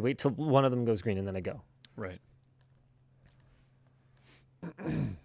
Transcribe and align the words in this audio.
Wait 0.00 0.18
till 0.18 0.30
one 0.32 0.64
of 0.64 0.70
them 0.70 0.84
goes 0.84 1.02
green 1.02 1.18
and 1.18 1.26
then 1.26 1.36
I 1.36 1.40
go. 1.40 1.62
Right. 1.96 2.20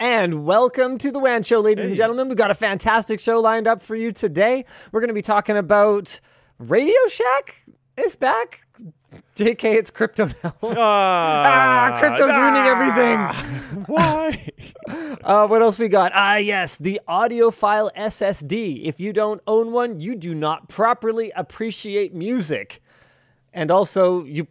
And 0.00 0.44
welcome 0.44 0.98
to 0.98 1.10
the 1.12 1.20
WAN 1.20 1.44
Show, 1.44 1.60
ladies 1.60 1.86
and 1.86 1.96
gentlemen. 1.96 2.28
We've 2.28 2.36
got 2.36 2.50
a 2.50 2.54
fantastic 2.54 3.20
show 3.20 3.40
lined 3.40 3.66
up 3.66 3.80
for 3.80 3.94
you 3.94 4.12
today. 4.12 4.64
We're 4.92 5.00
going 5.00 5.08
to 5.08 5.14
be 5.14 5.22
talking 5.22 5.56
about 5.56 6.20
Radio 6.58 6.94
Shack 7.08 7.64
is 7.96 8.16
back. 8.16 8.66
JK, 9.36 9.64
it's 9.76 9.90
crypto 9.90 10.28
now. 10.42 10.54
Ah, 10.62 11.96
crypto's 11.98 12.36
ruining 12.36 12.66
everything. 12.66 13.84
Why? 13.86 14.50
Uh, 15.24 15.46
what 15.46 15.62
else 15.62 15.78
we 15.78 15.88
got? 15.88 16.12
Ah, 16.14 16.36
yes, 16.36 16.76
the 16.76 17.00
audiophile 17.08 17.90
SSD. 17.96 18.84
If 18.84 19.00
you 19.00 19.14
don't 19.14 19.40
own 19.46 19.72
one, 19.72 19.98
you 19.98 20.16
do 20.16 20.34
not 20.34 20.68
properly 20.68 21.32
appreciate 21.34 22.14
music. 22.14 22.82
And 23.54 23.70
also, 23.70 24.24
you 24.24 24.48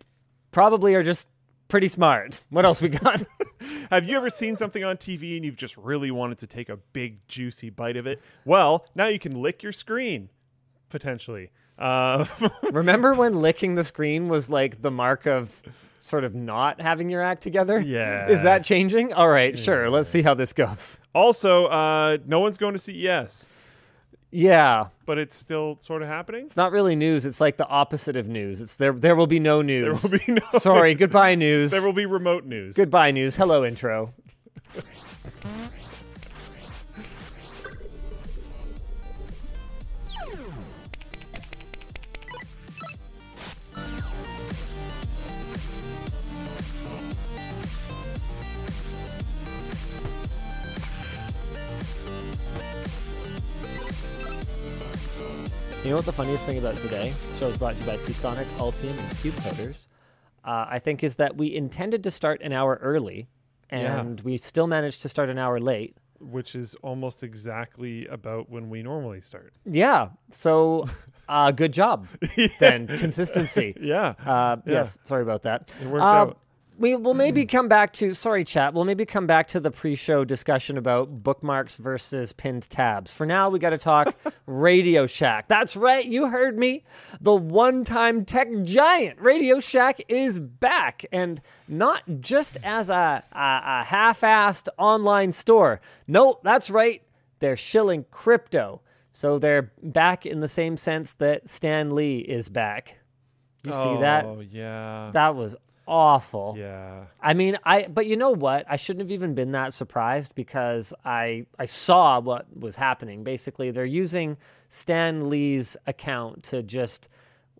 probably 0.51 0.95
are 0.95 1.03
just 1.03 1.27
pretty 1.67 1.87
smart. 1.89 2.39
What 2.49 2.65
else 2.65 2.81
we 2.81 2.89
got? 2.89 3.21
Have 3.91 4.07
you 4.07 4.15
ever 4.17 4.29
seen 4.29 4.55
something 4.55 4.83
on 4.83 4.97
TV 4.97 5.35
and 5.35 5.45
you've 5.45 5.57
just 5.57 5.77
really 5.77 6.09
wanted 6.09 6.37
to 6.39 6.47
take 6.47 6.69
a 6.69 6.77
big 6.77 7.27
juicy 7.27 7.69
bite 7.69 7.97
of 7.97 8.07
it? 8.07 8.21
Well, 8.45 8.85
now 8.95 9.07
you 9.07 9.19
can 9.19 9.39
lick 9.41 9.61
your 9.61 9.71
screen, 9.71 10.29
potentially. 10.89 11.51
Uh, 11.77 12.25
Remember 12.71 13.13
when 13.13 13.39
licking 13.39 13.75
the 13.75 13.83
screen 13.83 14.29
was 14.29 14.49
like 14.49 14.81
the 14.81 14.91
mark 14.91 15.25
of 15.25 15.61
sort 15.99 16.23
of 16.23 16.33
not 16.35 16.79
having 16.81 17.09
your 17.09 17.21
act 17.21 17.41
together? 17.43 17.79
Yeah. 17.79 18.27
Is 18.29 18.43
that 18.43 18.63
changing? 18.63 19.13
All 19.13 19.29
right, 19.29 19.57
sure. 19.57 19.89
Let's 19.89 20.09
see 20.09 20.21
how 20.21 20.33
this 20.33 20.53
goes. 20.53 20.99
also, 21.13 21.65
uh, 21.67 22.17
no 22.25 22.39
one's 22.39 22.57
going 22.57 22.73
to 22.73 22.79
CES, 22.79 23.47
Yeah. 24.33 24.87
but 25.05 25.17
it's 25.19 25.35
still 25.35 25.77
sort 25.79 26.01
of 26.01 26.07
happening. 26.07 26.45
It's 26.45 26.57
not 26.57 26.71
really 26.71 26.95
news. 26.95 27.25
It's 27.25 27.39
like 27.39 27.57
the 27.57 27.67
opposite 27.67 28.15
of 28.15 28.27
news. 28.27 28.61
It's 28.61 28.75
there 28.77 28.91
there 28.93 29.15
will 29.15 29.27
be 29.27 29.39
no 29.39 29.61
news. 29.61 30.01
There 30.01 30.11
will 30.11 30.25
be 30.25 30.33
no. 30.41 30.49
Sorry, 30.59 30.95
goodbye 30.95 31.35
news. 31.47 31.71
There 31.71 31.81
will 31.85 31.93
be 31.93 32.05
remote 32.05 32.43
news. 32.45 32.75
Goodbye 32.75 33.11
news. 33.11 33.35
Hello 33.35 33.63
intro. 33.63 34.13
You 55.83 55.89
know 55.89 55.95
what 55.97 56.05
the 56.05 56.13
funniest 56.13 56.45
thing 56.45 56.57
about 56.57 56.77
today? 56.77 57.13
The 57.33 57.37
show 57.37 57.47
is 57.47 57.57
brought 57.57 57.73
to 57.75 57.79
you 57.81 57.85
by 57.85 57.97
Seasonic, 57.97 58.47
Altium, 58.57 58.91
and 58.91 59.17
CubeCoders. 59.17 59.87
Uh, 60.45 60.65
I 60.69 60.79
think 60.79 61.03
is 61.03 61.15
that 61.15 61.35
we 61.35 61.53
intended 61.53 62.03
to 62.05 62.11
start 62.11 62.41
an 62.41 62.53
hour 62.53 62.79
early, 62.81 63.27
Yeah. 63.69 63.99
and 63.99 64.21
we 64.21 64.37
still 64.37 64.65
managed 64.67 65.01
to 65.01 65.09
start 65.09 65.29
an 65.29 65.37
hour 65.37 65.59
late. 65.59 65.97
which 66.19 66.55
is 66.55 66.73
almost 66.75 67.21
exactly 67.21 68.07
about 68.07 68.49
when 68.49 68.69
we 68.69 68.81
normally 68.81 69.19
start. 69.19 69.51
Yeah. 69.65 70.07
So, 70.31 70.87
uh, 71.27 71.51
good 71.51 71.73
job. 71.73 72.07
Then 72.61 72.87
consistency. 72.87 73.75
Yeah. 73.77 74.13
Uh, 74.25 74.55
Yes. 74.65 74.97
Sorry 75.03 75.21
about 75.21 75.41
that. 75.43 75.73
It 75.81 75.87
worked 75.87 76.01
Uh, 76.03 76.07
out. 76.07 76.37
We 76.77 76.95
will 76.95 77.13
maybe 77.13 77.45
come 77.45 77.67
back 77.67 77.93
to 77.93 78.13
sorry, 78.13 78.43
chat. 78.43 78.73
We'll 78.73 78.85
maybe 78.85 79.05
come 79.05 79.27
back 79.27 79.47
to 79.49 79.59
the 79.59 79.69
pre-show 79.69 80.25
discussion 80.25 80.77
about 80.77 81.23
bookmarks 81.23 81.77
versus 81.77 82.33
pinned 82.33 82.69
tabs. 82.69 83.11
For 83.11 83.25
now, 83.25 83.49
we 83.49 83.59
got 83.59 83.69
to 83.71 83.77
talk 83.77 84.15
Radio 84.47 85.05
Shack. 85.05 85.47
That's 85.47 85.75
right, 85.75 86.05
you 86.05 86.29
heard 86.29 86.57
me. 86.57 86.83
The 87.21 87.35
one-time 87.35 88.25
tech 88.25 88.47
giant 88.63 89.19
Radio 89.19 89.59
Shack 89.59 90.01
is 90.07 90.39
back, 90.39 91.05
and 91.11 91.41
not 91.67 92.01
just 92.19 92.57
as 92.63 92.89
a, 92.89 93.23
a, 93.31 93.61
a 93.81 93.83
half-assed 93.85 94.67
online 94.77 95.31
store. 95.31 95.79
No, 96.07 96.39
that's 96.43 96.71
right. 96.71 97.03
They're 97.39 97.57
shilling 97.57 98.05
crypto, 98.09 98.81
so 99.11 99.37
they're 99.37 99.71
back 99.83 100.25
in 100.25 100.39
the 100.39 100.47
same 100.47 100.77
sense 100.77 101.13
that 101.15 101.47
Stan 101.47 101.93
Lee 101.93 102.19
is 102.19 102.49
back. 102.49 102.97
You 103.63 103.71
see 103.71 103.97
that? 104.01 104.25
Oh 104.25 104.41
yeah. 104.41 105.11
That 105.13 105.35
was 105.35 105.55
awful. 105.87 106.55
yeah. 106.57 107.05
I 107.21 107.33
mean, 107.33 107.57
I 107.63 107.87
but 107.87 108.05
you 108.05 108.15
know 108.17 108.31
what? 108.31 108.65
I 108.69 108.75
shouldn't 108.75 109.01
have 109.01 109.11
even 109.11 109.33
been 109.35 109.51
that 109.51 109.73
surprised 109.73 110.35
because 110.35 110.93
I 111.03 111.45
I 111.59 111.65
saw 111.65 112.19
what 112.19 112.45
was 112.57 112.75
happening. 112.75 113.23
Basically, 113.23 113.71
they're 113.71 113.85
using 113.85 114.37
Stan 114.69 115.29
Lee's 115.29 115.77
account 115.85 116.43
to 116.43 116.63
just 116.63 117.09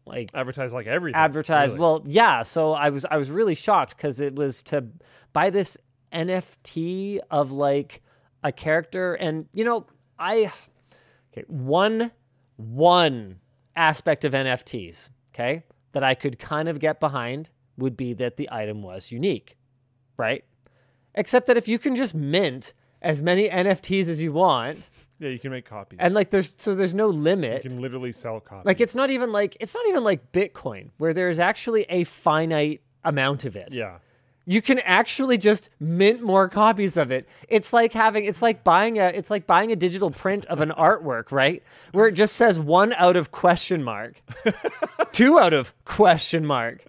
like 0.06 0.30
Advertise 0.34 0.74
like 0.74 0.88
everything. 0.88 1.16
advertise. 1.20 1.70
really. 1.70 1.80
Well, 1.80 2.04
yeah, 2.06 2.42
so 2.44 2.74
I 2.74 2.90
was 2.90 3.06
I 3.06 3.18
was 3.18 3.30
really 3.32 3.56
shocked 3.56 3.98
cuz 3.98 4.20
it 4.20 4.36
was 4.36 4.62
to 4.64 4.86
buy 5.32 5.50
this 5.50 5.78
NFT 6.12 7.20
of 7.32 7.52
like 7.52 8.02
a 8.44 8.52
character 8.52 9.14
and 9.16 9.48
you 9.54 9.64
know, 9.64 9.86
I 10.20 10.52
okay, 11.32 11.46
one 11.48 12.12
one 12.58 13.40
aspect 13.76 14.26
of 14.26 14.34
NFTs, 14.34 15.10
okay, 15.34 15.64
that 15.94 16.04
I 16.04 16.14
could 16.14 16.38
kind 16.38 16.70
of 16.70 16.80
get 16.80 17.00
behind 17.00 17.50
would 17.78 17.98
be 17.98 18.14
that 18.14 18.38
the 18.38 18.50
item 18.52 18.82
was 18.82 19.12
unique, 19.12 19.58
right? 20.18 20.44
Except 21.16 21.48
that 21.48 21.58
if 21.58 21.68
you 21.68 21.78
can 21.80 21.96
just 21.96 22.14
mint 22.16 22.74
as 23.02 23.22
many 23.22 23.50
NFTs 23.50 24.08
as 24.08 24.22
you 24.22 24.32
want, 24.32 24.90
yeah, 25.20 25.30
you 25.30 25.38
can 25.40 25.52
make 25.52 25.66
copies. 25.66 26.00
and 26.02 26.14
like 26.14 26.30
there's 26.30 26.54
so 26.58 26.74
there's 26.74 26.94
no 26.94 27.08
limit. 27.08 27.64
you 27.64 27.70
can 27.70 27.82
literally 27.82 28.12
sell 28.12 28.40
copies. 28.40 28.66
Like 28.66 28.80
it's 28.82 28.96
not 28.96 29.10
even 29.10 29.32
like 29.32 29.58
it's 29.60 29.76
not 29.76 29.86
even 29.88 30.04
like 30.04 30.32
Bitcoin 30.32 30.90
where 30.98 31.14
there's 31.14 31.40
actually 31.40 31.86
a 31.90 32.04
finite 32.06 32.82
amount 33.04 33.46
of 33.46 33.56
it. 33.56 33.74
yeah. 33.74 33.98
You 34.46 34.62
can 34.62 34.80
actually 34.80 35.38
just 35.38 35.70
mint 35.80 36.22
more 36.22 36.50
copies 36.50 36.98
of 36.98 37.12
it. 37.12 37.30
It's 37.48 37.72
like 37.72 37.94
having 37.94 38.26
it's 38.26 38.42
like 38.42 38.64
buying 38.66 39.00
a 39.00 39.06
it's 39.08 39.30
like 39.30 39.48
buying 39.48 39.72
a 39.72 39.76
digital 39.78 40.12
print 40.12 40.44
of 40.48 40.60
an 40.60 40.70
artwork, 40.78 41.32
right? 41.32 41.64
Where 41.94 42.08
it 42.08 42.12
just 42.14 42.36
says 42.36 42.60
one 42.60 42.92
out 42.94 43.16
of 43.16 43.32
question 43.32 43.84
mark. 43.84 44.22
Two 45.14 45.40
out 45.40 45.54
of 45.54 45.74
question 45.86 46.46
mark. 46.46 46.84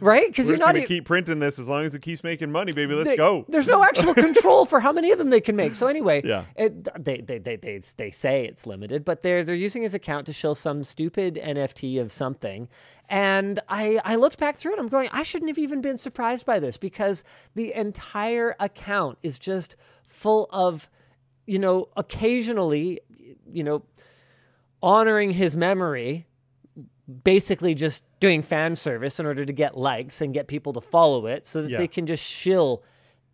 Right? 0.00 0.26
Because 0.28 0.48
you're 0.48 0.56
just 0.58 0.66
not 0.66 0.74
gonna 0.74 0.86
keep 0.86 1.06
printing 1.06 1.38
this 1.38 1.58
as 1.58 1.68
long 1.68 1.84
as 1.84 1.94
it 1.94 2.02
keeps 2.02 2.22
making 2.22 2.52
money, 2.52 2.72
baby. 2.72 2.94
Let's 2.94 3.10
they- 3.10 3.16
go. 3.16 3.44
There's 3.48 3.66
no 3.66 3.82
actual 3.82 4.12
control 4.26 4.66
for 4.66 4.80
how 4.80 4.92
many 4.92 5.10
of 5.10 5.18
them 5.18 5.30
they 5.30 5.40
can 5.40 5.56
make. 5.56 5.74
So 5.74 5.86
anyway, 5.86 6.20
Yeah. 6.24 6.44
it, 6.56 6.84
they, 7.02 7.20
they, 7.22 7.38
they, 7.38 7.56
they, 7.56 7.80
they 7.96 8.10
say 8.10 8.44
it's 8.44 8.66
limited, 8.66 9.04
but 9.04 9.22
they're 9.22 9.42
they're 9.44 9.54
using 9.54 9.82
his 9.82 9.94
account 9.94 10.26
to 10.26 10.32
show 10.32 10.52
some 10.54 10.84
stupid 10.84 11.36
NFT 11.36 12.00
of 12.00 12.12
something. 12.12 12.68
And 13.08 13.60
I 13.68 14.00
I 14.04 14.16
looked 14.16 14.38
back 14.38 14.56
through 14.56 14.74
it. 14.74 14.78
I'm 14.78 14.88
going, 14.88 15.08
I 15.12 15.22
shouldn't 15.22 15.48
have 15.50 15.58
even 15.58 15.80
been 15.80 15.96
surprised 15.98 16.44
by 16.44 16.58
this 16.58 16.76
because 16.76 17.24
the 17.54 17.72
entire 17.74 18.54
account 18.60 19.18
is 19.22 19.38
just 19.38 19.76
full 20.06 20.48
of, 20.52 20.90
you 21.46 21.58
know, 21.58 21.88
occasionally, 21.96 23.00
you 23.50 23.64
know, 23.64 23.82
honoring 24.82 25.30
his 25.30 25.56
memory 25.56 26.26
basically 27.22 27.74
just 27.74 28.02
doing 28.20 28.40
fan 28.42 28.76
service 28.76 29.20
in 29.20 29.26
order 29.26 29.44
to 29.44 29.52
get 29.52 29.76
likes 29.76 30.20
and 30.20 30.32
get 30.32 30.46
people 30.46 30.72
to 30.72 30.80
follow 30.80 31.26
it 31.26 31.46
so 31.46 31.62
that 31.62 31.70
Yeah. 31.70 31.78
they 31.78 31.88
can 31.88 32.06
just 32.06 32.24
shill 32.24 32.82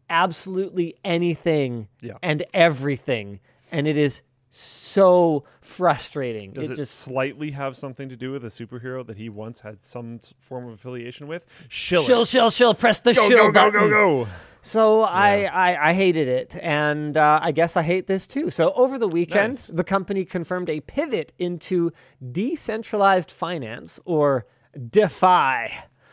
absolutely 0.08 0.96
anything 1.04 1.88
Yeah. 2.00 2.14
and 2.22 2.44
everything 2.52 3.40
and 3.70 3.86
it 3.86 3.96
is 3.96 4.22
so 4.50 5.44
frustrating 5.60 6.52
Does 6.52 6.68
it, 6.70 6.72
it, 6.72 6.76
just 6.76 6.96
slightly 6.96 7.52
have 7.52 7.76
something 7.76 8.08
to 8.08 8.16
do 8.16 8.32
with 8.32 8.44
a 8.44 8.48
superhero 8.48 9.06
that 9.06 9.16
he 9.16 9.28
once 9.28 9.60
had 9.60 9.82
some 9.84 10.20
form 10.40 10.66
of 10.66 10.74
affiliation 10.74 11.28
with? 11.28 11.46
Shill, 11.68 12.02
it. 12.02 12.06
shill 12.06 12.24
shill 12.24 12.50
shill 12.50 12.74
press 12.74 13.00
the 13.00 13.14
Go, 13.14 13.28
shill 13.28 13.38
go, 13.46 13.46
go, 13.46 13.70
button. 13.70 13.90
go, 13.90 14.24
go. 14.24 14.28
So 14.62 15.02
I, 15.04 15.44
I 15.44 15.88
I 15.88 15.92
hated 15.94 16.28
it, 16.28 16.54
and 16.60 17.16
uh, 17.16 17.40
I 17.42 17.50
guess 17.50 17.78
I 17.78 17.82
hate 17.82 18.06
this 18.08 18.26
too. 18.26 18.50
So 18.50 18.72
over 18.74 18.98
the 18.98 19.08
weekend, 19.08 19.52
Nice. 19.54 19.66
the 19.68 19.84
company 19.84 20.26
confirmed 20.26 20.68
a 20.68 20.80
pivot 20.80 21.32
into 21.38 21.92
decentralized 22.30 23.32
finance, 23.32 23.98
or 24.04 24.44
DeFi. 24.90 25.72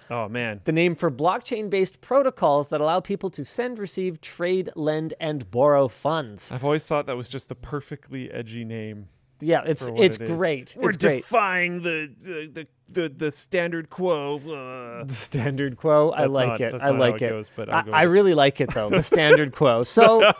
Oh 0.09 0.29
man. 0.29 0.61
the 0.63 0.71
name 0.71 0.95
for 0.95 1.11
blockchain 1.11 1.69
based 1.69 1.99
protocols 2.01 2.69
that 2.69 2.79
allow 2.81 2.99
people 2.99 3.29
to 3.31 3.43
send, 3.43 3.77
receive, 3.77 4.21
trade, 4.21 4.69
lend, 4.75 5.13
and 5.19 5.49
borrow 5.51 5.87
funds. 5.87 6.51
I've 6.51 6.63
always 6.63 6.85
thought 6.85 7.05
that 7.07 7.17
was 7.17 7.27
just 7.29 7.49
the 7.49 7.55
perfectly 7.55 8.31
edgy 8.31 8.63
name. 8.63 9.09
Yeah, 9.39 9.61
it's 9.65 9.89
it's 9.95 10.17
it 10.17 10.27
great. 10.27 10.75
We're 10.77 10.89
it's 10.89 10.97
great. 11.03 11.17
defying 11.23 11.81
the 11.83 12.11
the, 12.17 12.49
the 12.53 12.67
the 12.89 13.09
the 13.09 13.31
standard 13.31 13.89
quo. 13.89 14.37
Uh. 14.39 15.07
Standard 15.09 15.77
quo. 15.77 16.11
I 16.11 16.21
That's 16.21 16.33
like 16.33 16.47
not- 16.47 16.61
it. 16.61 16.81
I 16.81 16.89
like 16.89 17.21
it 17.21 17.29
goes, 17.29 17.51
but 17.55 17.71
I, 17.71 17.83
I 17.91 18.01
really 18.03 18.33
like 18.33 18.59
it 18.61 18.73
though. 18.73 18.89
The 18.89 19.03
standard 19.13 19.53
quo. 19.53 19.83
So 19.83 20.31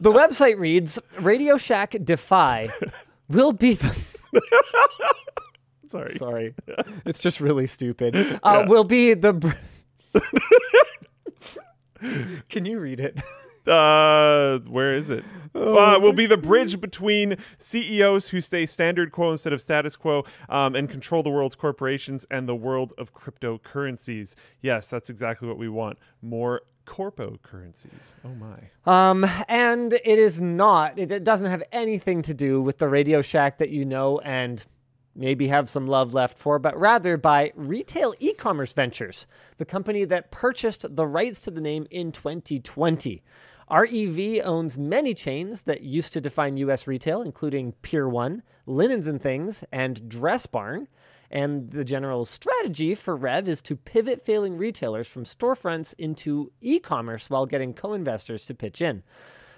the 0.00 0.12
website 0.12 0.58
reads 0.58 0.98
Radio 1.20 1.56
Shack 1.56 1.96
DeFi 2.04 2.68
will 3.30 3.52
be 3.52 3.74
the 3.74 3.96
Sorry. 5.90 6.14
sorry. 6.16 6.54
It's 7.04 7.18
just 7.18 7.40
really 7.40 7.66
stupid. 7.66 8.14
Uh, 8.42 8.64
Will 8.66 8.84
be 8.84 9.14
the 9.14 9.32
br- 9.32 9.50
Can 12.48 12.64
you 12.64 12.78
read 12.80 13.00
it? 13.00 13.20
Uh, 13.66 14.58
where 14.60 14.94
is 14.94 15.10
it? 15.10 15.24
Uh, 15.54 15.98
will 16.00 16.12
be 16.12 16.26
the 16.26 16.36
bridge 16.36 16.80
between 16.80 17.36
CEOs 17.58 18.28
who 18.28 18.40
stay 18.40 18.64
standard 18.64 19.12
quo 19.12 19.32
instead 19.32 19.52
of 19.52 19.60
status 19.60 19.96
quo 19.96 20.24
um, 20.48 20.74
and 20.74 20.88
control 20.88 21.22
the 21.22 21.30
world's 21.30 21.56
corporations 21.56 22.26
and 22.30 22.48
the 22.48 22.54
world 22.54 22.92
of 22.96 23.12
cryptocurrencies. 23.12 24.34
Yes, 24.62 24.88
that's 24.88 25.10
exactly 25.10 25.46
what 25.48 25.58
we 25.58 25.68
want. 25.68 25.98
More 26.22 26.62
corpo 26.86 27.36
currencies. 27.42 28.14
Oh 28.24 28.34
my. 28.34 28.70
Um, 28.86 29.26
and 29.48 29.92
it 29.92 30.18
is 30.18 30.40
not. 30.40 30.98
It, 30.98 31.10
it 31.10 31.24
doesn't 31.24 31.50
have 31.50 31.62
anything 31.72 32.22
to 32.22 32.34
do 32.34 32.62
with 32.62 32.78
the 32.78 32.88
Radio 32.88 33.20
Shack 33.20 33.58
that 33.58 33.70
you 33.70 33.84
know 33.84 34.18
and 34.20 34.64
maybe 35.14 35.48
have 35.48 35.68
some 35.68 35.86
love 35.86 36.14
left 36.14 36.38
for, 36.38 36.58
but 36.58 36.78
rather 36.78 37.16
by 37.16 37.52
Retail 37.54 38.14
E-commerce 38.20 38.72
Ventures, 38.72 39.26
the 39.56 39.64
company 39.64 40.04
that 40.04 40.30
purchased 40.30 40.84
the 40.96 41.06
rights 41.06 41.40
to 41.40 41.50
the 41.50 41.60
name 41.60 41.86
in 41.90 42.12
2020. 42.12 43.22
REV 43.70 44.40
owns 44.44 44.76
many 44.76 45.14
chains 45.14 45.62
that 45.62 45.82
used 45.82 46.12
to 46.12 46.20
define 46.20 46.56
US 46.56 46.86
retail, 46.86 47.22
including 47.22 47.72
Pier 47.82 48.08
1, 48.08 48.42
Linens 48.66 49.06
and 49.06 49.22
Things, 49.22 49.62
and 49.70 50.08
Dress 50.08 50.46
Barn. 50.46 50.88
And 51.30 51.70
the 51.70 51.84
general 51.84 52.24
strategy 52.24 52.96
for 52.96 53.14
Rev 53.14 53.46
is 53.46 53.62
to 53.62 53.76
pivot 53.76 54.24
failing 54.24 54.56
retailers 54.56 55.06
from 55.06 55.24
storefronts 55.24 55.94
into 55.96 56.50
e 56.60 56.80
commerce 56.80 57.30
while 57.30 57.46
getting 57.46 57.72
co 57.72 57.92
investors 57.92 58.44
to 58.46 58.54
pitch 58.54 58.82
in. 58.82 59.04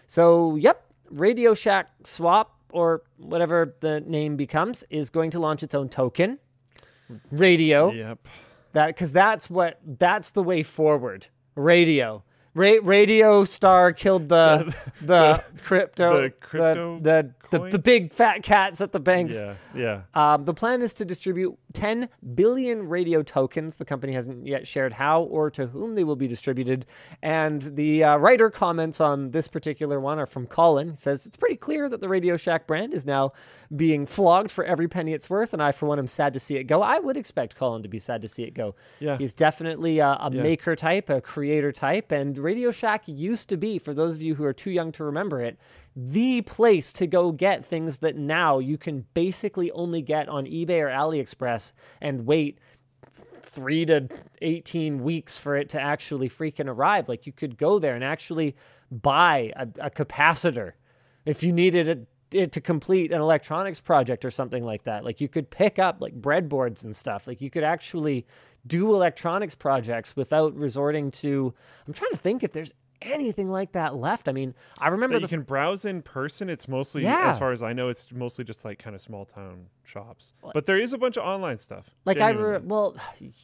So, 0.07 0.57
yep, 0.57 0.85
Radio 1.09 1.55
Shack 1.55 1.89
Swap, 2.05 2.59
or 2.73 3.03
whatever 3.19 3.77
the 3.81 4.01
name 4.01 4.37
becomes, 4.37 4.85
is 4.91 5.11
going 5.11 5.31
to 5.31 5.39
launch 5.41 5.63
its 5.63 5.75
own 5.75 5.89
token. 5.89 6.39
Radio. 7.31 7.93
Yep. 7.93 8.27
That 8.73 8.87
because 8.89 9.13
that's 9.13 9.51
what 9.51 9.79
that's 9.85 10.31
the 10.31 10.43
way 10.43 10.63
forward. 10.63 11.27
Radio. 11.55 12.25
Ra- 12.55 12.79
Radio 12.83 13.45
Star 13.45 13.93
killed 13.93 14.29
the 14.29 14.75
the, 15.01 15.43
crypto 15.63 16.23
the 16.23 16.31
crypto 16.31 16.99
the 16.99 17.03
the, 17.03 17.35
the, 17.53 17.69
the 17.71 17.79
big 17.79 18.13
fat 18.13 18.43
cats 18.43 18.81
at 18.81 18.91
the 18.91 18.99
banks. 19.01 19.41
Yeah. 19.41 19.55
Yeah. 19.75 20.01
Um, 20.35 20.45
the 20.45 20.55
plan 20.55 20.83
is 20.83 20.93
to 20.95 21.05
distribute 21.05 21.57
10 21.75 22.09
billion 22.35 22.89
radio 22.89 23.23
tokens. 23.23 23.77
The 23.77 23.85
company 23.85 24.13
hasn't 24.13 24.47
yet 24.47 24.67
shared 24.67 24.95
how 24.95 25.23
or 25.23 25.51
to 25.53 25.69
whom 25.69 25.95
they 25.95 26.03
will 26.05 26.17
be 26.17 26.27
distributed. 26.27 26.85
And 27.23 27.63
the 27.63 28.03
uh, 28.05 28.17
writer 28.17 28.51
comments 28.51 29.01
on 29.01 29.31
this 29.31 29.47
particular 29.49 30.01
one 30.01 30.19
are 30.19 30.27
from 30.27 30.47
Colin. 30.47 30.91
He 30.91 30.97
says, 30.97 31.27
It's 31.27 31.37
pretty 31.37 31.57
clear 31.57 31.89
that 31.89 32.01
the 32.01 32.09
Radio 32.09 32.37
Shack 32.37 32.67
brand 32.67 32.93
is 32.93 33.07
now 33.07 33.33
being 33.75 34.05
flogged 34.07 34.51
for 34.51 34.65
every 34.65 34.89
penny 34.89 35.13
it's 35.13 35.31
worth. 35.31 35.53
And 35.53 35.63
I, 35.63 35.73
for 35.73 35.87
one, 35.87 35.99
am 35.99 36.09
sad 36.09 36.33
to 36.33 36.41
see 36.41 36.57
it 36.57 36.65
go. 36.65 36.83
I 36.83 36.99
would 36.99 37.17
expect 37.17 37.55
Colin 37.55 37.83
to 37.83 37.89
be 37.89 37.99
sad 37.99 38.23
to 38.23 38.29
see 38.29 38.43
it 38.43 38.55
go. 38.55 38.75
Yeah. 38.99 39.17
He's 39.19 39.33
definitely 39.33 39.99
a, 40.01 40.09
a 40.21 40.31
Yeah. 40.33 40.43
maker 40.43 40.75
type, 40.75 41.09
a 41.11 41.21
creator 41.21 41.73
type. 41.73 42.11
And 42.13 42.37
Radio 42.39 42.71
Shack 42.73 43.03
used 43.07 43.49
to 43.51 43.57
be, 43.57 43.79
for 43.79 43.95
those 43.95 44.13
of 44.13 44.23
you 44.23 44.35
who 44.37 44.45
are 44.45 44.53
too 44.53 44.71
young 44.71 44.93
to 44.93 45.05
remember 45.05 45.41
it, 45.41 45.59
the 45.95 46.41
place 46.43 46.91
to 46.95 47.07
go 47.07 47.33
get 47.43 47.65
things 47.65 47.99
that 47.99 48.15
now 48.15 48.61
you 48.61 48.79
can 48.79 49.05
basically 49.15 49.69
only 49.73 50.01
get 50.01 50.29
on 50.29 50.45
eBay 50.47 50.81
or 50.81 50.87
AliExpress 50.87 51.73
and 52.01 52.25
wait 52.25 52.61
three 53.41 53.85
to 53.85 54.09
18 54.41 55.03
weeks 55.03 55.41
for 55.41 55.57
it 55.57 55.69
to 55.69 55.81
actually 55.81 56.29
freaking 56.29 56.69
arrive. 56.69 57.09
Like 57.09 57.27
you 57.27 57.33
could 57.33 57.59
go 57.59 57.81
there 57.81 57.97
and 57.97 58.05
actually 58.05 58.55
buy 58.93 59.53
a, 59.57 59.67
a 59.81 59.91
capacitor 59.91 60.75
if 61.27 61.43
you 61.43 61.53
needed 61.53 61.89
it, 61.89 62.07
it 62.31 62.53
to 62.53 62.61
complete 62.61 63.11
an 63.11 63.21
electronics 63.21 63.81
project 63.81 64.25
or 64.25 64.31
something 64.31 64.65
like 64.65 64.85
that. 64.85 65.05
Like 65.05 65.21
you 65.21 65.29
could 65.29 65.51
pick 65.51 65.81
up 65.81 65.97
like 65.99 66.15
breadboards 66.15 66.85
and 66.85 66.95
stuff. 66.95 67.27
Like 67.27 67.41
you 67.41 67.51
could 67.51 67.65
actually 67.65 68.25
do 68.65 68.95
electronics 68.95 69.57
projects 69.57 70.15
without 70.15 70.55
resorting 70.55 71.11
to. 71.11 71.53
I'm 71.89 71.93
trying 71.93 72.13
to 72.13 72.19
think 72.19 72.45
if 72.45 72.53
there's 72.53 72.73
anything 73.05 73.51
like 73.51 73.73
that 73.73 73.95
left. 73.97 74.29
I 74.29 74.33
mean, 74.33 74.55
I 74.81 74.89
remember 74.89 75.17
That 75.17 75.23
you 75.23 75.29
can 75.29 75.43
browse 75.43 75.85
in 75.85 76.03
person. 76.03 76.49
It's 76.51 76.69
mostly, 76.69 77.03
Yeah. 77.03 77.29
as 77.31 77.39
far 77.39 77.53
as 77.53 77.63
I 77.63 77.73
know, 77.73 77.89
it's 77.89 78.11
mostly 78.13 78.45
just 78.45 78.65
like 78.65 78.79
kind 78.79 78.95
of 78.97 79.03
small 79.03 79.25
town 79.25 79.67
shops. 79.85 80.33
But 80.55 80.67
there 80.67 80.79
is 80.79 80.93
a 80.93 80.99
bunch 80.99 81.17
of 81.17 81.25
online 81.25 81.59
stuff. 81.59 81.91
like 82.05 82.19
I 82.21 82.31
re- 82.31 82.59
well, 82.63 82.97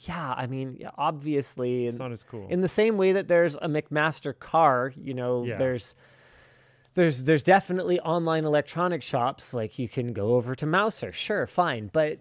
yeah. 0.02 0.34
I 0.36 0.46
mean, 0.46 0.82
obviously, 0.96 1.86
it's 1.86 1.96
in, 1.98 2.02
not 2.04 2.12
as 2.12 2.22
cool. 2.22 2.46
in 2.48 2.60
the 2.60 2.68
same 2.68 2.96
way 2.96 3.12
that 3.12 3.28
there's 3.28 3.56
a 3.56 3.68
McMaster-Carr, 3.68 4.92
you 4.96 5.14
know, 5.14 5.44
Yeah. 5.44 5.56
there's 5.56 5.94
there's 6.94 7.24
there's 7.24 7.42
definitely 7.42 8.00
online 8.00 8.44
electronic 8.44 9.02
shops. 9.02 9.54
Like 9.54 9.78
you 9.78 9.88
can 9.88 10.12
go 10.12 10.34
over 10.34 10.54
to 10.56 10.66
Mouser, 10.66 11.12
sure, 11.12 11.46
fine, 11.46 11.90
but 11.92 12.18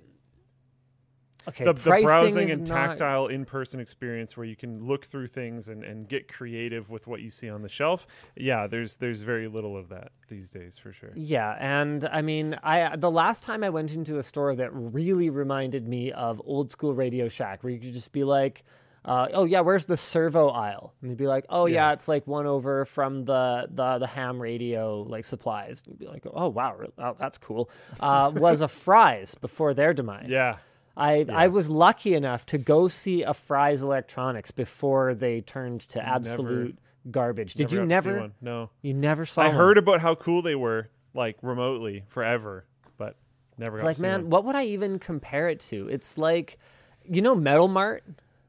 okay, 1.48 1.66
the, 1.66 1.74
the 1.74 1.90
browsing 1.90 2.52
and 2.52 2.68
not- 2.68 2.76
tactile 2.98 3.28
in-person 3.28 3.80
experience 3.80 4.36
where 4.38 4.46
you 4.46 4.56
can 4.56 4.86
look 4.86 5.06
through 5.06 5.28
things 5.28 5.68
and, 5.68 5.84
and 5.84 6.08
get 6.08 6.28
creative 6.28 6.90
with 6.90 7.08
what 7.08 7.22
you 7.22 7.30
see 7.30 7.50
on 7.50 7.62
the 7.62 7.70
shelf 7.70 8.06
yeah 8.36 8.68
there's 8.68 8.98
there's 8.98 9.22
very 9.22 9.48
little 9.48 9.76
of 9.78 9.90
that 9.90 10.12
these 10.30 10.50
days 10.50 10.78
for 10.78 10.92
sure 10.92 11.12
Yeah, 11.16 11.56
and 11.60 12.04
I 12.12 12.22
mean, 12.22 12.58
I 12.64 12.96
the 12.98 13.12
last 13.12 13.44
time 13.44 13.64
I 13.64 13.70
went 13.70 13.94
into 13.94 14.18
a 14.18 14.24
store 14.24 14.56
that 14.56 14.70
really 14.74 15.30
reminded 15.30 15.88
me 15.88 16.12
of 16.12 16.42
old 16.46 16.70
school 16.72 16.94
Radio 16.94 17.30
Shack, 17.30 17.64
where 17.64 17.72
you 17.72 17.80
could 17.80 17.94
just 17.94 18.12
be 18.12 18.24
like, 18.26 18.64
uh, 19.06 19.30
"Oh 19.34 19.46
yeah, 19.46 19.62
where's 19.62 19.86
the 19.86 19.96
servo 19.96 20.50
aisle?" 20.50 20.94
And 21.02 21.10
they'd 21.10 21.18
be 21.18 21.28
like, 21.28 21.46
"Oh 21.50 21.66
yeah, 21.66 21.88
Yeah. 21.88 21.94
it's 21.94 22.10
like 22.10 22.28
one 22.28 22.46
over 22.46 22.84
from 22.84 23.24
the 23.24 23.68
the 23.72 24.00
the 24.00 24.08
ham 24.08 24.42
radio 24.42 25.02
like 25.04 25.24
supplies." 25.24 25.82
And 25.86 25.94
you'd 25.94 26.00
be 26.00 26.08
like, 26.08 26.26
"Oh 26.34 26.50
wow, 26.50 26.78
oh, 26.98 27.16
that's 27.18 27.38
cool." 27.38 27.70
Uh, 28.02 28.32
was 28.36 28.62
a 28.62 28.68
Fry's 28.86 29.34
before 29.36 29.74
their 29.74 29.94
demise. 29.94 30.28
yeah 30.30 30.58
I, 30.98 31.26
I 31.32 31.48
was 31.48 31.70
lucky 31.70 32.16
enough 32.16 32.46
to 32.48 32.58
go 32.58 32.88
see 32.88 33.22
a 33.24 33.34
Fry's 33.34 33.84
Electronics 33.84 34.52
before 34.52 35.14
they 35.14 35.42
turned 35.42 35.82
to 35.82 36.06
absolute 36.06 36.78
garbage. 37.12 37.54
Did 37.54 37.72
you 37.72 37.80
got 37.80 37.84
see 37.84 37.88
never? 37.88 38.20
one. 38.20 38.34
no 38.42 38.70
You 38.82 38.94
never 38.94 39.26
saw. 39.26 39.44
i 39.44 39.48
one? 39.48 39.56
heard 39.56 39.78
about 39.78 40.02
how 40.02 40.16
cool 40.16 40.42
they 40.42 40.56
were 40.56 40.90
like 41.14 41.38
remotely 41.42 42.04
forever 42.10 42.66
but 42.98 43.16
never 43.58 43.76
It's 43.76 43.82
got 43.84 43.88
like, 43.88 43.96
to 43.96 44.00
see 44.00 44.08
man, 44.08 44.22
one. 44.22 44.30
what 44.32 44.46
would 44.46 44.56
I 44.56 44.66
even 44.66 45.00
compare 45.00 45.48
it 45.50 45.60
to? 45.62 45.88
It's 45.88 46.18
like, 46.18 46.58
you 47.06 47.22
know, 47.22 47.36
Metal 47.36 47.68
Mart. 47.68 48.04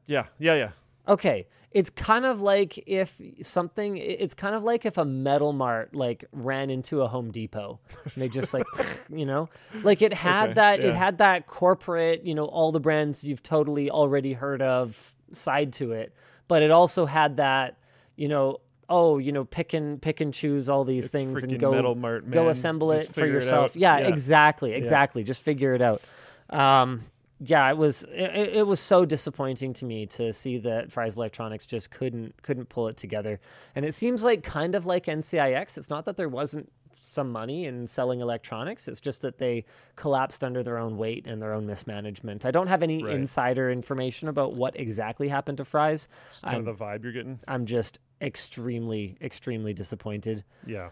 yeah 0.07 0.25
yeah 0.39 0.55
yeah 0.55 0.71
Okay, 1.07 1.47
it's 1.79 1.91
kind 1.91 2.25
of 2.27 2.41
like 2.41 2.83
if 2.87 3.21
something. 3.43 3.97
It's 3.97 4.35
kind 4.35 4.55
of 4.55 4.63
like 4.65 4.85
if 4.85 4.99
a 4.99 5.05
Metal 5.05 5.53
Mart 5.53 5.95
like 5.95 6.25
ran 6.33 6.71
into 6.71 7.03
a 7.03 7.09
Home 7.09 7.31
Depot. 7.31 7.79
And 8.05 8.13
they 8.23 8.29
just 8.29 8.53
like, 8.53 8.67
you 9.09 9.25
know, 9.27 9.49
like 9.83 10.03
it 10.03 10.13
had 10.13 10.45
Okay, 10.51 10.55
that. 10.55 10.81
It 10.81 10.95
had 10.95 11.19
that 11.19 11.47
corporate, 11.47 12.25
you 12.25 12.35
know, 12.35 12.47
all 12.47 12.73
the 12.73 12.81
brands 12.81 13.25
you've 13.25 13.43
totally 13.43 13.91
already 13.91 14.33
heard 14.33 14.61
of 14.63 15.15
side 15.33 15.73
to 15.75 15.93
it, 15.93 16.13
but 16.49 16.63
it 16.63 16.71
also 16.71 17.07
had 17.07 17.37
that, 17.37 17.77
you 18.17 18.29
know. 18.29 18.61
Oh, 18.91 19.19
you 19.19 19.33
know, 19.33 19.45
pick 19.45 19.75
and 19.75 20.01
pick 20.01 20.23
and 20.23 20.33
choose 20.33 20.71
all 20.71 20.83
these 20.83 21.05
It's 21.05 21.13
things 21.13 21.45
and 21.45 21.61
go 21.61 21.95
Mart, 21.95 22.31
go 22.31 22.49
assemble 22.49 22.91
Just 22.93 23.05
it 23.05 23.09
for 23.09 23.21
figure 23.21 23.37
it 23.37 23.45
yourself. 23.45 23.77
yeah, 23.77 23.99
Yeah. 23.99 24.09
exactly, 24.09 24.73
exactly. 24.73 25.23
Just 25.25 25.43
figure 25.43 25.75
it 25.75 25.83
out. 25.83 26.01
Um, 26.49 27.05
yeah, 27.41 27.71
it 27.71 27.77
was 27.77 28.05
it, 28.05 28.57
it 28.57 28.67
was 28.67 28.81
so 28.81 29.05
disappointing 29.05 29.73
to 29.75 29.85
me 29.85 30.07
to 30.07 30.33
see 30.33 30.59
that 30.59 30.91
Fry's 30.91 31.17
Electronics 31.17 31.67
just 31.67 31.91
couldn't 31.91 32.41
couldn't 32.43 32.69
pull 32.69 32.89
it 32.89 32.97
together. 32.97 33.41
And 33.75 33.85
it 33.85 33.95
seems 33.95 34.25
like 34.25 34.43
kind 34.43 34.75
of 34.75 34.87
like 34.87 35.07
NCIX. 35.07 35.79
It's 35.79 35.91
not 35.91 36.05
that 36.07 36.17
there 36.17 36.29
wasn't 36.29 36.71
some 37.01 37.31
money 37.31 37.65
in 37.67 37.87
selling 37.87 38.21
electronics. 38.21 38.89
It's 38.89 38.99
just 39.01 39.23
that 39.23 39.39
they 39.39 39.65
collapsed 39.95 40.43
under 40.43 40.65
their 40.65 40.79
own 40.79 40.97
weight 40.97 41.29
and 41.29 41.41
their 41.41 41.53
own 41.53 41.65
mismanagement. 41.65 42.45
I 42.45 42.51
don't 42.51 42.67
have 42.67 42.83
any 42.83 43.05
Right. 43.05 43.15
insider 43.15 43.71
information 43.71 44.27
about 44.29 44.55
what 44.55 44.79
exactly 44.79 45.29
happened 45.29 45.59
to 45.59 45.65
Fry's. 45.65 46.09
Just 46.33 46.43
kind 46.43 46.57
of 46.57 46.65
the 46.65 46.75
vibe 46.85 47.05
you're 47.05 47.13
getting 47.13 47.39
I'm 47.47 47.67
just 47.67 48.01
extremely 48.21 49.17
extremely 49.21 49.73
disappointed. 49.73 50.43
yeah 50.67 50.89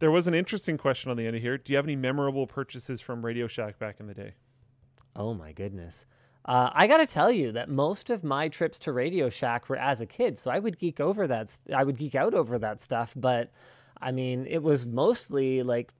there 0.00 0.10
was 0.10 0.26
an 0.26 0.34
interesting 0.34 0.76
question 0.76 1.10
on 1.10 1.16
the 1.16 1.26
end 1.26 1.36
of 1.36 1.40
here 1.40 1.56
do 1.56 1.72
you 1.72 1.76
have 1.76 1.86
any 1.86 1.96
memorable 1.96 2.46
purchases 2.46 3.00
from 3.00 3.24
radio 3.24 3.46
shack 3.46 3.78
back 3.78 3.96
in 4.00 4.06
the 4.06 4.12
day 4.12 4.32
Oh 5.16 5.34
my 5.34 5.52
goodness. 5.52 6.06
Uh, 6.44 6.70
I 6.74 6.86
got 6.86 6.98
to 6.98 7.06
tell 7.06 7.30
you 7.30 7.52
that 7.52 7.70
most 7.70 8.10
of 8.10 8.22
my 8.22 8.48
trips 8.48 8.78
to 8.80 8.92
Radio 8.92 9.30
Shack 9.30 9.68
were 9.68 9.76
as 9.76 10.00
a 10.00 10.06
kid, 10.06 10.36
so 10.36 10.50
I 10.50 10.58
would 10.58 10.78
geek 10.78 11.00
over 11.00 11.26
that. 11.26 11.48
st- 11.48 11.74
I 11.74 11.84
would 11.84 11.98
geek 11.98 12.14
out 12.14 12.34
over 12.34 12.58
that 12.58 12.80
stuff, 12.80 13.14
but 13.16 13.50
I 14.00 14.12
mean, 14.12 14.46
it 14.46 14.62
was 14.62 14.84
mostly 14.84 15.62
like 15.62 15.92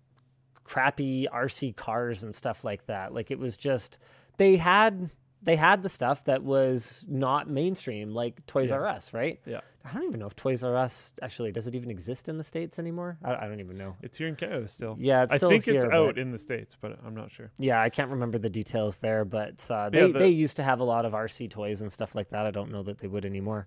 crappy 0.64 1.26
RC 1.32 1.76
cars 1.76 2.22
and 2.22 2.34
stuff 2.34 2.64
like 2.64 2.86
that. 2.86 3.14
Like 3.14 3.30
it 3.30 3.38
was 3.38 3.56
just 3.56 3.98
they 4.36 4.56
had 4.56 5.10
they 5.44 5.56
had 5.56 5.82
the 5.82 5.88
stuff 5.88 6.24
that 6.24 6.42
was 6.42 7.04
not 7.08 7.48
mainstream, 7.48 8.10
like 8.10 8.44
Toys 8.46 8.70
Yeah. 8.70 8.76
R 8.76 8.86
Us, 8.88 9.12
right? 9.12 9.40
yeah 9.46 9.60
I 9.86 9.92
don't 9.92 10.04
even 10.04 10.18
know 10.20 10.26
if 10.26 10.34
Toys 10.34 10.64
R 10.64 10.74
Us 10.76 11.12
actually 11.20 11.52
does 11.52 11.66
it 11.66 11.74
even 11.74 11.90
exist 11.90 12.28
in 12.30 12.38
the 12.38 12.44
states 12.44 12.78
anymore. 12.78 13.18
I, 13.22 13.34
I 13.34 13.48
don't 13.48 13.60
even 13.60 13.76
know. 13.76 13.96
it's 14.02 14.16
here 14.16 14.28
in 14.28 14.34
canada 14.36 14.66
still 14.68 14.96
Yeah, 14.98 15.24
it's 15.24 15.32
i 15.34 15.36
still 15.36 15.50
think 15.50 15.68
it's 15.68 15.84
out 15.84 16.16
in 16.18 16.30
the 16.32 16.38
states 16.38 16.74
but 16.80 16.98
i'm 17.06 17.14
not 17.14 17.30
sure 17.30 17.50
Yeah, 17.58 17.80
I 17.82 17.90
can't 17.90 18.10
remember 18.10 18.38
the 18.38 18.48
details 18.50 18.96
there, 18.98 19.24
but 19.24 19.66
uh, 19.70 19.90
Yeah, 19.92 20.06
they, 20.06 20.12
the- 20.12 20.18
they 20.20 20.28
used 20.28 20.56
to 20.56 20.62
have 20.64 20.80
a 20.80 20.84
lot 20.84 21.04
of 21.04 21.12
RC 21.12 21.50
toys 21.50 21.82
and 21.82 21.92
stuff 21.92 22.14
like 22.14 22.30
that. 22.30 22.46
I 22.46 22.50
don't 22.50 22.70
know 22.72 22.82
that 22.84 22.98
they 22.98 23.08
would 23.08 23.24
anymore. 23.26 23.66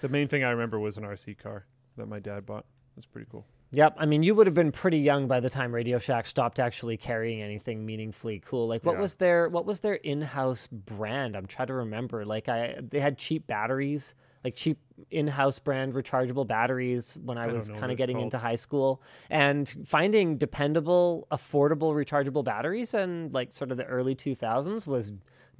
The 0.00 0.08
main 0.08 0.28
thing 0.28 0.42
I 0.44 0.50
remember 0.50 0.78
was 0.78 0.96
an 0.98 1.04
RC 1.04 1.38
car 1.38 1.66
that 1.96 2.06
my 2.08 2.18
dad 2.20 2.44
bought. 2.46 2.64
That's 2.96 3.06
pretty 3.06 3.26
cool. 3.30 3.44
Yep, 3.74 3.96
I 3.98 4.06
mean, 4.06 4.22
you 4.22 4.34
would 4.34 4.46
have 4.46 4.54
been 4.54 4.70
pretty 4.72 4.98
young 4.98 5.26
by 5.26 5.40
the 5.40 5.50
time 5.50 5.74
Radio 5.74 5.98
Shack 5.98 6.26
stopped 6.26 6.60
actually 6.60 6.96
carrying 6.96 7.42
anything 7.42 7.84
meaningfully 7.84 8.40
cool. 8.44 8.68
Like, 8.68 8.84
what 8.84 8.94
Yeah. 8.94 9.00
was 9.00 9.16
their 9.16 9.48
what 9.48 9.66
was 9.66 9.80
their 9.80 9.94
in-house 9.94 10.68
brand? 10.68 11.36
I'm 11.36 11.46
trying 11.46 11.68
to 11.68 11.74
remember. 11.74 12.24
Like, 12.24 12.48
I 12.48 12.76
they 12.80 13.00
had 13.00 13.18
cheap 13.18 13.46
batteries. 13.46 14.14
Like 14.44 14.54
cheap 14.54 14.78
in-house 15.10 15.58
brand 15.58 15.94
rechargeable 15.94 16.46
batteries 16.46 17.18
when 17.24 17.38
I 17.38 17.46
don't 17.46 17.54
was 17.54 17.70
kind 17.70 17.90
of 17.90 17.96
getting 17.98 18.16
called. 18.16 18.24
into 18.26 18.38
high 18.38 18.54
school 18.54 19.02
and 19.30 19.68
finding 19.86 20.36
dependable, 20.36 21.26
affordable 21.32 21.94
rechargeable 21.94 22.44
batteries 22.44 22.94
and 22.94 23.32
like 23.32 23.52
sort 23.52 23.70
of 23.70 23.76
the 23.78 23.84
early 23.86 24.14
2000s 24.14 24.86
was 24.86 25.12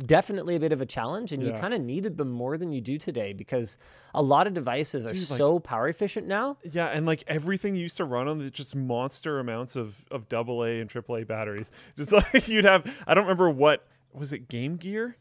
definitely 0.04 0.56
a 0.56 0.60
bit 0.60 0.72
of 0.72 0.80
a 0.80 0.86
challenge 0.86 1.32
and 1.32 1.42
you 1.42 1.52
kind 1.52 1.72
of 1.72 1.80
needed 1.80 2.16
them 2.16 2.28
more 2.30 2.58
than 2.58 2.72
you 2.72 2.80
do 2.80 2.98
today 2.98 3.32
because 3.32 3.78
a 4.12 4.20
lot 4.22 4.46
of 4.46 4.52
devices 4.52 5.06
are 5.06 5.12
Dude, 5.14 5.30
like- 5.30 5.38
so 5.38 5.58
power 5.60 5.88
efficient 5.88 6.26
now. 6.26 6.58
Yeah, 6.64 6.86
and 6.86 7.06
like 7.06 7.22
everything 7.26 7.76
used 7.76 7.96
to 7.98 8.04
run 8.04 8.26
on 8.28 8.38
the 8.38 8.50
just 8.50 8.74
monster 8.74 9.38
amounts 9.38 9.76
of 9.76 10.04
of 10.10 10.28
double 10.28 10.64
A 10.64 10.80
and 10.80 10.90
triple 10.90 11.16
A 11.16 11.24
batteries. 11.24 11.70
Just 11.96 12.12
like 12.34 12.48
you'd 12.48 12.64
have, 12.64 12.84
I 13.06 13.14
don't 13.14 13.24
remember 13.24 13.48
what 13.48 13.86
was 14.12 14.32
it, 14.32 14.48
Game 14.48 14.76
Gear? 14.76 15.16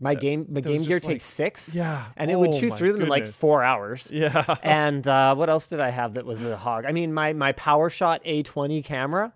My 0.00 0.14
game 0.14 0.46
my 0.48 0.60
Game 0.60 0.82
Gear 0.84 0.96
like- 0.96 1.02
takes 1.02 1.24
6 1.24 1.74
Yeah, 1.74 2.04
and 2.16 2.30
it 2.30 2.38
would 2.38 2.50
Oh 2.54 2.60
chew 2.60 2.70
through 2.70 2.92
them 2.92 3.02
in 3.02 3.08
like 3.08 3.26
4 3.26 3.64
hours. 3.64 4.08
Yeah, 4.12 4.54
and 4.62 5.06
uh, 5.08 5.34
what 5.34 5.48
else 5.50 5.66
did 5.66 5.80
I 5.80 5.90
have 5.90 6.14
that 6.14 6.24
was 6.24 6.44
a 6.44 6.56
hog? 6.56 6.84
I 6.86 6.92
mean, 6.92 7.12
my 7.12 7.32
my 7.32 7.52
PowerShot 7.52 8.24
A20 8.24 8.84
camera. 8.84 9.32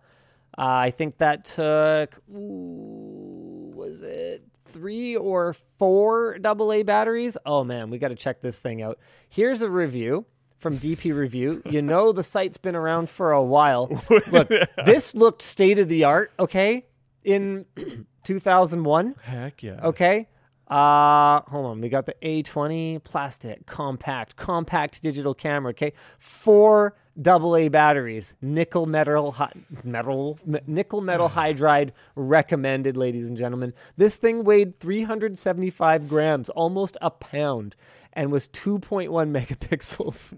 Uh, 0.57 0.62
I 0.62 0.90
think 0.90 1.19
that 1.19 1.45
took 1.47 2.21
ooh, 2.33 3.73
was 3.75 4.02
it 4.02 4.45
three 4.64 5.16
or 5.16 5.57
four 5.78 6.38
AA 6.45 6.83
batteries? 6.85 7.37
Oh 7.45 7.64
man, 7.64 7.90
we 7.90 7.99
got 7.99 8.09
to 8.09 8.14
check 8.14 8.40
this 8.40 8.59
thing 8.59 8.83
out. 8.83 8.99
Here's 9.28 9.62
a 9.62 9.71
review 9.71 10.26
from 10.59 10.76
DP 10.78 11.12
Review. 11.16 11.62
You 11.69 11.83
know 11.83 12.12
the 12.12 12.23
site's 12.23 12.57
been 12.59 12.76
around 12.76 13.09
for 13.11 13.33
a 13.33 13.42
while. 13.42 13.88
Look, 14.31 14.49
this 14.85 15.14
looked 15.14 15.42
state 15.42 15.78
of 15.78 15.88
the 15.88 16.04
art. 16.04 16.33
Okay, 16.38 16.87
in 17.25 17.64
2001. 18.25 19.14
heck 19.23 19.62
yeah. 19.62 19.81
Okay. 19.83 20.28
Uh, 20.69 21.40
hold 21.49 21.66
on. 21.66 21.81
We 21.81 21.88
got 21.88 22.07
the 22.07 22.14
A20 22.23 23.02
plastic 23.04 23.66
compact 23.66 24.37
compact 24.37 25.02
digital 25.02 25.35
camera. 25.35 25.71
Okay, 25.71 25.92
four 26.19 26.97
AA 27.19 27.69
batteries, 27.69 28.35
nickel 28.40 28.87
metal 28.87 29.33
hy- 29.33 29.52
metal 29.85 30.38
nickel 30.66 31.00
metal 31.00 31.28
hydride 31.37 31.90
recommended, 32.14 32.97
ladies 32.97 33.28
and 33.28 33.37
gentlemen. 33.37 33.75
This 33.97 34.16
thing 34.16 34.45
weighed 34.45 34.78
375 34.81 36.09
grams, 36.09 36.49
almost 36.50 36.97
a 37.02 37.11
pound, 37.11 37.76
and 38.12 38.33
was 38.33 38.49
2.1 38.49 39.09
megapixels. 39.11 40.35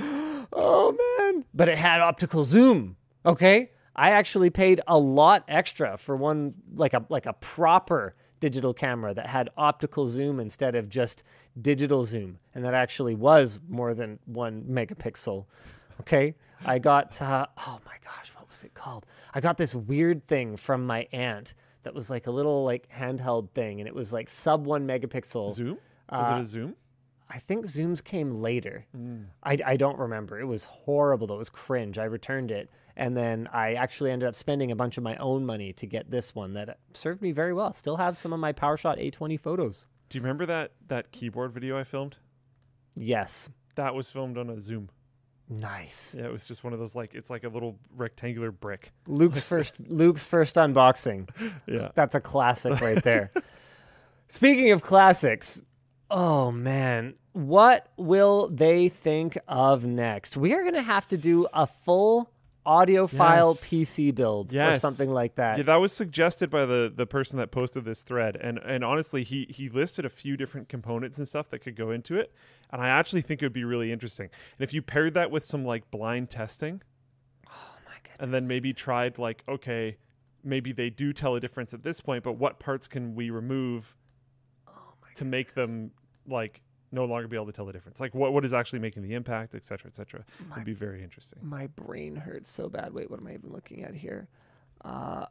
oh 0.52 1.18
man! 1.18 1.44
But 1.52 1.68
it 1.68 1.76
had 1.76 2.00
optical 2.00 2.44
zoom. 2.44 2.96
Okay, 3.26 3.72
I 3.94 4.10
actually 4.10 4.50
paid 4.50 4.80
a 4.86 4.96
lot 4.98 5.44
extra 5.48 5.98
for 5.98 6.16
one, 6.16 6.54
like 6.74 6.94
a 6.94 7.04
like 7.10 7.26
a 7.26 7.34
proper 7.34 8.14
digital 8.44 8.74
camera 8.74 9.14
that 9.14 9.28
had 9.28 9.48
optical 9.56 10.06
zoom 10.06 10.38
instead 10.38 10.74
of 10.74 10.88
just 10.90 11.22
digital 11.60 12.04
zoom, 12.04 12.38
and 12.54 12.62
that 12.64 12.74
actually 12.74 13.14
was 13.14 13.58
more 13.68 13.94
than 13.94 14.18
one 14.26 14.64
megapixel. 14.68 15.46
Okay, 16.02 16.34
I 16.66 16.78
got 16.78 17.22
uh, 17.22 17.46
oh 17.66 17.78
my 17.86 17.96
gosh, 18.04 18.28
what 18.36 18.46
was 18.50 18.62
it 18.62 18.74
called? 18.74 19.06
I 19.32 19.40
got 19.40 19.56
this 19.56 19.74
weird 19.74 20.26
thing 20.28 20.58
from 20.58 20.86
my 20.86 21.08
aunt 21.10 21.54
that 21.84 21.94
was 21.94 22.10
like 22.10 22.26
a 22.26 22.30
little 22.30 22.64
like 22.64 22.86
handheld 22.90 23.50
thing, 23.52 23.80
and 23.80 23.88
it 23.88 23.94
was 23.94 24.12
like 24.12 24.28
sub 24.28 24.66
one 24.66 24.86
megapixel. 24.86 25.54
Zoom? 25.54 25.78
Was 26.12 26.28
Uh, 26.28 26.36
it 26.36 26.40
a 26.40 26.44
Zoom? 26.44 26.74
I 27.30 27.38
think 27.38 27.64
Zooms 27.64 28.04
came 28.04 28.34
later. 28.34 28.84
Mm. 28.94 29.24
I, 29.42 29.56
I 29.72 29.76
don't 29.78 29.98
remember. 29.98 30.38
It 30.38 30.44
was 30.44 30.64
horrible. 30.64 31.32
It 31.34 31.38
was 31.38 31.48
cringe. 31.48 31.96
I 31.98 32.04
returned 32.04 32.50
it. 32.50 32.68
And 32.96 33.16
then 33.16 33.48
I 33.52 33.74
actually 33.74 34.10
ended 34.10 34.28
up 34.28 34.34
spending 34.34 34.70
a 34.70 34.76
bunch 34.76 34.96
of 34.96 35.02
my 35.02 35.16
own 35.16 35.44
money 35.44 35.72
to 35.74 35.86
get 35.86 36.10
this 36.10 36.34
one 36.34 36.54
that 36.54 36.78
served 36.92 37.22
me 37.22 37.32
very 37.32 37.52
well. 37.52 37.72
Still 37.72 37.96
have 37.96 38.16
some 38.16 38.32
of 38.32 38.38
my 38.38 38.52
PowerShot 38.52 39.12
A20 39.12 39.38
photos. 39.38 39.86
Do 40.08 40.18
you 40.18 40.22
remember 40.22 40.46
that 40.46 40.72
that 40.86 41.10
keyboard 41.10 41.52
video 41.52 41.78
I 41.78 41.84
filmed? 41.84 42.16
Yes. 42.94 43.50
That 43.74 43.94
was 43.94 44.08
filmed 44.10 44.38
on 44.38 44.48
a 44.48 44.60
Zoom. 44.60 44.90
Nice. 45.48 46.14
Yeah, 46.16 46.26
it 46.26 46.32
was 46.32 46.46
just 46.46 46.64
one 46.64 46.72
of 46.72 46.78
those 46.78 46.94
like 46.94 47.14
it's 47.14 47.30
like 47.30 47.44
a 47.44 47.48
little 47.48 47.78
rectangular 47.94 48.50
brick. 48.50 48.92
Luke's 49.06 49.44
first 49.48 49.80
Luke's 49.80 50.26
first 50.26 50.54
unboxing. 50.54 51.28
Yeah. 51.66 51.90
That's 51.94 52.14
a 52.14 52.20
classic 52.20 52.80
right 52.80 53.02
there. 53.02 53.30
Speaking 54.28 54.70
of 54.70 54.82
classics, 54.82 55.62
oh 56.10 56.50
man, 56.50 57.14
what 57.32 57.88
will 57.96 58.48
they 58.48 58.88
think 58.88 59.36
of 59.46 59.84
next? 59.84 60.36
We 60.36 60.54
are 60.54 60.62
going 60.62 60.74
to 60.74 60.82
have 60.82 61.06
to 61.08 61.18
do 61.18 61.46
a 61.52 61.66
full 61.66 62.30
audiophile 62.66 63.54
Yes. 63.54 63.68
PC 63.70 64.14
build 64.14 64.54
or 64.54 64.76
something 64.78 65.10
like 65.12 65.34
that. 65.36 65.58
Yeah, 65.58 65.64
that 65.64 65.76
was 65.76 65.92
suggested 65.92 66.50
by 66.50 66.64
the 66.66 66.92
the 66.94 67.06
person 67.06 67.38
that 67.38 67.50
posted 67.50 67.84
this 67.84 68.02
thread, 68.02 68.36
and 68.36 68.58
and 68.58 68.84
honestly, 68.84 69.22
he 69.24 69.46
he 69.50 69.68
listed 69.68 70.04
a 70.04 70.08
few 70.08 70.36
different 70.36 70.68
components 70.68 71.18
and 71.18 71.28
stuff 71.28 71.48
that 71.50 71.60
could 71.60 71.76
go 71.76 71.90
into 71.90 72.16
it, 72.16 72.32
and 72.70 72.80
I 72.82 72.88
actually 72.88 73.22
think 73.22 73.42
it 73.42 73.46
would 73.46 73.52
be 73.52 73.64
really 73.64 73.92
interesting. 73.92 74.30
And 74.58 74.64
if 74.64 74.72
you 74.72 74.82
paired 74.82 75.14
that 75.14 75.30
with 75.30 75.44
some 75.44 75.64
like 75.64 75.90
blind 75.90 76.30
testing, 76.30 76.82
oh 77.48 77.76
my 77.86 77.92
goodness. 78.02 78.16
and 78.20 78.32
then 78.32 78.46
maybe 78.46 78.72
tried 78.72 79.18
like, 79.18 79.44
okay, 79.48 79.98
maybe 80.42 80.72
they 80.72 80.90
do 80.90 81.12
tell 81.12 81.34
a 81.34 81.40
difference 81.40 81.74
at 81.74 81.82
this 81.82 82.00
point, 82.00 82.24
but 82.24 82.32
what 82.34 82.58
parts 82.58 82.86
can 82.88 83.14
we 83.14 83.30
remove 83.30 83.94
oh 84.68 84.72
to 85.16 85.24
make 85.24 85.54
them 85.54 85.90
like 86.26 86.62
no 86.94 87.04
longer 87.04 87.28
be 87.28 87.36
able 87.36 87.46
to 87.46 87.52
tell 87.52 87.66
the 87.66 87.72
difference? 87.72 88.00
Like 88.00 88.14
what 88.14 88.32
what 88.32 88.44
is 88.44 88.54
actually 88.54 88.78
making 88.78 89.02
the 89.02 89.14
impact, 89.14 89.54
et 89.54 89.64
cetera, 89.64 89.88
et 89.88 89.94
cetera. 89.96 90.24
Would 90.54 90.64
be 90.64 90.72
very 90.72 91.02
interesting. 91.02 91.40
my 91.42 91.66
brain 91.66 92.16
hurts 92.16 92.50
so 92.50 92.68
bad. 92.68 92.94
Wait, 92.94 93.10
what 93.10 93.20
am 93.20 93.26
I 93.26 93.34
even 93.34 93.50
looking 93.52 93.82
at 93.84 93.94
here? 93.94 94.28
Uh 94.84 95.26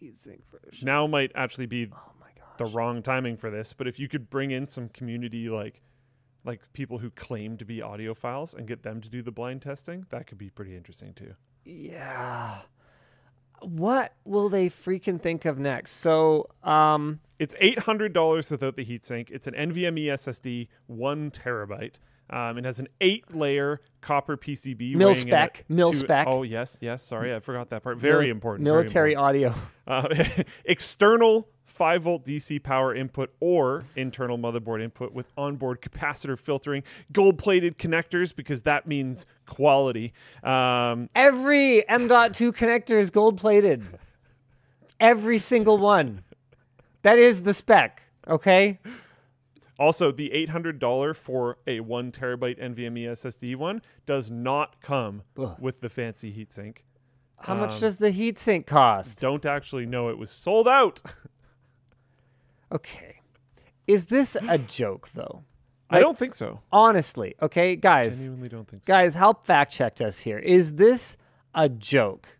heatsink 0.00 0.40
version. 0.50 0.86
Now 0.86 1.06
might 1.06 1.30
actually 1.34 1.66
be 1.66 1.88
Oh 1.92 2.12
my 2.20 2.28
the 2.58 2.66
wrong 2.66 3.02
timing 3.02 3.36
for 3.36 3.50
this, 3.50 3.72
but 3.72 3.86
if 3.86 3.98
you 3.98 4.08
could 4.08 4.28
bring 4.28 4.50
in 4.50 4.66
some 4.66 4.88
community 4.88 5.48
like 5.48 5.82
like 6.44 6.72
people 6.72 6.98
who 6.98 7.10
claim 7.10 7.56
to 7.56 7.64
be 7.64 7.78
audiophiles 7.78 8.54
and 8.54 8.66
get 8.66 8.82
them 8.82 9.00
to 9.00 9.08
do 9.08 9.22
the 9.22 9.30
blind 9.30 9.62
testing, 9.62 10.06
that 10.10 10.26
could 10.26 10.38
be 10.38 10.50
pretty 10.50 10.76
interesting 10.76 11.14
too. 11.14 11.34
Yeah. 11.64 12.58
What 13.62 14.14
will 14.24 14.48
they 14.48 14.68
freaking 14.68 15.20
think 15.20 15.44
of 15.44 15.58
next? 15.58 15.92
So, 15.92 16.48
um 16.62 17.20
It's 17.38 17.54
eight 17.60 17.80
hundred 17.80 18.12
dollars 18.12 18.50
without 18.50 18.76
the 18.76 18.84
heatsink. 18.84 19.30
It's 19.30 19.46
an 19.46 19.54
NVMe 19.54 20.06
SSD, 20.06 20.68
one 20.86 21.30
terabyte. 21.30 21.94
Um, 22.30 22.56
it 22.56 22.64
has 22.64 22.78
an 22.78 22.88
eight-layer 23.02 23.82
copper 24.00 24.38
PCB. 24.38 24.94
Mil 24.94 25.14
spec, 25.14 25.66
mil 25.68 25.92
spec. 25.92 26.26
Oh 26.26 26.44
yes, 26.44 26.78
yes. 26.80 27.02
Sorry, 27.02 27.34
I 27.34 27.40
forgot 27.40 27.68
that 27.68 27.82
part. 27.82 27.98
Very 27.98 28.28
mili- 28.28 28.30
important. 28.30 28.64
very 28.64 28.76
Military 28.84 29.12
important. 29.12 29.54
audio. 29.86 30.24
Uh, 30.38 30.42
external 30.64 31.48
5 31.64 32.02
volt 32.02 32.24
DC 32.24 32.62
power 32.62 32.94
input 32.94 33.32
or 33.40 33.84
internal 33.96 34.36
motherboard 34.38 34.82
input 34.82 35.12
with 35.12 35.28
onboard 35.36 35.80
capacitor 35.80 36.38
filtering, 36.38 36.82
gold 37.12 37.38
plated 37.38 37.78
connectors 37.78 38.34
because 38.34 38.62
that 38.62 38.86
means 38.86 39.24
quality. 39.46 40.12
Um, 40.42 41.08
Every 41.14 41.88
M.2 41.88 42.52
connector 42.52 42.98
is 42.98 43.10
gold 43.10 43.38
plated. 43.38 43.84
Every 45.00 45.38
single 45.38 45.78
one. 45.78 46.22
That 47.02 47.18
is 47.18 47.42
the 47.42 47.52
spec. 47.54 48.02
Okay. 48.28 48.78
also, 49.78 50.12
the 50.12 50.30
$800 50.30 51.16
for 51.16 51.58
a 51.66 51.80
1 51.80 52.12
terabyte 52.12 52.60
NVMe 52.62 53.04
SSD 53.10 53.56
one 53.56 53.82
does 54.06 54.30
not 54.30 54.80
come 54.80 55.22
Ugh. 55.38 55.56
with 55.58 55.80
the 55.80 55.88
fancy 55.88 56.32
heatsink. 56.32 56.78
How 57.38 57.56
much 57.56 57.74
Um, 57.74 57.80
does 57.80 57.98
the 57.98 58.12
heatsink 58.12 58.66
cost? 58.66 59.20
Don't 59.20 59.44
actually 59.44 59.86
know 59.86 60.08
it 60.10 60.18
was 60.18 60.30
sold 60.30 60.68
out. 60.68 61.02
Okay. 62.72 63.16
Is 63.86 64.06
this 64.06 64.36
a 64.48 64.58
joke 64.80 65.10
though? 65.14 65.44
I 65.90 66.00
don't 66.00 66.16
think 66.16 66.34
so. 66.34 66.60
Honestly, 66.72 67.34
okay, 67.42 67.76
guys. 67.76 68.18
Genuinely 68.20 68.48
don't 68.48 68.66
think 68.66 68.84
so. 68.84 68.90
Guys, 68.92 69.14
help 69.14 69.44
fact 69.44 69.72
check 69.72 70.00
us 70.00 70.20
here. 70.20 70.38
Is 70.38 70.74
this 70.76 71.18
a 71.54 71.68
joke? 71.68 72.38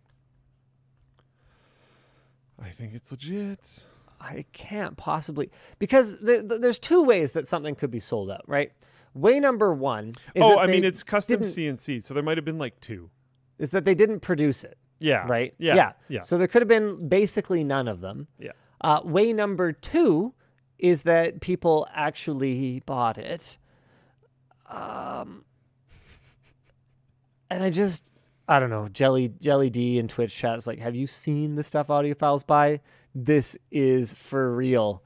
I 2.63 2.71
think 2.71 2.95
it's 2.95 3.11
legit. 3.11 3.85
I 4.21 4.45
can't 4.53 4.97
possibly 4.97 5.51
because 5.79 6.19
there, 6.21 6.43
there- 6.43 6.59
there's 6.61 6.79
two 6.79 7.05
ways 7.05 7.33
that 7.33 7.49
something 7.49 7.75
could 7.75 7.91
be 7.91 7.99
sold 8.01 8.31
out, 8.31 8.43
right? 8.47 8.73
Way 9.15 9.41
number 9.41 9.75
one 9.75 10.11
is 10.35 10.43
oh, 10.43 10.59
I 10.59 10.67
mean, 10.69 10.85
it's 10.85 11.03
custom 11.03 11.41
CNC, 11.43 12.03
so 12.03 12.15
there 12.15 12.23
might 12.23 12.39
have 12.39 12.45
been 12.45 12.59
like 12.59 12.81
two. 12.81 13.11
is 13.59 13.71
that 13.73 13.85
they 13.85 13.95
didn't 13.95 14.21
produce 14.21 14.65
it, 14.65 14.79
Yeah. 15.01 15.27
right? 15.29 15.53
Yeah. 15.59 15.75
yeah, 15.75 15.93
Yeah. 16.09 16.21
So 16.21 16.39
there 16.39 16.49
could 16.49 16.63
have 16.63 16.69
been 16.69 17.07
basically 17.09 17.63
none 17.65 17.87
of 17.89 18.01
them. 18.01 18.29
yeah. 18.39 18.53
Uh, 18.83 19.01
way 19.05 19.33
number 19.33 19.73
two 19.73 20.35
is 20.79 21.03
that 21.03 21.41
people 21.41 21.87
actually 21.95 22.83
bought 22.85 23.17
it. 23.17 23.59
Um, 24.69 25.45
and 27.49 27.63
I 27.63 27.71
just, 27.71 28.11
I 28.49 28.59
don't 28.59 28.71
know, 28.71 28.89
Jelly 28.89 29.29
Jelly 29.41 29.71
D 29.71 29.99
in 29.99 30.09
Twitch 30.09 30.35
chat 30.35 30.57
is 30.59 30.67
like, 30.67 30.81
have 30.81 30.97
you 30.97 31.07
seen 31.07 31.55
the 31.55 31.63
stuff 31.63 31.87
audiophiles 31.89 32.47
buy? 32.47 32.81
This 33.15 33.57
is 33.71 34.15
for 34.15 34.55
real. 34.55 35.03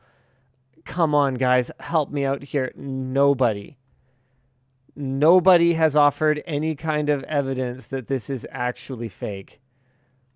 Come 0.85 1.15
on, 1.15 1.35
guys, 1.35 1.71
help 1.81 2.11
me 2.11 2.25
out 2.25 2.45
here. 2.45 2.73
Nobody. 2.77 3.77
Nobody 4.95 5.75
has 5.75 5.95
offered 5.97 6.43
any 6.47 6.75
kind 6.75 7.11
of 7.11 7.23
evidence 7.25 7.89
that 7.89 8.07
this 8.07 8.31
is 8.31 8.47
actually 8.51 9.09
fake. 9.09 9.61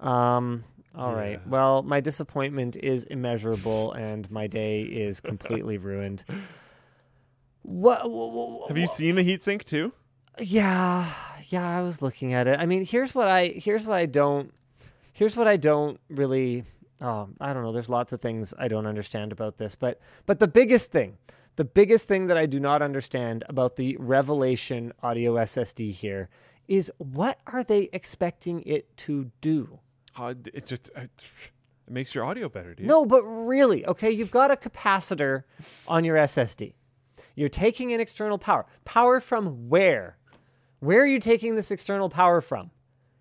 Um, 0.00 0.64
all 0.94 1.14
right. 1.14 1.40
Yeah. 1.42 1.48
Well, 1.50 1.82
my 1.82 2.00
disappointment 2.00 2.76
is 2.76 3.04
immeasurable 3.04 3.92
and 3.92 4.30
my 4.30 4.46
day 4.46 4.82
is 4.82 5.20
completely 5.20 5.78
ruined. 5.78 6.24
What? 7.62 8.00
wh- 8.02 8.64
wh- 8.64 8.68
Have 8.68 8.78
you 8.78 8.86
seen 8.86 9.16
the 9.16 9.22
heatsink 9.24 9.64
too? 9.64 9.92
Yeah, 10.38 11.12
yeah, 11.48 11.78
I 11.78 11.82
was 11.82 12.00
looking 12.00 12.32
at 12.32 12.46
it. 12.46 12.58
I 12.58 12.64
mean, 12.66 12.84
here's 12.86 13.14
what 13.14 13.28
I 13.28 13.48
here's 13.48 13.84
what 13.84 13.98
I 13.98 14.06
don't 14.06 14.52
here's 15.12 15.36
what 15.36 15.46
I 15.46 15.56
don't 15.58 16.00
really 16.08 16.64
oh, 17.02 17.28
I 17.40 17.52
don't 17.52 17.62
know. 17.62 17.72
There's 17.72 17.90
lots 17.90 18.12
of 18.12 18.20
things 18.20 18.54
I 18.58 18.68
don't 18.68 18.86
understand 18.86 19.32
about 19.32 19.58
this, 19.58 19.74
but 19.74 20.00
but 20.26 20.38
the 20.38 20.48
biggest 20.48 20.90
thing, 20.90 21.18
the 21.56 21.64
biggest 21.64 22.08
thing 22.08 22.28
that 22.28 22.38
I 22.38 22.46
do 22.46 22.58
not 22.58 22.80
understand 22.80 23.44
about 23.48 23.76
the 23.76 23.96
Revelation 23.98 24.92
audio 25.02 25.34
SSD 25.34 25.92
here 25.92 26.30
is 26.68 26.90
what 26.96 27.38
are 27.46 27.62
they 27.64 27.90
expecting 27.92 28.62
it 28.62 28.96
to 28.98 29.30
do? 29.42 29.80
Uh, 30.16 30.34
it 30.52 30.66
just 30.66 30.90
uh, 30.96 31.02
it 31.02 31.24
makes 31.88 32.14
your 32.14 32.24
audio 32.24 32.48
better, 32.48 32.74
dude. 32.74 32.86
No, 32.86 33.04
but 33.04 33.22
really, 33.24 33.86
okay, 33.86 34.10
you've 34.10 34.30
got 34.30 34.50
a 34.50 34.56
capacitor 34.56 35.44
on 35.88 36.04
your 36.04 36.16
SSD. 36.16 36.74
You're 37.34 37.48
taking 37.48 37.90
in 37.90 38.00
external 38.00 38.38
power. 38.38 38.66
Power 38.84 39.20
from 39.20 39.68
where? 39.68 40.18
Where 40.80 41.02
are 41.02 41.06
you 41.06 41.20
taking 41.20 41.54
this 41.54 41.70
external 41.70 42.08
power 42.08 42.40
from? 42.40 42.70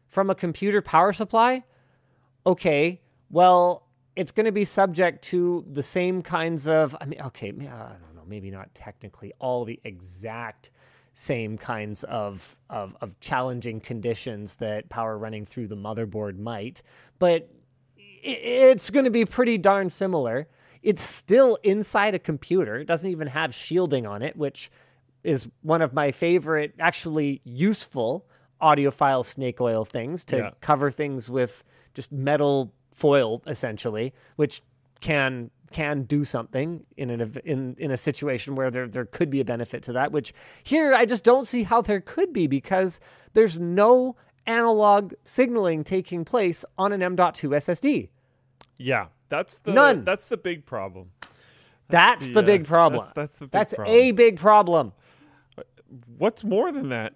From 0.07 0.29
a 0.29 0.35
computer 0.35 0.81
power 0.81 1.13
supply? 1.13 1.63
Okay, 2.45 3.01
well, 3.29 3.87
it's 4.15 4.31
going 4.31 4.45
to 4.45 4.51
be 4.51 4.65
subject 4.65 5.23
to 5.25 5.65
the 5.69 5.83
same 5.83 6.21
kinds 6.21 6.67
of, 6.67 6.95
I 6.99 7.05
mean, 7.05 7.21
okay, 7.21 7.49
I 7.49 7.51
don't 7.51 8.15
know, 8.15 8.23
maybe 8.27 8.49
not 8.49 8.73
technically 8.73 9.33
all 9.39 9.65
the 9.65 9.79
exact 9.83 10.71
same 11.19 11.57
kinds 11.57 12.05
of, 12.05 12.57
of, 12.69 12.95
of 13.01 13.19
challenging 13.19 13.81
conditions 13.81 14.55
that 14.55 14.87
power 14.87 15.17
running 15.17 15.45
through 15.45 15.67
the 15.67 15.75
motherboard 15.75 16.37
might, 16.39 16.81
but 17.19 17.49
it's 17.97 18.89
going 18.89 19.03
to 19.03 19.11
be 19.11 19.25
pretty 19.25 19.57
darn 19.57 19.89
similar. 19.89 20.47
It's 20.81 21.01
still 21.03 21.57
inside 21.61 22.15
a 22.15 22.19
computer. 22.19 22.77
It 22.77 22.85
doesn't 22.85 23.09
even 23.09 23.27
have 23.27 23.53
shielding 23.53 24.07
on 24.07 24.21
it, 24.21 24.37
which 24.37 24.71
is 25.21 25.49
one 25.61 25.81
of 25.81 25.91
my 25.91 26.11
favorite, 26.11 26.73
actually 26.79 27.41
useful 27.43 28.25
audiophile 28.61 29.25
snake 29.25 29.59
oil 29.59 29.83
things 29.83 30.23
to 30.23 30.37
Yeah. 30.37 30.49
cover 30.61 30.89
things 30.89 31.29
with 31.29 31.65
just 31.93 32.13
metal 32.13 32.71
foil, 32.93 33.41
essentially, 33.45 34.13
which 34.37 34.61
can 35.01 35.51
can 35.71 36.03
do 36.03 36.25
something 36.25 36.85
in 36.97 37.09
an 37.09 37.37
in 37.45 37.75
in 37.77 37.91
a 37.91 37.97
situation 37.97 38.55
where 38.55 38.71
there 38.71 38.87
there 38.87 39.05
could 39.05 39.29
be 39.29 39.39
a 39.39 39.45
benefit 39.45 39.83
to 39.83 39.93
that. 39.93 40.11
Which 40.11 40.33
here 40.63 40.93
I 40.93 41.05
just 41.05 41.23
don't 41.23 41.45
see 41.45 41.63
how 41.63 41.81
there 41.81 42.01
could 42.01 42.33
be 42.33 42.47
because 42.47 42.99
there's 43.33 43.59
no 43.59 44.15
analog 44.45 45.13
signaling 45.23 45.83
taking 45.83 46.25
place 46.25 46.65
on 46.77 46.91
an 46.91 47.03
M.2 47.03 47.49
SSD. 47.49 48.09
Yeah, 48.77 49.07
that's 49.29 49.59
the 49.59 49.73
None. 49.73 50.03
That's 50.03 50.27
the 50.27 50.37
big 50.37 50.65
problem. 50.65 51.11
That's 51.89 52.27
the 52.29 52.35
Yeah, 52.41 52.41
big 52.41 52.65
problem. 52.65 53.01
That's, 53.01 53.13
that's 53.13 53.35
the 53.35 53.45
big 53.45 53.51
That's 53.51 53.73
problem. 53.73 53.95
a 53.95 54.11
big 54.11 54.37
problem. 54.39 54.93
What's 56.17 56.43
more 56.43 56.71
than 56.71 56.89
that? 56.89 57.13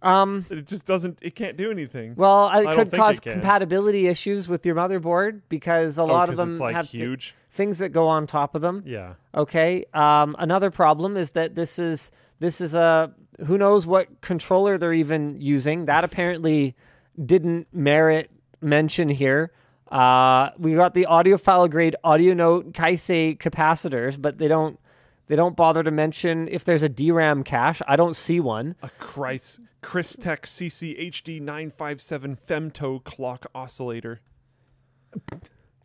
Um, 0.00 0.46
It 0.48 0.66
just 0.66 0.86
doesn't. 0.86 1.18
It 1.22 1.34
can't 1.34 1.56
do 1.56 1.70
anything. 1.70 2.14
well, 2.16 2.48
it 2.50 2.64
don't 2.64 2.76
could 2.76 2.92
cause 2.92 3.18
it 3.18 3.22
compatibility 3.22 4.06
issues 4.06 4.48
with 4.48 4.64
your 4.64 4.74
motherboard 4.76 5.42
because 5.48 5.98
a 5.98 6.02
Oh, 6.02 6.06
lot 6.06 6.28
of 6.28 6.36
them 6.36 6.50
it's 6.50 6.60
like 6.60 6.74
have 6.76 6.88
huge. 6.88 7.34
Things 7.58 7.80
that 7.80 7.88
go 7.88 8.06
on 8.06 8.28
top 8.28 8.54
of 8.54 8.62
them. 8.62 8.84
Yeah. 8.86 9.14
Okay. 9.34 9.84
Um, 9.92 10.36
another 10.38 10.70
problem 10.70 11.16
is 11.16 11.32
that 11.32 11.56
this 11.56 11.76
is 11.76 12.12
this 12.38 12.60
is 12.60 12.76
a 12.76 13.12
who 13.46 13.58
knows 13.58 13.84
what 13.84 14.20
controller 14.20 14.78
they're 14.78 14.94
even 14.94 15.40
using. 15.40 15.86
That 15.86 16.04
apparently 16.04 16.76
didn't 17.20 17.66
merit 17.72 18.30
mention 18.60 19.08
here. 19.08 19.50
Uh, 19.90 20.50
we 20.56 20.74
got 20.74 20.94
the 20.94 21.08
audiophile 21.10 21.68
grade 21.68 21.96
audio 22.04 22.32
note 22.32 22.74
Kaisei 22.74 23.36
capacitors, 23.36 24.22
but 24.22 24.38
they 24.38 24.46
don't 24.46 24.78
they 25.26 25.34
don't 25.34 25.56
bother 25.56 25.82
to 25.82 25.90
mention 25.90 26.46
if 26.46 26.62
there's 26.62 26.84
a 26.84 26.88
DRAM 26.88 27.42
cache. 27.42 27.82
I 27.88 27.96
don't 27.96 28.14
see 28.14 28.38
one. 28.38 28.76
A 28.84 28.90
Christ 29.00 29.58
Crystek 29.82 30.42
CCHD 30.42 31.40
957 31.40 32.36
femto 32.36 33.02
clock 33.02 33.46
oscillator. 33.52 34.20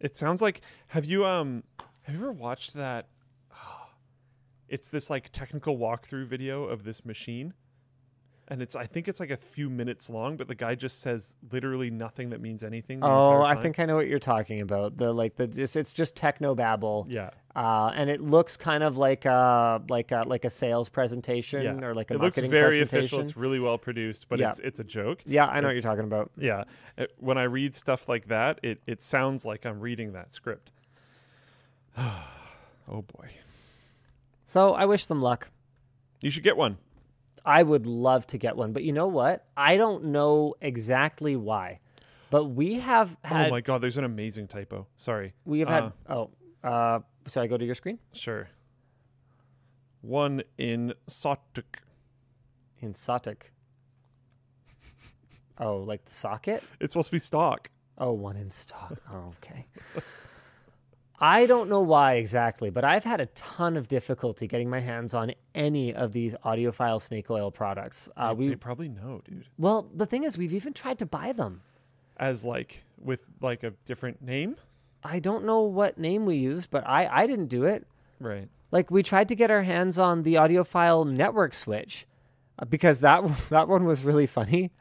It 0.03 0.17
sounds 0.17 0.41
like 0.41 0.59
have 0.87 1.05
you 1.05 1.25
um 1.25 1.63
have 2.01 2.13
you 2.13 2.21
ever 2.21 2.33
watched 2.33 2.73
that 2.73 3.07
it's 4.67 4.89
this 4.89 5.09
like 5.09 5.29
technical 5.31 5.77
walkthrough 5.77 6.27
video 6.27 6.65
of 6.65 6.83
this 6.83 7.05
machine 7.05 7.53
and 8.49 8.61
it's 8.61 8.75
I 8.75 8.85
think 8.85 9.07
it's 9.07 9.19
like 9.19 9.29
a 9.31 9.37
few 9.37 9.69
minutes 9.69 10.09
long 10.09 10.35
but 10.37 10.47
the 10.47 10.55
guy 10.55 10.75
just 10.75 10.99
says 11.01 11.35
literally 11.51 11.89
nothing 11.89 12.29
that 12.31 12.41
means 12.41 12.63
anything 12.63 12.99
Oh, 13.01 13.41
I 13.41 13.55
think 13.55 13.79
I 13.79 13.85
know 13.85 13.95
what 13.95 14.07
you're 14.07 14.19
talking 14.19 14.59
about. 14.61 14.97
The 14.97 15.13
like 15.13 15.35
the 15.35 15.47
just 15.47 15.75
it's 15.77 15.93
just 15.93 16.15
techno 16.15 16.53
babble. 16.53 17.05
yeah 17.09 17.29
Uh, 17.55 17.91
and 17.95 18.09
it 18.09 18.19
looks 18.21 18.57
kind 18.57 18.83
of 18.83 18.97
like 18.97 19.25
a 19.25 19.81
like 19.89 20.11
a 20.11 20.23
like 20.27 20.43
a 20.45 20.49
sales 20.49 20.89
presentation 20.89 21.63
yeah 21.63 21.85
or 21.85 21.95
like 21.95 22.11
a 22.11 22.15
it 22.15 22.19
looks 22.19 22.37
very 22.39 22.81
official 22.81 23.19
it's 23.21 23.37
really 23.37 23.59
well 23.59 23.77
produced 23.77 24.27
but 24.27 24.39
Yeah. 24.39 24.49
it's 24.49 24.59
it's 24.59 24.79
a 24.79 24.83
joke 24.83 25.21
yeah, 25.25 25.45
I 25.45 25.59
know 25.61 25.67
what 25.67 25.75
you're 25.75 25.81
talking 25.81 26.03
about. 26.05 26.31
Yeah. 26.37 26.63
It- 26.97 27.13
when 27.19 27.37
I 27.37 27.43
read 27.43 27.73
stuff 27.75 28.07
like 28.09 28.27
that, 28.27 28.59
it, 28.61 28.81
it 28.85 29.01
sounds 29.01 29.45
like 29.45 29.65
I'm 29.65 29.79
reading 29.79 30.13
that 30.13 30.31
script. 30.33 30.71
oh 31.97 33.01
boy. 33.01 33.29
So 34.45 34.73
I 34.73 34.85
wish 34.85 35.05
them 35.05 35.21
luck. 35.21 35.49
You 36.21 36.29
should 36.29 36.43
get 36.43 36.57
one. 36.57 36.77
I 37.45 37.63
would 37.63 37.85
love 37.85 38.25
to 38.27 38.37
get 38.37 38.55
one, 38.55 38.71
but 38.73 38.83
you 38.83 38.93
know 38.93 39.07
what? 39.07 39.45
I 39.57 39.77
don't 39.77 40.05
know 40.05 40.55
exactly 40.61 41.35
why. 41.35 41.79
But 42.29 42.45
we 42.45 42.79
have 42.79 43.15
had 43.23 43.47
oh 43.47 43.51
my 43.51 43.61
god, 43.61 43.81
there's 43.81 43.97
an 43.97 44.05
amazing 44.05 44.47
typo. 44.47 44.87
Sorry. 44.97 45.33
we 45.45 45.59
have 45.59 45.69
uh, 45.69 45.73
had 45.73 45.91
oh 46.09 46.29
uh 46.63 46.99
should 47.27 47.41
I 47.41 47.47
go 47.47 47.57
to 47.57 47.65
your 47.65 47.75
screen? 47.75 47.99
Sure. 48.13 48.49
One 50.01 50.43
in 50.57 50.93
Sotuk. 51.07 51.79
In 52.79 52.93
Sotic. 52.93 53.51
Oh, 55.57 55.77
like 55.77 56.05
the 56.05 56.11
socket? 56.11 56.63
It's 56.79 56.93
supposed 56.93 57.09
to 57.09 57.11
be 57.11 57.19
stock. 57.19 57.69
Oh, 57.97 58.11
one 58.11 58.35
in 58.35 58.49
stock. 58.49 58.97
Oh, 59.11 59.33
okay. 59.37 59.67
I 61.23 61.45
don't 61.45 61.69
know 61.69 61.79
why 61.79 62.15
exactly, 62.15 62.69
but 62.69 62.83
I've 62.83 63.05
had 63.05 63.21
a 63.21 63.27
ton 63.27 63.77
of 63.77 63.87
difficulty 63.87 64.45
getting 64.45 64.69
my 64.69 64.81
hands 64.81 65.13
on 65.13 65.31
any 65.55 65.95
of 65.95 66.11
these 66.11 66.35
audiophile 66.43 67.01
snake 67.01 67.31
oil 67.31 67.49
products. 67.49 68.09
Uh, 68.17 68.33
they, 68.33 68.33
we 68.33 68.47
they 68.49 68.55
probably 68.57 68.89
know, 68.89 69.21
dude. 69.23 69.45
well, 69.57 69.89
the 69.95 70.05
thing 70.05 70.25
is, 70.25 70.37
we've 70.37 70.53
even 70.53 70.73
tried 70.73 70.99
to 70.99 71.05
buy 71.05 71.31
them. 71.31 71.61
As 72.17 72.43
like 72.43 72.83
with 73.01 73.25
like 73.39 73.63
a 73.63 73.71
different 73.85 74.21
name. 74.21 74.57
I 75.01 75.19
don't 75.19 75.45
know 75.45 75.61
what 75.61 75.97
name 75.97 76.25
we 76.25 76.35
used, 76.35 76.69
but 76.69 76.85
I 76.85 77.07
I 77.07 77.25
didn't 77.25 77.47
do 77.47 77.63
it. 77.63 77.87
Right. 78.19 78.49
Like 78.71 78.91
we 78.91 79.01
tried 79.01 79.29
to 79.29 79.35
get 79.35 79.49
our 79.49 79.63
hands 79.63 79.97
on 79.97 80.23
the 80.23 80.33
audiophile 80.33 81.09
network 81.09 81.53
switch 81.53 82.05
uh, 82.59 82.65
because 82.65 82.99
that 82.99 83.23
that 83.49 83.69
one 83.69 83.85
was 83.85 84.03
really 84.03 84.27
funny. 84.27 84.71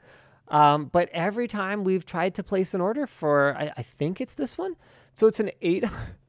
Um, 0.48 0.86
but 0.86 1.08
every 1.12 1.46
time 1.46 1.84
we've 1.84 2.04
tried 2.04 2.34
to 2.34 2.42
place 2.42 2.74
an 2.74 2.80
order 2.80 3.06
for, 3.06 3.56
I, 3.56 3.72
I 3.76 3.82
think 3.82 4.20
it's 4.20 4.34
this 4.34 4.58
one. 4.58 4.74
So 5.14 5.26
it's 5.26 5.40
an 5.40 5.50
eight, 5.62 5.84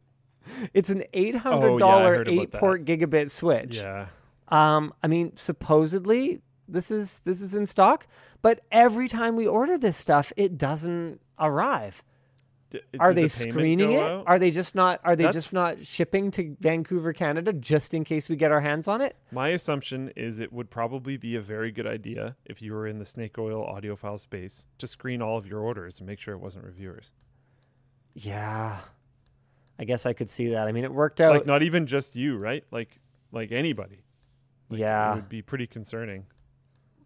it's 0.74 0.90
an 0.90 1.04
eight 1.14 1.36
hundred 1.38 1.80
dollar 1.80 2.16
heard 2.18 2.28
about 2.28 2.42
eight 2.42 2.52
port 2.52 2.86
gigabit 2.86 3.32
switch. 3.32 3.78
Yeah. 3.78 4.08
Um, 4.50 4.94
I 5.02 5.08
mean, 5.08 5.36
supposedly 5.36 6.42
this 6.68 6.92
is 6.92 7.22
this 7.26 7.42
is 7.42 7.56
in 7.56 7.66
stock, 7.66 8.08
but 8.42 8.62
every 8.72 9.08
time 9.08 9.36
we 9.36 9.48
order 9.48 9.78
this 9.78 9.98
stuff, 9.98 10.32
it 10.38 10.58
doesn't 10.58 11.20
arrive. 11.40 12.04
D- 12.70 12.82
Are 13.00 13.14
they 13.14 13.24
the 13.24 13.30
screening 13.30 13.92
it? 13.92 14.02
out? 14.02 14.24
Are 14.26 14.40
they 14.40 14.50
just 14.50 14.74
not? 14.74 15.00
Are 15.04 15.16
they 15.16 15.24
That's- 15.26 15.36
just 15.44 15.54
not 15.54 15.86
shipping 15.86 16.32
to 16.32 16.56
Vancouver, 16.60 17.14
Canada, 17.14 17.54
just 17.54 17.94
in 17.94 18.04
case 18.04 18.30
we 18.30 18.36
get 18.36 18.52
our 18.52 18.62
hands 18.62 18.88
on 18.88 19.00
it? 19.02 19.16
My 19.32 19.50
assumption 19.50 20.12
is 20.16 20.40
it 20.40 20.52
would 20.52 20.70
probably 20.72 21.16
be 21.18 21.36
a 21.36 21.42
very 21.42 21.72
good 21.72 21.86
idea 21.86 22.36
if 22.46 22.62
you 22.64 22.74
were 22.74 22.88
in 22.88 22.98
the 22.98 23.06
snake 23.06 23.38
oil 23.38 23.64
audiophile 23.64 24.20
space 24.20 24.66
to 24.80 24.88
screen 24.88 25.22
all 25.22 25.38
of 25.38 25.46
your 25.46 25.60
orders 25.60 26.00
and 26.00 26.08
make 26.08 26.20
sure 26.20 26.34
it 26.34 26.40
wasn't 26.40 26.66
reviewers. 26.66 27.12
Yeah, 28.16 28.80
I 29.80 29.86
guess 29.86 30.06
I 30.06 30.14
could 30.14 30.30
see 30.30 30.50
that. 30.50 30.68
I 30.68 30.72
mean, 30.72 30.84
it 30.84 30.94
worked 30.94 31.20
out. 31.22 31.34
like 31.34 31.46
not 31.46 31.64
even 31.64 31.88
just 31.88 32.16
you, 32.16 32.38
right? 32.38 32.64
Like 32.72 33.00
like 33.32 33.52
anybody. 33.52 34.04
It 34.70 34.80
yeah, 34.80 35.12
it 35.12 35.16
would 35.16 35.30
be 35.30 35.42
pretty 35.42 35.68
concerning. 35.68 36.26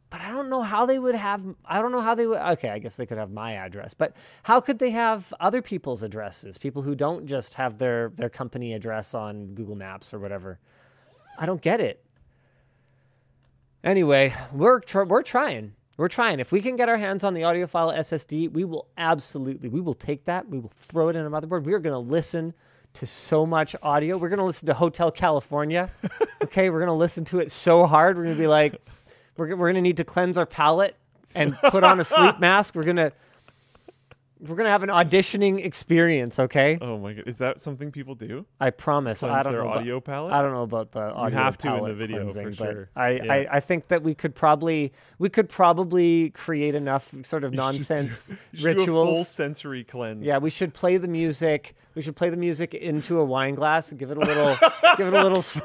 but 0.09 0.21
I 0.21 0.29
don't 0.29 0.49
know 0.49 0.61
how 0.61 0.85
they 0.85 0.99
would 0.99 1.15
have. 1.15 1.43
I 1.65 1.81
don't 1.81 1.91
know 1.91 2.01
how 2.01 2.15
they 2.15 2.27
would. 2.27 2.39
Okay, 2.39 2.69
I 2.69 2.79
guess 2.79 2.95
they 2.97 3.05
could 3.05 3.17
have 3.17 3.31
my 3.31 3.53
address, 3.53 3.93
but 3.93 4.15
how 4.43 4.59
could 4.61 4.79
they 4.79 4.91
have 4.91 5.33
other 5.39 5.61
people's 5.61 6.03
addresses? 6.03 6.57
People 6.57 6.81
who 6.83 6.95
don't 6.95 7.25
just 7.25 7.55
have 7.55 7.77
their 7.77 8.09
their 8.15 8.29
company 8.29 8.73
address 8.73 9.13
on 9.13 9.53
Google 9.55 9.75
Maps 9.75 10.13
or 10.13 10.19
whatever. 10.19 10.59
I 11.39 11.45
don't 11.45 11.61
get 11.61 11.79
it. 11.81 12.03
Anyway, 13.83 14.33
we're 14.51 14.79
tr- 14.81 15.03
we're 15.03 15.21
trying. 15.21 15.73
We're 15.97 16.07
trying. 16.07 16.39
If 16.39 16.51
we 16.51 16.61
can 16.61 16.75
get 16.75 16.89
our 16.89 16.97
hands 16.97 17.23
on 17.23 17.33
the 17.33 17.41
audiophile 17.41 17.97
SSD, 17.97 18.51
we 18.51 18.63
will 18.63 18.87
absolutely 18.97 19.67
we 19.67 19.81
will 19.81 19.95
take 19.95 20.25
that. 20.25 20.47
We 20.47 20.59
will 20.59 20.71
throw 20.75 21.09
it 21.09 21.15
in 21.15 21.25
a 21.25 21.29
motherboard. 21.29 21.63
We 21.63 21.73
are 21.73 21.79
going 21.79 21.93
to 21.93 22.11
listen 22.11 22.53
to 22.93 23.07
so 23.07 23.47
much 23.47 23.75
audio. 23.81 24.17
We're 24.17 24.29
going 24.29 24.39
to 24.39 24.45
listen 24.45 24.67
to 24.67 24.75
Hotel 24.75 25.09
California. 25.09 25.89
okay, 26.43 26.69
we're 26.69 26.79
going 26.79 26.87
to 26.87 26.93
listen 26.93 27.25
to 27.25 27.39
it 27.39 27.51
so 27.51 27.87
hard. 27.87 28.15
We're 28.15 28.25
going 28.25 28.35
to 28.35 28.41
be 28.41 28.47
like 28.47 28.79
we're, 29.37 29.47
we're 29.49 29.71
going 29.71 29.75
to 29.75 29.81
need 29.81 29.97
to 29.97 30.03
cleanse 30.03 30.37
our 30.37 30.45
palate 30.45 30.95
and 31.33 31.57
put 31.57 31.83
on 31.83 31.99
a 31.99 32.03
sleep 32.03 32.39
mask. 32.39 32.75
We're 32.75 32.83
going 32.83 32.97
to 32.97 33.11
We're 34.39 34.55
gonna 34.55 34.69
have 34.69 34.83
an 34.83 34.89
auditioning 34.89 35.63
experience, 35.65 36.37
okay? 36.39 36.77
Oh 36.79 36.97
my 36.99 37.13
god, 37.13 37.23
is 37.27 37.39
that 37.39 37.59
something 37.59 37.91
people 37.91 38.13
do? 38.13 38.45
I 38.59 38.69
promise. 38.69 39.23
I 39.23 39.29
Cleanse 39.29 39.43
don't 39.45 39.53
their 39.53 39.61
know. 39.63 39.67
about- 39.69 39.79
audio 39.81 39.99
palette. 39.99 40.33
I 40.33 40.41
don't 40.43 40.51
know 40.53 40.61
about 40.63 40.91
the 40.91 40.99
audio 40.99 41.15
palette. 41.15 41.33
Have 41.33 41.57
to 41.59 41.75
in 41.75 41.83
the 41.85 41.93
video, 41.95 42.27
for 42.29 42.53
sure. 42.53 42.89
I, 42.95 43.09
Yeah. 43.11 43.33
I, 43.33 43.47
I 43.53 43.59
think 43.59 43.87
that 43.87 44.03
we 44.03 44.13
could 44.13 44.35
probably 44.35 44.93
we 45.17 45.29
could 45.29 45.49
probably 45.49 46.29
create 46.31 46.75
enough 46.75 47.13
sort 47.23 47.43
of 47.43 47.53
You 47.53 47.57
nonsense 47.57 48.35
you 48.51 48.61
do 48.61 48.69
a 48.69 48.73
full 48.73 48.79
rituals. 49.05 49.27
sensory 49.29 49.83
cleanse. 49.83 50.23
Yeah, 50.23 50.37
we 50.37 50.49
should 50.51 50.73
play 50.73 50.97
the 50.97 51.07
music. 51.07 51.73
We 51.95 52.01
should 52.03 52.15
play 52.15 52.29
the 52.29 52.37
music 52.37 52.75
into 52.75 53.19
a 53.19 53.25
wine 53.25 53.55
glass 53.55 53.89
and 53.91 53.99
give 53.99 54.11
it 54.11 54.17
a 54.17 54.19
little, 54.19 54.55
give 54.97 55.07
it 55.07 55.13
a 55.13 55.23
little. 55.23 55.41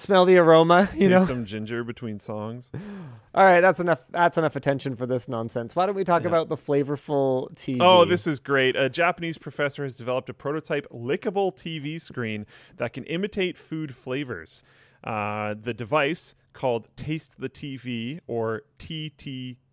Smell 0.00 0.24
the 0.24 0.38
aroma, 0.38 0.88
you 0.94 1.10
Taste 1.10 1.10
know. 1.10 1.24
some 1.26 1.44
ginger 1.44 1.84
between 1.84 2.18
songs. 2.18 2.72
All 3.34 3.44
right, 3.44 3.60
that's 3.60 3.80
enough. 3.80 4.02
That's 4.08 4.38
enough 4.38 4.56
attention 4.56 4.96
for 4.96 5.04
this 5.04 5.28
nonsense. 5.28 5.76
Why 5.76 5.84
don't 5.84 5.94
we 5.94 6.04
talk 6.04 6.24
about 6.24 6.48
the 6.48 6.56
flavorful 6.56 7.54
TV? 7.54 7.76
Oh, 7.80 8.06
this 8.06 8.26
is 8.26 8.40
great. 8.40 8.76
A 8.76 8.88
Japanese 8.88 9.36
professor 9.36 9.82
has 9.82 9.96
developed 9.96 10.30
a 10.30 10.34
prototype 10.34 10.86
lickable 10.90 11.54
TV 11.54 12.00
screen 12.00 12.46
that 12.78 12.94
can 12.94 13.04
imitate 13.04 13.58
food 13.58 13.94
flavors. 13.94 14.64
Uh, 15.04 15.54
the 15.60 15.74
device, 15.74 16.34
called 16.54 16.88
Taste 16.96 17.38
the 17.38 17.50
TV 17.50 18.20
or 18.26 18.62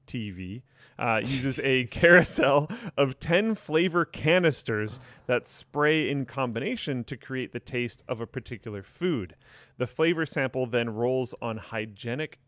TTTV, 0.07 0.61
uh, 0.97 1.19
uses 1.21 1.59
a 1.59 1.85
carousel 1.91 2.69
of 2.97 3.19
10 3.19 3.55
flavor 3.55 4.05
canisters 4.05 4.99
that 5.27 5.47
spray 5.47 6.09
in 6.09 6.25
combination 6.25 7.03
to 7.05 7.17
create 7.17 7.51
the 7.53 7.59
taste 7.59 8.03
of 8.07 8.21
a 8.21 8.27
particular 8.27 8.83
food. 8.83 9.35
The 9.77 9.87
flavor 9.87 10.25
sample 10.25 10.65
then 10.65 10.89
rolls 10.89 11.35
on 11.41 11.57
hygienic 11.57 12.39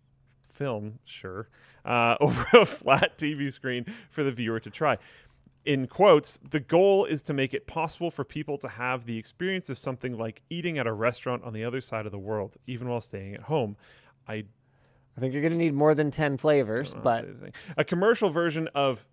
film, 0.48 1.00
sure, 1.06 1.50
uh, 1.86 2.16
over 2.22 2.46
a 2.54 2.66
flat 2.66 3.18
TV 3.18 3.52
screen 3.52 3.86
for 4.10 4.24
the 4.24 4.32
viewer 4.32 4.60
to 4.60 4.70
try. 4.70 4.98
In 5.66 5.88
quotes, 5.88 6.38
the 6.38 6.60
goal 6.60 7.06
is 7.06 7.22
to 7.24 7.34
make 7.34 7.54
it 7.54 7.68
possible 7.68 8.10
for 8.10 8.24
people 8.24 8.58
to 8.60 8.68
have 8.68 9.06
the 9.06 9.18
experience 9.18 9.70
of 9.70 9.78
something 9.78 10.18
like 10.18 10.42
eating 10.50 10.80
at 10.80 10.88
a 10.88 10.94
restaurant 10.94 11.44
on 11.44 11.54
the 11.54 11.64
other 11.64 11.82
side 11.82 12.06
of 12.06 12.12
the 12.12 12.18
world, 12.18 12.58
even 12.66 12.88
while 12.88 13.02
staying 13.02 13.36
at 13.36 13.42
home. 13.42 13.76
I 14.28 14.46
I 15.20 15.22
think 15.22 15.34
you're 15.34 15.42
going 15.42 15.52
to 15.52 15.58
need 15.58 15.74
more 15.74 15.94
than 15.94 16.12
ten 16.12 16.38
flavors, 16.38 16.94
but 17.04 17.26
a 17.76 17.84
commercial 17.84 18.30
version 18.30 18.70
of 18.74 19.06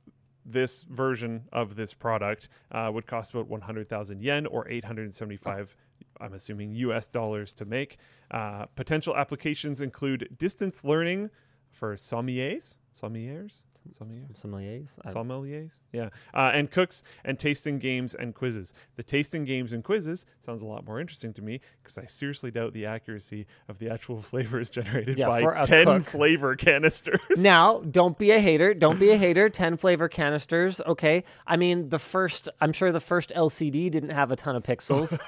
this 0.44 0.84
version 0.84 1.48
of 1.52 1.74
this 1.74 1.94
product 1.94 2.48
uh, 2.70 2.88
would 2.94 3.08
cost 3.08 3.34
about 3.34 3.48
100,000 3.48 4.22
yen 4.22 4.46
or 4.46 4.68
875, 4.68 5.74
I'm 6.20 6.32
assuming 6.32 6.76
US 6.76 7.08
dollars 7.08 7.52
to 7.54 7.64
make. 7.64 7.96
Uh, 8.30 8.66
potential 8.76 9.16
applications 9.16 9.80
include 9.80 10.36
distance 10.38 10.84
learning 10.84 11.30
for 11.72 11.96
sommeliers, 11.96 12.76
sommeliers, 12.94 13.62
sommeliers, 13.92 14.40
sommeliers. 14.40 14.98
Sommeliers, 15.12 15.78
yeah, 15.92 16.08
uh, 16.34 16.50
and 16.54 16.70
cooks 16.70 17.02
and 17.24 17.38
tasting 17.38 17.78
games 17.78 18.14
and 18.14 18.34
quizzes. 18.34 18.72
The 18.96 19.02
tasting 19.02 19.44
games 19.44 19.72
and 19.72 19.82
quizzes 19.84 20.26
sounds 20.44 20.62
a 20.62 20.66
lot 20.66 20.86
more 20.86 21.00
interesting 21.00 21.32
to 21.34 21.42
me 21.42 21.60
because 21.82 21.98
I 21.98 22.06
seriously 22.06 22.50
doubt 22.50 22.72
the 22.72 22.86
accuracy 22.86 23.46
of 23.68 23.78
the 23.78 23.90
actual 23.90 24.18
flavors 24.20 24.70
generated 24.70 25.18
Yeah, 25.18 25.28
by 25.28 25.64
10 25.64 25.84
cook. 25.86 26.02
flavor 26.04 26.56
canisters. 26.56 27.20
Now, 27.36 27.80
don't 27.90 28.18
be 28.18 28.30
a 28.30 28.40
hater. 28.40 28.74
Don't 28.74 28.98
be 28.98 29.10
a 29.10 29.16
hater. 29.16 29.48
10 29.48 29.76
flavor 29.76 30.08
canisters. 30.08 30.80
Okay. 30.86 31.24
I 31.46 31.56
mean, 31.56 31.88
the 31.88 31.98
first, 31.98 32.48
I'm 32.60 32.72
sure 32.72 32.92
the 32.92 33.00
first 33.00 33.32
LCD 33.36 33.90
didn't 33.90 34.10
have 34.10 34.30
a 34.32 34.36
ton 34.36 34.56
of 34.56 34.62
pixels. 34.62 35.18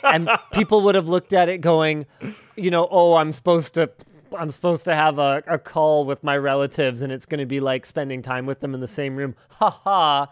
and 0.04 0.28
people 0.52 0.82
would 0.82 0.94
have 0.94 1.08
looked 1.08 1.32
at 1.32 1.48
it 1.48 1.58
going, 1.60 2.06
you 2.56 2.70
know, 2.70 2.88
oh, 2.90 3.14
I'm 3.14 3.32
supposed 3.32 3.74
to. 3.74 3.90
I'm 4.38 4.50
supposed 4.50 4.84
to 4.86 4.94
have 4.94 5.18
a, 5.18 5.42
a 5.46 5.58
call 5.58 6.04
with 6.04 6.22
my 6.24 6.36
relatives 6.36 7.02
and 7.02 7.12
it's 7.12 7.26
going 7.26 7.40
to 7.40 7.46
be 7.46 7.60
like 7.60 7.86
spending 7.86 8.22
time 8.22 8.46
with 8.46 8.60
them 8.60 8.74
in 8.74 8.80
the 8.80 8.88
same 8.88 9.16
room. 9.16 9.34
Ha 9.50 9.70
ha. 9.70 10.28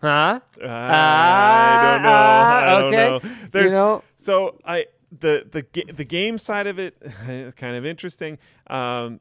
Huh? 0.00 0.40
I 0.60 1.82
don't 1.82 2.02
know. 2.02 2.08
I 2.08 2.62
Ah, 2.64 2.78
don't 2.80 2.94
okay. 2.94 3.08
know. 3.28 3.48
There's, 3.50 3.70
you 3.70 3.76
know, 3.76 4.02
so 4.18 4.58
I 4.64 4.86
the 5.10 5.46
the 5.50 5.92
the 5.92 6.04
game 6.04 6.36
side 6.38 6.66
of 6.66 6.78
it 6.78 6.96
is 7.28 7.54
kind 7.54 7.76
of 7.76 7.86
interesting. 7.86 8.38
Um, 8.66 9.20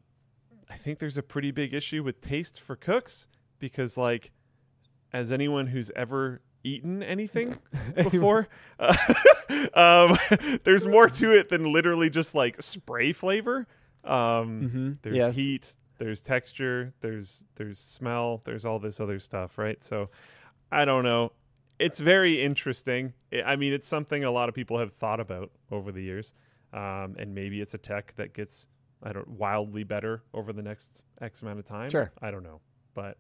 I 0.69 0.75
think 0.75 0.99
there's 0.99 1.17
a 1.17 1.23
pretty 1.23 1.51
big 1.51 1.73
issue 1.73 2.03
with 2.03 2.19
taste 2.21 2.59
for 2.59 2.75
cooks 2.75 3.27
because, 3.59 3.97
like, 3.97 4.31
as 5.13 5.31
anyone 5.31 5.67
who's 5.67 5.91
ever 5.95 6.41
eaten 6.65 7.03
anything 7.03 7.57
before, 7.95 8.47
uh, 8.79 8.95
um, 9.73 10.17
there's 10.63 10.85
more 10.85 11.09
to 11.09 11.31
it 11.31 11.49
than 11.49 11.71
literally 11.71 12.09
just 12.09 12.35
like 12.35 12.61
spray 12.61 13.13
flavor. 13.13 13.67
Um, 14.03 14.97
There's 15.01 15.15
Yes. 15.15 15.35
heat, 15.35 15.75
there's 15.97 16.21
texture, 16.21 16.93
there's 17.01 17.45
there's 17.55 17.79
smell, 17.79 18.41
there's 18.43 18.65
all 18.65 18.79
this 18.79 18.99
other 18.99 19.19
stuff, 19.19 19.57
right? 19.57 19.81
So 19.83 20.09
I 20.71 20.85
don't 20.85 21.03
know. 21.03 21.31
It's 21.79 21.99
very 21.99 22.41
interesting. 22.41 23.13
I 23.33 23.41
I 23.53 23.55
mean, 23.55 23.73
it's 23.73 23.87
something 23.87 24.23
a 24.23 24.31
lot 24.31 24.49
of 24.49 24.55
people 24.55 24.77
have 24.79 24.93
thought 24.93 25.19
about 25.19 25.51
over 25.71 25.91
the 25.91 26.01
years, 26.01 26.33
um, 26.73 27.15
and 27.17 27.33
maybe 27.33 27.61
it's 27.61 27.73
a 27.73 27.77
tech 27.77 28.13
that 28.17 28.33
gets 28.33 28.67
I 29.03 29.11
don't 29.11 29.27
wildly 29.29 29.83
better 29.83 30.23
over 30.33 30.53
the 30.53 30.61
next 30.63 31.03
X 31.21 31.41
amount 31.41 31.59
of 31.59 31.65
time. 31.65 31.89
Sure. 31.89 32.11
I 32.21 32.31
don't 32.31 32.43
know, 32.43 32.61
but 32.93 33.17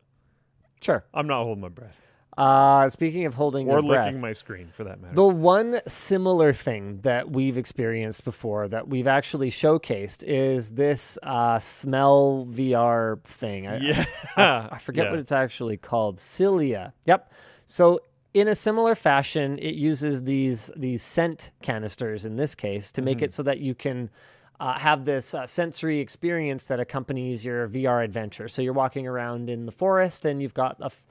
sure. 0.81 1.05
I'm 1.13 1.27
not 1.27 1.43
holding 1.43 1.61
my 1.61 1.69
breath 1.69 2.01
Uh, 2.37 2.89
speaking 2.89 3.25
of 3.25 3.33
holding 3.35 3.67
or 3.69 3.79
your 3.79 3.81
breath, 3.89 4.05
licking 4.07 4.19
my 4.19 4.33
screen 4.33 4.67
for 4.71 4.83
that 4.83 4.99
matter. 5.01 5.15
The 5.15 5.25
one 5.25 5.79
similar 5.87 6.51
thing 6.51 6.99
that 7.03 7.31
we've 7.31 7.57
experienced 7.57 8.25
before 8.25 8.67
that 8.67 8.87
we've 8.89 9.07
actually 9.07 9.49
showcased 9.51 10.23
is 10.27 10.71
this 10.71 11.17
uh, 11.23 11.59
smell 11.59 12.45
VR 12.51 13.23
thing. 13.23 13.67
I, 13.67 13.77
yeah, 13.77 14.05
I, 14.35 14.69
I 14.73 14.77
forget 14.79 15.05
Yeah. 15.05 15.11
what 15.11 15.19
it's 15.19 15.31
actually 15.31 15.77
called. 15.77 16.19
Cilia. 16.19 16.93
Yep. 17.05 17.31
So 17.65 18.01
in 18.33 18.49
a 18.49 18.55
similar 18.55 18.95
fashion, 18.95 19.57
it 19.59 19.75
uses 19.75 20.23
these 20.23 20.69
these 20.75 21.01
scent 21.01 21.51
canisters 21.61 22.25
in 22.25 22.35
this 22.35 22.53
case 22.53 22.91
to 22.91 22.99
Mm-hmm. 23.01 23.05
make 23.05 23.21
it 23.21 23.31
so 23.31 23.43
that 23.43 23.59
you 23.59 23.73
can. 23.75 24.09
Uh, 24.57 24.79
have 24.79 25.03
this 25.03 25.33
uh, 25.33 25.45
sensory 25.45 25.99
experience 25.99 26.67
that 26.67 26.79
accompanies 26.79 27.43
your 27.43 27.67
VR 27.67 28.01
adventure. 28.05 28.47
So 28.47 28.61
you're 28.61 28.71
walking 28.71 29.05
around 29.05 29.49
in 29.49 29.65
the 29.65 29.71
forest, 29.73 30.23
and 30.23 30.41
you've 30.41 30.53
got 30.53 30.77
a, 30.79 30.85
f- 30.85 31.03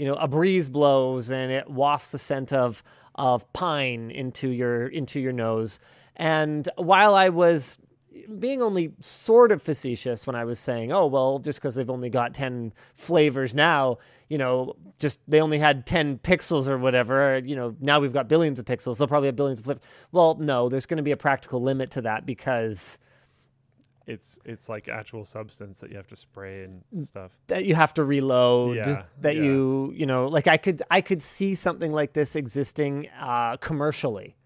you 0.00 0.06
know, 0.06 0.14
a 0.14 0.26
breeze 0.26 0.66
blows, 0.70 1.30
and 1.30 1.52
it 1.52 1.68
wafts 1.68 2.14
a 2.14 2.18
scent 2.18 2.54
of 2.54 2.82
of 3.16 3.52
pine 3.52 4.10
into 4.10 4.48
your 4.48 4.86
into 4.86 5.20
your 5.20 5.32
nose. 5.32 5.78
And 6.16 6.66
while 6.76 7.14
I 7.14 7.28
was 7.28 7.76
being 8.38 8.62
only 8.62 8.94
sort 9.00 9.52
of 9.52 9.60
facetious 9.60 10.26
when 10.26 10.34
I 10.34 10.46
was 10.46 10.58
saying, 10.58 10.90
oh, 10.90 11.04
well, 11.04 11.38
just 11.38 11.60
because 11.60 11.74
they've 11.74 11.90
only 11.90 12.08
got 12.08 12.32
10 12.32 12.72
flavors 12.94 13.54
now, 13.54 13.98
you 14.30 14.38
know, 14.38 14.74
just 14.98 15.20
they 15.28 15.38
only 15.38 15.58
had 15.58 15.84
10 15.84 16.18
pixels 16.20 16.66
or 16.66 16.78
whatever, 16.78 17.38
you 17.44 17.54
know, 17.54 17.76
now 17.78 18.00
we've 18.00 18.14
got 18.14 18.26
billions 18.26 18.58
of 18.58 18.64
pixels. 18.64 18.96
They'll 18.96 19.06
probably 19.06 19.28
have 19.28 19.36
billions 19.36 19.58
of 19.58 19.66
flavors. 19.66 19.82
Well, 20.12 20.38
no, 20.40 20.70
there's 20.70 20.86
going 20.86 20.96
to 20.96 21.02
be 21.02 21.12
a 21.12 21.16
practical 21.18 21.60
limit 21.60 21.90
to 21.90 22.00
that 22.02 22.24
because 22.24 22.98
it's 24.06 24.38
it's 24.44 24.68
like 24.68 24.88
actual 24.88 25.24
substance 25.24 25.80
that 25.80 25.90
you 25.90 25.96
have 25.96 26.06
to 26.08 26.16
spray 26.16 26.64
and 26.64 26.82
stuff. 27.02 27.30
that 27.48 27.64
you 27.64 27.74
have 27.74 27.92
to 27.94 28.04
reload 28.04 28.76
Yeah, 28.78 29.02
that 29.20 29.36
yeah. 29.36 29.42
you 29.42 29.92
you 29.94 30.06
know 30.06 30.26
like 30.26 30.46
i 30.48 30.56
could 30.56 30.82
i 30.90 31.00
could 31.00 31.22
see 31.22 31.54
something 31.54 31.92
like 31.92 32.12
this 32.14 32.34
existing 32.34 33.08
uh 33.20 33.56
commercially 33.58 34.36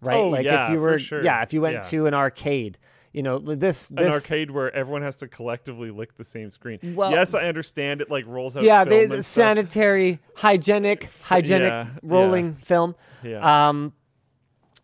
right 0.00 0.16
Oh, 0.16 0.28
like 0.30 0.44
yeah, 0.46 0.64
if 0.66 0.72
you 0.72 0.80
were 0.80 0.98
sure. 0.98 1.22
yeah 1.22 1.42
if 1.42 1.52
you 1.52 1.60
went 1.60 1.84
to 1.84 2.06
an 2.06 2.14
arcade 2.14 2.78
you 3.12 3.22
know 3.22 3.38
this 3.38 3.90
An 3.90 3.96
this 3.96 4.14
arcade 4.14 4.50
where 4.50 4.74
everyone 4.74 5.02
has 5.02 5.16
to 5.16 5.28
collectively 5.28 5.90
lick 5.90 6.16
the 6.16 6.24
same 6.24 6.50
screen. 6.50 6.78
Well- 6.94 7.10
yes, 7.10 7.34
I 7.34 7.42
understand 7.42 8.00
it. 8.00 8.10
Like 8.10 8.24
rolls 8.26 8.56
out. 8.56 8.62
yeah 8.62 8.84
film 8.86 9.10
they, 9.10 9.20
sanitary 9.22 10.18
hygienic 10.34 11.10
hygienic 11.24 11.88
rolling 12.02 12.54
film 12.54 12.94
Yeah. 13.22 13.68
um 13.68 13.92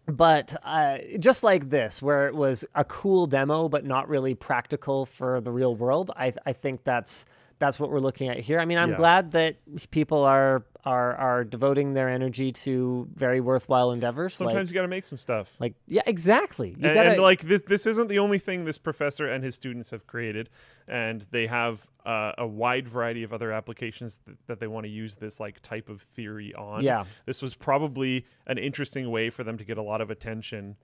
but 0.08 0.56
uh, 0.64 0.98
just 1.18 1.42
like 1.42 1.70
this, 1.70 2.00
where 2.02 2.26
it 2.28 2.34
was 2.34 2.64
a 2.74 2.84
cool 2.84 3.26
demo 3.26 3.68
but 3.68 3.84
not 3.84 4.08
really 4.08 4.34
practical 4.34 5.06
for 5.06 5.40
the 5.40 5.50
real 5.50 5.74
world, 5.74 6.10
I, 6.16 6.32
I 6.46 6.52
think 6.52 6.84
that's 6.84 7.26
that's 7.58 7.80
what 7.80 7.90
we're 7.90 8.00
looking 8.00 8.28
at 8.28 8.38
here. 8.38 8.60
I 8.60 8.64
mean, 8.64 8.78
I'm 8.78 8.90
Yeah. 8.90 8.96
glad 8.96 9.32
that 9.32 9.56
people 9.90 10.22
are 10.24 10.62
are 10.88 11.14
are 11.16 11.44
devoting 11.44 11.92
their 11.92 12.08
energy 12.08 12.50
to 12.50 13.06
very 13.14 13.40
worthwhile 13.40 13.90
endeavors. 13.92 14.34
Sometimes 14.34 14.56
like, 14.56 14.68
you 14.70 14.74
got 14.74 14.82
to 14.82 14.88
make 14.88 15.04
some 15.04 15.18
stuff. 15.18 15.54
like 15.60 15.74
yeah, 15.86 16.00
exactly. 16.06 16.70
You 16.70 16.86
and, 16.86 16.94
gotta 16.94 17.10
and, 17.10 17.22
like 17.22 17.42
this 17.42 17.62
this 17.62 17.84
isn't 17.86 18.08
the 18.08 18.18
only 18.18 18.38
thing 18.38 18.64
this 18.64 18.78
professor 18.78 19.28
and 19.28 19.44
his 19.44 19.54
students 19.54 19.90
have 19.90 20.06
created 20.06 20.48
and 20.86 21.26
they 21.30 21.46
have 21.46 21.90
uh, 22.06 22.32
a 22.38 22.46
wide 22.46 22.88
variety 22.88 23.22
of 23.22 23.34
other 23.34 23.52
applications 23.52 24.18
th- 24.24 24.38
that 24.46 24.60
they 24.60 24.66
want 24.66 24.84
to 24.84 24.90
use 24.90 25.16
this 25.16 25.38
like 25.38 25.60
type 25.60 25.90
of 25.90 26.00
theory 26.00 26.54
on 26.54 26.82
Yeah. 26.82 27.04
this 27.26 27.42
was 27.42 27.54
probably 27.54 28.24
an 28.46 28.56
interesting 28.56 29.10
way 29.10 29.28
for 29.28 29.44
them 29.44 29.58
to 29.58 29.64
get 29.64 29.76
a 29.76 29.82
lot 29.82 30.00
of 30.00 30.10
attention 30.10 30.76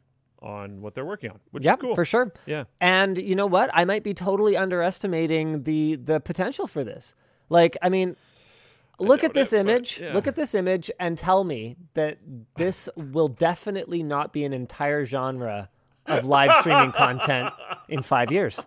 on 0.43 0.83
what 0.83 0.95
they're 0.95 1.07
working 1.07 1.31
on 1.31 1.41
which 1.53 1.65
yeah, 1.65 1.73
is 1.73 1.79
cool 1.81 1.95
for 1.95 2.05
sure. 2.05 2.31
yeah 2.45 2.65
And 2.79 3.17
you 3.17 3.35
know 3.35 3.47
what? 3.47 3.71
I 3.73 3.87
might 3.87 4.03
be 4.05 4.13
totally 4.13 4.55
underestimating 4.59 5.63
the 5.63 5.97
the 5.97 6.21
potential 6.21 6.67
for 6.67 6.85
this. 6.85 7.15
Like, 7.49 7.77
I 7.81 7.89
mean, 7.89 8.17
look 8.99 9.25
at 9.25 9.35
this 9.35 9.53
it, 9.53 9.65
but 9.65 9.71
image. 9.73 10.01
yeah. 10.01 10.13
Look 10.13 10.27
at 10.27 10.37
this 10.37 10.55
image 10.55 10.91
and 10.99 11.17
tell 11.19 11.45
me 11.45 11.77
that 11.95 12.19
this 12.57 12.89
will 12.97 13.29
definitely 13.29 14.03
not 14.03 14.33
be 14.33 14.45
an 14.45 14.53
entire 14.53 15.05
genre 15.05 15.69
of 16.07 16.25
live 16.25 16.55
streaming 16.61 16.93
content 17.05 17.53
in 17.89 18.03
5 18.03 18.33
years. 18.33 18.67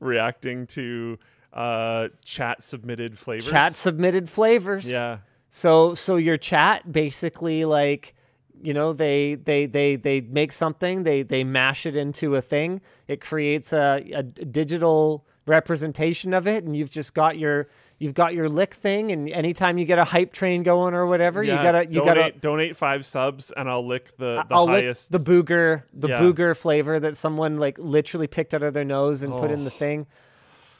reacting 0.00 0.66
to 0.68 1.18
uh, 1.52 2.08
chat 2.24 2.62
submitted 2.62 3.18
flavors. 3.18 3.48
Chat 3.48 3.74
submitted 3.74 4.28
flavors. 4.28 4.90
Yeah. 4.90 5.18
So 5.48 5.94
so 5.94 6.16
your 6.16 6.36
chat 6.36 6.92
basically 6.92 7.64
like 7.64 8.14
you 8.60 8.74
know 8.74 8.92
they 8.92 9.36
they 9.36 9.66
they 9.66 9.96
they 9.96 10.20
make 10.20 10.52
something 10.52 11.02
they 11.04 11.22
they 11.22 11.44
mash 11.44 11.86
it 11.86 11.96
into 11.96 12.36
a 12.36 12.42
thing 12.42 12.80
it 13.06 13.20
creates 13.20 13.72
a, 13.72 14.02
a 14.14 14.22
digital 14.22 15.26
representation 15.46 16.34
of 16.34 16.46
it 16.46 16.64
and 16.64 16.76
you've 16.76 16.90
just 16.90 17.14
got 17.14 17.38
your 17.38 17.68
you've 17.98 18.14
got 18.14 18.34
your 18.34 18.48
lick 18.48 18.74
thing 18.74 19.10
and 19.12 19.28
anytime 19.30 19.78
you 19.78 19.84
get 19.84 19.98
a 19.98 20.04
hype 20.04 20.32
train 20.32 20.62
going 20.62 20.94
or 20.94 21.06
whatever 21.06 21.42
Yeah, 21.42 21.56
you 21.56 21.62
gotta 21.62 21.86
you 21.86 21.92
donate, 22.04 22.14
gotta 22.16 22.38
donate 22.38 22.76
five 22.76 23.06
subs 23.06 23.52
and 23.56 23.68
I'll 23.68 23.86
lick 23.86 24.16
the, 24.16 24.44
the 24.48 24.54
I'll 24.54 24.66
lick 24.66 24.84
highest. 24.84 25.12
the 25.12 25.18
booger 25.18 25.82
the 25.92 26.08
Yeah. 26.08 26.18
booger 26.20 26.56
flavor 26.56 27.00
that 27.00 27.16
someone 27.16 27.58
like 27.58 27.78
literally 27.78 28.26
picked 28.26 28.52
out 28.54 28.62
of 28.62 28.74
their 28.74 28.84
nose 28.84 29.22
and 29.22 29.32
put 29.32 29.50
in 29.50 29.64
the 29.64 29.70
oh. 29.70 29.78
thing 29.78 30.06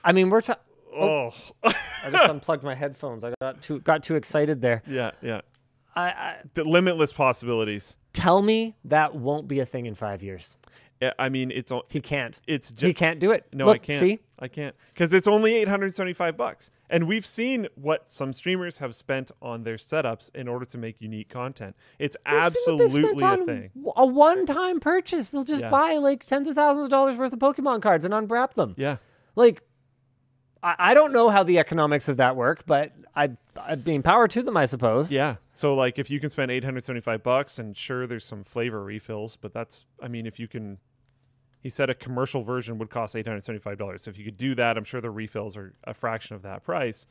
i 0.05 0.13
mean 0.13 0.29
we're 0.31 0.43
ta- 0.43 0.59
oh, 0.95 1.33
oh. 1.33 1.33
i 2.05 2.11
just 2.11 2.31
unplugged 2.31 2.63
my 2.63 2.75
headphones 2.75 3.25
i 3.25 3.33
got 3.41 3.63
too 3.63 3.81
got 3.81 4.03
too 4.03 4.15
excited 4.17 4.61
there 4.61 4.83
yeah, 4.87 5.13
yeah. 5.23 5.41
I, 5.95 6.09
I 6.09 6.37
The 6.53 6.65
limitless 6.65 7.15
possibilities. 7.15 7.97
tell 8.13 8.43
me 8.43 8.77
that 8.85 9.15
won't 9.15 9.49
be 9.49 9.61
a 9.61 9.67
thing 9.67 9.87
in 9.87 9.95
five 9.95 10.23
years 10.23 10.57
I 11.19 11.29
mean, 11.29 11.51
it's 11.51 11.71
o- 11.71 11.85
he 11.89 12.01
can't 12.01 12.41
it's 12.47 12.71
just, 12.71 12.83
he 12.83 12.95
can't 12.95 13.21
do 13.21 13.31
it 13.31 13.45
no, 13.53 13.67
Look, 13.67 13.77
I 13.77 13.79
can't. 13.79 13.99
see 13.99 14.19
I 14.39 14.49
can't 14.49 14.75
because 14.93 15.13
it's 15.15 15.27
only 15.29 15.55
875 15.57 16.37
bucks, 16.37 16.71
and 16.91 17.07
we've 17.09 17.25
seen 17.27 17.69
what 17.75 18.09
some 18.09 18.33
streamers 18.33 18.79
have 18.79 18.95
spent 18.95 19.31
on 19.41 19.63
their 19.65 19.77
setups 19.77 20.35
in 20.35 20.47
order 20.49 20.65
to 20.67 20.77
make 20.79 21.01
unique 21.01 21.29
content. 21.31 21.75
It's 21.99 22.17
We've 22.27 22.35
absolutely 22.35 22.91
spent 23.03 23.23
a 23.23 23.25
on 23.27 23.47
thing. 23.47 23.71
A 23.97 24.05
one-time 24.07 24.81
purchase. 24.81 25.31
They'll 25.31 25.45
just 25.45 25.63
Yeah. 25.63 25.71
buy 25.71 25.97
like 25.97 26.25
tens 26.25 26.49
of 26.49 26.55
thousands 26.55 26.85
of 26.85 26.91
dollars 26.91 27.17
worth 27.17 27.33
of 27.33 27.39
Pokemon 27.39 27.81
cards 27.83 28.05
and 28.05 28.13
unwrap 28.13 28.55
them. 28.55 28.75
Yeah, 28.77 28.97
Like, 29.37 29.63
I, 30.67 30.75
I 30.91 30.95
don't 30.95 31.13
know 31.13 31.29
how 31.31 31.45
the 31.45 31.59
economics 31.59 32.09
of 32.09 32.17
that 32.17 32.35
work, 32.35 32.67
but 32.67 32.93
I, 33.15 33.31
I 33.57 33.77
being 33.77 34.03
power 34.03 34.27
to 34.29 34.43
them, 34.43 34.57
I 34.57 34.65
suppose. 34.67 35.13
yeah. 35.13 35.37
So 35.55 35.75
like, 35.75 35.99
if 35.99 36.11
you 36.11 36.19
can 36.21 36.29
spend 36.29 36.51
875 36.51 37.23
bucks, 37.23 37.59
and 37.59 37.77
sure, 37.77 38.07
there's 38.07 38.25
some 38.25 38.43
flavor 38.45 38.83
refills, 38.83 39.37
but 39.37 39.53
that's, 39.55 39.87
I 40.03 40.09
mean, 40.09 40.27
if 40.27 40.39
you 40.39 40.49
can. 40.49 40.79
He 41.63 41.71
said 41.71 41.91
a 41.91 41.95
commercial 41.95 42.43
version 42.43 42.79
would 42.79 42.91
cost 42.91 43.17
eight 43.17 43.27
hundred 43.27 43.43
seventy-five 43.43 43.77
dollars. 43.77 44.03
So 44.03 44.11
if 44.11 44.19
you 44.19 44.25
could 44.25 44.37
do 44.37 44.55
that, 44.55 44.77
I'm 44.79 44.85
sure 44.85 45.01
the 45.01 45.11
refills 45.11 45.57
are 45.57 45.75
a 45.83 45.95
fraction 45.95 46.37
of 46.37 46.43
that 46.43 46.63
price. 46.63 47.09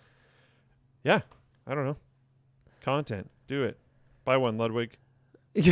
Yeah, 1.04 1.22
I 1.68 1.76
don't 1.76 1.84
know. 1.86 1.98
Content, 2.82 3.30
do 3.48 3.64
it. 3.64 3.78
Buy 4.24 4.38
one, 4.38 4.58
Ludwig. 4.58 4.98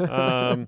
um, 0.00 0.66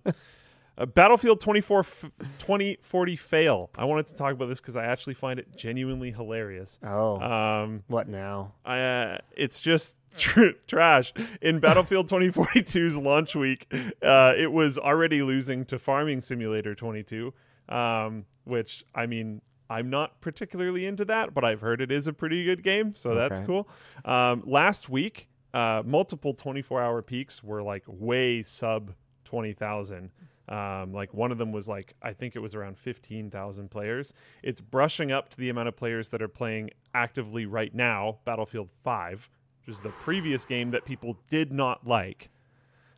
uh, 0.78 0.86
Battlefield 0.86 1.40
24 1.40 1.80
f- 1.80 2.04
2040 2.38 3.16
fail. 3.16 3.70
I 3.76 3.84
wanted 3.84 4.06
to 4.06 4.14
talk 4.14 4.32
about 4.32 4.48
this 4.48 4.60
because 4.60 4.76
I 4.76 4.84
actually 4.84 5.14
find 5.14 5.38
it 5.38 5.56
genuinely 5.56 6.10
hilarious. 6.12 6.78
oh, 6.82 7.20
Um, 7.20 7.82
what 7.88 8.08
now? 8.08 8.52
I, 8.64 8.78
uh, 8.80 9.18
it's 9.36 9.60
just 9.60 9.96
tr- 10.18 10.50
trash. 10.66 11.12
In 11.40 11.58
Battlefield 11.60 12.08
2042's 12.08 12.96
launch 12.96 13.34
week, 13.34 13.66
uh, 14.02 14.34
it 14.36 14.52
was 14.52 14.78
already 14.78 15.22
losing 15.22 15.64
to 15.66 15.78
Farming 15.78 16.20
Simulator 16.20 16.74
22, 16.74 17.32
um, 17.68 18.24
which 18.44 18.84
I 18.94 19.06
mean. 19.06 19.42
I'm 19.68 19.90
not 19.90 20.20
particularly 20.20 20.86
into 20.86 21.04
that, 21.06 21.34
but 21.34 21.44
I've 21.44 21.60
heard 21.60 21.80
it 21.80 21.90
is 21.90 22.06
a 22.06 22.12
pretty 22.12 22.44
good 22.44 22.62
game, 22.62 22.94
so 22.94 23.16
that's 23.16 23.40
cool. 23.40 23.68
Um, 24.04 24.44
last 24.46 24.88
week, 24.88 25.28
uh, 25.52 25.82
multiple 25.84 26.34
24 26.34 26.80
hour 26.80 27.02
peaks 27.02 27.42
were 27.42 27.64
like 27.64 27.82
way 27.88 28.44
sub 28.44 28.92
20,000. 29.24 30.12
Um, 30.48 30.92
like 30.92 31.12
one 31.12 31.32
of 31.32 31.38
them 31.38 31.52
was 31.52 31.68
like, 31.68 31.94
I 32.02 32.12
think 32.12 32.36
it 32.36 32.38
was 32.38 32.54
around 32.54 32.78
15,000 32.78 33.70
players. 33.70 34.12
It's 34.42 34.60
brushing 34.60 35.10
up 35.10 35.28
to 35.30 35.36
the 35.36 35.48
amount 35.48 35.68
of 35.68 35.76
players 35.76 36.10
that 36.10 36.22
are 36.22 36.28
playing 36.28 36.70
actively 36.94 37.46
right 37.46 37.74
now, 37.74 38.18
Battlefield 38.24 38.70
5, 38.70 39.28
which 39.66 39.76
is 39.76 39.82
the 39.82 39.90
previous 39.90 40.44
game 40.44 40.70
that 40.70 40.84
people 40.84 41.18
did 41.28 41.52
not 41.52 41.86
like. 41.86 42.30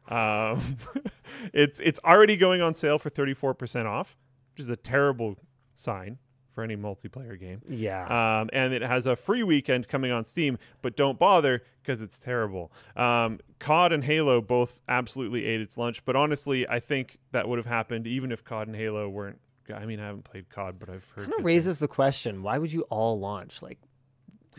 Um, 0.09 0.77
it's 1.53 1.81
it's 1.81 2.01
already 2.05 2.37
going 2.37 2.61
on 2.61 2.75
sale 2.75 2.99
for 2.99 3.11
34% 3.11 3.87
off, 3.87 4.17
which 4.53 4.63
is 4.63 4.71
a 4.71 4.77
terrible 4.77 5.37
sign 5.75 6.19
for 6.59 6.65
any 6.65 6.77
multiplayer 6.77 7.39
game. 7.39 7.63
Yeah. 7.69 8.41
Um, 8.41 8.51
and 8.53 8.75
it 8.75 8.83
has 8.83 9.07
a 9.07 9.15
free 9.15 9.45
weekend 9.45 9.87
coming 9.87 10.11
on 10.11 10.25
Steam, 10.25 10.59
but 10.83 10.97
don't 10.97 11.17
bother 11.17 11.63
because 11.81 12.03
it's 12.03 12.19
terrible. 12.19 12.73
Um, 12.97 13.39
COD 13.61 13.93
and 13.93 14.03
Halo 14.03 14.41
both 14.41 14.81
absolutely 14.89 15.45
ate 15.45 15.61
its 15.61 15.79
lunch, 15.79 16.05
but 16.05 16.17
honestly, 16.17 16.67
I 16.69 16.81
think 16.81 17.19
that 17.31 17.49
would 17.49 17.59
have 17.59 17.67
happened 17.67 18.09
even 18.09 18.33
if 18.33 18.43
COD 18.43 18.67
and 18.67 18.77
Halo 18.77 19.09
weren't. 19.09 19.39
I 19.73 19.87
mean, 19.87 20.01
I 20.01 20.07
haven't 20.07 20.25
played 20.25 20.49
COD, 20.51 20.81
but 20.81 20.89
I've 20.91 21.09
heard. 21.11 21.27
kind 21.29 21.39
of 21.39 21.45
raises 21.45 21.79
the 21.79 21.87
question: 21.87 22.43
Why 22.43 22.59
would 22.59 22.73
you 22.73 22.83
all 22.91 23.21
launch 23.21 23.63
like 23.63 23.79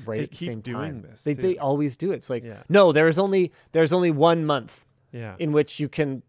right 0.05 0.19
They 0.19 0.23
at 0.23 0.31
the 0.31 0.37
same 0.37 0.61
time? 0.61 1.01
this, 1.01 1.25
they 1.25 1.33
too. 1.33 1.41
they 1.41 1.57
always 1.57 1.97
do 1.97 2.13
it. 2.13 2.15
It's 2.15 2.29
like 2.29 2.45
Yeah. 2.45 2.63
no, 2.69 2.93
there's 2.93 3.17
only 3.17 3.51
there's 3.73 3.91
only 3.91 4.11
one 4.11 4.45
month. 4.45 4.85
Yeah. 5.11 5.35
in 5.39 5.51
which 5.51 5.79
you 5.81 5.89
can 5.89 6.21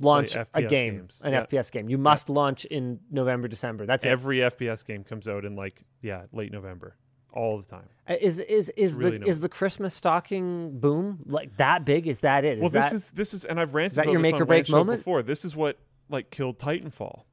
launch 0.00 0.36
a 0.36 0.62
game, 0.62 0.68
games. 0.68 1.22
an 1.24 1.32
Yeah. 1.32 1.44
FPS 1.44 1.70
game. 1.70 1.88
You 1.88 1.98
must 1.98 2.28
launch 2.28 2.64
in 2.66 3.00
November, 3.10 3.48
December. 3.48 3.86
That's 3.86 4.04
it. 4.04 4.08
Every 4.10 4.38
FPS 4.38 4.84
game 4.84 5.04
comes 5.04 5.28
out 5.28 5.44
in 5.44 5.56
like 5.56 5.82
yeah 6.02 6.24
late 6.32 6.52
November, 6.52 6.96
all 7.32 7.58
the 7.58 7.66
time. 7.66 7.88
Uh, 8.08 8.14
Is 8.20 8.38
is 8.38 8.70
is 8.76 8.96
Really 8.96 9.18
the 9.18 9.26
is 9.26 9.40
the 9.40 9.48
Christmas 9.48 9.94
stocking 9.94 10.78
boom 10.78 11.20
like 11.26 11.56
that 11.56 11.84
big? 11.84 12.06
Is 12.06 12.20
that 12.20 12.44
it? 12.44 12.58
Is 12.58 12.62
well, 12.62 12.70
that, 12.70 12.90
this 12.90 12.92
is 12.92 13.10
this 13.12 13.34
is, 13.34 13.44
and 13.44 13.60
I've 13.60 13.74
ranted 13.74 13.96
that 13.96 14.02
about 14.02 14.12
your 14.12 14.22
this 14.22 14.32
make 14.32 14.34
on 14.36 14.42
or 14.42 14.46
break 14.46 14.68
moment? 14.70 15.00
before. 15.00 15.22
This 15.22 15.44
is 15.44 15.54
what 15.56 15.78
like 16.08 16.30
killed 16.30 16.58
Titanfall, 16.58 17.24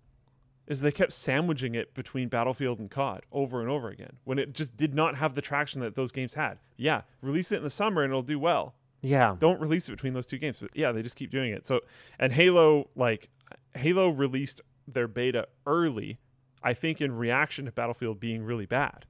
is 0.68 0.82
they 0.82 0.92
kept 0.92 1.14
sandwiching 1.14 1.76
it 1.76 1.94
between 1.94 2.28
Battlefield 2.28 2.80
and 2.80 2.90
COD 2.92 3.24
over 3.32 3.62
and 3.62 3.70
over 3.70 3.90
again 3.90 4.18
when 4.26 4.38
it 4.40 4.54
just 4.54 4.76
did 4.76 4.94
not 4.94 5.16
have 5.18 5.34
the 5.34 5.42
traction 5.42 5.82
that 5.82 5.96
those 5.96 6.12
games 6.12 6.34
had. 6.34 6.58
Yeah, 6.78 7.02
release 7.22 7.52
it 7.52 7.58
in 7.58 7.64
the 7.64 7.70
summer 7.70 8.04
and 8.04 8.12
it'll 8.12 8.22
do 8.22 8.40
well. 8.40 8.76
Yeah. 9.06 9.36
Don't 9.38 9.60
release 9.62 9.88
it 9.88 9.92
between 9.92 10.14
those 10.14 10.26
two 10.26 10.38
games. 10.38 10.60
But 10.60 10.72
yeah, 10.74 10.92
they 10.92 11.02
just 11.02 11.16
keep 11.16 11.32
doing 11.32 11.52
it. 11.52 11.66
So 11.66 11.82
and 12.20 12.34
Halo 12.34 12.90
like 12.96 13.30
Halo 13.76 14.10
released 14.10 14.62
their 14.88 15.08
beta 15.08 15.48
early, 15.66 16.20
I 16.64 16.74
think 16.74 17.02
in 17.02 17.16
reaction 17.16 17.66
to 17.66 17.72
Battlefield 17.72 18.20
being 18.20 18.44
really 18.44 18.66
bad. 18.66 19.06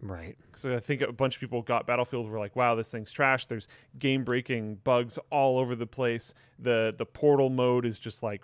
Right. 0.00 0.36
So 0.56 0.74
I 0.74 0.80
think 0.80 1.00
a 1.00 1.12
bunch 1.12 1.36
of 1.36 1.40
people 1.40 1.62
got 1.62 1.86
Battlefield 1.86 2.28
were 2.28 2.38
like, 2.38 2.56
"Wow, 2.56 2.74
this 2.74 2.90
thing's 2.90 3.12
trash." 3.12 3.46
There's 3.46 3.68
game-breaking 3.98 4.76
bugs 4.82 5.18
all 5.30 5.58
over 5.58 5.76
the 5.76 5.86
place. 5.86 6.34
the 6.58 6.92
The 6.96 7.06
portal 7.06 7.50
mode 7.50 7.86
is 7.86 7.98
just 7.98 8.22
like 8.22 8.42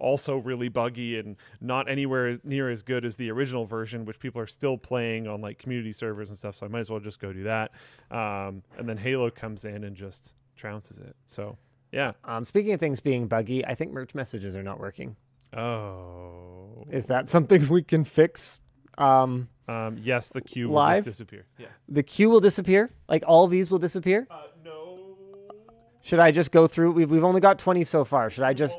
also 0.00 0.36
really 0.38 0.68
buggy 0.68 1.18
and 1.18 1.36
not 1.60 1.88
anywhere 1.88 2.38
near 2.44 2.68
as 2.70 2.82
good 2.82 3.04
as 3.04 3.16
the 3.16 3.30
original 3.30 3.66
version, 3.66 4.04
which 4.04 4.18
people 4.18 4.40
are 4.40 4.46
still 4.46 4.76
playing 4.76 5.28
on 5.28 5.40
like 5.40 5.58
community 5.58 5.92
servers 5.92 6.28
and 6.30 6.36
stuff. 6.38 6.54
So 6.56 6.66
I 6.66 6.68
might 6.68 6.80
as 6.80 6.90
well 6.90 7.00
just 7.00 7.20
go 7.20 7.32
do 7.32 7.44
that. 7.44 7.70
Um, 8.10 8.62
and 8.78 8.88
then 8.88 8.96
Halo 8.96 9.30
comes 9.30 9.64
in 9.64 9.84
and 9.84 9.94
just 9.96 10.34
trounces 10.58 11.00
it. 11.00 11.14
So 11.26 11.56
yeah. 11.92 12.12
Um, 12.24 12.44
speaking 12.44 12.72
of 12.72 12.80
things 12.80 13.00
being 13.00 13.26
buggy, 13.28 13.64
I 13.66 13.74
think 13.74 13.92
merch 13.92 14.14
messages 14.14 14.56
are 14.56 14.62
not 14.62 14.78
working. 14.80 15.16
Oh. 15.56 16.86
Is 16.90 17.06
that 17.06 17.28
something 17.28 17.68
we 17.68 17.82
can 17.82 18.04
fix? 18.04 18.60
Um, 18.98 19.48
Um, 19.68 19.98
yes, 20.02 20.28
the 20.30 20.40
queue 20.40 20.68
will 20.68 20.76
Live? 20.76 21.04
just 21.04 21.18
disappear. 21.18 21.46
Yeah. 21.58 21.66
the 21.88 22.02
queue 22.02 22.28
will 22.30 22.40
disappear. 22.40 22.90
Like 23.08 23.24
all 23.26 23.46
these 23.46 23.70
will 23.70 23.78
disappear. 23.78 24.26
Uh, 24.30 24.42
no. 24.64 24.98
Should 26.02 26.18
I 26.18 26.30
just 26.30 26.50
go 26.50 26.66
through? 26.66 26.92
We've 26.92 27.10
we've 27.10 27.24
only 27.24 27.40
got 27.40 27.58
twenty 27.58 27.84
so 27.84 28.04
far. 28.04 28.30
Should 28.30 28.44
I 28.44 28.52
just? 28.54 28.78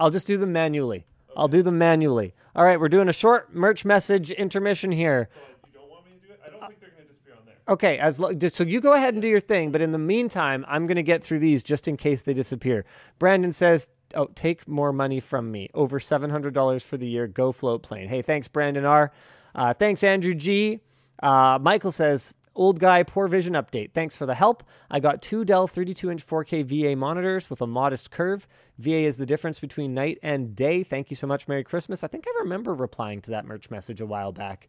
Won't 0.00 0.06
pop 0.06 0.06
up. 0.06 0.06
I'll 0.06 0.10
just 0.10 0.26
do 0.26 0.36
them 0.36 0.52
manually. 0.52 1.04
I'll 1.36 1.48
do 1.48 1.62
them 1.62 1.78
manually. 1.78 2.34
All 2.56 2.64
right, 2.64 2.80
we're 2.80 2.88
doing 2.88 3.08
a 3.08 3.12
short 3.12 3.54
merch 3.54 3.84
message 3.84 4.30
intermission 4.30 4.90
here. 4.90 5.28
You 5.66 5.72
don't 5.72 5.88
want 5.90 6.04
me 6.06 6.12
to 6.20 6.26
do 6.26 6.32
it? 6.32 6.40
I 6.44 6.50
don't 6.50 6.60
think 6.68 6.80
they're 6.80 6.90
going 6.90 7.06
to 7.06 7.12
disappear 7.12 7.34
on 7.38 7.46
there. 7.46 7.54
Okay, 7.68 7.98
as 7.98 8.18
lo- 8.18 8.32
so 8.52 8.64
you 8.64 8.80
go 8.80 8.94
ahead 8.94 9.14
and 9.14 9.22
do 9.22 9.28
your 9.28 9.40
thing, 9.40 9.70
but 9.70 9.80
in 9.80 9.92
the 9.92 9.98
meantime, 9.98 10.64
I'm 10.68 10.86
going 10.86 10.96
to 10.96 11.02
get 11.02 11.22
through 11.22 11.38
these 11.38 11.62
just 11.62 11.86
in 11.86 11.96
case 11.96 12.22
they 12.22 12.34
disappear. 12.34 12.84
Brandon 13.18 13.52
says, 13.52 13.88
"Oh, 14.14 14.26
take 14.34 14.66
more 14.66 14.92
money 14.92 15.20
from 15.20 15.52
me. 15.52 15.68
Over 15.74 16.00
seven 16.00 16.30
hundred 16.30 16.52
dollars 16.54 16.84
for 16.84 16.96
the 16.96 17.06
year. 17.06 17.28
Go 17.28 17.52
Floatplane." 17.52 18.08
Hey, 18.08 18.22
thanks, 18.22 18.48
Brandon 18.48 18.84
R. 18.84 19.12
Uh, 19.54 19.72
thanks, 19.74 20.02
Andrew 20.02 20.34
G. 20.34 20.80
Uh, 21.22 21.58
Michael 21.60 21.92
says, 21.92 22.34
"Old 22.60 22.78
guy, 22.78 23.02
poor 23.02 23.26
vision 23.26 23.54
update. 23.54 23.92
Thanks 23.92 24.14
for 24.14 24.26
the 24.26 24.34
help. 24.34 24.62
I 24.90 25.00
got 25.00 25.22
two 25.22 25.46
Dell 25.46 25.66
32-inch 25.66 26.26
4K 26.26 26.62
VA 26.62 26.94
monitors 26.94 27.48
with 27.48 27.62
a 27.62 27.66
modest 27.66 28.10
curve. 28.10 28.46
VA 28.76 28.98
is 28.98 29.16
the 29.16 29.24
difference 29.24 29.58
between 29.58 29.94
night 29.94 30.18
and 30.22 30.54
day. 30.54 30.82
Thank 30.82 31.08
you 31.08 31.16
so 31.16 31.26
much. 31.26 31.48
Merry 31.48 31.64
Christmas." 31.64 32.04
I 32.04 32.08
think 32.08 32.26
I 32.28 32.38
remember 32.40 32.74
replying 32.74 33.22
to 33.22 33.30
that 33.30 33.46
merch 33.46 33.70
message 33.70 34.02
a 34.02 34.04
while 34.04 34.30
back. 34.30 34.68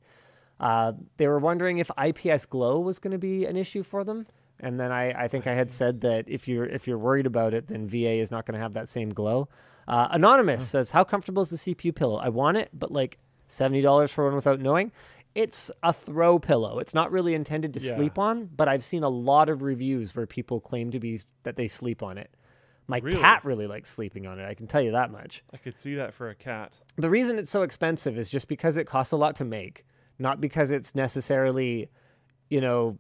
Uh, 0.58 0.94
they 1.18 1.28
were 1.28 1.40
wondering 1.40 1.80
if 1.80 1.92
IPS 2.02 2.46
glow 2.46 2.80
was 2.80 2.98
going 2.98 3.12
to 3.12 3.18
be 3.18 3.44
an 3.46 3.58
issue 3.58 3.84
for 3.84 4.06
them, 4.06 4.26
and 4.62 4.80
then 4.80 4.94
I, 4.94 5.24
I 5.24 5.28
think 5.28 5.46
I 5.46 5.54
had 5.54 5.70
said 5.70 6.00
that 6.00 6.24
if 6.30 6.48
you're 6.48 6.66
if 6.66 6.88
you're 6.88 6.98
worried 6.98 7.26
about 7.26 7.54
it, 7.54 7.68
then 7.68 7.90
VA 7.90 8.14
is 8.14 8.32
not 8.32 8.46
going 8.46 8.54
to 8.54 8.62
have 8.62 8.74
that 8.74 8.88
same 8.88 9.10
glow. 9.10 9.50
Uh, 9.86 10.08
Anonymous 10.12 10.66
says, 10.66 10.92
"How 10.92 11.04
comfortable 11.04 11.42
is 11.42 11.50
the 11.50 11.58
CPU 11.58 11.94
pillow? 11.94 12.16
I 12.16 12.30
want 12.30 12.56
it, 12.56 12.70
but 12.72 12.90
like 12.90 13.18
seventy 13.50 13.82
dollars 13.82 14.14
for 14.14 14.24
one 14.24 14.36
without 14.36 14.62
knowing." 14.62 14.94
It's 15.34 15.72
a 15.82 15.94
throw 15.94 16.40
pillow. 16.40 16.80
It's 16.80 16.94
not 16.94 17.12
really 17.12 17.34
intended 17.34 17.74
to 17.76 17.80
Yeah. 17.80 17.96
sleep 17.96 18.18
on, 18.20 18.46
but 18.48 18.68
I've 18.68 18.84
seen 18.84 19.04
a 19.04 19.10
lot 19.10 19.48
of 19.50 19.62
reviews 19.62 20.16
where 20.16 20.28
people 20.28 20.60
claim 20.60 20.92
to 20.92 21.00
be 21.00 21.20
that 21.44 21.56
they 21.56 21.68
sleep 21.68 22.04
on 22.04 22.18
it. 22.18 22.32
My 22.88 22.98
Really? 22.98 23.20
cat 23.22 23.46
really 23.46 23.68
likes 23.68 23.90
sleeping 23.90 24.28
on 24.28 24.40
it. 24.40 24.46
I 24.46 24.54
can 24.54 24.68
tell 24.68 24.82
you 24.82 24.92
that 24.92 25.12
much. 25.12 25.44
I 25.54 25.58
could 25.58 25.78
see 25.78 25.96
that 25.96 26.14
for 26.14 26.30
a 26.30 26.36
cat. 26.36 26.74
The 26.98 27.10
reason 27.10 27.38
it's 27.40 27.50
so 27.50 27.62
expensive 27.62 28.18
is 28.18 28.30
just 28.30 28.50
because 28.50 28.76
it 28.78 28.86
costs 28.86 29.14
a 29.14 29.18
lot 29.18 29.36
to 29.38 29.46
make. 29.46 29.86
not 30.20 30.40
because 30.40 30.70
it's 30.72 30.94
necessarily, 30.94 31.90
you 32.50 32.62
know, 32.62 33.00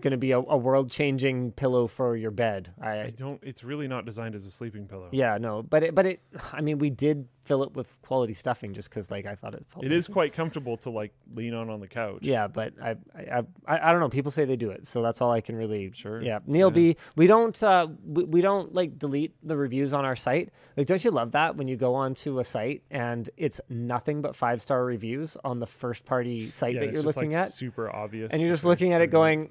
going 0.00 0.12
to 0.12 0.16
be 0.16 0.32
a, 0.32 0.38
a 0.38 0.56
world 0.56 0.90
changing 0.90 1.52
pillow 1.52 1.86
for 1.86 2.16
your 2.16 2.30
bed. 2.30 2.72
I, 2.80 3.02
I 3.02 3.10
don't. 3.10 3.40
It's 3.42 3.64
really 3.64 3.88
not 3.88 4.04
designed 4.04 4.34
as 4.34 4.46
a 4.46 4.50
sleeping 4.50 4.86
pillow. 4.86 5.08
yeah, 5.12 5.38
no, 5.38 5.62
but 5.62 5.82
it, 5.82 5.94
but 5.94 6.06
it, 6.06 6.20
I 6.52 6.60
mean, 6.60 6.78
we 6.78 6.90
did 6.90 7.28
fill 7.44 7.62
it 7.64 7.74
with 7.74 8.00
quality 8.02 8.34
stuffing 8.34 8.72
just 8.72 8.88
because, 8.90 9.10
like, 9.10 9.26
I 9.26 9.34
thought 9.34 9.54
it 9.54 9.64
felt. 9.68 9.84
It 9.84 9.92
is 9.92 10.06
quite 10.06 10.32
comfortable 10.32 10.76
to 10.78 10.90
like 10.90 11.12
lean 11.34 11.54
on 11.54 11.68
on 11.70 11.80
the 11.80 11.88
couch. 11.88 12.20
Yeah, 12.22 12.46
but 12.46 12.74
I, 12.80 12.96
I, 13.16 13.42
I, 13.66 13.88
I 13.88 13.92
don't 13.92 14.00
know. 14.00 14.08
People 14.08 14.30
say 14.30 14.44
they 14.44 14.56
do 14.56 14.70
it, 14.70 14.86
so 14.86 15.02
that's 15.02 15.20
all 15.20 15.30
I 15.30 15.40
can 15.40 15.56
really. 15.56 15.90
Sure. 15.92 16.22
Yeah, 16.22 16.38
Neil 16.46 16.70
B. 16.70 16.96
We 17.16 17.26
don't, 17.26 17.60
uh, 17.62 17.88
we, 18.06 18.24
we 18.24 18.40
don't 18.40 18.74
like 18.74 18.98
delete 18.98 19.34
the 19.42 19.56
reviews 19.56 19.92
on 19.92 20.04
our 20.04 20.16
site. 20.16 20.50
Like, 20.76 20.86
don't 20.86 21.04
you 21.04 21.10
love 21.10 21.32
that 21.32 21.56
when 21.56 21.68
you 21.68 21.76
go 21.76 21.94
onto 21.94 22.38
a 22.38 22.44
site 22.44 22.82
and 22.90 23.28
it's 23.36 23.60
nothing 23.68 24.22
but 24.22 24.36
five 24.36 24.62
star 24.62 24.84
reviews 24.84 25.36
on 25.44 25.58
the 25.58 25.66
first 25.66 26.04
party 26.04 26.50
site 26.50 26.74
Yeah, 26.74 26.80
that 26.80 26.92
you're 26.92 27.02
looking 27.02 27.32
like, 27.32 27.40
at, 27.40 27.48
super 27.50 27.94
obvious, 27.94 28.32
and 28.32 28.40
you're 28.40 28.52
just 28.52 28.64
looking 28.64 28.92
at 28.92 29.00
it, 29.00 29.08
going, 29.08 29.50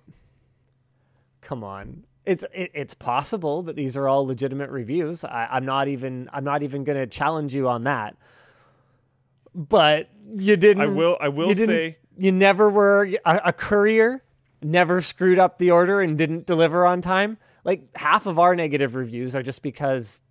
"Come 1.41 1.63
on." 1.63 2.05
It's 2.25 2.43
it, 2.53 2.71
it's 2.73 2.93
possible 2.93 3.63
that 3.63 3.75
these 3.75 3.97
are 3.97 4.07
all 4.07 4.25
legitimate 4.25 4.69
reviews. 4.69 5.23
I, 5.23 5.47
I'm 5.51 5.65
not 5.65 5.87
even 5.87 6.29
I'm 6.31 6.43
not 6.43 6.63
even 6.63 6.83
going 6.83 6.97
to 6.97 7.07
challenge 7.07 7.55
you 7.55 7.67
on 7.67 7.85
that. 7.85 8.15
But 9.55 10.09
you 10.35 10.57
didn't. 10.57 10.83
I 10.83 10.87
will. 10.87 11.17
I 11.19 11.29
will 11.29 11.49
you 11.49 11.55
say. 11.55 11.97
you 12.17 12.31
never 12.31 12.69
were 12.69 13.09
a, 13.25 13.41
a 13.45 13.53
courier, 13.53 14.23
never 14.61 15.01
screwed 15.01 15.39
up 15.39 15.57
the 15.57 15.71
order 15.71 16.01
and 16.01 16.17
didn't 16.17 16.45
deliver 16.45 16.85
on 16.85 17.01
time. 17.01 17.37
Like 17.63 17.95
half 17.97 18.25
of 18.25 18.39
our 18.39 18.55
negative 18.55 18.95
reviews 18.95 19.35
are 19.35 19.43
just 19.43 19.61
because 19.61 20.21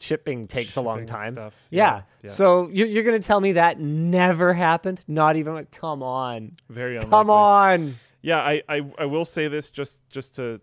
shipping 0.00 0.46
takes 0.46 0.76
a 0.76 0.80
long 0.80 1.06
time. 1.06 1.34
Yeah. 1.36 1.50
yeah, 1.70 2.02
yeah. 2.22 2.30
So 2.30 2.68
you're, 2.72 2.86
you're 2.86 3.02
going 3.02 3.20
to 3.20 3.26
tell 3.26 3.40
me 3.40 3.52
that 3.52 3.78
never 3.78 4.54
happened? 4.54 5.00
Not 5.06 5.36
even 5.36 5.54
like, 5.54 5.70
come 5.70 6.02
on. 6.02 6.52
Very 6.68 6.96
unlikely. 6.96 7.10
Come 7.10 7.30
on. 7.30 7.96
Yeah, 8.24 8.38
I, 8.38 8.62
I, 8.68 8.80
I 8.98 9.04
will 9.04 9.26
say 9.26 9.48
this 9.48 9.68
just 9.70 10.00
just 10.08 10.34
to 10.36 10.60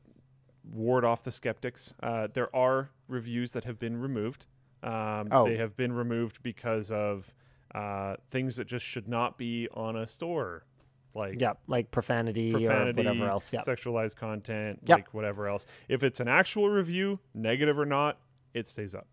ward 0.64 1.06
off 1.06 1.24
the 1.24 1.32
skeptics. 1.32 1.94
Uh, 2.02 2.28
there 2.34 2.54
are 2.56 2.90
reviews 3.08 3.54
that 3.54 3.66
have 3.66 3.78
been 3.78 3.98
removed. 4.02 4.46
Um, 4.84 5.28
Oh. 5.32 5.46
They 5.48 5.58
have 5.58 5.78
been 5.78 5.94
removed 5.94 6.42
because 6.42 6.90
of 6.92 7.34
uh, 7.76 8.16
things 8.32 8.56
that 8.56 8.66
just 8.66 8.86
should 8.86 9.08
not 9.08 9.38
be 9.38 9.68
on 9.74 9.96
a 9.96 10.08
store, 10.08 10.66
like 11.14 11.40
Yeah. 11.40 11.54
Like 11.68 11.92
profanity, 11.92 12.52
profanity, 12.52 13.00
or 13.02 13.04
whatever 13.06 13.30
else. 13.30 13.54
Yeah. 13.54 13.62
sexualized 13.62 14.16
content, 14.16 14.80
Yep. 14.86 14.98
like 14.98 15.14
whatever 15.14 15.48
else. 15.48 15.68
If 15.88 16.04
it's 16.04 16.20
an 16.20 16.28
actual 16.28 16.68
review, 16.70 17.20
negative 17.36 17.78
or 17.78 17.86
not, 17.86 18.18
it 18.56 18.66
stays 18.68 18.96
up. 18.96 19.08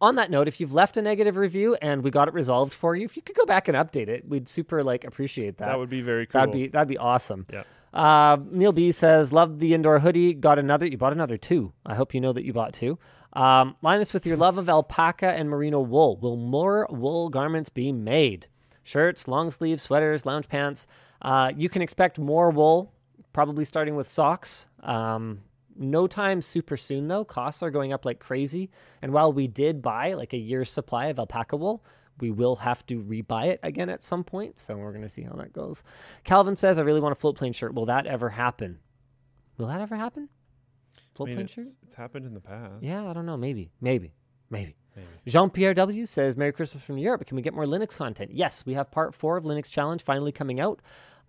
On 0.00 0.14
that 0.16 0.30
note, 0.30 0.48
if 0.48 0.60
you've 0.60 0.72
left 0.72 0.96
a 0.96 1.02
negative 1.02 1.36
review 1.36 1.76
and 1.82 2.02
we 2.02 2.10
got 2.10 2.28
it 2.28 2.34
resolved 2.34 2.72
for 2.72 2.94
you, 2.96 3.04
if 3.04 3.16
you 3.16 3.22
could 3.22 3.36
go 3.36 3.44
back 3.44 3.68
and 3.68 3.76
update 3.76 4.08
it, 4.08 4.28
we'd 4.28 4.48
super 4.48 4.82
like 4.82 5.04
appreciate 5.04 5.58
that. 5.58 5.66
That 5.66 5.78
would 5.78 5.90
be 5.90 6.00
very 6.00 6.26
cool. 6.26 6.40
That'd 6.40 6.52
be 6.52 6.66
that'd 6.68 6.88
be 6.88 6.98
awesome. 6.98 7.46
Yeah. 7.52 7.64
Uh, 7.92 8.38
Neil 8.50 8.72
B 8.72 8.92
says, 8.92 9.32
"Love 9.32 9.58
the 9.58 9.74
indoor 9.74 9.98
hoodie. 9.98 10.32
Got 10.34 10.58
another. 10.58 10.86
You 10.86 10.96
bought 10.96 11.12
another 11.12 11.36
two. 11.36 11.72
I 11.84 11.94
hope 11.94 12.14
you 12.14 12.20
know 12.20 12.32
that 12.32 12.44
you 12.44 12.52
bought 12.52 12.72
two. 12.72 12.98
Um, 13.32 13.76
Linus, 13.82 14.12
with 14.12 14.26
your 14.26 14.36
love 14.36 14.58
of 14.58 14.68
alpaca 14.68 15.32
and 15.32 15.48
merino 15.48 15.80
wool, 15.80 16.16
will 16.16 16.36
more 16.36 16.86
wool 16.90 17.28
garments 17.28 17.68
be 17.68 17.92
made? 17.92 18.46
Shirts, 18.82 19.28
long 19.28 19.50
sleeves, 19.50 19.82
sweaters, 19.82 20.26
lounge 20.26 20.48
pants. 20.48 20.86
Uh, 21.22 21.52
you 21.56 21.68
can 21.68 21.82
expect 21.82 22.18
more 22.18 22.50
wool, 22.50 22.92
probably 23.32 23.64
starting 23.64 23.94
with 23.94 24.08
socks. 24.08 24.66
Um, 24.82 25.42
no 25.80 26.06
time 26.06 26.42
super 26.42 26.76
soon 26.76 27.08
though. 27.08 27.24
Costs 27.24 27.62
are 27.62 27.70
going 27.70 27.92
up 27.92 28.04
like 28.04 28.20
crazy. 28.20 28.70
And 29.02 29.12
while 29.12 29.32
we 29.32 29.48
did 29.48 29.82
buy 29.82 30.12
like 30.14 30.32
a 30.32 30.38
year's 30.38 30.70
supply 30.70 31.06
of 31.06 31.18
alpaca 31.18 31.56
wool, 31.56 31.84
we 32.20 32.30
will 32.30 32.56
have 32.56 32.84
to 32.86 33.02
rebuy 33.02 33.46
it 33.46 33.60
again 33.62 33.88
at 33.88 34.02
some 34.02 34.22
point. 34.22 34.60
So 34.60 34.76
we're 34.76 34.92
going 34.92 35.02
to 35.02 35.08
see 35.08 35.22
how 35.22 35.32
that 35.36 35.52
goes. 35.52 35.82
Calvin 36.22 36.54
says, 36.54 36.78
I 36.78 36.82
really 36.82 37.00
want 37.00 37.18
a 37.18 37.20
Floatplane 37.20 37.54
shirt. 37.54 37.74
Will 37.74 37.86
that 37.86 38.06
ever 38.06 38.28
happen? 38.28 38.78
Will 39.56 39.68
that 39.68 39.80
ever 39.80 39.96
happen? 39.96 40.28
I 40.96 41.00
Float 41.14 41.28
mean, 41.28 41.36
plane 41.36 41.44
it's, 41.46 41.54
shirt? 41.54 41.66
it's 41.86 41.94
happened 41.94 42.26
in 42.26 42.34
the 42.34 42.40
past. 42.40 42.82
Yeah, 42.82 43.08
I 43.08 43.12
don't 43.12 43.26
know. 43.26 43.36
Maybe. 43.36 43.72
Maybe. 43.80 44.12
Maybe. 44.50 44.76
Maybe. 44.94 45.08
Jean 45.26 45.50
Pierre 45.50 45.74
W 45.74 46.04
says, 46.04 46.36
Merry 46.36 46.52
Christmas 46.52 46.82
from 46.82 46.98
Europe. 46.98 47.24
Can 47.26 47.36
we 47.36 47.42
get 47.42 47.54
more 47.54 47.64
Linux 47.64 47.96
content? 47.96 48.32
Yes, 48.34 48.66
we 48.66 48.74
have 48.74 48.90
part 48.90 49.14
four 49.14 49.36
of 49.36 49.44
Linux 49.44 49.70
Challenge 49.70 50.02
finally 50.02 50.32
coming 50.32 50.60
out. 50.60 50.80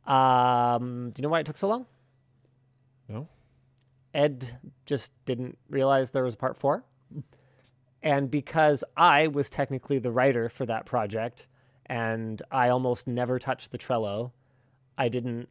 Um, 0.05 1.11
do 1.11 1.19
you 1.19 1.23
know 1.23 1.29
why 1.29 1.39
it 1.39 1.45
took 1.45 1.57
so 1.57 1.67
long? 1.67 1.85
No. 3.07 3.27
Ed 4.13 4.59
just 4.85 5.11
didn't 5.25 5.57
realize 5.69 6.11
there 6.11 6.23
was 6.23 6.33
a 6.33 6.37
part 6.37 6.57
four. 6.57 6.83
And 8.03 8.31
because 8.31 8.83
I 8.97 9.27
was 9.27 9.49
technically 9.49 9.99
the 9.99 10.11
writer 10.11 10.49
for 10.49 10.65
that 10.65 10.85
project 10.85 11.47
and 11.85 12.41
I 12.51 12.69
almost 12.69 13.07
never 13.07 13.37
touched 13.37 13.71
the 13.71 13.77
Trello, 13.77 14.31
I 14.97 15.09
didn't 15.09 15.49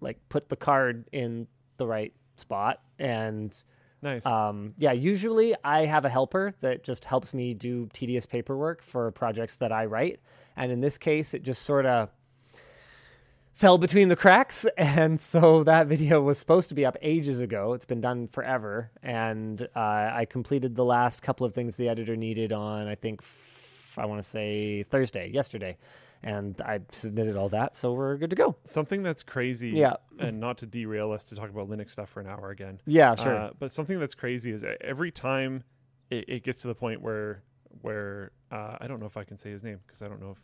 like 0.00 0.18
put 0.28 0.48
the 0.48 0.56
card 0.56 1.08
in 1.12 1.46
the 1.76 1.86
right 1.86 2.12
spot. 2.36 2.80
And 2.98 3.54
Nice. 4.02 4.24
um, 4.24 4.72
yeah, 4.78 4.92
usually 4.92 5.54
I 5.62 5.84
have 5.84 6.06
a 6.06 6.08
helper 6.08 6.54
that 6.60 6.82
just 6.82 7.04
helps 7.04 7.34
me 7.34 7.52
do 7.52 7.88
tedious 7.92 8.24
paperwork 8.24 8.82
for 8.82 9.10
projects 9.10 9.58
that 9.58 9.72
I 9.72 9.84
write. 9.84 10.20
And 10.56 10.72
in 10.72 10.80
this 10.80 10.96
case, 10.96 11.34
it 11.34 11.42
just 11.42 11.62
sort 11.62 11.84
of 11.84 12.08
fell 13.60 13.76
between 13.76 14.08
the 14.08 14.16
cracks. 14.16 14.66
And 14.76 15.20
so 15.20 15.62
that 15.64 15.86
video 15.86 16.20
was 16.22 16.38
supposed 16.38 16.70
to 16.70 16.74
be 16.74 16.86
up 16.86 16.96
ages 17.02 17.40
ago. 17.40 17.74
It's 17.74 17.84
been 17.84 18.00
done 18.00 18.26
forever. 18.26 18.90
And 19.02 19.60
uh, 19.76 19.78
I 19.78 20.26
completed 20.28 20.74
the 20.74 20.84
last 20.84 21.22
couple 21.22 21.46
of 21.46 21.54
things 21.54 21.76
the 21.76 21.88
editor 21.88 22.16
needed 22.16 22.52
on, 22.52 22.88
I 22.88 22.94
think, 22.94 23.20
f- 23.22 23.98
I 23.98 24.06
want 24.06 24.22
to 24.22 24.28
say 24.28 24.84
Thursday, 24.84 25.30
yesterday. 25.30 25.76
And 26.22 26.60
I 26.62 26.80
submitted 26.90 27.36
all 27.36 27.50
that. 27.50 27.74
So 27.74 27.92
we're 27.92 28.16
good 28.16 28.30
to 28.30 28.36
go. 28.36 28.56
something 28.64 29.02
that's 29.02 29.22
crazy. 29.22 29.70
Yeah. 29.70 29.94
And 30.18 30.40
not 30.40 30.58
to 30.58 30.66
derail 30.66 31.12
us 31.12 31.24
to 31.24 31.36
talk 31.36 31.50
about 31.50 31.68
Linux 31.68 31.90
stuff 31.90 32.08
for 32.08 32.20
an 32.20 32.26
hour 32.26 32.50
again. 32.50 32.80
Yeah, 32.86 33.14
sure. 33.14 33.36
Uh, 33.36 33.50
but 33.58 33.70
something 33.70 33.98
that's 34.00 34.14
crazy 34.14 34.50
is 34.50 34.64
every 34.80 35.10
time 35.10 35.64
it, 36.10 36.24
it 36.28 36.42
gets 36.42 36.62
to 36.62 36.68
the 36.68 36.74
point 36.74 37.02
where 37.02 37.42
where 37.82 38.32
uh, 38.50 38.76
I 38.80 38.86
don't 38.86 39.00
know 39.00 39.06
if 39.06 39.16
I 39.16 39.24
can 39.24 39.38
say 39.38 39.50
his 39.50 39.62
name 39.62 39.80
because 39.86 40.02
I 40.02 40.08
don't 40.08 40.20
know 40.20 40.32
if 40.32 40.38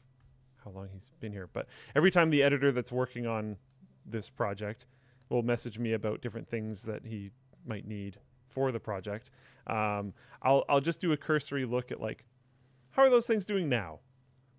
how 0.67 0.73
long 0.73 0.89
he's 0.93 1.11
been 1.21 1.33
here. 1.33 1.49
But 1.53 1.67
every 1.95 2.11
time 2.11 2.31
the 2.31 2.43
editor 2.43 2.73
that's 2.73 2.93
working 2.93 3.27
on 3.27 3.57
this 4.05 4.29
project 4.29 4.87
will 5.29 5.43
message 5.43 5.79
me 5.79 5.93
about 5.93 6.21
different 6.21 6.49
things 6.49 6.83
that 6.83 7.07
he 7.07 7.31
might 7.67 7.87
need 7.87 8.19
for 8.49 8.73
the 8.73 8.81
project, 8.81 9.31
um, 9.67 10.13
I'll 10.43 10.65
I'll 10.69 10.81
just 10.81 11.01
do 11.01 11.13
a 11.13 11.17
cursory 11.17 11.65
look 11.65 11.91
at 11.91 12.01
like 12.01 12.25
how 12.91 13.03
are 13.03 13.11
those 13.11 13.27
things 13.27 13.45
doing 13.45 13.69
now. 13.69 14.01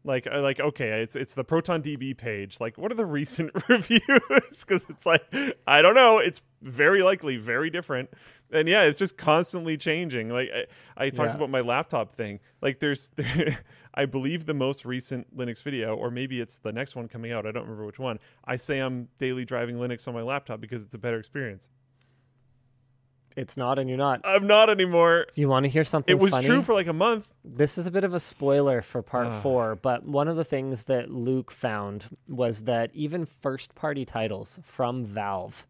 Like, 0.07 0.25
uh, 0.25 0.41
like 0.41 0.59
okay, 0.61 1.01
it's 1.01 1.15
it's 1.17 1.35
the 1.35 1.43
ProtonDB 1.43 2.17
page. 2.17 2.59
Like, 2.61 2.77
what 2.77 2.91
are 2.91 2.95
the 2.95 3.05
recent 3.05 3.51
reviews? 3.69 4.01
Because 4.65 4.85
it's 4.89 5.05
like 5.05 5.21
I 5.67 5.81
don't 5.81 5.95
know. 5.95 6.17
It's 6.19 6.41
very 6.61 7.03
likely 7.03 7.35
very 7.35 7.69
different, 7.69 8.09
and 8.49 8.69
yeah, 8.69 8.83
it's 8.83 8.97
just 8.97 9.17
constantly 9.17 9.75
changing. 9.75 10.29
Like 10.29 10.49
I, 10.55 10.65
I 11.05 11.09
talked 11.09 11.31
Yeah. 11.31 11.35
about 11.35 11.49
my 11.49 11.59
laptop 11.59 12.13
thing. 12.13 12.39
Like, 12.61 12.79
there's, 12.79 13.11
I 13.93 14.05
believe 14.05 14.45
the 14.45 14.53
most 14.53 14.85
recent 14.85 15.35
Linux 15.37 15.61
video, 15.61 15.93
or 15.93 16.09
maybe 16.09 16.39
it's 16.39 16.57
the 16.57 16.71
next 16.71 16.95
one 16.95 17.07
coming 17.09 17.31
out. 17.33 17.45
I 17.45 17.51
don't 17.51 17.63
remember 17.63 17.85
which 17.85 17.99
one. 17.99 18.17
I 18.45 18.55
say 18.55 18.79
I'm 18.79 19.09
daily 19.19 19.43
driving 19.45 19.75
Linux 19.75 20.07
on 20.07 20.13
my 20.13 20.21
laptop 20.23 20.61
because 20.61 20.83
it's 20.83 20.95
a 20.95 20.97
better 20.99 21.19
experience. 21.19 21.69
It's 23.38 23.56
not, 23.56 23.80
and 23.80 23.88
you're 23.88 23.97
not. 23.97 24.19
I'm 24.26 24.47
not 24.47 24.69
anymore. 24.69 25.28
You 25.36 25.47
want 25.47 25.63
to 25.65 25.69
hear 25.69 25.84
something 25.84 26.12
It 26.12 26.19
was 26.19 26.32
funny? 26.32 26.45
true 26.47 26.62
for 26.62 26.73
like 26.73 26.88
a 26.88 26.93
month. 26.93 27.32
This 27.45 27.78
is 27.78 27.88
a 27.88 27.91
bit 27.91 28.04
of 28.04 28.13
a 28.13 28.19
spoiler 28.19 28.82
for 28.82 29.02
part 29.02 29.34
four, 29.34 29.76
but 29.76 30.04
one 30.06 30.28
of 30.28 30.36
the 30.36 30.43
things 30.43 30.86
that 30.86 31.10
Luke 31.12 31.52
found 31.52 32.08
was 32.28 32.63
that 32.63 32.89
even 32.93 33.26
first 33.26 33.76
party 33.76 34.04
titles 34.04 34.60
from 34.63 35.06
Valve 35.06 35.67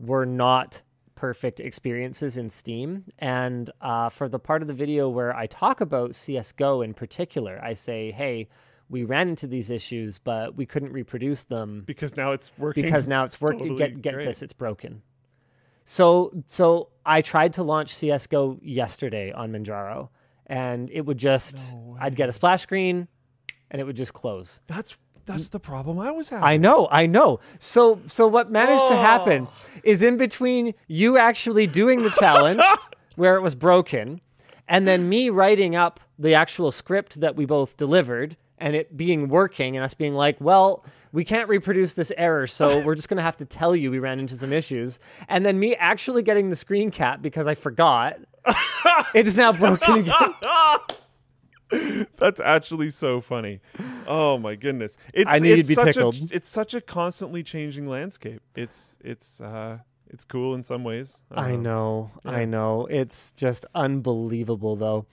were 0.00 0.26
not 0.26 0.82
perfect 1.14 1.60
experiences 1.60 2.36
in 2.36 2.48
Steam. 2.48 3.04
And 3.18 3.70
uh, 3.80 4.08
for 4.08 4.28
the 4.28 4.40
part 4.40 4.62
of 4.62 4.66
the 4.68 4.74
video 4.74 5.08
where 5.08 5.36
I 5.36 5.46
talk 5.46 5.80
about 5.80 6.12
CSGO 6.12 6.84
in 6.84 6.94
particular, 6.94 7.60
I 7.62 7.74
say, 7.74 8.10
hey, 8.10 8.48
we 8.88 9.04
ran 9.04 9.28
into 9.28 9.46
these 9.46 9.70
issues, 9.70 10.18
but 10.18 10.56
we 10.56 10.66
couldn't 10.66 10.92
reproduce 10.92 11.44
them 11.44 11.84
Because 11.86 12.16
now 12.16 12.32
it's 12.32 12.50
working. 12.58 12.82
because 12.84 13.06
now 13.06 13.24
it's 13.24 13.40
working. 13.40 13.58
Totally 13.68 13.78
get 13.78 14.02
get 14.02 14.14
great. 14.14 14.26
this, 14.26 14.42
it's 14.42 14.52
broken. 14.52 15.02
So 15.84 16.32
so 16.46 16.88
I 17.04 17.22
tried 17.22 17.52
to 17.54 17.62
launch 17.62 17.94
CS:GO 17.94 18.58
yesterday 18.62 19.32
on 19.32 19.52
Manjaro, 19.52 20.08
and 20.46 20.90
it 20.90 21.02
would 21.02 21.18
just 21.18 21.74
I'd 22.00 22.16
get 22.16 22.28
a 22.28 22.32
splash 22.32 22.62
screen, 22.62 23.08
and 23.70 23.80
it 23.80 23.84
would 23.84 23.96
just 23.96 24.12
close. 24.12 24.60
that's 24.66 24.96
that's 25.24 25.50
the 25.50 25.60
problem 25.60 26.00
I 26.00 26.10
was 26.10 26.30
having. 26.30 26.44
I 26.44 26.56
know, 26.56 26.88
I 26.90 27.06
know. 27.06 27.40
So 27.58 28.00
so 28.06 28.26
what 28.26 28.50
managed 28.50 28.88
to 28.88 28.96
happen 28.96 29.48
is 29.84 30.02
in 30.02 30.16
between 30.16 30.74
you 30.88 31.16
actually 31.16 31.66
doing 31.66 32.02
the 32.02 32.10
challenge 32.10 32.62
where 33.16 33.36
it 33.36 33.40
was 33.40 33.54
broken 33.54 34.20
and 34.68 34.86
then 34.86 35.08
me 35.08 35.30
writing 35.30 35.76
up 35.76 36.00
the 36.18 36.34
actual 36.34 36.70
script 36.70 37.20
that 37.20 37.36
we 37.36 37.44
both 37.44 37.76
delivered 37.76 38.36
and 38.62 38.74
it 38.76 38.96
being 38.96 39.28
working 39.28 39.76
and 39.76 39.84
us 39.84 39.92
being 39.92 40.14
like, 40.14 40.40
well, 40.40 40.84
we 41.12 41.24
can't 41.24 41.48
reproduce 41.48 41.92
this 41.94 42.10
error, 42.16 42.46
so 42.46 42.82
we're 42.84 42.94
just 42.94 43.08
going 43.10 43.18
to 43.18 43.22
have 43.22 43.36
to 43.38 43.44
tell 43.44 43.76
you 43.76 43.90
we 43.90 43.98
ran 43.98 44.18
into 44.18 44.34
some 44.36 44.52
issues. 44.52 44.98
And 45.28 45.44
then 45.44 45.58
me 45.58 45.74
actually 45.76 46.22
getting 46.22 46.48
the 46.48 46.56
screen 46.56 46.90
cap 46.90 47.20
because 47.20 47.46
I 47.46 47.54
forgot. 47.54 48.18
it 49.14 49.26
is 49.26 49.36
now 49.36 49.52
broken 49.52 49.98
again. 49.98 50.34
That's 52.18 52.40
actually 52.40 52.90
so 52.90 53.20
funny. 53.20 53.60
Oh 54.06 54.36
my 54.38 54.56
goodness! 54.56 54.98
It's 55.14 55.30
I 55.30 55.36
you'd 55.36 55.60
it's 55.60 55.68
be 55.68 55.74
such 55.74 55.94
tickled. 55.94 56.16
A, 56.16 56.34
it's 56.36 56.48
such 56.48 56.74
a 56.74 56.80
constantly 56.82 57.42
changing 57.42 57.86
landscape. 57.86 58.42
It's 58.54 58.98
it's 59.02 59.40
uh 59.40 59.78
it's 60.10 60.24
cool 60.24 60.54
in 60.54 60.62
some 60.64 60.84
ways. 60.84 61.22
I 61.30 61.52
Um, 61.52 61.62
know, 61.62 62.10
I 62.26 62.40
yeah. 62.40 62.44
know. 62.46 62.86
It's 62.90 63.32
just 63.32 63.64
unbelievable, 63.74 64.76
though. 64.76 65.06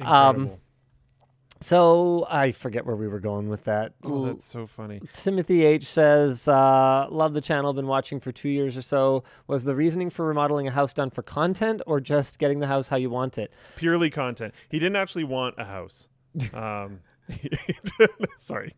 Um, 0.00 0.06
Incredible. 0.36 0.60
So 1.60 2.26
I 2.30 2.52
forget 2.52 2.86
where 2.86 2.94
we 2.94 3.08
were 3.08 3.18
going 3.18 3.48
with 3.48 3.64
that. 3.64 3.92
oh, 4.04 4.26
that's 4.26 4.44
so 4.44 4.64
funny. 4.66 5.00
Timothy 5.12 5.64
H 5.64 5.84
says, 5.84 6.46
uh, 6.46 7.06
"Love 7.10 7.34
the 7.34 7.40
channel. 7.40 7.72
Been 7.72 7.88
watching 7.88 8.20
for 8.20 8.30
two 8.30 8.48
years 8.48 8.76
or 8.76 8.82
so. 8.82 9.24
Was 9.48 9.64
the 9.64 9.74
reasoning 9.74 10.08
for 10.10 10.24
remodeling 10.26 10.68
a 10.68 10.70
house 10.70 10.92
done 10.92 11.10
for 11.10 11.22
content, 11.22 11.82
or 11.86 12.00
just 12.00 12.38
getting 12.38 12.60
the 12.60 12.68
house 12.68 12.88
how 12.88 12.96
you 12.96 13.10
want 13.10 13.38
it?" 13.38 13.52
Purely 13.76 14.08
content. 14.10 14.54
He 14.68 14.78
didn't 14.78 14.96
actually 14.96 15.24
want 15.24 15.56
a 15.58 15.64
house. 15.64 16.08
Um, 16.54 17.00
sorry. 18.36 18.74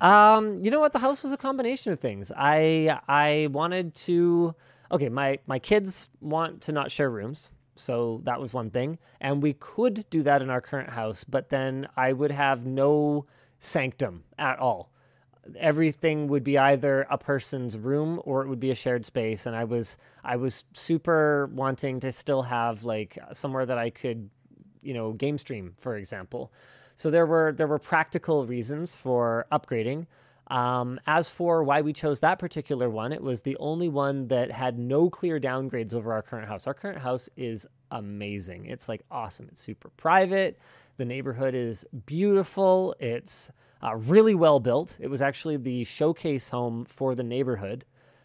Um, 0.00 0.62
you 0.64 0.70
know 0.70 0.78
what? 0.80 0.92
The 0.92 1.00
house 1.00 1.22
was 1.22 1.32
a 1.32 1.36
combination 1.36 1.92
of 1.92 1.98
things. 1.98 2.30
I 2.36 2.98
I 3.08 3.48
wanted 3.50 3.94
to. 4.06 4.54
Okay, 4.92 5.08
my 5.08 5.38
my 5.46 5.58
kids 5.58 6.08
want 6.20 6.60
to 6.62 6.72
not 6.72 6.90
share 6.90 7.10
rooms, 7.10 7.50
so 7.78 8.20
that 8.24 8.40
was 8.40 8.52
one 8.52 8.70
thing, 8.70 8.98
and 9.20 9.42
we 9.42 9.52
could 9.54 10.08
do 10.10 10.22
that 10.22 10.42
in 10.42 10.50
our 10.50 10.60
current 10.60 10.90
house. 10.90 11.24
But 11.24 11.48
then 11.48 11.88
I 11.96 12.12
would 12.12 12.32
have 12.32 12.66
no 12.66 13.26
sanctum 13.58 14.24
at 14.38 14.58
all. 14.58 14.90
Everything 15.58 16.28
would 16.28 16.44
be 16.44 16.58
either 16.58 17.06
a 17.10 17.16
person's 17.16 17.78
room 17.78 18.20
or 18.24 18.42
it 18.42 18.48
would 18.48 18.60
be 18.60 18.70
a 18.70 18.74
shared 18.74 19.06
space, 19.06 19.46
and 19.46 19.56
I 19.56 19.64
was 19.64 19.96
I 20.22 20.36
was 20.36 20.64
super 20.72 21.50
wanting 21.54 22.00
to 22.00 22.12
still 22.12 22.42
have 22.42 22.84
like 22.84 23.18
somewhere 23.32 23.64
that 23.64 23.78
I 23.78 23.90
could, 23.90 24.28
you 24.82 24.92
know, 24.92 25.12
game 25.12 25.38
stream, 25.38 25.74
for 25.78 25.96
example. 25.96 26.52
So 26.96 27.10
there 27.10 27.26
were 27.26 27.52
there 27.56 27.68
were 27.68 27.78
practical 27.78 28.44
reasons 28.44 28.94
for 28.94 29.46
upgrading. 29.52 30.06
Um, 30.48 30.98
as 31.06 31.28
for 31.28 31.62
why 31.62 31.82
we 31.82 31.92
chose 31.92 32.20
that 32.20 32.38
particular 32.38 32.88
one, 32.88 33.12
it 33.12 33.22
was 33.22 33.42
the 33.42 33.56
only 33.58 33.88
one 33.88 34.28
that 34.28 34.50
had 34.50 34.78
no 34.78 35.10
clear 35.10 35.38
downgrades 35.38 35.92
over 35.92 36.12
our 36.12 36.22
current 36.22 36.48
house. 36.48 36.66
Our 36.66 36.74
current 36.74 36.98
house 36.98 37.28
is 37.36 37.66
amazing. 37.90 38.66
It's 38.66 38.88
like 38.88 39.02
awesome. 39.10 39.48
It's 39.50 39.60
super 39.60 39.90
private. 39.90 40.58
The 40.96 41.04
neighborhood 41.04 41.54
is 41.54 41.84
beautiful. 42.06 42.94
It's 42.98 43.50
uh, 43.82 43.94
really 43.94 44.34
well 44.34 44.58
built. 44.58 44.98
It 45.00 45.08
was 45.08 45.22
actually 45.22 45.58
the 45.58 45.84
showcase 45.84 46.48
home 46.48 46.86
for 46.86 47.14
the 47.14 47.22
neighborhood. 47.22 47.84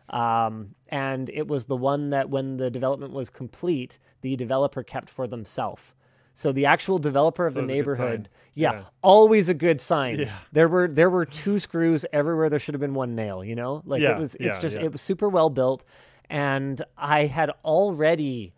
Um, 0.10 0.76
and 0.90 1.30
it 1.30 1.48
was 1.48 1.66
the 1.66 1.76
one 1.78 2.12
that, 2.12 2.30
when 2.30 2.58
the 2.58 2.70
development 2.70 3.14
was 3.14 3.30
complete, 3.30 4.00
the 4.22 4.36
developer 4.36 4.84
kept 4.84 5.10
for 5.10 5.28
themselves. 5.28 5.94
So 6.34 6.52
the 6.52 6.66
actual 6.66 6.98
developer 6.98 7.46
of 7.46 7.54
the 7.54 7.62
was 7.62 7.70
a 7.70 7.74
good 7.74 7.78
neighborhood, 7.78 8.30
yeah, 8.56 8.72
Yeah. 8.74 8.84
always 9.02 9.50
a 9.50 9.54
good 9.54 9.80
sign. 9.80 10.20
Yeah. 10.20 10.34
There 10.52 10.68
were 10.68 10.88
there 10.88 11.10
were 11.10 11.26
two 11.26 11.60
screws 11.60 12.06
everywhere. 12.12 12.50
There 12.50 12.60
should 12.60 12.74
have 12.74 12.82
been 12.82 12.94
one 12.96 13.16
nail. 13.16 13.44
You 13.44 13.56
know, 13.56 13.82
like 13.86 14.02
Yeah, 14.02 14.16
it 14.16 14.20
was. 14.20 14.36
It's 14.40 14.58
just 14.58 14.76
it 14.78 14.92
was 14.92 15.02
super 15.02 15.30
well 15.30 15.50
built, 15.50 15.84
and 16.30 16.82
I 16.98 17.26
had 17.28 17.52
already 17.64 18.54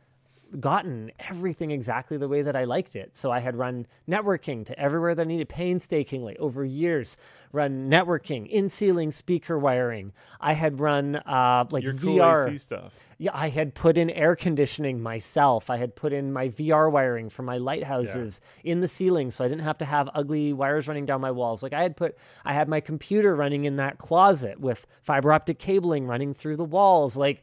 gotten 0.59 1.11
everything 1.19 1.71
exactly 1.71 2.17
the 2.17 2.27
way 2.27 2.41
that 2.41 2.55
I 2.55 2.63
liked 2.63 2.95
it. 2.95 3.15
So 3.15 3.31
I 3.31 3.39
had 3.39 3.55
run 3.55 3.87
networking 4.07 4.65
to 4.65 4.79
everywhere 4.79 5.15
that 5.15 5.21
I 5.23 5.25
needed 5.25 5.49
painstakingly 5.49 6.37
over 6.37 6.63
years. 6.63 7.17
Run 7.51 7.89
networking, 7.89 8.47
in 8.47 8.67
ceiling 8.67 9.11
speaker 9.11 9.57
wiring. 9.57 10.11
I 10.41 10.53
had 10.53 10.79
run 10.79 11.15
uh, 11.15 11.65
like 11.71 11.83
Your 11.83 11.93
VR. 11.93 12.59
Stuff. 12.59 12.99
Yeah, 13.17 13.31
I 13.33 13.47
had 13.47 13.73
put 13.73 13.97
in 13.97 14.09
air 14.09 14.35
conditioning 14.35 15.01
myself. 15.01 15.69
I 15.69 15.77
had 15.77 15.95
put 15.95 16.11
in 16.11 16.33
my 16.33 16.49
VR 16.49 16.91
wiring 16.91 17.29
for 17.29 17.43
my 17.43 17.57
lighthouses 17.57 18.41
in 18.63 18.81
the 18.81 18.89
ceiling 18.89 19.31
so 19.31 19.45
I 19.45 19.47
didn't 19.47 19.63
have 19.63 19.77
to 19.77 19.85
have 19.85 20.09
ugly 20.13 20.51
wires 20.51 20.89
running 20.89 21.05
down 21.05 21.21
my 21.21 21.31
walls. 21.31 21.63
Like 21.63 21.71
I 21.71 21.81
had 21.81 21.95
put 21.95 22.17
I 22.43 22.53
had 22.53 22.67
my 22.67 22.81
computer 22.81 23.33
running 23.33 23.63
in 23.63 23.77
that 23.77 23.99
closet 23.99 24.59
with 24.59 24.85
fiber 25.01 25.31
optic 25.31 25.59
cabling 25.59 26.07
running 26.07 26.33
through 26.33 26.57
the 26.57 26.65
walls. 26.65 27.15
Like 27.15 27.41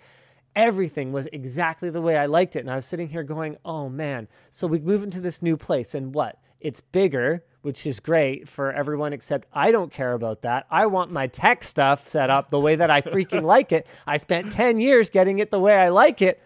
everything 0.54 1.12
was 1.12 1.28
exactly 1.32 1.90
the 1.90 2.02
way 2.02 2.16
I 2.16 2.26
liked 2.26 2.56
it. 2.56 2.60
And 2.60 2.70
I 2.70 2.76
was 2.76 2.86
sitting 2.86 3.08
here 3.08 3.22
going, 3.22 3.56
"Oh 3.64 3.88
man, 3.88 4.28
so 4.50 4.66
we 4.66 4.78
move 4.78 5.02
into 5.02 5.20
this 5.20 5.42
new 5.42 5.56
place 5.56 5.94
and 5.94 6.14
what? 6.14 6.38
It's 6.60 6.80
bigger, 6.80 7.44
which 7.62 7.86
is 7.86 8.00
great 8.00 8.48
for 8.48 8.72
everyone 8.72 9.12
except 9.12 9.48
I 9.52 9.72
don't 9.72 9.92
care 9.92 10.12
about 10.12 10.42
that. 10.42 10.66
I 10.70 10.86
want 10.86 11.10
my 11.10 11.26
tech 11.26 11.64
stuff 11.64 12.08
set 12.08 12.30
up 12.30 12.50
the 12.50 12.60
way 12.60 12.76
that 12.76 12.90
I 12.90 13.00
freaking 13.00 13.42
like 13.42 13.72
it. 13.72 13.86
I 14.06 14.16
spent 14.16 14.52
10 14.52 14.80
years 14.80 15.10
getting 15.10 15.38
it 15.38 15.50
the 15.50 15.58
way 15.58 15.76
I 15.76 15.88
like 15.88 16.22
it. 16.22 16.42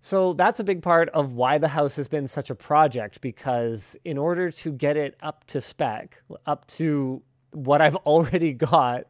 So 0.00 0.32
that's 0.32 0.58
a 0.58 0.64
big 0.64 0.82
part 0.82 1.10
of 1.10 1.32
why 1.32 1.58
the 1.58 1.68
house 1.68 1.96
has 1.96 2.08
been 2.08 2.26
such 2.26 2.48
a 2.48 2.54
project 2.54 3.20
because 3.20 3.98
in 4.04 4.16
order 4.16 4.50
to 4.50 4.72
get 4.72 4.96
it 4.96 5.16
up 5.22 5.46
to 5.48 5.60
spec, 5.60 6.22
up 6.46 6.66
to 6.68 7.22
what 7.52 7.82
I've 7.82 7.96
already 8.06 8.54
got, 8.54 9.04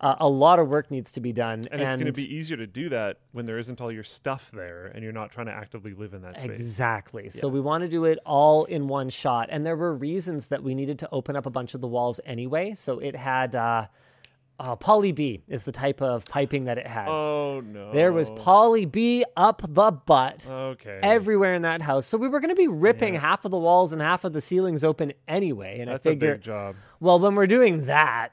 uh, 0.00 0.14
a 0.20 0.28
lot 0.28 0.58
of 0.58 0.68
work 0.68 0.90
needs 0.90 1.12
to 1.12 1.20
be 1.20 1.32
done. 1.32 1.66
And, 1.70 1.82
it's 1.82 1.94
going 1.94 2.06
to 2.06 2.12
be 2.12 2.32
easier 2.32 2.56
to 2.56 2.66
do 2.66 2.88
that 2.90 3.18
when 3.32 3.46
there 3.46 3.58
isn't 3.58 3.80
all 3.80 3.90
your 3.90 4.04
stuff 4.04 4.50
there 4.52 4.86
and 4.86 5.02
you're 5.02 5.12
not 5.12 5.30
trying 5.30 5.46
to 5.46 5.52
actively 5.52 5.92
live 5.92 6.14
in 6.14 6.22
that 6.22 6.38
space. 6.38 6.50
Exactly. 6.50 7.30
So 7.30 7.48
we 7.48 7.60
want 7.60 7.82
to 7.82 7.88
do 7.88 8.04
it 8.04 8.18
all 8.24 8.64
in 8.64 8.86
one 8.86 9.08
shot. 9.08 9.48
And 9.50 9.66
there 9.66 9.76
were 9.76 9.94
reasons 9.94 10.48
that 10.48 10.62
we 10.62 10.74
needed 10.74 11.00
to 11.00 11.08
open 11.10 11.34
up 11.34 11.46
a 11.46 11.50
bunch 11.50 11.74
of 11.74 11.80
the 11.80 11.88
walls 11.88 12.20
anyway. 12.24 12.74
So 12.74 13.00
it 13.00 13.16
had 13.16 13.56
uh, 13.56 13.86
uh, 14.60 14.76
poly 14.76 15.10
B 15.10 15.42
is 15.48 15.64
the 15.64 15.72
type 15.72 16.00
of 16.00 16.24
piping 16.26 16.64
that 16.64 16.78
it 16.78 16.86
had. 16.86 17.08
Oh 17.08 17.60
no. 17.60 17.92
there 17.92 18.12
was 18.12 18.30
poly 18.30 18.86
B 18.86 19.24
up 19.36 19.62
the 19.68 19.90
butt. 19.90 20.46
Okay. 20.48 21.00
Everywhere 21.02 21.54
in 21.54 21.62
that 21.62 21.82
house. 21.82 22.06
So 22.06 22.18
we 22.18 22.28
were 22.28 22.38
going 22.38 22.54
to 22.54 22.56
be 22.56 22.68
ripping 22.68 23.14
half 23.14 23.44
of 23.44 23.50
the 23.50 23.58
walls 23.58 23.92
and 23.92 24.02
half 24.02 24.24
of 24.24 24.32
the 24.32 24.40
ceilings 24.40 24.84
open 24.84 25.12
anyway. 25.26 25.80
And 25.80 25.90
That's 25.90 26.06
I 26.06 26.10
a 26.10 26.12
figure, 26.12 26.34
big 26.34 26.42
job. 26.42 26.76
well, 27.00 27.18
when 27.18 27.34
we're 27.34 27.46
doing 27.46 27.86
that, 27.86 28.32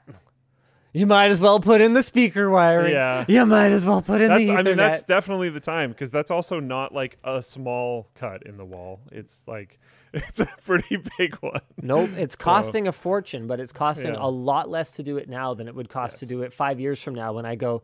you 0.92 1.06
might 1.06 1.30
as 1.30 1.40
well 1.40 1.60
put 1.60 1.80
in 1.80 1.92
the 1.92 2.02
speaker 2.02 2.48
wiring. 2.50 2.92
Yeah. 2.92 3.24
You 3.28 3.44
might 3.46 3.70
as 3.70 3.84
well 3.84 4.00
put 4.02 4.20
in 4.20 4.28
That's, 4.28 4.40
the 4.40 4.48
Ethernet. 4.48 4.58
I 4.58 4.62
mean, 4.62 4.76
that's 4.76 5.02
definitely 5.02 5.50
the 5.50 5.60
time 5.60 5.90
because 5.90 6.10
that's 6.10 6.30
also 6.30 6.58
not 6.60 6.94
like 6.94 7.18
a 7.24 7.42
small 7.42 8.08
cut 8.14 8.44
in 8.46 8.56
the 8.56 8.64
wall. 8.64 9.00
It's 9.12 9.46
like 9.46 9.78
it's 10.14 10.40
a 10.40 10.46
pretty 10.64 10.98
big 11.18 11.34
one. 11.36 11.60
Nope, 11.82 12.10
it's 12.16 12.34
costing 12.36 12.88
a 12.88 12.92
fortune, 12.92 13.46
but 13.46 13.60
it's 13.60 13.72
costing 13.72 14.14
Yeah. 14.14 14.20
a 14.24 14.30
lot 14.30 14.70
less 14.70 14.90
to 14.92 15.02
do 15.02 15.18
it 15.18 15.28
now 15.28 15.52
than 15.54 15.68
it 15.68 15.74
would 15.74 15.88
cost 15.90 16.20
to 16.20 16.26
do 16.26 16.42
it 16.42 16.52
five 16.52 16.80
years 16.80 17.02
from 17.02 17.14
now 17.14 17.32
when 17.34 17.44
I 17.44 17.54
go, 17.56 17.82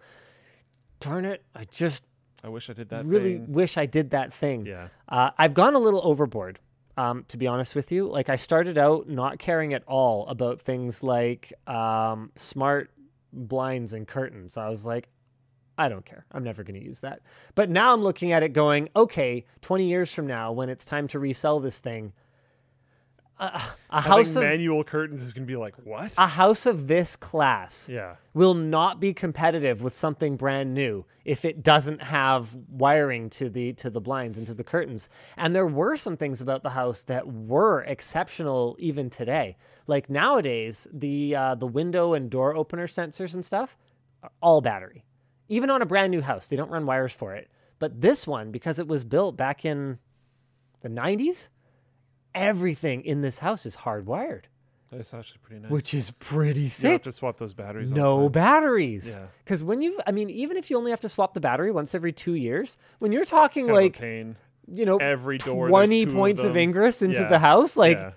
darn 1.01 1.25
it, 1.25 1.45
I 1.55 1.65
just 1.65 2.05
I 2.45 2.49
wish 2.49 2.71
I 2.71 2.73
did 2.73 2.89
that. 2.89 3.05
really 3.05 3.35
thing. 3.35 3.53
wish 3.53 3.77
I 3.77 3.87
did 3.87 4.11
that 4.11 4.33
thing. 4.33 4.67
Yeah. 4.67 4.89
Uh, 5.09 5.31
I've 5.37 5.55
gone 5.55 5.75
a 5.75 5.79
little 5.79 6.01
overboard, 6.05 6.59
um, 6.97 7.25
to 7.29 7.37
be 7.37 7.47
honest 7.47 7.75
with 7.75 7.91
you. 7.93 8.09
Like, 8.09 8.29
I 8.29 8.37
started 8.37 8.79
out 8.79 9.09
not 9.09 9.39
caring 9.39 9.75
at 9.75 9.83
all 9.87 10.27
about 10.29 10.61
things 10.61 11.03
like 11.03 11.53
um, 11.67 12.31
smart 12.37 12.91
blinds 13.33 13.93
and 13.93 14.07
curtains. 14.07 14.57
I 14.57 14.69
was 14.69 14.85
like, 14.85 15.09
I 15.79 15.89
don't 15.89 16.05
care. 16.05 16.27
I'm 16.31 16.45
never 16.45 16.63
going 16.63 16.79
to 16.79 16.85
use 16.85 17.01
that. 17.01 17.21
But 17.55 17.71
now 17.71 17.93
I'm 17.93 18.03
looking 18.03 18.33
at 18.33 18.43
it 18.43 18.51
going, 18.53 18.89
okay, 18.95 19.47
20 19.63 19.87
years 19.87 20.13
from 20.13 20.27
now, 20.27 20.53
when 20.53 20.69
it's 20.69 20.85
time 20.85 21.09
to 21.09 21.19
resell 21.19 21.61
this 21.61 21.79
thing, 21.79 22.13
a 23.39 24.01
house 24.01 24.37
of 24.37 24.43
manual 24.43 24.85
curtains 24.85 25.23
is 25.23 25.33
gonna 25.33 25.47
be 25.47 25.57
like 25.57 25.75
what? 25.85 26.15
a 26.17 26.27
house 26.27 26.67
of 26.67 26.87
this 26.87 27.17
class 27.17 27.89
yeah. 27.91 28.17
will 28.35 28.55
not 28.55 29.01
be 29.01 29.13
competitive 29.13 29.83
with 29.83 29.95
something 29.95 30.37
brand 30.37 30.73
new 30.75 31.05
if 31.25 31.45
it 31.45 31.63
doesn't 31.63 32.03
have 32.03 32.55
wiring 32.69 33.31
to 33.31 33.49
the 33.49 33.73
to 33.73 33.91
the 33.91 34.01
blinds 34.01 34.39
and 34.39 34.47
to 34.47 34.55
the 34.55 34.65
curtains. 34.65 35.09
And 35.37 35.55
there 35.55 35.67
were 35.67 35.97
some 35.97 36.17
things 36.17 36.41
about 36.41 36.63
the 36.63 36.71
house 36.71 37.03
that 37.05 37.27
were 37.27 37.83
exceptional 37.83 38.77
even 38.79 39.11
today. 39.11 39.57
Like 39.87 40.09
nowadays, 40.09 40.87
the 40.93 41.35
uh, 41.35 41.55
the 41.55 41.67
window 41.67 42.15
and 42.15 42.31
door 42.31 42.55
opener 42.55 42.87
sensors 42.87 43.35
and 43.35 43.45
stuff 43.45 43.77
are 44.23 44.33
all 44.41 44.61
battery. 44.61 45.05
Even 45.49 45.71
on 45.71 45.83
a 45.83 45.87
brand 45.87 46.11
new 46.11 46.23
house, 46.23 46.47
they 46.47 46.57
don't 46.57 46.71
run 46.71 46.87
wires 46.87 47.13
for 47.13 47.35
it. 47.35 47.51
But 47.79 48.01
this 48.01 48.27
one, 48.27 48.53
because 48.53 48.79
it 48.79 48.87
was 48.87 49.03
built 49.03 49.37
back 49.37 49.65
in 49.65 49.99
the 50.83 50.89
90s, 50.89 51.49
everything 52.35 53.05
in 53.05 53.21
this 53.23 53.39
house 53.39 53.65
is 53.67 53.77
hardwired, 53.79 54.45
That's 54.91 55.13
actually 55.15 55.39
pretty 55.43 55.63
nice. 55.63 55.71
which 55.71 55.95
is 55.95 56.11
pretty 56.13 56.63
you 56.63 56.89
have 56.91 57.03
to 57.03 57.13
swap 57.13 57.39
those 57.39 57.55
batteries. 57.55 57.91
all 57.93 57.95
the 57.97 58.01
no 58.01 58.29
batteries. 58.29 59.17
Yeah. 59.19 59.27
Because 59.45 59.63
when 59.65 59.83
you, 59.83 59.99
I 60.07 60.13
mean, 60.13 60.31
even 60.31 60.57
if 60.57 60.71
you 60.71 60.77
only 60.77 60.91
have 60.91 61.01
to 61.01 61.09
swap 61.09 61.35
the 61.35 61.41
battery 61.41 61.71
once 61.71 61.95
every 61.95 62.13
two 62.13 62.35
years, 62.35 62.77
when 62.99 63.13
you're 63.13 63.25
talking 63.25 63.67
Kind 63.69 63.77
like, 63.77 64.01
you 64.73 64.85
know, 64.87 64.97
Every 64.99 65.39
door. 65.39 65.69
20 65.69 66.05
two 66.05 66.11
of 66.11 66.17
points 66.17 66.45
of, 66.45 66.57
ingress 66.57 67.03
into 67.03 67.21
Yeah. 67.21 67.29
the 67.29 67.39
house, 67.39 67.77
like, 67.77 67.97
Yeah. 67.99 68.13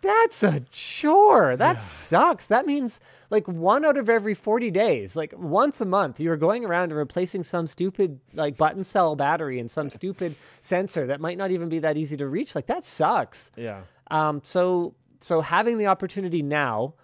That's 0.00 0.42
a 0.42 0.60
chore. 0.70 1.56
That 1.56 1.82
sucks. 1.82 2.46
That 2.46 2.66
means 2.66 3.00
like 3.28 3.46
one 3.46 3.84
out 3.84 3.96
of 3.96 4.08
every 4.08 4.34
40 4.34 4.70
days, 4.70 5.16
like 5.16 5.34
once 5.36 5.80
a 5.80 5.84
month, 5.84 6.20
you're 6.20 6.36
going 6.36 6.64
around 6.64 6.84
and 6.84 6.96
replacing 6.96 7.42
some 7.42 7.66
stupid 7.66 8.20
like 8.34 8.56
button 8.56 8.84
cell 8.84 9.14
battery 9.16 9.58
and 9.58 9.70
some 9.70 9.90
stupid 9.90 10.34
sensor 10.60 11.06
that 11.06 11.20
might 11.20 11.38
not 11.38 11.50
even 11.50 11.68
be 11.68 11.78
that 11.80 11.96
easy 11.96 12.16
to 12.16 12.26
reach. 12.26 12.54
Like, 12.54 12.66
that 12.66 12.84
sucks. 12.84 13.50
Yeah. 13.56 13.82
Um, 14.10 14.40
so 14.42 14.94
so 15.20 15.42
having 15.42 15.78
the 15.78 15.86
opportunity 15.86 16.42
now, 16.42 16.94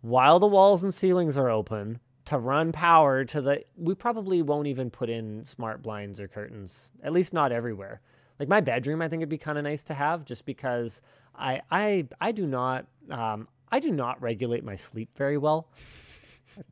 while 0.00 0.38
the 0.38 0.46
walls 0.46 0.82
and 0.82 0.92
ceilings 0.92 1.38
are 1.38 1.48
open, 1.48 2.00
to 2.26 2.38
run 2.38 2.70
power 2.70 3.24
to 3.24 3.40
the 3.40 3.64
we 3.76 3.94
probably 3.94 4.42
won't 4.42 4.66
even 4.66 4.90
put 4.90 5.08
in 5.10 5.44
smart 5.44 5.82
blinds 5.82 6.20
or 6.20 6.28
curtains. 6.28 6.92
At 7.02 7.12
least 7.12 7.32
not 7.32 7.52
everywhere. 7.52 8.00
Like 8.38 8.48
my 8.48 8.60
bedroom, 8.60 9.02
I 9.02 9.08
think 9.08 9.20
it'd 9.20 9.28
be 9.28 9.38
kind 9.38 9.58
of 9.58 9.64
nice 9.64 9.82
to 9.84 9.94
have, 9.94 10.24
just 10.24 10.46
because 10.46 11.00
I 11.34 11.60
I 11.70 12.06
I 12.20 12.32
do 12.32 12.46
not. 12.46 12.86
Um, 13.10 13.48
I 13.72 13.80
do 13.80 13.90
not 13.92 14.20
regulate 14.20 14.64
my 14.64 14.74
sleep 14.74 15.10
very 15.16 15.38
well. 15.38 15.68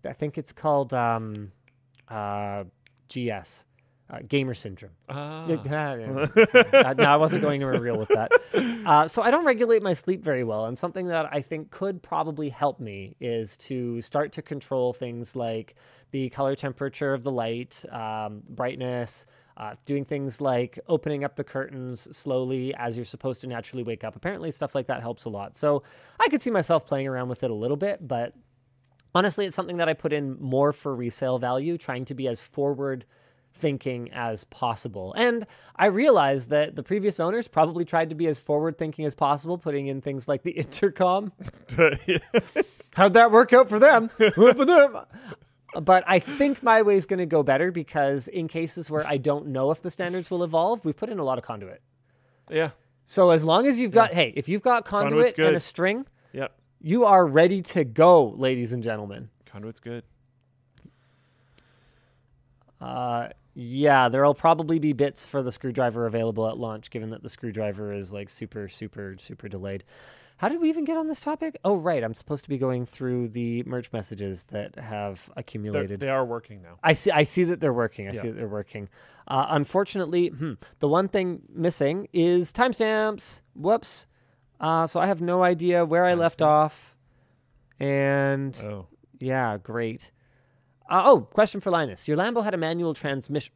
I 0.05 0.13
think 0.13 0.37
it's 0.37 0.53
called 0.53 0.93
um, 0.93 1.53
uh, 2.09 2.65
GS, 3.09 3.65
uh, 4.11 4.19
gamer 4.27 4.55
syndrome. 4.55 4.93
Ah. 5.09 5.47
No, 6.99 7.05
I 7.05 7.17
wasn't 7.17 7.43
going 7.43 7.63
anywhere 7.63 7.81
real 7.81 7.99
with 7.99 8.09
that. 8.09 8.33
Uh, 8.89 9.07
so 9.07 9.21
I 9.21 9.31
don't 9.31 9.45
regulate 9.45 9.83
my 9.83 9.93
sleep 9.93 10.25
very 10.25 10.45
well, 10.45 10.65
and 10.65 10.79
something 10.79 11.09
that 11.09 11.29
I 11.31 11.43
think 11.43 11.71
could 11.71 12.03
probably 12.03 12.49
help 12.49 12.81
me 12.81 13.17
is 13.21 13.55
to 13.59 14.01
start 14.01 14.33
to 14.33 14.43
control 14.43 14.95
things 14.95 15.37
like 15.37 15.75
the 16.11 16.31
color 16.31 16.55
temperature 16.57 17.13
of 17.13 17.23
the 17.23 17.31
light, 17.31 17.85
um, 17.93 18.43
brightness. 18.49 19.27
Uh, 19.59 19.75
doing 19.85 20.05
things 20.05 20.41
like 20.41 20.79
opening 20.87 21.25
up 21.25 21.35
the 21.35 21.43
curtains 21.43 22.17
slowly 22.17 22.73
as 22.77 22.95
you're 22.95 23.05
supposed 23.05 23.41
to 23.41 23.49
naturally 23.49 23.83
wake 23.83 24.05
up. 24.05 24.15
Apparently, 24.15 24.53
stuff 24.53 24.73
like 24.73 24.87
that 24.87 25.01
helps 25.03 25.25
a 25.25 25.29
lot. 25.29 25.57
So 25.57 25.83
I 26.21 26.29
could 26.29 26.41
see 26.41 26.51
myself 26.51 26.87
playing 26.87 27.09
around 27.09 27.29
with 27.29 27.43
it 27.43 27.51
a 27.51 27.55
little 27.55 27.77
bit, 27.77 28.07
but 28.07 28.35
honestly, 29.17 29.47
it's 29.47 29.57
something 29.57 29.79
that 29.79 29.89
I 29.89 29.95
put 29.95 30.13
in 30.13 30.41
more 30.41 30.73
for 30.73 30.95
resale 30.95 31.39
value, 31.39 31.77
trying 31.77 32.05
to 32.05 32.15
be 32.15 32.29
as 32.29 32.41
forward 32.41 33.05
thinking 33.53 34.13
as 34.13 34.45
possible. 34.45 35.13
And 35.17 35.45
I 35.75 35.87
realized 35.87 36.51
that 36.51 36.77
the 36.77 36.85
previous 36.85 37.19
owners 37.19 37.49
probably 37.49 37.85
tried 37.85 38.11
to 38.11 38.15
be 38.15 38.29
as 38.29 38.39
forward 38.39 38.79
thinking 38.79 39.05
as 39.05 39.15
possible, 39.17 39.59
putting 39.59 39.89
in 39.89 40.01
things 40.01 40.29
like 40.29 40.45
the 40.45 40.51
intercom. 40.63 41.33
How'd 42.95 43.15
that 43.15 43.33
work 43.33 43.53
out 43.53 43.69
for 43.69 43.79
them? 43.81 44.11
But 45.75 46.03
I 46.07 46.19
think 46.19 46.63
my 46.63 46.81
way 46.83 46.97
is 46.97 47.05
going 47.07 47.19
to 47.19 47.27
go 47.27 47.43
better 47.43 47.71
because 47.71 48.27
in 48.29 48.49
cases 48.49 48.91
where 48.91 49.07
I 49.07 49.19
don't 49.19 49.49
know 49.49 49.71
if 49.71 49.83
the 49.83 49.91
standards 49.91 50.31
will 50.31 50.43
evolve, 50.43 50.85
we 50.85 50.93
put 50.93 51.11
in 51.11 51.19
a 51.19 51.25
lot 51.25 51.39
of 51.39 51.45
conduit. 51.45 51.83
yeah. 52.51 52.71
So 53.05 53.31
as 53.31 53.43
long 53.43 53.67
as 53.67 53.79
you've 53.81 53.93
got, 53.93 54.13
hey, 54.13 54.35
if 54.37 54.49
you've 54.51 54.61
got 54.63 54.85
conduit 54.85 55.39
and 55.39 55.57
a 55.57 55.61
string, 55.61 56.07
Yep. 56.35 56.55
you 56.81 57.07
are 57.07 57.27
ready 57.27 57.63
to 57.63 57.83
go, 57.85 58.29
ladies 58.31 58.75
and 58.75 58.83
gentlemen. 58.83 59.31
Conduit's 59.47 59.81
good. 59.81 60.05
Uh, 62.81 63.29
yeah, 63.55 64.09
there'll 64.09 64.35
probably 64.35 64.79
be 64.79 64.93
bits 64.93 65.27
for 65.27 65.43
the 65.43 65.51
screwdriver 65.51 66.07
available 66.07 66.49
at 66.49 66.59
launch, 66.59 66.91
given 66.91 67.11
that 67.11 67.23
the 67.23 67.29
screwdriver 67.29 67.93
is 67.93 68.13
like 68.13 68.29
super, 68.29 68.69
super, 68.69 69.17
super 69.19 69.49
delayed. 69.49 69.85
How 70.39 70.49
did 70.49 70.61
we 70.61 70.69
even 70.69 70.85
get 70.85 70.97
on 70.97 71.09
this 71.09 71.21
topic? 71.21 71.59
Oh, 71.65 71.77
right. 71.77 72.03
I'm 72.03 72.15
supposed 72.15 72.45
to 72.45 72.49
be 72.49 72.59
going 72.59 72.87
through 72.87 73.29
the 73.29 73.63
merge 73.65 73.93
messages 73.93 74.45
that 74.45 74.77
have 74.79 75.27
They're, 75.27 75.35
accumulated. 75.41 76.01
they 76.01 76.09
are 76.09 76.25
working 76.25 76.63
now. 76.63 76.79
I 76.83 76.93
see. 76.93 77.11
I 77.11 77.25
see 77.25 77.45
that 77.45 77.61
they're 77.61 77.73
working. 77.73 78.07
I 78.09 78.13
Yeah. 78.13 78.21
see 78.23 78.29
that 78.31 78.37
they're 78.37 78.49
working. 78.49 78.89
Uh, 79.27 79.47
unfortunately, 79.51 80.29
hmm, 80.29 80.53
the 80.79 80.89
one 80.89 81.09
thing 81.09 81.43
missing 81.53 82.09
is 82.13 82.53
timestamps. 82.53 83.43
Whoops. 83.55 84.07
Uh, 84.61 84.87
so 84.87 85.01
I 85.01 85.07
have 85.07 85.21
no 85.21 85.43
idea 85.43 85.85
where 85.85 86.05
I 86.05 86.15
left 86.15 86.39
Timestamps? 86.39 86.47
off. 86.47 86.97
And 87.81 88.61
Oh. 88.65 88.87
yeah, 89.21 89.57
great. 89.59 90.11
Uh, 90.89 91.03
oh, 91.05 91.21
question 91.21 91.61
for 91.61 91.71
Linus. 91.71 92.09
Your 92.09 92.17
Lambo 92.17 92.43
had 92.45 92.55
a 92.55 92.57
manual 92.57 92.95
transmission. 92.95 93.53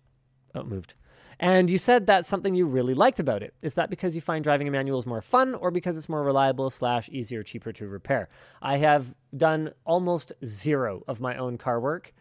Oh, 0.55 0.63
moved. 0.65 0.95
And 1.43 1.69
you 1.69 1.77
said 1.77 2.07
that's 2.07 2.29
something 2.29 2.55
you 2.55 2.67
really 2.67 2.95
liked 2.95 3.19
about 3.19 3.43
it. 3.43 3.53
Is 3.63 3.75
that 3.75 3.91
because 3.91 4.15
you 4.15 4.21
find 4.21 4.45
driving 4.45 4.69
a 4.69 4.71
manual 4.71 5.01
is 5.01 5.07
more 5.07 5.21
fun 5.21 5.57
or 5.57 5.73
because 5.73 5.99
it's 5.99 6.09
more 6.09 6.23
reliable 6.23 6.71
slash 6.71 7.09
easier, 7.09 7.43
cheaper 7.43 7.73
to 7.73 7.89
repair? 7.89 8.29
I 8.63 8.77
have 8.77 9.13
done 9.37 9.73
almost 9.85 10.33
zero 10.45 11.03
of 11.09 11.21
my 11.21 11.37
own 11.37 11.59
car 11.59 11.81
work. 11.81 12.15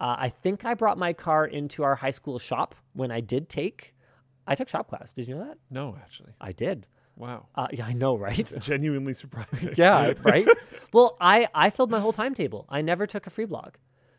Uh, 0.00 0.14
I 0.16 0.28
think 0.28 0.64
I 0.64 0.74
brought 0.74 0.96
my 0.96 1.12
car 1.12 1.44
into 1.44 1.82
our 1.82 1.96
high 1.96 2.12
school 2.12 2.38
shop 2.38 2.76
when 2.92 3.10
I 3.10 3.20
did 3.20 3.48
take. 3.48 3.96
I 4.46 4.54
took 4.54 4.68
shop 4.68 4.88
class. 4.88 5.12
Did 5.12 5.26
you 5.26 5.34
know 5.34 5.44
that? 5.44 5.58
No, 5.70 5.96
actually. 6.00 6.34
I 6.40 6.52
did. 6.52 6.86
Wow. 7.16 7.48
Uh, 7.56 7.66
yeah, 7.72 7.84
I 7.84 7.94
know, 7.94 8.16
right? 8.16 8.52
Genuinely 8.60 9.12
surprising. 9.12 9.74
yeah, 9.76 10.12
right. 10.22 10.46
well, 10.92 11.16
I 11.20 11.48
I 11.52 11.70
filled 11.70 11.90
my 11.90 11.98
whole 11.98 12.12
timetable. 12.12 12.64
I 12.68 12.80
never 12.80 13.08
took 13.08 13.26
a 13.26 13.30
free 13.30 13.44
blog. 13.44 13.74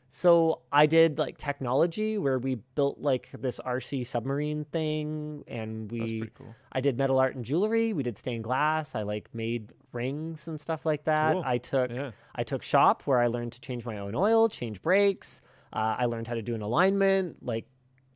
So 0.10 0.62
I 0.72 0.88
did 0.88 1.20
like 1.20 1.38
technology 1.38 2.18
where 2.18 2.40
we 2.40 2.56
built 2.76 3.00
like 3.00 3.30
this 3.38 3.60
RC 3.64 4.08
submarine 4.08 4.66
thing 4.66 5.44
and 5.48 5.92
we 5.92 6.00
That's 6.00 6.12
pretty 6.12 6.32
cool. 6.36 6.56
I 6.72 6.82
did 6.82 6.98
metal 6.98 7.20
art 7.20 7.36
and 7.36 7.46
jewelry, 7.46 7.94
we 7.94 8.02
did 8.04 8.18
stained 8.18 8.44
glass, 8.44 8.96
I 8.96 9.04
like 9.04 9.30
made 9.34 9.72
rings 9.92 10.48
and 10.48 10.60
stuff 10.60 10.86
like 10.86 11.04
that. 11.04 11.34
Cool. 11.34 11.44
I 11.46 11.58
took 11.60 11.92
Yeah. 11.92 12.12
I 12.36 12.44
took 12.44 12.64
shop 12.64 13.04
where 13.06 13.20
I 13.20 13.28
learned 13.28 13.52
to 13.54 13.62
change 13.62 13.86
my 13.86 14.00
own 14.00 14.16
oil, 14.16 14.50
change 14.50 14.82
brakes. 14.82 15.42
Uh, 15.72 15.96
I 16.00 16.06
learned 16.06 16.28
how 16.28 16.34
to 16.34 16.42
do 16.42 16.56
an 16.56 16.64
alignment, 16.64 17.46
like 17.46 17.66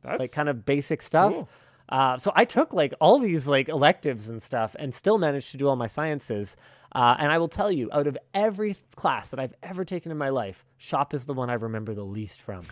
That's 0.02 0.18
like 0.18 0.32
kind 0.32 0.48
of 0.48 0.64
basic 0.64 1.00
stuff. 1.00 1.32
cool. 1.32 1.48
Uh, 1.88 2.16
so 2.18 2.32
I 2.34 2.44
took 2.44 2.72
like 2.72 2.94
all 3.00 3.18
these 3.18 3.46
like 3.46 3.68
electives 3.68 4.30
and 4.30 4.42
stuff, 4.42 4.74
and 4.78 4.92
still 4.94 5.18
managed 5.18 5.50
to 5.52 5.58
do 5.58 5.68
all 5.68 5.76
my 5.76 5.86
sciences. 5.86 6.56
Uh, 6.94 7.16
and 7.18 7.32
I 7.32 7.38
will 7.38 7.48
tell 7.48 7.72
you, 7.72 7.90
out 7.92 8.06
of 8.06 8.16
every 8.32 8.76
class 8.94 9.30
that 9.30 9.40
I've 9.40 9.54
ever 9.62 9.84
taken 9.84 10.12
in 10.12 10.18
my 10.18 10.28
life, 10.28 10.64
shop 10.76 11.12
is 11.12 11.24
the 11.24 11.34
one 11.34 11.50
I 11.50 11.54
remember 11.54 11.92
the 11.94 12.04
least 12.04 12.40
from. 12.40 12.62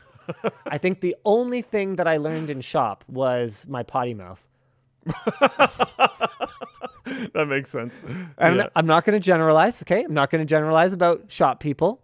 I 0.67 0.79
think 0.79 1.01
the 1.01 1.17
only 1.25 1.63
thing 1.63 1.97
that 1.97 2.07
I 2.07 2.19
learned 2.19 2.49
in 2.49 2.61
shop 2.61 3.05
was 3.09 3.67
my 3.69 3.83
potty 3.83 4.15
mouth. 4.15 4.47
that 7.35 7.47
makes 7.49 7.71
sense. 7.71 8.01
I'm, 8.39 8.57
Yeah. 8.57 8.63
not, 8.63 8.73
I'm 8.77 8.87
not 8.87 9.05
going 9.05 9.21
to 9.21 9.25
generalize, 9.25 9.83
okay? 9.83 10.05
I'm 10.05 10.15
not 10.15 10.31
going 10.31 10.41
to 10.41 10.47
generalize 10.47 10.93
about 10.93 11.31
shop 11.31 11.61
people. 11.61 12.01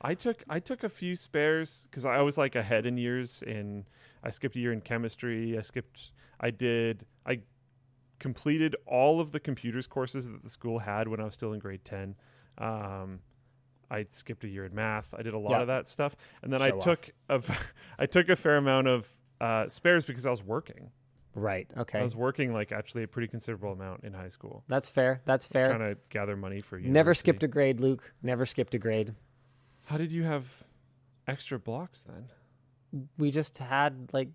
I 0.00 0.14
took 0.14 0.44
I 0.48 0.60
took 0.60 0.84
a 0.84 0.88
few 0.88 1.16
spares 1.16 1.88
because 1.90 2.04
I 2.04 2.20
was 2.20 2.38
like 2.38 2.54
ahead 2.54 2.86
in 2.86 2.98
years. 2.98 3.42
In 3.42 3.84
I 4.22 4.30
skipped 4.30 4.54
a 4.54 4.60
year 4.60 4.72
in 4.72 4.80
chemistry. 4.80 5.58
I 5.58 5.62
skipped. 5.62 6.12
I 6.40 6.50
did. 6.50 7.04
I 7.26 7.40
completed 8.18 8.76
all 8.86 9.20
of 9.20 9.32
the 9.32 9.40
computers 9.40 9.86
courses 9.86 10.30
that 10.30 10.42
the 10.42 10.48
school 10.50 10.80
had 10.80 11.08
when 11.08 11.20
I 11.20 11.24
was 11.24 11.34
still 11.34 11.52
in 11.52 11.58
grade 11.60 11.84
ten. 11.84 12.16
Um, 12.58 13.20
I 13.90 14.04
skipped 14.10 14.44
a 14.44 14.48
year 14.48 14.64
in 14.66 14.74
math. 14.74 15.14
I 15.16 15.22
did 15.22 15.34
a 15.34 15.38
lot 15.38 15.52
Yeah. 15.52 15.60
of 15.62 15.66
that 15.68 15.88
stuff, 15.88 16.14
and 16.42 16.52
then 16.52 16.60
Show 16.60 16.66
I 16.76 16.78
took 16.78 17.10
of 17.28 17.74
I 17.98 18.06
took 18.06 18.28
a 18.28 18.36
fair 18.36 18.56
amount 18.56 18.88
of 18.88 19.10
uh, 19.40 19.68
spares 19.68 20.04
because 20.04 20.26
I 20.26 20.30
was 20.30 20.42
working. 20.42 20.90
Right. 21.34 21.70
Okay. 21.76 22.00
I 22.00 22.02
was 22.02 22.16
working 22.16 22.52
like 22.52 22.72
actually 22.72 23.04
a 23.04 23.08
pretty 23.08 23.28
considerable 23.28 23.70
amount 23.72 24.02
in 24.02 24.12
high 24.12 24.28
school. 24.28 24.64
That's 24.66 24.88
fair. 24.88 25.20
That's 25.24 25.46
fair. 25.46 25.68
trying 25.68 25.94
to 25.94 26.00
gather 26.10 26.36
money 26.36 26.60
for 26.60 26.76
you. 26.78 26.90
Never 26.90 27.14
skipped 27.14 27.42
a 27.44 27.48
grade, 27.48 27.78
Luke. 27.80 28.12
Never 28.22 28.44
skipped 28.44 28.74
a 28.74 28.78
grade. 28.78 29.14
How 29.86 29.96
did 29.98 30.10
you 30.10 30.24
have 30.24 30.64
extra 31.26 31.58
blocks 31.58 32.02
then? 32.02 32.30
we 33.18 33.30
just 33.30 33.58
had 33.58 34.08
like 34.14 34.28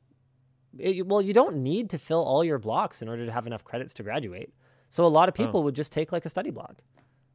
it, 0.79 1.05
well 1.07 1.21
you 1.21 1.33
don't 1.33 1.55
need 1.57 1.89
to 1.89 1.97
fill 1.97 2.23
all 2.23 2.43
your 2.43 2.59
blocks 2.59 3.01
in 3.01 3.07
order 3.09 3.25
to 3.25 3.31
have 3.31 3.45
enough 3.47 3.63
credits 3.63 3.93
to 3.95 4.03
graduate 4.03 4.53
so 4.89 5.05
a 5.05 5.07
lot 5.07 5.27
of 5.29 5.35
people 5.35 5.63
would 5.63 5.75
just 5.75 5.91
take 5.91 6.11
like 6.11 6.25
a 6.25 6.29
study 6.29 6.49
block 6.51 6.77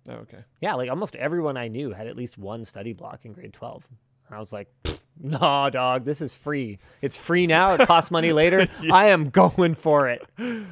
Oh, 0.08 0.12
okay. 0.22 0.44
yeah 0.60 0.74
like 0.74 0.88
almost 0.90 1.16
everyone 1.16 1.56
i 1.56 1.68
knew 1.68 1.92
had 1.92 2.06
at 2.06 2.16
least 2.16 2.38
one 2.38 2.64
study 2.64 2.92
block 2.94 3.24
in 3.24 3.32
grade 3.32 3.52
12 3.52 3.86
and 4.28 4.36
i 4.36 4.38
was 4.38 4.52
like 4.54 4.68
"Pfft, 4.84 5.02
nah 5.20 5.68
dog 5.68 6.04
this 6.04 6.20
is 6.22 6.34
free 6.34 6.78
it's 7.02 7.16
free 7.16 7.46
now 7.46 7.74
it 7.74 7.86
costs 7.86 8.10
money 8.10 8.32
later 8.42 8.66
i 8.90 9.06
am 9.06 9.28
going 9.30 9.74
for 9.74 10.08
it 10.08 10.22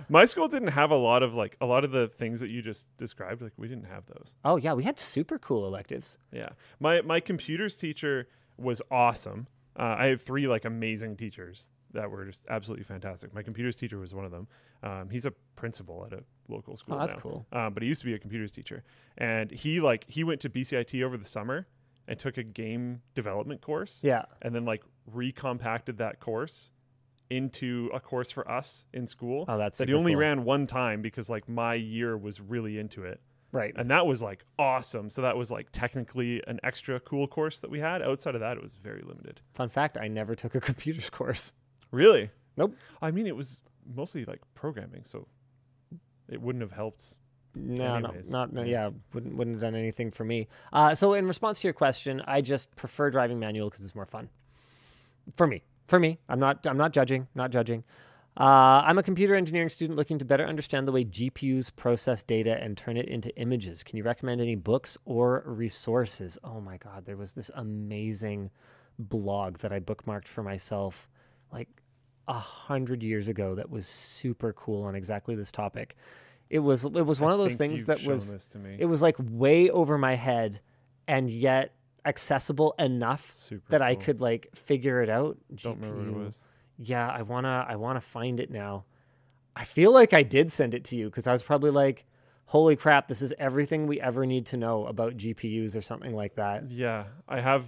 My 0.08 0.24
school 0.24 0.48
didn't 0.48 0.68
have 0.68 0.90
a 0.90 0.96
lot 0.96 1.22
of 1.22 1.34
like 1.34 1.56
a 1.60 1.66
lot 1.66 1.84
of 1.84 1.90
the 1.90 2.06
things 2.08 2.40
that 2.40 2.48
you 2.50 2.62
just 2.62 2.86
described. 2.96 3.42
Like 3.42 3.52
we 3.56 3.66
didn't 3.68 3.86
have 3.88 4.06
those. 4.06 4.34
oh 4.44 4.56
yeah 4.56 4.72
we 4.72 4.84
had 4.84 4.98
super 5.00 5.38
cool 5.38 5.66
electives 5.66 6.16
Yeah. 6.32 6.50
My 6.80 7.00
my 7.02 7.18
computers 7.20 7.76
teacher 7.76 8.28
was 8.56 8.80
awesome. 8.90 9.48
Uh, 9.78 9.96
I 9.98 10.06
have 10.06 10.22
three 10.22 10.46
like 10.48 10.64
amazing 10.64 11.16
teachers 11.16 11.70
that 11.96 12.10
were 12.10 12.24
just 12.24 12.46
absolutely 12.48 12.84
fantastic. 12.84 13.34
My 13.34 13.42
computers 13.42 13.76
teacher 13.76 13.98
was 13.98 14.14
one 14.14 14.24
of 14.24 14.30
them. 14.30 14.48
Um, 14.82 15.10
he's 15.10 15.26
a 15.26 15.32
principal 15.56 16.06
at 16.06 16.12
a 16.12 16.22
local 16.48 16.76
school. 16.76 16.94
oh 16.94 16.98
that's 17.00 17.14
now. 17.14 17.20
cool 17.20 17.46
Um, 17.52 17.74
but 17.74 17.82
he 17.82 17.88
used 17.88 18.00
to 18.00 18.06
be 18.06 18.14
a 18.14 18.18
computers 18.18 18.52
teacher, 18.52 18.84
and 19.18 19.50
he 19.50 19.80
like 19.80 20.04
he 20.08 20.24
went 20.24 20.40
to 20.42 20.48
BCIT 20.50 21.02
over 21.02 21.16
the 21.16 21.24
summer 21.24 21.66
and 22.08 22.18
took 22.18 22.38
a 22.38 22.42
game 22.42 23.02
development 23.14 23.60
course. 23.60 24.02
yeah 24.04 24.24
and 24.42 24.54
then 24.54 24.64
like 24.64 24.82
recompacted 25.12 25.98
that 25.98 26.20
course 26.20 26.70
into 27.28 27.90
a 27.92 27.98
course 27.98 28.30
for 28.30 28.48
us 28.50 28.84
in 28.92 29.06
school 29.06 29.44
oh 29.48 29.58
that's 29.58 29.78
that 29.78 29.88
he 29.88 29.94
only 29.94 30.12
cool. 30.12 30.20
ran 30.20 30.44
one 30.44 30.66
time 30.66 31.02
because 31.02 31.28
like 31.28 31.48
my 31.48 31.74
year 31.74 32.16
was 32.16 32.40
really 32.40 32.78
into 32.78 33.02
it 33.02 33.20
right 33.50 33.74
and 33.76 33.90
that 33.90 34.06
was 34.06 34.22
like 34.22 34.44
awesome 34.58 35.10
so 35.10 35.22
that 35.22 35.36
was 35.36 35.50
like 35.50 35.68
technically 35.72 36.40
an 36.46 36.60
extra 36.62 37.00
cool 37.00 37.26
course 37.26 37.58
that 37.58 37.70
we 37.70 37.80
had 37.80 38.00
outside 38.02 38.34
of 38.36 38.40
that 38.40 38.56
it 38.56 38.62
was 38.62 38.74
very 38.74 39.02
limited 39.02 39.40
fun 39.54 39.68
fact 39.68 39.98
i 40.00 40.06
never 40.06 40.36
took 40.36 40.54
a 40.54 40.60
computers 40.70 41.10
course 41.10 41.52
really 41.90 42.30
Nope. 42.56 42.74
i 43.02 43.10
mean 43.10 43.26
it 43.26 43.36
was 43.36 43.60
mostly 43.94 44.24
like 44.24 44.40
programming 44.54 45.04
so 45.04 45.26
it 46.28 46.40
wouldn't 46.40 46.62
have 46.62 46.72
helped 46.72 47.16
No, 47.54 47.98
no, 47.98 48.08
anyways. 48.08 48.30
not 48.30 48.52
no, 48.52 48.62
Yeah. 48.62 48.88
yeah. 48.88 48.90
Wouldn't 49.14 49.36
wouldn't 49.36 49.56
have 49.56 49.60
done 49.62 49.74
anything 49.76 50.10
for 50.10 50.24
me. 50.24 50.48
Uh, 50.72 50.94
so 50.94 51.14
in 51.14 51.26
response 51.26 51.60
to 51.60 51.68
your 51.68 51.72
question, 51.72 52.20
I 52.26 52.40
just 52.42 52.74
prefer 52.76 53.10
driving 53.10 53.38
manual 53.38 53.70
because 53.70 53.84
it's 53.84 53.94
more 53.94 54.04
fun. 54.06 54.28
For 55.36 55.46
me, 55.46 55.62
for 55.86 55.98
me, 56.00 56.18
I'm 56.28 56.38
not 56.40 56.66
I'm 56.66 56.76
not 56.76 56.92
judging, 56.92 57.28
not 57.34 57.50
judging. 57.52 57.84
Uh, 58.38 58.82
I'm 58.84 58.98
a 58.98 59.02
computer 59.02 59.34
engineering 59.34 59.70
student 59.70 59.96
looking 59.96 60.18
to 60.18 60.24
better 60.26 60.44
understand 60.44 60.86
the 60.86 60.92
way 60.92 61.04
GPUs 61.04 61.74
process 61.74 62.22
data 62.22 62.60
and 62.62 62.76
turn 62.76 62.96
it 62.98 63.08
into 63.08 63.34
images. 63.38 63.82
Can 63.82 63.96
you 63.96 64.02
recommend 64.04 64.40
any 64.42 64.56
books 64.56 64.98
or 65.06 65.42
resources? 65.46 66.38
Oh 66.44 66.60
my 66.60 66.76
God, 66.76 67.06
there 67.06 67.16
was 67.16 67.32
this 67.32 67.50
amazing 67.54 68.50
blog 68.98 69.58
that 69.58 69.72
I 69.72 69.80
bookmarked 69.80 70.28
for 70.28 70.42
myself, 70.42 71.08
like 71.52 71.68
a 72.28 72.34
hundred 72.34 73.02
years 73.02 73.28
ago. 73.28 73.54
That 73.54 73.70
was 73.70 73.86
super 73.86 74.52
cool 74.52 74.84
on 74.84 74.94
exactly 74.94 75.34
this 75.34 75.50
topic. 75.52 75.96
It 76.48 76.60
was 76.60 76.84
it 76.84 77.06
was 77.06 77.20
one 77.20 77.32
I 77.32 77.34
of 77.34 77.40
those 77.40 77.56
things 77.56 77.84
that 77.84 78.04
was 78.04 78.46
to 78.48 78.58
me. 78.58 78.76
it 78.78 78.86
was 78.86 79.02
like 79.02 79.16
way 79.18 79.68
over 79.70 79.98
my 79.98 80.14
head 80.14 80.60
and 81.08 81.28
yet 81.30 81.72
accessible 82.04 82.74
enough 82.78 83.32
Super 83.32 83.64
that 83.70 83.82
I 83.82 83.96
could 83.96 84.20
like 84.20 84.48
figure 84.54 85.02
it 85.02 85.08
out. 85.08 85.38
Don't 85.54 85.80
remember 85.80 85.98
what 86.02 86.06
GPU. 86.06 86.22
it 86.22 86.24
was. 86.26 86.44
Yeah, 86.78 87.08
I 87.08 87.22
wanna 87.22 87.66
I 87.68 87.76
wanna 87.76 88.00
find 88.00 88.38
it 88.38 88.50
now. 88.50 88.84
I 89.56 89.64
feel 89.64 89.92
like 89.92 90.12
I 90.12 90.22
did 90.22 90.52
send 90.52 90.74
it 90.74 90.84
to 90.84 90.96
you 90.96 91.06
because 91.06 91.26
I 91.26 91.32
was 91.32 91.42
probably 91.42 91.70
like, 91.70 92.04
"Holy 92.46 92.76
crap! 92.76 93.08
This 93.08 93.22
is 93.22 93.32
everything 93.38 93.86
we 93.86 94.00
ever 94.00 94.26
need 94.26 94.46
to 94.46 94.56
know 94.56 94.84
about 94.86 95.16
GPUs 95.16 95.74
or 95.74 95.80
something 95.80 96.14
like 96.14 96.34
that." 96.34 96.70
Yeah, 96.70 97.04
I 97.26 97.40
have 97.40 97.66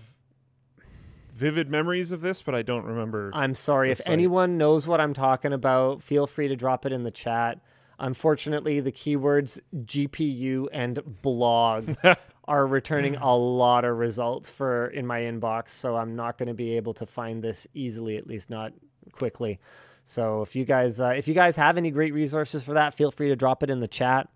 vivid 1.39 1.71
memories 1.71 2.11
of 2.11 2.21
this, 2.21 2.43
but 2.43 2.55
I 2.55 2.63
don't 2.63 2.85
remember. 2.85 3.31
I'm 3.33 3.55
sorry 3.55 3.93
if 3.93 3.99
site. 3.99 4.13
anyone 4.13 4.59
knows 4.59 4.87
what 4.87 5.01
I'm 5.01 5.15
talking 5.15 5.53
about. 5.53 6.03
Feel 6.03 6.27
free 6.27 6.49
to 6.49 6.57
drop 6.57 6.85
it 6.85 6.93
in 6.93 7.05
the 7.05 7.11
chat. 7.11 7.61
Unfortunately, 8.01 8.81
the 8.81 8.93
keywords 8.93 9.61
GPU 9.75 10.67
and 10.73 11.01
blog 11.23 11.95
are 12.49 12.67
returning 12.67 13.17
a 13.17 13.37
lot 13.37 13.85
of 13.85 13.97
results 13.97 14.51
for 14.51 14.89
in 14.89 15.07
my 15.07 15.21
inbox, 15.21 15.71
so 15.71 15.97
I'm 15.97 16.17
not 16.17 16.39
going 16.39 16.49
to 16.49 16.55
be 16.55 16.77
able 16.77 16.93
to 16.95 17.07
find 17.07 17.43
this 17.43 17.67
easily, 17.73 18.17
at 18.17 18.27
least 18.27 18.51
not 18.51 18.73
quickly. 19.13 19.61
So 20.05 20.43
if 20.43 20.57
you 20.57 20.65
guys 20.65 21.01
uh, 21.01 21.09
if 21.11 21.29
you 21.29 21.35
guys 21.35 21.57
have 21.57 21.77
any 21.77 21.91
great 21.91 22.15
resources 22.15 22.63
for 22.63 22.75
that, 22.75 22.95
feel 22.95 23.11
free 23.11 23.29
to 23.29 23.37
drop 23.37 23.63
it 23.63 23.71
in 23.71 23.81
the 23.81 23.89
chat. 23.89 24.29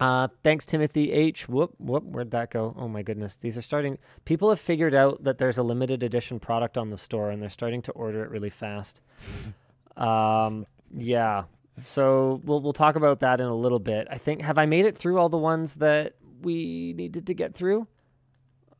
Uh, 0.00 0.28
thanks, 0.42 0.64
Timothy 0.64 1.12
H. 1.12 1.48
Whoop, 1.48 1.74
whoop, 1.78 2.04
where'd 2.04 2.32
that 2.32 2.50
go? 2.50 2.74
Oh 2.76 2.88
my 2.88 3.02
goodness. 3.02 3.36
These 3.36 3.56
are 3.56 3.62
starting. 3.62 3.98
People 4.24 4.48
have 4.48 4.60
figured 4.60 4.94
out 4.94 5.22
that 5.24 5.38
there's 5.38 5.58
a 5.58 5.62
limited 5.62 6.02
edition 6.02 6.40
product 6.40 6.76
on 6.76 6.90
the 6.90 6.96
store 6.96 7.30
and 7.30 7.40
they're 7.40 7.48
starting 7.48 7.82
to 7.82 7.92
order 7.92 8.24
it 8.24 8.30
really 8.30 8.50
fast. 8.50 9.02
um, 9.96 10.66
yeah. 10.96 11.44
So 11.84 12.40
we'll, 12.44 12.60
we'll 12.60 12.72
talk 12.72 12.96
about 12.96 13.20
that 13.20 13.40
in 13.40 13.46
a 13.46 13.54
little 13.54 13.78
bit. 13.78 14.08
I 14.10 14.18
think, 14.18 14.42
have 14.42 14.58
I 14.58 14.66
made 14.66 14.84
it 14.84 14.96
through 14.96 15.18
all 15.18 15.28
the 15.28 15.38
ones 15.38 15.76
that 15.76 16.14
we 16.42 16.92
needed 16.96 17.26
to 17.28 17.34
get 17.34 17.54
through? 17.54 17.86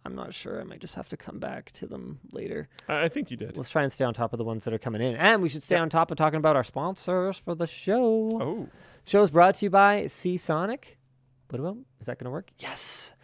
I'm 0.04 0.14
not 0.14 0.34
sure. 0.34 0.60
I 0.60 0.64
might 0.64 0.80
just 0.80 0.96
have 0.96 1.08
to 1.08 1.16
come 1.16 1.38
back 1.38 1.72
to 1.72 1.86
them 1.86 2.20
later. 2.32 2.68
I, 2.88 3.08
think 3.08 3.30
you 3.30 3.38
did. 3.38 3.56
Let's 3.56 3.70
try 3.70 3.82
and 3.82 3.90
stay 3.90 4.04
on 4.04 4.12
top 4.12 4.34
of 4.34 4.38
the 4.38 4.44
ones 4.44 4.64
that 4.64 4.74
are 4.74 4.78
coming 4.78 5.00
in. 5.00 5.16
And 5.16 5.40
we 5.40 5.48
should 5.48 5.62
stay 5.62 5.76
on 5.76 5.88
top 5.88 6.10
of 6.10 6.18
talking 6.18 6.36
about 6.36 6.56
our 6.56 6.64
sponsors 6.64 7.38
for 7.38 7.54
the 7.54 7.66
show. 7.66 8.38
Oh, 8.40 8.68
Show 9.06 9.22
is 9.22 9.30
brought 9.30 9.56
to 9.56 9.66
you 9.66 9.70
by 9.70 10.06
Seasonic. 10.06 10.98
What 11.54 11.60
about? 11.60 11.76
Is 12.00 12.06
that 12.06 12.18
going 12.18 12.24
to 12.24 12.32
work? 12.32 12.50
Yes. 12.58 13.14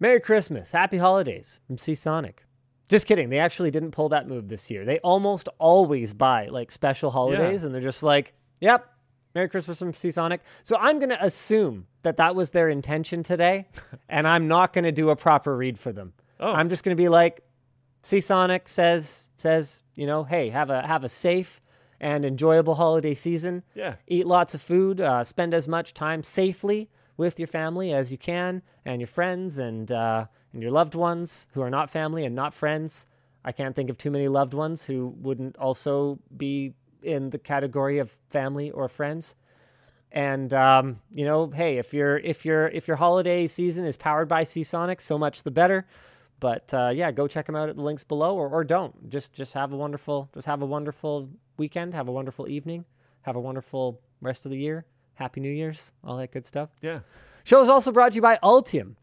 Merry 0.00 0.20
Christmas. 0.20 0.72
Happy 0.72 0.96
holidays 0.96 1.60
from 1.66 1.76
Seasonic. 1.76 2.46
Just 2.88 3.06
kidding. 3.06 3.28
They 3.28 3.40
actually 3.40 3.70
didn't 3.70 3.90
pull 3.90 4.08
that 4.08 4.26
move 4.26 4.48
this 4.48 4.70
year. 4.70 4.86
They 4.86 4.98
almost 5.00 5.50
always 5.58 6.14
buy 6.14 6.46
like 6.46 6.70
special 6.70 7.10
holidays 7.10 7.64
and 7.64 7.74
they're 7.74 7.82
just 7.82 8.02
like, 8.02 8.32
yep, 8.62 8.90
Merry 9.34 9.50
Christmas 9.50 9.78
from 9.78 9.92
Seasonic. 9.92 10.40
So 10.62 10.78
I'm 10.80 10.98
going 10.98 11.10
to 11.10 11.22
assume 11.22 11.88
that 12.04 12.16
that 12.16 12.34
was 12.34 12.52
their 12.52 12.70
intention 12.70 13.22
today 13.22 13.68
and 14.08 14.26
I'm 14.26 14.48
not 14.48 14.72
going 14.72 14.84
to 14.84 14.92
do 14.92 15.10
a 15.10 15.16
proper 15.16 15.54
read 15.54 15.78
for 15.78 15.92
them. 15.92 16.14
Oh. 16.40 16.54
I'm 16.54 16.70
just 16.70 16.84
going 16.84 16.96
to 16.96 17.02
be 17.02 17.10
like, 17.10 17.42
Seasonic 18.00 18.66
says 18.66 19.28
says, 19.36 19.82
you 19.94 20.06
know, 20.06 20.24
hey, 20.24 20.48
have 20.48 20.70
a 20.70 20.86
have 20.86 21.04
a 21.04 21.08
safe 21.10 21.60
and 22.00 22.24
enjoyable 22.24 22.76
holiday 22.76 23.14
season. 23.14 23.62
yeah. 23.74 23.96
Eat 24.06 24.26
lots 24.26 24.54
of 24.54 24.62
food. 24.62 25.00
Uh, 25.00 25.24
spend 25.24 25.52
as 25.54 25.66
much 25.66 25.94
time 25.94 26.22
safely 26.22 26.88
with 27.16 27.38
your 27.38 27.48
family 27.48 27.92
as 27.92 28.12
you 28.12 28.18
can, 28.18 28.62
and 28.84 29.00
your 29.00 29.08
friends 29.08 29.58
and 29.58 29.90
uh, 29.90 30.26
and 30.52 30.62
your 30.62 30.70
loved 30.70 30.94
ones 30.94 31.48
who 31.52 31.60
are 31.60 31.70
not 31.70 31.90
family 31.90 32.24
and 32.24 32.34
not 32.34 32.54
friends. 32.54 33.06
I 33.44 33.52
can't 33.52 33.74
think 33.74 33.90
of 33.90 33.98
too 33.98 34.10
many 34.10 34.28
loved 34.28 34.54
ones 34.54 34.84
who 34.84 35.14
wouldn't 35.20 35.56
also 35.56 36.18
be 36.36 36.74
in 37.02 37.30
the 37.30 37.38
category 37.38 37.98
of 37.98 38.16
family 38.28 38.70
or 38.70 38.88
friends. 38.88 39.34
And 40.10 40.52
um, 40.54 41.00
you 41.12 41.24
know, 41.24 41.48
hey, 41.48 41.78
if 41.78 41.92
your 41.92 42.18
if 42.18 42.44
your 42.44 42.68
if 42.68 42.88
your 42.88 42.96
holiday 42.96 43.46
season 43.46 43.84
is 43.84 43.96
powered 43.96 44.28
by 44.28 44.42
Seasonic, 44.44 45.00
so 45.00 45.18
much 45.18 45.42
the 45.42 45.50
better. 45.50 45.86
But 46.40 46.72
uh, 46.72 46.92
yeah, 46.94 47.10
go 47.10 47.26
check 47.26 47.46
them 47.46 47.56
out 47.56 47.68
at 47.68 47.76
the 47.76 47.82
links 47.82 48.04
below, 48.04 48.36
or, 48.36 48.48
or 48.48 48.64
don't. 48.64 49.10
Just 49.10 49.32
just 49.32 49.54
have 49.54 49.72
a 49.72 49.76
wonderful 49.76 50.30
just 50.32 50.46
have 50.46 50.62
a 50.62 50.66
wonderful 50.66 51.28
weekend, 51.58 51.94
have 51.94 52.08
a 52.08 52.12
wonderful 52.12 52.48
evening, 52.48 52.84
have 53.22 53.36
a 53.36 53.40
wonderful 53.40 54.00
rest 54.20 54.46
of 54.46 54.50
the 54.50 54.58
year. 54.58 54.86
Happy 55.14 55.40
New 55.40 55.50
Year's, 55.50 55.92
all 56.04 56.16
that 56.16 56.30
good 56.30 56.46
stuff. 56.46 56.70
Yeah. 56.80 57.00
Show 57.44 57.62
is 57.62 57.68
also 57.68 57.90
brought 57.90 58.12
to 58.12 58.16
you 58.16 58.22
by 58.22 58.38
Altium. 58.42 58.94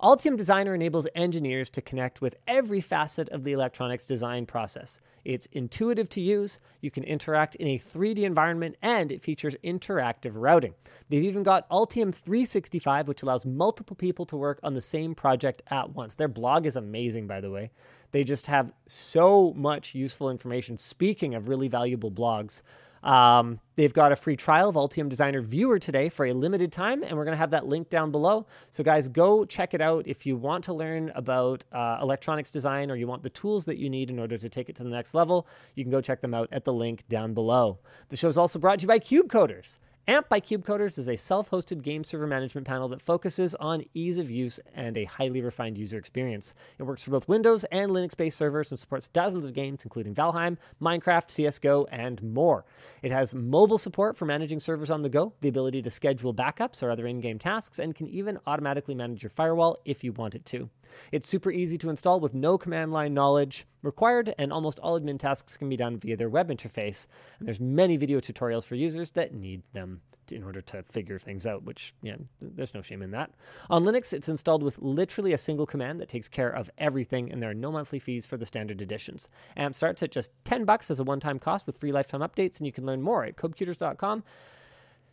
Altium 0.00 0.36
Designer 0.36 0.74
enables 0.74 1.06
engineers 1.14 1.70
to 1.70 1.82
connect 1.82 2.20
with 2.20 2.36
every 2.46 2.80
facet 2.80 3.28
of 3.30 3.44
the 3.44 3.52
electronics 3.52 4.04
design 4.04 4.46
process. 4.46 5.00
It's 5.24 5.46
intuitive 5.52 6.08
to 6.10 6.20
use, 6.20 6.60
you 6.80 6.90
can 6.90 7.04
interact 7.04 7.54
in 7.56 7.68
a 7.68 7.78
3D 7.78 8.18
environment, 8.18 8.76
and 8.82 9.12
it 9.12 9.22
features 9.22 9.56
interactive 9.62 10.32
routing. 10.34 10.74
They've 11.08 11.22
even 11.22 11.42
got 11.42 11.68
Altium 11.70 12.12
365, 12.12 13.06
which 13.06 13.22
allows 13.22 13.46
multiple 13.46 13.94
people 13.96 14.26
to 14.26 14.36
work 14.36 14.58
on 14.62 14.74
the 14.74 14.80
same 14.80 15.14
project 15.14 15.62
at 15.68 15.90
once. 15.90 16.14
Their 16.14 16.28
blog 16.28 16.66
is 16.66 16.76
amazing, 16.76 17.26
by 17.26 17.40
the 17.40 17.50
way. 17.50 17.70
They 18.10 18.24
just 18.24 18.46
have 18.48 18.72
so 18.86 19.52
much 19.54 19.94
useful 19.94 20.30
information. 20.30 20.78
Speaking 20.78 21.34
of 21.34 21.48
really 21.48 21.68
valuable 21.68 22.10
blogs, 22.10 22.62
um, 23.02 23.60
they've 23.76 23.92
got 23.92 24.12
a 24.12 24.16
free 24.16 24.36
trial 24.36 24.68
of 24.68 24.76
Altium 24.76 25.08
Designer 25.08 25.40
Viewer 25.40 25.78
today 25.78 26.08
for 26.08 26.26
a 26.26 26.32
limited 26.32 26.72
time, 26.72 27.02
and 27.02 27.16
we're 27.16 27.24
going 27.24 27.34
to 27.34 27.38
have 27.38 27.50
that 27.50 27.66
link 27.66 27.90
down 27.90 28.10
below. 28.10 28.46
So, 28.70 28.84
guys, 28.84 29.08
go 29.08 29.44
check 29.44 29.74
it 29.74 29.80
out 29.80 30.06
if 30.06 30.24
you 30.24 30.36
want 30.36 30.64
to 30.64 30.72
learn 30.72 31.10
about 31.14 31.64
uh, 31.72 31.98
electronics 32.00 32.50
design 32.50 32.90
or 32.90 32.96
you 32.96 33.06
want 33.06 33.22
the 33.22 33.30
tools 33.30 33.64
that 33.64 33.78
you 33.78 33.90
need 33.90 34.10
in 34.10 34.18
order 34.18 34.38
to 34.38 34.48
take 34.48 34.68
it 34.68 34.76
to 34.76 34.84
the 34.84 34.90
next 34.90 35.14
level. 35.14 35.46
You 35.74 35.84
can 35.84 35.90
go 35.90 36.00
check 36.00 36.20
them 36.20 36.34
out 36.34 36.48
at 36.52 36.64
the 36.64 36.72
link 36.72 37.06
down 37.08 37.34
below. 37.34 37.78
The 38.08 38.16
show 38.16 38.28
is 38.28 38.38
also 38.38 38.58
brought 38.58 38.78
to 38.80 38.82
you 38.82 38.88
by 38.88 38.98
CubeCoders. 38.98 39.78
AMP 40.08 40.28
by 40.28 40.40
CubeCoders 40.40 40.98
is 40.98 41.08
a 41.08 41.14
self 41.14 41.50
hosted 41.50 41.80
game 41.80 42.02
server 42.02 42.26
management 42.26 42.66
panel 42.66 42.88
that 42.88 43.00
focuses 43.00 43.54
on 43.54 43.84
ease 43.94 44.18
of 44.18 44.28
use 44.28 44.58
and 44.74 44.96
a 44.96 45.04
highly 45.04 45.40
refined 45.40 45.78
user 45.78 45.96
experience. 45.96 46.56
It 46.76 46.82
works 46.82 47.04
for 47.04 47.12
both 47.12 47.28
Windows 47.28 47.62
and 47.70 47.92
Linux 47.92 48.16
based 48.16 48.36
servers 48.36 48.72
and 48.72 48.80
supports 48.80 49.06
dozens 49.06 49.44
of 49.44 49.52
games, 49.52 49.84
including 49.84 50.12
Valheim, 50.12 50.56
Minecraft, 50.80 51.28
CSGO, 51.28 51.86
and 51.92 52.20
more. 52.20 52.64
It 53.00 53.12
has 53.12 53.32
mobile 53.32 53.78
support 53.78 54.16
for 54.16 54.24
managing 54.24 54.58
servers 54.58 54.90
on 54.90 55.02
the 55.02 55.08
go, 55.08 55.34
the 55.40 55.48
ability 55.48 55.82
to 55.82 55.90
schedule 55.90 56.34
backups 56.34 56.82
or 56.82 56.90
other 56.90 57.06
in 57.06 57.20
game 57.20 57.38
tasks, 57.38 57.78
and 57.78 57.94
can 57.94 58.08
even 58.08 58.40
automatically 58.44 58.96
manage 58.96 59.22
your 59.22 59.30
firewall 59.30 59.78
if 59.84 60.02
you 60.02 60.10
want 60.10 60.34
it 60.34 60.44
to. 60.46 60.68
It's 61.10 61.28
super 61.28 61.50
easy 61.50 61.78
to 61.78 61.90
install 61.90 62.20
with 62.20 62.34
no 62.34 62.58
command 62.58 62.92
line 62.92 63.14
knowledge 63.14 63.66
required, 63.82 64.34
and 64.38 64.52
almost 64.52 64.78
all 64.78 64.98
admin 64.98 65.18
tasks 65.18 65.56
can 65.56 65.68
be 65.68 65.76
done 65.76 65.98
via 65.98 66.16
their 66.16 66.28
web 66.28 66.48
interface. 66.48 67.06
And 67.38 67.48
there's 67.48 67.60
many 67.60 67.96
video 67.96 68.20
tutorials 68.20 68.64
for 68.64 68.76
users 68.76 69.10
that 69.12 69.34
need 69.34 69.62
them 69.72 70.02
to- 70.28 70.36
in 70.36 70.44
order 70.44 70.60
to 70.60 70.84
figure 70.84 71.18
things 71.18 71.46
out, 71.46 71.64
which, 71.64 71.94
yeah, 72.00 72.16
there's 72.40 72.74
no 72.74 72.80
shame 72.80 73.02
in 73.02 73.10
that. 73.10 73.32
On 73.68 73.84
Linux, 73.84 74.12
it's 74.12 74.28
installed 74.28 74.62
with 74.62 74.78
literally 74.78 75.32
a 75.32 75.38
single 75.38 75.66
command 75.66 76.00
that 76.00 76.08
takes 76.08 76.28
care 76.28 76.50
of 76.50 76.70
everything, 76.78 77.30
and 77.30 77.42
there 77.42 77.50
are 77.50 77.54
no 77.54 77.72
monthly 77.72 77.98
fees 77.98 78.24
for 78.24 78.36
the 78.36 78.46
standard 78.46 78.80
editions. 78.80 79.28
AMP 79.56 79.74
starts 79.74 80.02
at 80.02 80.12
just 80.12 80.30
10 80.44 80.64
bucks 80.64 80.90
as 80.90 81.00
a 81.00 81.04
one-time 81.04 81.40
cost 81.40 81.66
with 81.66 81.76
free 81.76 81.90
lifetime 81.90 82.20
updates, 82.20 82.58
and 82.58 82.66
you 82.66 82.72
can 82.72 82.86
learn 82.86 83.02
more 83.02 83.24
at 83.24 83.36
cubecoders.com 83.36 84.22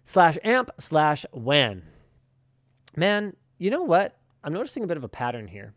slash 0.03 0.37
amp 0.43 0.69
slash 0.77 1.25
WAN. 1.31 1.83
Man, 2.95 3.35
you 3.57 3.71
know 3.71 3.83
what? 3.83 4.18
I'm 4.43 4.53
noticing 4.53 4.83
a 4.83 4.87
bit 4.87 4.97
of 4.97 5.03
a 5.03 5.09
pattern 5.09 5.47
here. 5.47 5.73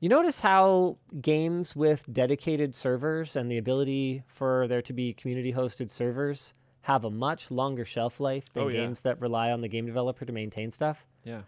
You 0.00 0.08
notice 0.08 0.40
how 0.40 0.98
games 1.20 1.74
with 1.74 2.04
dedicated 2.12 2.74
servers 2.74 3.34
and 3.34 3.50
the 3.50 3.56
ability 3.58 4.22
for 4.26 4.66
there 4.68 4.82
to 4.82 4.92
be 4.92 5.14
community 5.14 5.52
hosted 5.54 5.90
servers 5.90 6.52
have 6.82 7.04
a 7.04 7.10
much 7.10 7.50
longer 7.50 7.84
shelf 7.84 8.20
life 8.20 8.44
than 8.52 8.64
Oh, 8.64 8.68
yeah. 8.68 8.80
games 8.82 9.00
that 9.02 9.20
rely 9.20 9.50
on 9.50 9.60
the 9.62 9.68
game 9.68 9.86
developer 9.86 10.24
to 10.24 10.32
maintain 10.32 10.70
stuff? 10.70 11.06
Yeah. 11.24 11.42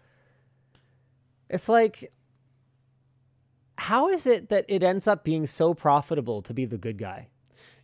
It's 1.49 1.69
like, 1.69 2.11
how 3.77 4.09
is 4.09 4.25
it 4.27 4.49
that 4.49 4.65
it 4.67 4.83
ends 4.83 5.07
up 5.07 5.23
being 5.23 5.45
so 5.45 5.73
profitable 5.73 6.41
to 6.41 6.53
be 6.53 6.65
the 6.65 6.77
good 6.77 6.97
guy? 6.97 7.27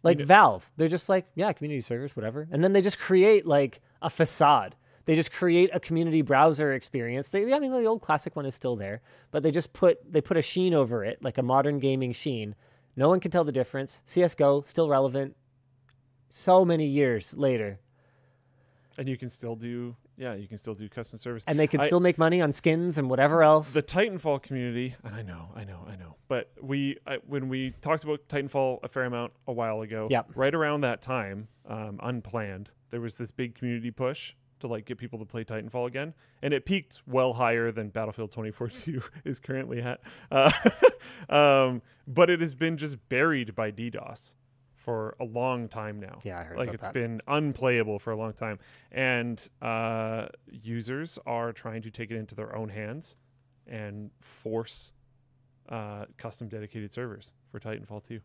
Like 0.04 0.20
know- 0.20 0.26
Valve, 0.26 0.70
they're 0.78 0.88
just 0.88 1.10
like, 1.10 1.28
yeah, 1.36 1.52
community 1.54 1.82
servers, 1.82 2.16
whatever. 2.16 2.48
And 2.52 2.64
then 2.64 2.74
they 2.74 2.82
just 2.82 3.00
create 3.00 3.46
like 3.46 3.82
a 4.02 4.10
facade. 4.10 4.76
They 5.06 5.16
just 5.16 5.32
create 5.32 5.70
a 5.74 5.80
community 5.80 6.22
browser 6.24 6.74
experience. 6.74 7.30
They, 7.30 7.54
I 7.54 7.60
mean, 7.60 7.72
the 7.72 7.86
old 7.86 8.02
classic 8.02 8.36
one 8.36 8.46
is 8.46 8.56
still 8.56 8.76
there, 8.76 9.02
but 9.32 9.44
they 9.44 9.52
just 9.52 9.72
put 9.74 10.12
they 10.12 10.22
put 10.22 10.36
a 10.38 10.42
sheen 10.42 10.74
over 10.74 11.04
it, 11.06 11.22
like 11.24 11.38
a 11.38 11.44
modern 11.44 11.80
gaming 11.80 12.12
sheen. 12.12 12.56
No 12.96 13.10
one 13.10 13.20
can 13.20 13.30
tell 13.30 13.44
the 13.44 13.52
difference. 13.52 14.02
CS:GO 14.06 14.64
still 14.66 14.90
relevant. 14.90 15.36
So 16.30 16.66
many 16.66 16.88
years 16.88 17.36
later, 17.38 17.80
And 18.98 19.08
you 19.10 19.18
can 19.18 19.30
still 19.30 19.56
do 19.56 19.96
yeah, 20.18 20.34
you 20.34 20.48
can 20.48 20.58
still 20.58 20.74
do 20.74 20.88
custom 20.88 21.20
service. 21.20 21.44
and 21.46 21.60
they 21.60 21.68
can 21.68 21.82
I- 21.82 21.88
still 21.88 22.00
make 22.00 22.18
money 22.18 22.42
on 22.42 22.54
skins 22.54 22.98
and 22.98 23.10
whatever 23.10 23.44
else. 23.44 23.74
the 23.74 23.84
Titanfall 23.84 24.42
community, 24.42 24.96
and 25.04 25.14
I 25.14 25.22
know, 25.22 25.50
I 25.54 25.66
know, 25.66 25.86
I 25.86 25.98
know, 25.98 26.16
but 26.30 26.52
we 26.62 26.98
I, 27.06 27.18
when 27.28 27.50
we 27.50 27.72
talked 27.82 28.04
about 28.06 28.28
Titanfall 28.30 28.80
a 28.82 28.88
fair 28.88 29.04
amount 29.04 29.34
a 29.46 29.52
while 29.54 29.82
ago, 29.82 30.08
Yep. 30.10 30.32
right 30.36 30.56
around 30.56 30.82
that 30.82 31.02
time, 31.02 31.50
um, 31.68 32.00
unplanned, 32.02 32.72
there 32.92 33.02
was 33.02 33.18
this 33.18 33.32
big 33.32 33.56
community 33.56 33.92
push 33.92 34.34
to 34.60 34.68
like 34.68 34.86
get 34.86 34.98
people 34.98 35.20
to 35.20 35.26
play 35.26 35.44
Titanfall 35.44 35.88
again, 35.88 36.14
and 36.42 36.54
it 36.54 36.66
peaked 36.66 37.02
well 37.08 37.34
higher 37.34 37.72
than 37.72 37.90
Battlefield 37.90 38.32
2042 38.32 39.02
is 39.26 39.40
currently 39.40 39.82
at. 39.82 40.02
Uh, 40.32 40.52
um, 41.30 41.82
but 42.08 42.30
it 42.30 42.42
has 42.42 42.56
been 42.56 42.78
just 42.78 43.10
buried 43.10 43.56
by 43.56 43.72
DDoS 43.72 44.36
for 44.74 45.16
a 45.20 45.26
long 45.26 45.68
time 45.68 46.00
now. 46.00 46.20
Yeah, 46.24 46.40
I 46.40 46.44
heard 46.44 46.58
like 46.58 46.74
it's 46.74 46.86
that. 46.86 46.94
been 46.94 47.22
unplayable 47.28 48.00
for 48.00 48.12
a 48.12 48.16
long 48.16 48.34
time, 48.34 48.60
and 48.92 49.48
uh, 49.62 50.28
users 50.48 51.18
are 51.26 51.52
trying 51.52 51.82
to 51.84 51.92
take 51.92 52.12
it 52.12 52.18
into 52.18 52.36
their 52.36 52.56
own 52.56 52.70
hands 52.70 53.18
and 53.68 54.12
force 54.20 54.94
uh, 55.70 56.06
custom 56.18 56.48
dedicated 56.48 56.94
servers 56.94 57.34
for 57.48 57.60
Titanfall 57.60 58.08
2. 58.08 58.20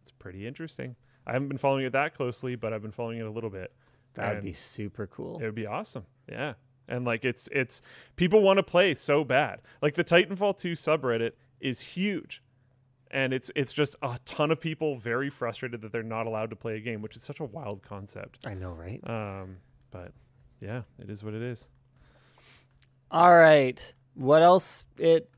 It's 0.00 0.10
pretty 0.10 0.46
interesting. 0.46 0.96
I 1.26 1.32
haven't 1.32 1.48
been 1.48 1.58
following 1.58 1.84
it 1.84 1.92
that 1.92 2.14
closely, 2.14 2.56
but 2.56 2.72
I've 2.72 2.82
been 2.82 2.90
following 2.90 3.18
it 3.18 3.26
a 3.26 3.30
little 3.30 3.50
bit. 3.50 3.72
That 4.14 4.34
would 4.34 4.44
be 4.44 4.52
super 4.52 5.06
cool. 5.06 5.38
It 5.38 5.44
would 5.44 5.54
be 5.54 5.66
awesome. 5.66 6.04
Yeah. 6.30 6.54
And 6.88 7.04
like 7.04 7.24
it's 7.24 7.48
it's 7.52 7.82
people 8.16 8.42
want 8.42 8.58
to 8.58 8.62
play 8.62 8.94
so 8.94 9.24
bad. 9.24 9.60
Like 9.80 9.94
the 9.94 10.04
Titanfall 10.04 10.56
2 10.56 10.72
subreddit 10.72 11.32
is 11.60 11.80
huge. 11.80 12.42
And 13.10 13.32
it's 13.32 13.50
it's 13.54 13.72
just 13.72 13.94
a 14.02 14.18
ton 14.24 14.50
of 14.50 14.60
people 14.60 14.96
very 14.96 15.30
frustrated 15.30 15.82
that 15.82 15.92
they're 15.92 16.02
not 16.02 16.26
allowed 16.26 16.50
to 16.50 16.56
play 16.56 16.76
a 16.76 16.80
game, 16.80 17.02
which 17.02 17.14
is 17.14 17.22
such 17.22 17.40
a 17.40 17.44
wild 17.44 17.82
concept. 17.82 18.38
I 18.44 18.54
know, 18.54 18.70
right? 18.70 19.00
Um, 19.08 19.58
but 19.90 20.12
yeah, 20.60 20.82
it 20.98 21.10
is 21.10 21.22
what 21.22 21.34
it 21.34 21.42
is. 21.42 21.68
All 23.10 23.34
right. 23.36 23.94
What 24.14 24.42
else 24.42 24.86
it 24.98 25.28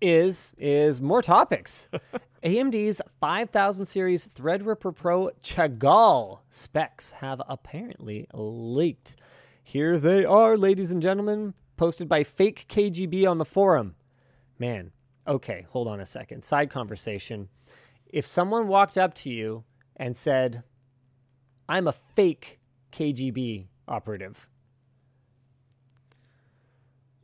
is 0.00 0.54
is 0.58 1.00
more 1.00 1.22
topics. 1.22 1.88
AMD's 2.42 3.00
5000 3.20 3.86
series 3.86 4.26
Threadripper 4.26 4.96
Pro 4.96 5.30
Chagall 5.44 6.40
specs 6.50 7.12
have 7.12 7.40
apparently 7.48 8.26
leaked. 8.34 9.14
Here 9.62 9.96
they 9.96 10.24
are, 10.24 10.56
ladies 10.56 10.90
and 10.90 11.00
gentlemen, 11.00 11.54
posted 11.76 12.08
by 12.08 12.24
fake 12.24 12.66
KGB 12.68 13.30
on 13.30 13.38
the 13.38 13.44
forum. 13.44 13.94
Man, 14.58 14.90
okay, 15.24 15.66
hold 15.70 15.86
on 15.86 16.00
a 16.00 16.04
second. 16.04 16.42
Side 16.42 16.68
conversation. 16.68 17.48
If 18.06 18.26
someone 18.26 18.66
walked 18.66 18.98
up 18.98 19.14
to 19.14 19.30
you 19.30 19.62
and 19.94 20.16
said, 20.16 20.64
I'm 21.68 21.86
a 21.86 21.92
fake 21.92 22.58
KGB 22.90 23.68
operative, 23.86 24.48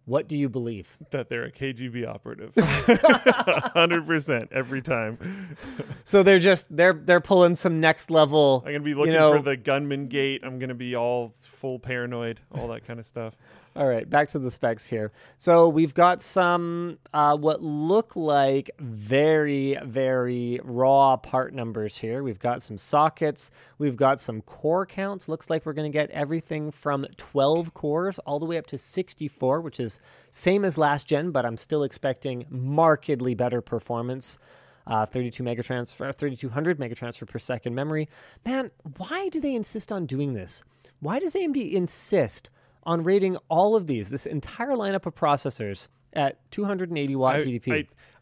what 0.09 0.27
do 0.27 0.37
you 0.37 0.49
believe? 0.49 0.97
That 1.11 1.29
they're 1.31 1.45
a 1.45 1.51
KGB 1.51 2.07
operative. 2.07 2.55
100% 2.55 4.49
every 4.53 4.83
time. 4.83 5.57
So 6.05 6.23
they're 6.23 6.39
just 6.39 6.67
they're 6.75 6.93
they're 6.93 7.21
pulling 7.21 7.57
some 7.57 7.81
next 7.81 8.11
level. 8.11 8.63
I'm 8.67 8.73
going 8.73 8.83
to 8.83 8.85
be 8.85 8.95
looking 8.95 9.15
know- 9.15 9.33
for 9.37 9.43
the 9.43 9.57
gunman 9.57 10.09
gate. 10.09 10.43
I'm 10.45 10.59
going 10.59 10.69
to 10.69 10.75
be 10.75 10.95
all 10.95 11.33
full 11.41 11.79
paranoid, 11.79 12.41
all 12.53 12.69
that 12.69 12.85
kind 12.87 13.01
of 13.01 13.07
stuff. 13.07 13.35
All 13.79 13.87
right, 13.87 14.11
back 14.11 14.29
to 14.31 14.41
the 14.41 14.51
specs 14.51 14.89
here. 14.89 15.13
So 15.37 15.69
we've 15.69 15.95
got 15.95 16.21
some 16.21 16.99
uh, 17.15 17.37
what 17.37 17.63
look 17.63 18.17
like 18.17 18.73
very 18.81 19.79
very 19.85 20.59
raw 20.65 21.17
part 21.17 21.55
numbers 21.55 21.97
here. 21.97 22.25
We've 22.25 22.41
got 22.41 22.61
some 22.61 22.77
sockets. 22.77 23.53
We've 23.79 23.97
got 23.97 24.19
some 24.19 24.43
core 24.43 24.85
counts. 24.85 25.29
Looks 25.29 25.49
like 25.49 25.65
we're 25.65 25.75
going 25.75 25.93
to 25.93 25.97
get 25.97 26.11
everything 26.11 26.73
from 26.73 27.07
12 27.19 27.73
cores 27.73 28.19
all 28.21 28.41
the 28.41 28.47
way 28.47 28.59
up 28.59 28.67
to 28.67 28.79
64, 28.79 29.61
which 29.61 29.79
is 29.79 30.01
same 30.33 30.65
as 30.65 30.77
last 30.77 31.07
gen, 31.07 31.31
but 31.31 31.47
I'm 31.47 31.57
still 31.57 31.85
expecting 31.85 32.47
markedly 32.51 33.37
better 33.37 33.61
performance. 33.61 34.41
uh, 34.89 35.07
32 35.07 35.43
megatransfer, 35.45 36.13
3200 36.15 36.81
megatransfer 36.81 37.29
per 37.29 37.39
second 37.39 37.75
memory. 37.77 38.09
Man, 38.45 38.71
why 38.97 39.29
do 39.29 39.41
they 39.41 39.55
insist 39.55 39.93
on 39.93 40.07
doing 40.07 40.35
this? 40.35 40.65
Why 41.01 41.21
does 41.21 41.35
AMD 41.35 41.73
insist 41.73 42.51
on 42.89 43.05
rating 43.05 43.37
all 43.49 43.77
of 43.77 43.87
these, 43.87 44.09
this 44.09 44.25
entire 44.27 44.71
lineup 44.71 45.05
of 45.07 45.15
processors, 45.15 45.89
at 46.15 46.51
280 46.51 47.17
watt 47.17 47.37
I, 47.37 47.41
TDP? 47.41 47.73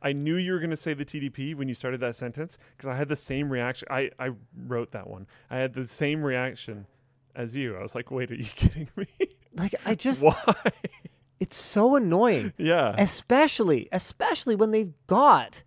I, 0.02 0.08
I 0.08 0.12
knew 0.12 0.36
you 0.36 0.52
were 0.52 0.58
going 0.58 0.70
to 0.70 0.76
say 0.76 0.92
the 0.92 1.04
TDP 1.04 1.54
when 1.54 1.68
you 1.68 1.74
started 1.74 2.00
that 2.00 2.16
sentence 2.16 2.58
because 2.76 2.88
I 2.88 2.96
had 2.96 3.08
the 3.08 3.16
same 3.16 3.48
reaction. 3.48 3.88
I, 3.90 4.10
I 4.18 4.30
wrote 4.66 4.92
that 4.92 5.08
one. 5.08 5.26
I 5.50 5.58
had 5.58 5.72
the 5.72 5.84
same 5.84 6.22
reaction 6.22 6.86
as 7.34 7.56
you. 7.56 7.76
I 7.76 7.82
was 7.82 7.94
like, 7.94 8.10
wait, 8.10 8.30
are 8.30 8.34
you 8.34 8.44
kidding 8.56 8.88
me? 8.96 9.06
like, 9.54 9.74
I 9.84 9.94
just, 9.94 10.22
Why? 10.24 10.34
it's 11.40 11.56
so 11.56 11.96
annoying. 11.96 12.52
yeah. 12.58 12.94
especially 12.98 13.88
especially 13.92 14.56
when 14.56 14.70
they've 14.70 14.92
got 15.06 15.62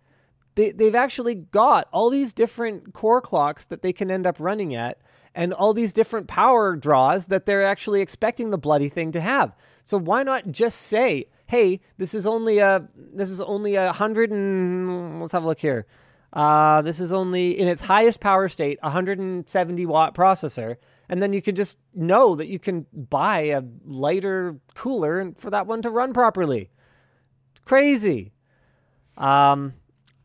they, 0.56 0.72
they've 0.72 0.96
actually 0.96 1.36
got 1.36 1.88
all 1.92 2.10
these 2.10 2.32
different 2.32 2.92
core 2.92 3.20
clocks 3.20 3.64
that 3.66 3.82
they 3.82 3.92
can 3.92 4.10
end 4.10 4.26
up 4.26 4.36
running 4.38 4.74
at 4.74 4.98
and 5.34 5.52
all 5.52 5.72
these 5.72 5.92
different 5.92 6.26
power 6.26 6.76
draws 6.76 7.26
that 7.26 7.46
they're 7.46 7.64
actually 7.64 8.00
expecting 8.00 8.50
the 8.50 8.58
bloody 8.58 8.88
thing 8.88 9.12
to 9.12 9.20
have. 9.20 9.54
So 9.84 9.98
why 9.98 10.22
not 10.22 10.50
just 10.50 10.82
say 10.82 11.26
hey 11.46 11.80
this 11.98 12.14
is 12.14 12.26
only 12.26 12.58
a 12.58 12.88
this 12.96 13.28
is 13.28 13.40
only 13.40 13.74
a 13.74 13.92
hundred 13.92 14.30
and 14.30 15.20
let's 15.20 15.32
have 15.32 15.44
a 15.44 15.46
look 15.46 15.60
here. 15.60 15.86
Uh, 16.32 16.80
this 16.82 17.00
is 17.00 17.12
only 17.12 17.58
in 17.58 17.66
its 17.66 17.82
highest 17.82 18.20
power 18.20 18.48
state 18.48 18.78
170 18.82 19.86
watt 19.86 20.14
processor. 20.14 20.76
And 21.08 21.20
then 21.20 21.32
you 21.32 21.42
can 21.42 21.56
just 21.56 21.76
know 21.94 22.36
that 22.36 22.46
you 22.46 22.60
can 22.60 22.86
buy 22.92 23.40
a 23.40 23.62
lighter 23.84 24.56
cooler 24.74 25.32
for 25.36 25.50
that 25.50 25.66
one 25.66 25.82
to 25.82 25.90
run 25.90 26.12
properly. 26.12 26.70
It's 27.50 27.60
crazy. 27.64 28.32
Um, 29.16 29.74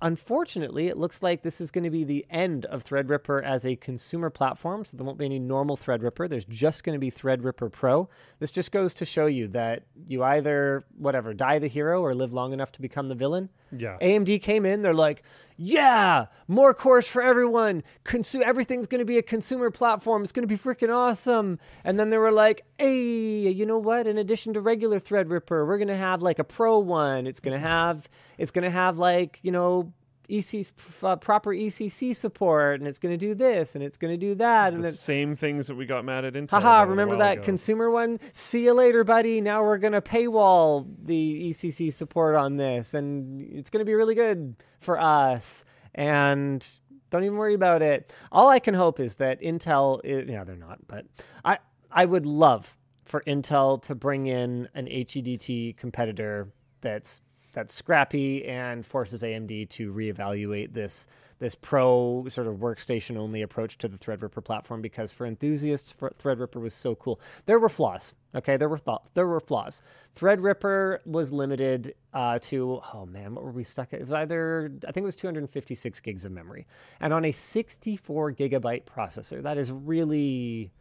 unfortunately, 0.02 0.88
it 0.88 0.98
looks 0.98 1.24
like 1.24 1.42
this 1.42 1.62
is 1.62 1.72
going 1.72 1.84
to 1.84 1.90
be 1.90 2.04
the 2.04 2.26
end 2.30 2.66
of 2.66 2.84
Threadripper 2.84 3.44
as 3.44 3.66
a 3.66 3.76
consumer 3.76 4.30
platform. 4.30 4.86
So 4.86 4.98
there 4.98 5.06
won't 5.06 5.18
be 5.18 5.26
any 5.26 5.40
normal 5.40 5.78
Threadripper. 5.78 6.30
There's 6.30 6.46
just 6.46 6.84
going 6.84 6.96
to 6.96 7.00
be 7.00 7.12
Threadripper 7.12 7.72
Pro. 7.72 8.10
This 8.40 8.52
just 8.52 8.72
goes 8.72 8.94
to 8.96 9.06
show 9.06 9.26
you 9.26 9.48
that 9.50 9.84
you 10.08 10.24
either, 10.24 10.86
whatever, 10.98 11.34
die 11.34 11.60
the 11.60 11.68
hero 11.68 12.02
or 12.02 12.14
live 12.14 12.34
long 12.34 12.54
enough 12.54 12.72
to 12.74 12.82
become 12.82 13.08
the 13.10 13.16
villain. 13.16 13.50
yeah. 13.76 13.98
AMD 14.02 14.42
came 14.42 14.66
in, 14.66 14.82
they're 14.82 14.94
like, 14.94 15.24
yeah, 15.58 16.26
more 16.48 16.74
cores 16.74 17.08
for 17.08 17.22
everyone. 17.22 17.84
Consu- 18.04 18.42
everything's 18.42 18.88
going 18.88 19.00
to 19.00 19.06
be 19.06 19.18
a 19.18 19.24
consumer 19.24 19.72
platform. 19.72 20.24
It's 20.24 20.32
going 20.32 20.48
to 20.48 20.54
be 20.54 20.58
freaking 20.58 20.94
awesome. 20.94 21.60
And 21.84 22.00
then 22.00 22.10
they 22.10 22.18
were 22.18 22.32
like, 22.32 22.66
hey, 22.78 23.50
you 23.50 23.66
know 23.66 23.78
what? 23.78 24.06
In 24.08 24.18
addition 24.18 24.54
to 24.54 24.62
regular 24.62 25.00
Threadripper, 25.00 25.66
we're 25.66 25.78
going 25.78 25.88
to 25.88 25.96
have 25.96 26.22
like 26.22 26.40
a 26.40 26.44
pro 26.44 26.80
one. 26.80 27.26
It's 27.26 27.40
going 27.40 27.60
to 27.60 27.66
have, 27.66 28.10
it's 28.38 28.52
going 28.52 28.64
to 28.64 28.70
have 28.70 28.98
like, 28.98 29.40
you 29.44 29.52
know, 29.52 29.94
EC 30.30 30.66
uh, 31.04 31.16
proper 31.16 31.52
ECC 31.52 32.16
support, 32.16 32.80
and 32.80 32.88
it's 32.88 33.00
going 33.00 33.14
to 33.14 33.18
do 33.18 33.36
this, 33.36 33.76
and 33.76 33.84
it's 33.84 33.98
going 33.98 34.14
to 34.14 34.18
do 34.18 34.36
that, 34.36 34.74
and 34.74 34.84
the 34.84 34.92
same 34.92 35.36
things 35.36 35.68
that 35.68 35.76
we 35.76 35.86
got 35.86 36.06
mad 36.06 36.26
at 36.26 36.34
Intel. 36.34 36.62
Haha, 36.62 36.84
remember 36.84 37.18
that 37.18 37.38
ago. 37.38 37.44
consumer 37.44 37.90
one? 37.90 38.20
See 38.32 38.66
you 38.66 38.74
later, 38.74 39.04
buddy. 39.04 39.42
Now 39.42 39.64
we're 39.64 39.78
going 39.78 39.94
to 39.94 40.02
paywall 40.02 40.88
the 41.04 41.50
ECC 41.50 41.92
support 41.92 42.36
on 42.36 42.58
this, 42.58 42.94
and 42.94 43.42
it's 43.42 43.70
going 43.70 43.82
to 43.82 43.86
be 43.86 43.94
really 43.94 44.16
good 44.16 44.56
for 44.80 45.00
us. 45.00 45.66
And 45.94 46.68
don't 47.10 47.24
even 47.24 47.38
worry 47.38 47.54
about 47.54 47.82
it. 47.82 48.14
All 48.32 48.50
I 48.50 48.60
can 48.60 48.74
hope 48.74 49.00
is 49.00 49.16
that 49.16 49.42
Intel, 49.42 50.02
i 50.04 50.30
yeah, 50.30 50.44
they're 50.44 50.56
not, 50.56 50.80
but 50.88 51.06
I, 51.44 51.60
I 51.92 52.06
would 52.06 52.26
love 52.26 52.78
for 53.06 53.24
Intel 53.26 53.82
to 53.84 53.96
bring 53.96 54.28
in 54.28 54.68
an 54.74 54.88
HEDT 54.88 55.78
competitor 55.78 56.52
that's 56.82 57.22
that's 57.56 57.74
scrappy 57.74 58.46
and 58.46 58.86
forces 58.86 59.24
AMD 59.24 59.70
to 59.70 59.92
reevaluate 59.92 60.74
this 60.74 61.08
this 61.40 61.56
pro 61.56 62.26
sort 62.30 62.48
of 62.48 62.56
workstation 62.58 63.18
only 63.18 63.42
approach 63.42 63.78
to 63.78 63.88
the 63.88 63.98
Threadripper 63.98 64.44
platform 64.44 64.82
because 64.82 65.12
for 65.12 65.26
enthusiasts, 65.26 65.92
for 65.92 66.12
Threadripper 66.12 66.62
was 66.62 66.74
so 66.74 66.96
cool. 66.96 67.20
There 67.46 67.60
were 67.60 67.68
flaws. 67.68 68.14
Okay, 68.34 68.56
there 68.56 68.70
were 68.70 68.78
th- 68.78 69.00
there 69.16 69.28
were 69.28 69.40
flaws. 69.40 69.82
Threadripper 70.16 71.06
was 71.06 71.34
limited 71.34 71.96
uh, 72.14 72.40
to 72.44 72.82
oh 72.94 73.06
man, 73.06 73.36
what 73.36 73.44
were 73.44 73.52
we 73.52 73.64
stuck 73.64 73.94
at? 73.94 74.00
It 74.00 74.04
was 74.04 74.14
either 74.14 74.72
I 74.88 74.92
think 74.92 75.04
it 75.04 75.08
was 75.08 75.16
256 75.16 76.00
gigs 76.02 76.26
of 76.26 76.32
memory, 76.32 76.68
and 77.00 77.14
on 77.14 77.26
a 77.26 77.32
64 77.32 78.34
gigabyte 78.34 78.84
processor, 78.86 79.42
that 79.44 79.58
is 79.58 79.72
really 79.72 80.72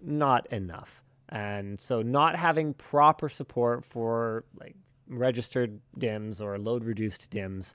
not 0.00 0.46
enough. 0.48 1.02
And 1.28 1.80
so 1.80 2.02
not 2.02 2.36
having 2.36 2.74
proper 2.74 3.28
support 3.28 3.84
for 3.84 4.44
like 4.58 4.76
registered 5.08 5.80
DIMMs 5.98 6.40
or 6.40 6.58
load 6.58 6.84
reduced 6.84 7.30
DIMMs 7.30 7.74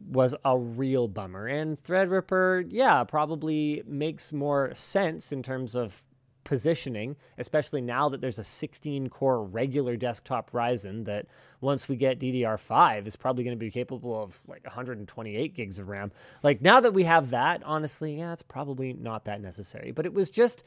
was 0.00 0.34
a 0.44 0.58
real 0.58 1.08
bummer. 1.08 1.46
And 1.46 1.82
Threadripper, 1.82 2.66
yeah, 2.68 3.04
probably 3.04 3.82
makes 3.86 4.32
more 4.32 4.74
sense 4.74 5.32
in 5.32 5.42
terms 5.42 5.74
of 5.74 6.02
positioning, 6.44 7.16
especially 7.38 7.80
now 7.80 8.08
that 8.08 8.20
there's 8.20 8.38
a 8.38 8.44
16 8.44 9.08
core 9.08 9.42
regular 9.42 9.96
desktop 9.96 10.52
Ryzen 10.52 11.04
that 11.06 11.26
once 11.60 11.88
we 11.88 11.96
get 11.96 12.20
DDR5 12.20 13.06
is 13.06 13.16
probably 13.16 13.42
going 13.42 13.56
to 13.56 13.64
be 13.64 13.70
capable 13.70 14.22
of 14.22 14.38
like 14.46 14.64
128 14.64 15.54
gigs 15.54 15.78
of 15.78 15.88
RAM. 15.88 16.12
Like 16.42 16.62
now 16.62 16.80
that 16.80 16.94
we 16.94 17.02
have 17.02 17.30
that, 17.30 17.62
honestly, 17.64 18.18
yeah, 18.18 18.32
it's 18.32 18.42
probably 18.42 18.92
not 18.92 19.24
that 19.24 19.40
necessary. 19.40 19.90
But 19.90 20.06
it 20.06 20.14
was 20.14 20.30
just 20.30 20.62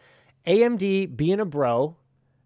AMD 0.46 1.16
being 1.16 1.40
a 1.40 1.46
bro 1.46 1.96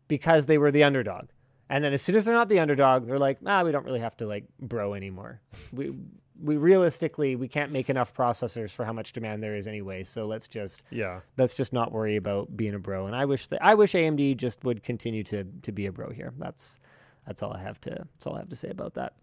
because 0.08 0.46
they 0.46 0.60
were 0.60 0.72
the 0.72 0.84
underdog. 0.84 1.26
And 1.74 1.84
then 1.84 1.92
as 1.92 2.04
soon 2.04 2.16
as 2.16 2.24
they're 2.26 2.36
not 2.36 2.50
the 2.50 2.60
underdog, 2.60 3.08
they're 3.08 3.18
like, 3.18 3.40
ah, 3.48 3.64
we 3.64 3.72
don't 3.72 3.84
really 3.86 4.00
have 4.02 4.16
to 4.18 4.28
like 4.28 4.46
bro 4.60 4.94
anymore. 4.94 5.42
We 5.72 5.92
we 6.40 6.56
realistically 6.58 7.36
we 7.36 7.48
can't 7.48 7.72
make 7.72 7.90
enough 7.90 8.14
processors 8.14 8.72
for 8.72 8.86
how 8.86 8.94
much 8.94 9.12
demand 9.14 9.42
there 9.42 9.56
is 9.56 9.66
anyway. 9.68 10.04
So 10.04 10.28
let's 10.28 10.48
just 10.48 10.84
Yeah. 10.92 11.22
let's 11.38 11.56
just 11.56 11.74
not 11.74 11.92
worry 11.92 12.16
about 12.16 12.56
being 12.56 12.76
a 12.76 12.80
bro. 12.80 13.08
And 13.08 13.16
I 13.16 13.26
wish 13.26 13.48
that 13.48 13.64
I 13.64 13.74
wish 13.74 13.94
AMD 13.94 14.38
just 14.38 14.64
would 14.64 14.84
continue 14.84 15.24
to 15.24 15.46
to 15.64 15.72
be 15.72 15.88
a 15.88 15.92
bro 15.92 16.12
here. 16.12 16.32
That's 16.38 16.80
that's 17.26 17.42
all 17.42 17.54
I 17.54 17.62
have 17.64 17.82
to 17.82 17.90
that's 18.14 18.28
all 18.28 18.36
I 18.36 18.40
have 18.40 18.50
to 18.50 18.56
say 18.56 18.70
about 18.70 18.94
that. 18.94 19.14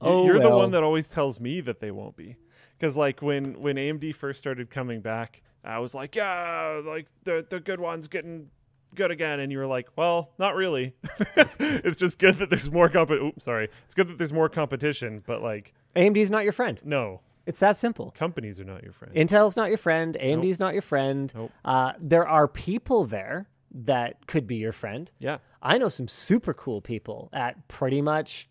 Oh, 0.00 0.24
You're 0.26 0.40
the 0.40 0.50
one 0.50 0.70
that 0.72 0.82
always 0.82 1.08
tells 1.08 1.40
me 1.40 1.60
that 1.62 1.80
they 1.80 1.90
won't 1.90 2.16
be. 2.16 2.36
because 2.78 2.96
like 2.96 3.20
when 3.22 3.60
when 3.60 3.76
AMD 3.76 4.14
first 4.14 4.38
started 4.38 4.70
coming 4.70 5.00
back, 5.00 5.42
I 5.62 5.78
was 5.78 5.94
like, 5.94 6.14
yeah, 6.16 6.80
like 6.84 7.08
the 7.24 7.44
the 7.48 7.60
good 7.60 7.80
ones 7.80 8.08
getting 8.08 8.48
good 8.94 9.10
again, 9.10 9.40
and 9.40 9.50
you 9.52 9.58
were 9.58 9.66
like, 9.66 9.88
well, 9.96 10.30
not 10.38 10.54
really. 10.54 10.94
it's 11.58 11.96
just 11.98 12.18
good 12.18 12.36
that 12.36 12.50
there's 12.50 12.70
more 12.70 12.88
comp. 12.88 13.10
Oops, 13.10 13.42
sorry. 13.44 13.68
It's 13.84 13.94
good 13.94 14.08
that 14.08 14.18
there's 14.18 14.32
more 14.32 14.48
competition, 14.48 15.22
but 15.26 15.42
like, 15.42 15.74
AMD's 15.96 16.30
not 16.30 16.44
your 16.44 16.52
friend. 16.52 16.80
no, 16.84 17.20
It's 17.46 17.60
that 17.60 17.76
simple. 17.76 18.12
companies 18.16 18.58
are 18.60 18.64
not 18.64 18.82
your 18.82 18.92
friend. 18.92 19.14
Intel's 19.14 19.56
not 19.56 19.68
your 19.68 19.78
friend. 19.78 20.16
AMD's 20.20 20.58
not 20.58 20.72
your 20.72 20.82
friend. 20.82 21.32
Nope. 21.34 21.52
Uh, 21.64 21.92
there 22.00 22.26
are 22.26 22.48
people 22.48 23.04
there 23.04 23.48
that 23.72 24.26
could 24.26 24.46
be 24.46 24.56
your 24.56 24.72
friend. 24.72 25.10
yeah, 25.18 25.38
I 25.60 25.78
know 25.78 25.88
some 25.88 26.08
super 26.08 26.54
cool 26.54 26.80
people 26.80 27.28
at 27.32 27.66
pretty 27.68 28.00
much 28.02 28.48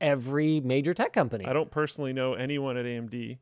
every 0.00 0.60
major 0.60 0.94
tech 0.94 1.12
company. 1.12 1.44
I 1.46 1.52
don't 1.52 1.70
personally 1.70 2.12
know 2.12 2.34
anyone 2.34 2.76
at 2.76 2.84
AMD, 2.86 3.38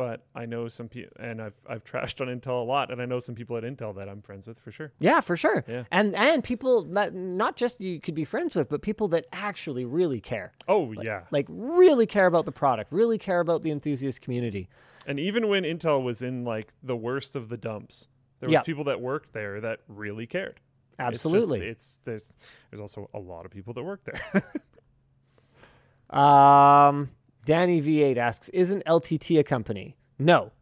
but 0.00 0.24
I 0.34 0.46
know 0.46 0.66
some 0.68 0.88
people, 0.88 1.12
and 1.20 1.42
I've 1.42 1.60
I've 1.68 1.84
trashed 1.84 2.22
on 2.22 2.28
Intel 2.28 2.62
a 2.62 2.64
lot, 2.64 2.90
and 2.90 3.02
I 3.02 3.04
know 3.04 3.18
some 3.18 3.34
people 3.34 3.54
at 3.58 3.64
Intel 3.64 3.94
that 3.96 4.08
I'm 4.08 4.22
friends 4.22 4.46
with 4.46 4.58
for 4.58 4.72
sure. 4.72 4.92
Yeah, 4.98 5.20
for 5.20 5.36
sure. 5.36 5.62
Yeah. 5.68 5.84
And 5.90 6.14
and 6.16 6.42
people 6.42 6.84
that 6.94 7.12
not 7.12 7.56
just 7.56 7.82
you 7.82 8.00
could 8.00 8.14
be 8.14 8.24
friends 8.24 8.54
with, 8.56 8.70
but 8.70 8.80
people 8.80 9.08
that 9.08 9.26
actually 9.30 9.84
really 9.84 10.18
care. 10.18 10.52
Oh 10.66 10.92
yeah, 10.92 11.24
Like 11.30 11.44
really 11.50 12.06
care 12.06 12.24
about 12.24 12.46
the 12.46 12.52
product, 12.52 12.90
really 12.94 13.18
care 13.18 13.40
about 13.40 13.60
the 13.60 13.70
enthusiast 13.70 14.22
community. 14.22 14.70
and 15.06 15.20
even 15.20 15.48
when 15.48 15.64
Intel 15.64 16.02
was 16.02 16.22
in 16.22 16.44
like 16.44 16.72
the 16.82 16.96
worst 16.96 17.36
of 17.36 17.50
the 17.50 17.58
dumps, 17.58 18.08
there 18.38 18.48
was 18.48 18.54
Yeah. 18.54 18.62
people 18.62 18.84
that 18.84 19.02
worked 19.02 19.34
there 19.34 19.60
that 19.60 19.80
really 19.86 20.26
cared. 20.26 20.60
It's 20.98 21.22
just- 21.22 21.26
Absolutely. 21.26 21.60
it's, 21.66 21.98
there's 22.04 22.32
there's 22.70 22.80
also 22.80 23.10
a 23.12 23.18
lot 23.18 23.44
of 23.44 23.50
people 23.50 23.74
that 23.74 23.82
work 23.82 24.00
there. 24.04 24.22
Um, 26.10 27.10
Danny 27.50 27.82
V8 27.82 28.16
asks, 28.16 28.48
isn't 28.50 28.84
LTT 28.84 29.40
a 29.40 29.42
company? 29.42 29.96
No. 30.20 30.52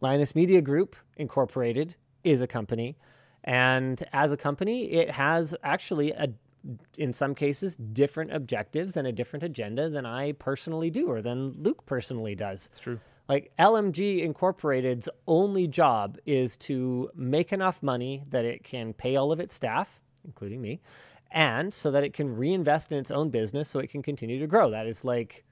Linus 0.00 0.34
Media 0.34 0.62
Group 0.62 0.96
Incorporated 1.18 1.96
is 2.22 2.40
a 2.40 2.46
company. 2.46 2.96
And 3.44 4.02
as 4.10 4.32
a 4.32 4.36
company, 4.38 4.90
it 4.90 5.10
has 5.10 5.54
actually, 5.62 6.12
a, 6.12 6.30
in 6.96 7.12
some 7.12 7.34
cases, 7.34 7.76
different 7.76 8.32
objectives 8.32 8.96
and 8.96 9.06
a 9.06 9.12
different 9.12 9.42
agenda 9.42 9.90
than 9.90 10.06
I 10.06 10.32
personally 10.32 10.88
do 10.88 11.10
or 11.10 11.20
than 11.20 11.62
Luke 11.62 11.84
personally 11.84 12.34
does. 12.34 12.68
it's 12.68 12.80
true. 12.80 13.00
Like 13.28 13.52
LMG 13.58 14.22
Incorporated's 14.22 15.10
only 15.26 15.68
job 15.68 16.16
is 16.24 16.56
to 16.56 17.10
make 17.14 17.52
enough 17.52 17.82
money 17.82 18.24
that 18.30 18.46
it 18.46 18.64
can 18.64 18.94
pay 18.94 19.14
all 19.16 19.30
of 19.30 19.40
its 19.40 19.52
staff, 19.52 20.00
including 20.24 20.62
me, 20.62 20.80
and 21.30 21.74
so 21.74 21.90
that 21.90 22.02
it 22.02 22.14
can 22.14 22.34
reinvest 22.34 22.92
in 22.92 22.96
its 22.96 23.10
own 23.10 23.28
business 23.28 23.68
so 23.68 23.78
it 23.78 23.90
can 23.90 24.00
continue 24.00 24.38
to 24.38 24.46
grow. 24.46 24.70
That 24.70 24.86
is 24.86 25.04
like 25.04 25.44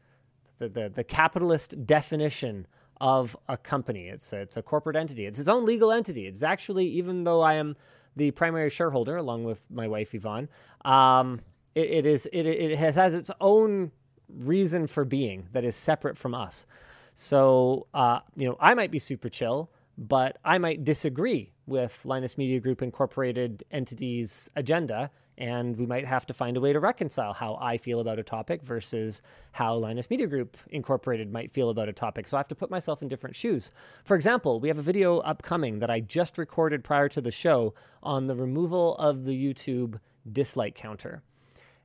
the, 0.63 0.69
the, 0.69 0.89
the 0.89 1.05
capitalist 1.05 1.87
definition 1.87 2.67
of 3.01 3.37
a 3.49 3.57
company. 3.57 4.09
It's 4.09 4.33
a, 4.33 4.39
it's 4.39 4.57
a 4.57 4.63
corporate 4.63 4.97
entity. 4.97 5.27
It's 5.27 5.39
its 5.39 5.49
own 5.49 5.67
legal 5.67 5.91
entity. 5.91 6.27
It's 6.27 6.43
actually, 6.43 6.87
even 6.87 7.25
though 7.25 7.41
I 7.43 7.55
am 7.55 7.77
the 8.15 8.31
primary 8.31 8.71
shareholder 8.71 9.17
along 9.17 9.45
with 9.45 9.69
my 9.71 9.89
wife 9.89 10.15
Yvonne, 10.15 10.49
um, 10.85 11.41
it, 11.75 11.91
it 11.91 12.07
is 12.07 12.27
it, 12.33 12.47
it 12.47 12.79
has, 12.79 12.97
has 12.97 13.15
its 13.15 13.31
own 13.41 13.91
reason 14.29 14.87
for 14.87 15.05
being 15.05 15.49
that 15.53 15.65
is 15.65 15.75
separate 15.75 16.17
from 16.17 16.35
us. 16.35 16.67
So, 17.15 17.89
uh, 17.93 18.21
you 18.37 18.49
know, 18.49 18.57
I 18.61 18.75
might 18.75 18.91
be 18.91 18.99
super 18.99 19.29
chill, 19.29 19.71
but 19.99 20.39
I 20.45 20.59
might 20.59 20.85
disagree 20.85 21.53
with 21.67 22.05
Linus 22.05 22.39
Media 22.39 22.61
Group 22.61 22.83
Incorporated 22.83 23.65
entity's 23.71 24.51
agenda, 24.57 25.11
and 25.43 25.77
we 25.77 25.87
might 25.87 26.07
have 26.07 26.25
to 26.25 26.33
find 26.33 26.57
a 26.57 26.61
way 26.61 26.73
to 26.73 26.79
reconcile 26.79 27.33
how 27.33 27.59
I 27.61 27.77
feel 27.77 27.99
about 27.99 28.21
a 28.21 28.23
topic 28.23 28.63
versus 28.63 29.23
how 29.51 29.75
Linus 29.75 30.09
Media 30.09 30.29
Group 30.29 30.57
Incorporated 30.71 31.33
might 31.33 31.51
feel 31.51 31.69
about 31.69 31.89
a 31.89 31.93
topic. 31.93 32.29
So 32.29 32.37
I 32.37 32.39
have 32.39 32.47
to 32.47 32.55
put 32.55 32.71
myself 32.71 33.03
in 33.03 33.09
different 33.09 33.35
shoes. 33.35 33.73
For 34.05 34.15
example, 34.15 34.61
we 34.61 34.69
have 34.69 34.79
a 34.79 34.83
video 34.83 35.19
upcoming 35.19 35.81
that 35.81 35.91
I 35.91 35.99
just 35.99 36.39
recorded 36.39 36.85
prior 36.85 37.09
to 37.09 37.21
the 37.21 37.33
show 37.33 37.75
on 38.05 38.29
the 38.29 38.37
removal 38.37 38.95
of 38.99 39.25
the 39.25 39.35
YouTube 39.35 39.99
dislike 40.31 40.77
counter. 40.77 41.25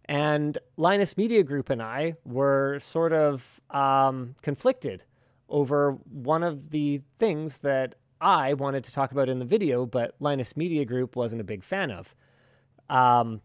And 0.05 0.59
Linus 0.77 1.17
Media 1.17 1.41
Group 1.41 1.71
and 1.71 1.81
I 1.81 2.13
were 2.23 2.77
sort 2.77 3.11
of 3.11 3.59
um, 3.71 4.35
conflicted 4.43 5.03
over 5.49 5.93
one 6.11 6.43
of 6.43 6.69
the 6.69 7.01
things 7.17 7.59
that 7.59 7.95
I 8.21 8.53
wanted 8.53 8.83
to 8.83 8.93
talk 8.93 9.11
about 9.11 9.29
in 9.29 9.39
the 9.39 9.45
video, 9.45 9.87
but 9.87 10.13
Linus 10.19 10.55
Media 10.55 10.85
Group 10.85 11.15
wasn't 11.15 11.41
a 11.41 11.43
big 11.43 11.63
fan 11.63 11.89
of. 11.89 12.13
Um, 12.89 13.41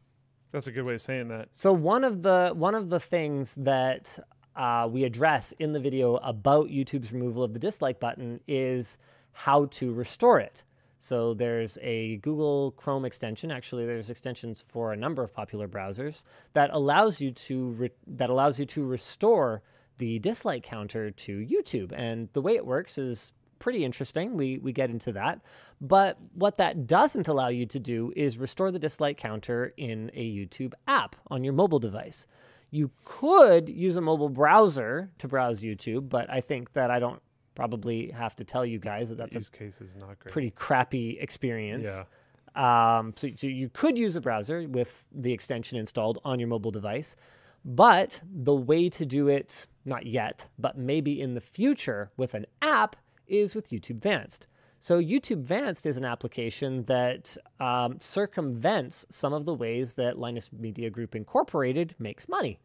That's 0.52 0.66
a 0.66 0.72
good 0.72 0.86
way 0.86 0.94
of 0.94 1.00
saying 1.00 1.28
that. 1.28 1.48
so 1.52 1.72
one 1.72 2.04
of 2.04 2.22
the 2.22 2.52
one 2.54 2.74
of 2.74 2.90
the 2.90 3.00
things 3.00 3.54
that 3.56 4.18
uh, 4.54 4.86
we 4.90 5.04
address 5.04 5.52
in 5.58 5.72
the 5.72 5.80
video 5.80 6.16
about 6.16 6.68
YouTube's 6.68 7.10
removal 7.12 7.42
of 7.42 7.54
the 7.54 7.58
dislike 7.58 7.98
button 7.98 8.40
is 8.46 8.98
how 9.32 9.64
to 9.66 9.92
restore 9.92 10.38
it. 10.38 10.62
So 10.98 11.34
there's 11.34 11.78
a 11.82 12.18
Google 12.18 12.72
Chrome 12.72 13.04
extension. 13.04 13.50
Actually, 13.50 13.86
there's 13.86 14.10
extensions 14.10 14.62
for 14.62 14.92
a 14.92 14.96
number 14.96 15.24
of 15.24 15.34
popular 15.34 15.66
browsers 15.66 16.22
that 16.52 16.70
allows 16.72 17.20
you 17.20 17.32
to 17.32 17.70
re- 17.70 17.90
that 18.06 18.30
allows 18.30 18.60
you 18.60 18.66
to 18.66 18.84
restore 18.84 19.62
the 19.98 20.18
dislike 20.18 20.62
counter 20.62 21.10
to 21.10 21.38
YouTube. 21.38 21.92
And 21.92 22.28
the 22.34 22.42
way 22.42 22.54
it 22.54 22.66
works 22.66 22.98
is 22.98 23.32
pretty 23.62 23.84
interesting. 23.84 24.36
We 24.36 24.58
we 24.58 24.72
get 24.72 24.90
into 24.90 25.12
that. 25.12 25.40
But 25.80 26.18
what 26.34 26.58
that 26.58 26.86
doesn't 26.86 27.28
allow 27.28 27.48
you 27.48 27.64
to 27.66 27.78
do 27.78 28.12
is 28.16 28.36
restore 28.36 28.70
the 28.72 28.78
dislike 28.78 29.16
counter 29.16 29.72
in 29.76 30.10
a 30.14 30.30
YouTube 30.30 30.72
app 30.88 31.14
on 31.28 31.44
your 31.44 31.54
mobile 31.54 31.78
device. 31.78 32.26
You 32.70 32.90
could 33.04 33.68
use 33.68 33.96
a 33.96 34.00
mobile 34.00 34.28
browser 34.28 35.10
to 35.18 35.28
browse 35.28 35.60
YouTube, 35.60 36.08
but 36.08 36.28
I 36.28 36.40
think 36.40 36.72
that 36.72 36.90
I 36.90 36.98
don't 36.98 37.22
probably 37.54 38.10
have 38.10 38.34
to 38.36 38.44
tell 38.44 38.66
you 38.66 38.78
guys 38.78 39.10
that 39.10 39.18
that's 39.18 39.36
a 39.36 39.38
Use 39.38 39.50
case 39.50 39.80
is 39.80 39.94
not 39.94 40.18
great. 40.18 40.32
pretty 40.32 40.50
crappy 40.50 41.18
experience. 41.20 41.88
Yeah. 41.88 42.98
Um, 42.98 43.12
so, 43.16 43.28
so 43.36 43.46
you 43.46 43.68
could 43.68 43.96
use 43.98 44.16
a 44.16 44.20
browser 44.20 44.66
with 44.68 45.06
the 45.12 45.32
extension 45.32 45.78
installed 45.78 46.18
on 46.24 46.38
your 46.40 46.48
mobile 46.48 46.70
device, 46.70 47.14
but 47.64 48.22
the 48.24 48.54
way 48.54 48.88
to 48.90 49.06
do 49.06 49.28
it, 49.28 49.66
not 49.84 50.06
yet, 50.06 50.48
but 50.58 50.76
maybe 50.76 51.20
in 51.20 51.34
the 51.34 51.40
future 51.40 52.10
with 52.16 52.34
an 52.34 52.46
app, 52.60 52.96
is 53.32 53.54
with 53.54 53.70
YouTube 53.70 54.00
Vanced. 54.00 54.46
So 54.78 55.00
YouTube 55.00 55.42
Vanced 55.42 55.86
is 55.86 55.96
an 55.96 56.04
application 56.04 56.82
that 56.84 57.36
um, 57.60 57.98
circumvents 57.98 59.06
some 59.10 59.32
of 59.32 59.44
the 59.44 59.54
ways 59.54 59.94
that 59.94 60.18
Linus 60.18 60.50
Media 60.52 60.90
Group 60.90 61.14
Incorporated 61.14 61.94
makes 61.98 62.28
money, 62.28 62.58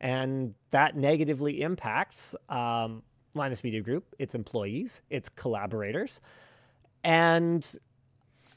and 0.00 0.54
that 0.70 0.96
negatively 0.96 1.62
impacts 1.62 2.34
um, 2.48 3.02
Linus 3.34 3.62
Media 3.62 3.82
Group, 3.82 4.14
its 4.18 4.34
employees, 4.34 5.02
its 5.10 5.28
collaborators, 5.28 6.20
and 7.04 7.76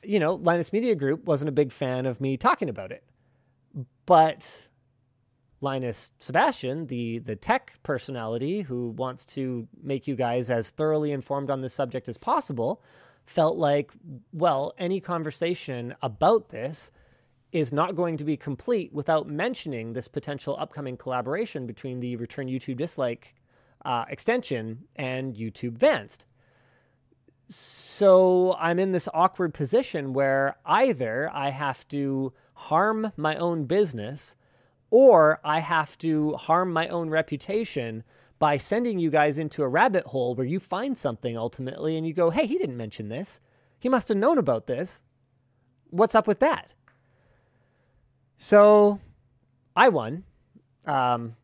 you 0.04 0.20
know, 0.20 0.36
Linus 0.36 0.74
Media 0.74 0.96
Group 0.96 1.26
wasn't 1.26 1.50
a 1.50 1.52
big 1.52 1.72
fan 1.72 2.06
of 2.06 2.20
me 2.20 2.38
talking 2.38 2.70
about 2.70 2.92
it. 2.92 3.04
But 4.06 4.68
Linus 5.62 6.12
Sebastian, 6.20 6.88
the 6.88 7.20
the 7.20 7.36
tech 7.36 7.74
personality 7.84 8.62
who 8.62 8.90
wants 8.90 9.24
to 9.26 9.68
make 9.82 10.08
you 10.08 10.16
guys 10.16 10.50
as 10.50 10.72
thoroughly 10.72 11.12
informed 11.12 11.50
on 11.50 11.62
this 11.62 11.74
subject 11.74 12.10
as 12.10 12.18
possible, 12.18 12.82
felt 13.26 13.58
like, 13.58 13.92
well, 14.34 14.74
any 14.78 15.00
conversation 15.00 15.96
about 16.02 16.50
this 16.50 16.92
is 17.52 17.72
not 17.72 17.96
going 17.96 18.18
to 18.18 18.24
be 18.24 18.38
complete 18.38 18.92
without 18.94 19.28
mentioning 19.28 19.94
this 19.94 20.08
potential 20.08 20.56
upcoming 20.60 20.98
collaboration 20.98 21.68
between 21.68 22.00
the 22.00 22.16
Return 22.16 22.48
YouTube 22.48 22.78
Dislike 22.78 23.36
uh, 23.86 24.06
extension 24.10 24.86
and 24.96 25.36
YouTube 25.36 25.78
Vanced. 25.78 26.26
So 27.48 28.56
I'm 28.58 28.80
in 28.80 28.94
this 28.94 29.10
awkward 29.14 29.54
position 29.54 30.14
where 30.14 30.56
either 30.66 31.30
I 31.34 31.50
have 31.50 31.86
to 31.90 32.32
harm 32.54 33.12
my 33.18 33.36
own 33.36 33.66
business 33.66 34.38
or 34.92 35.40
I 35.44 35.60
have 35.60 35.98
to 36.00 36.34
harm 36.34 36.72
my 36.72 36.88
own 36.90 37.10
reputation 37.10 38.04
by 38.38 38.58
sending 38.58 39.00
you 39.00 39.10
guys 39.10 39.40
into 39.40 39.64
a 39.64 39.68
rabbit 39.68 40.06
hole 40.08 40.36
where 40.36 40.46
you 40.46 40.60
find 40.60 40.98
something 40.98 41.38
ultimately 41.38 41.98
and 41.98 42.06
you 42.06 42.14
go, 42.14 42.30
hey, 42.30 42.46
he 42.46 42.58
didn't 42.58 42.78
mention 42.78 43.10
this. 43.10 43.40
He 43.80 43.90
must 43.90 44.10
have 44.10 44.18
known 44.18 44.38
about 44.38 44.68
this. 44.68 45.02
What's 45.90 46.14
up 46.14 46.28
with 46.28 46.40
that? 46.40 46.74
So 48.38 49.00
I 49.76 49.90
won. 49.90 50.24
Um, 50.86 51.36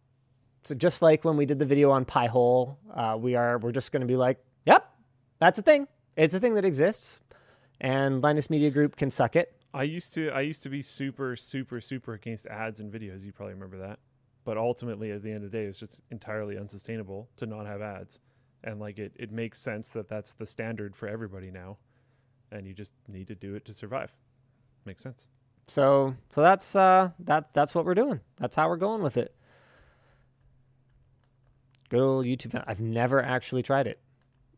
so 0.63 0.75
just 0.75 1.01
like 1.01 1.23
when 1.23 1.37
we 1.37 1.45
did 1.45 1.59
the 1.59 1.65
video 1.65 1.91
on 1.91 2.05
Pi-hole, 2.05 2.77
uh, 2.93 3.17
we 3.19 3.35
are 3.35 3.57
we're 3.57 3.71
just 3.71 3.91
going 3.91 4.01
to 4.01 4.07
be 4.07 4.17
like, 4.17 4.43
yep, 4.65 4.91
that's 5.39 5.59
a 5.59 5.61
thing. 5.61 5.87
It's 6.15 6.33
a 6.33 6.39
thing 6.39 6.55
that 6.55 6.65
exists, 6.65 7.21
and 7.79 8.21
Linus 8.21 8.49
Media 8.49 8.71
Group 8.71 8.95
can 8.95 9.11
suck 9.11 9.35
it. 9.35 9.55
I 9.73 9.83
used 9.83 10.13
to 10.15 10.31
I 10.31 10.41
used 10.41 10.63
to 10.63 10.69
be 10.69 10.81
super 10.81 11.35
super 11.35 11.81
super 11.81 12.13
against 12.13 12.47
ads 12.47 12.79
and 12.79 12.91
videos. 12.91 13.23
You 13.23 13.31
probably 13.31 13.53
remember 13.53 13.77
that. 13.79 13.99
But 14.43 14.57
ultimately, 14.57 15.11
at 15.11 15.23
the 15.23 15.29
end 15.29 15.43
of 15.43 15.51
the 15.51 15.57
day, 15.57 15.65
it's 15.65 15.77
just 15.77 15.99
entirely 16.09 16.57
unsustainable 16.57 17.27
to 17.35 17.45
not 17.45 17.65
have 17.65 17.81
ads, 17.81 18.21
and 18.63 18.79
like 18.79 18.97
it 18.97 19.11
it 19.15 19.29
makes 19.31 19.59
sense 19.59 19.89
that 19.89 20.07
that's 20.07 20.33
the 20.33 20.45
standard 20.45 20.95
for 20.95 21.07
everybody 21.07 21.51
now, 21.51 21.77
and 22.49 22.65
you 22.65 22.73
just 22.73 22.93
need 23.09 23.27
to 23.27 23.35
do 23.35 23.55
it 23.55 23.65
to 23.65 23.73
survive. 23.73 24.13
Makes 24.85 25.03
sense. 25.03 25.27
So 25.67 26.15
so 26.29 26.41
that's 26.41 26.77
uh, 26.77 27.09
that 27.19 27.53
that's 27.53 27.75
what 27.75 27.83
we're 27.83 27.93
doing. 27.93 28.21
That's 28.37 28.55
how 28.55 28.69
we're 28.69 28.77
going 28.77 29.01
with 29.01 29.17
it. 29.17 29.35
Good 31.89 31.99
old 31.99 32.25
YouTube. 32.25 32.63
I've 32.65 32.79
never 32.81 33.21
actually 33.21 33.63
tried 33.63 33.87
it. 33.87 33.99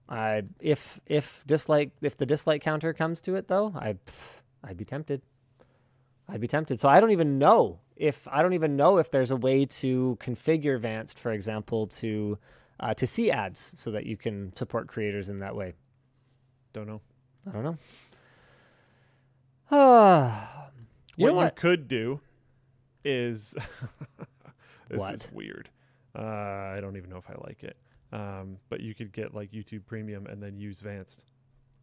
I 0.07 0.43
if 0.60 0.99
if 1.05 1.43
dislike 1.47 1.91
if 2.01 2.16
the 2.16 2.26
dislike 2.26 2.62
counter 2.62 2.93
comes 2.93 3.22
to 3.22 3.36
it 3.36 3.47
though, 3.47 3.74
I 3.76 3.93
pff, 3.93 4.39
I'd 4.64 4.78
be 4.78 4.86
tempted. 4.86 5.22
I'd 6.28 6.41
be 6.41 6.47
tempted. 6.47 6.80
So 6.80 6.88
I 6.89 6.99
don't 6.99 7.12
even 7.12 7.39
know 7.39 7.80
if 7.95 8.28
I 8.32 8.41
don't 8.41 8.53
even 8.53 8.76
know 8.76 8.97
if 8.97 9.10
there's 9.12 9.32
a 9.32 9.36
way 9.36 9.66
to 9.66 10.18
configure 10.22 10.80
Vanced, 10.80 11.18
for 11.18 11.32
example, 11.32 11.88
to 11.88 12.38
uh, 12.80 12.93
to 12.93 13.07
see 13.07 13.32
ads 13.32 13.74
so 13.78 13.91
that 13.91 14.05
you 14.05 14.16
can 14.18 14.53
support 14.53 14.88
creators 14.88 15.30
in 15.30 15.39
that 15.39 15.55
way. 15.55 15.74
Don't 16.74 16.88
know. 16.88 17.01
I 17.47 17.51
don't 17.51 17.64
know. 17.64 17.78
Ah, 19.72 20.70
you 21.18 21.26
what 21.26 21.30
know 21.30 21.34
you 21.39 21.45
what? 21.45 21.55
could 21.55 21.88
do 21.88 22.22
is 23.03 23.51
this 24.89 24.99
What? 24.99 25.14
is 25.14 25.32
weird. 25.32 25.70
Uh, 26.16 26.22
I 26.22 26.80
don't 26.82 26.97
even 26.97 27.10
know 27.10 27.18
if 27.18 27.30
I 27.30 27.36
like 27.47 27.64
it. 27.64 27.78
Um, 28.12 28.57
but 28.70 28.82
you 28.82 28.95
could 28.95 29.12
get 29.12 29.34
like 29.36 29.51
YouTube 29.51 29.86
Premium 29.86 30.26
and 30.26 30.41
then 30.41 30.57
use 30.57 30.82
Vanced. 30.82 31.26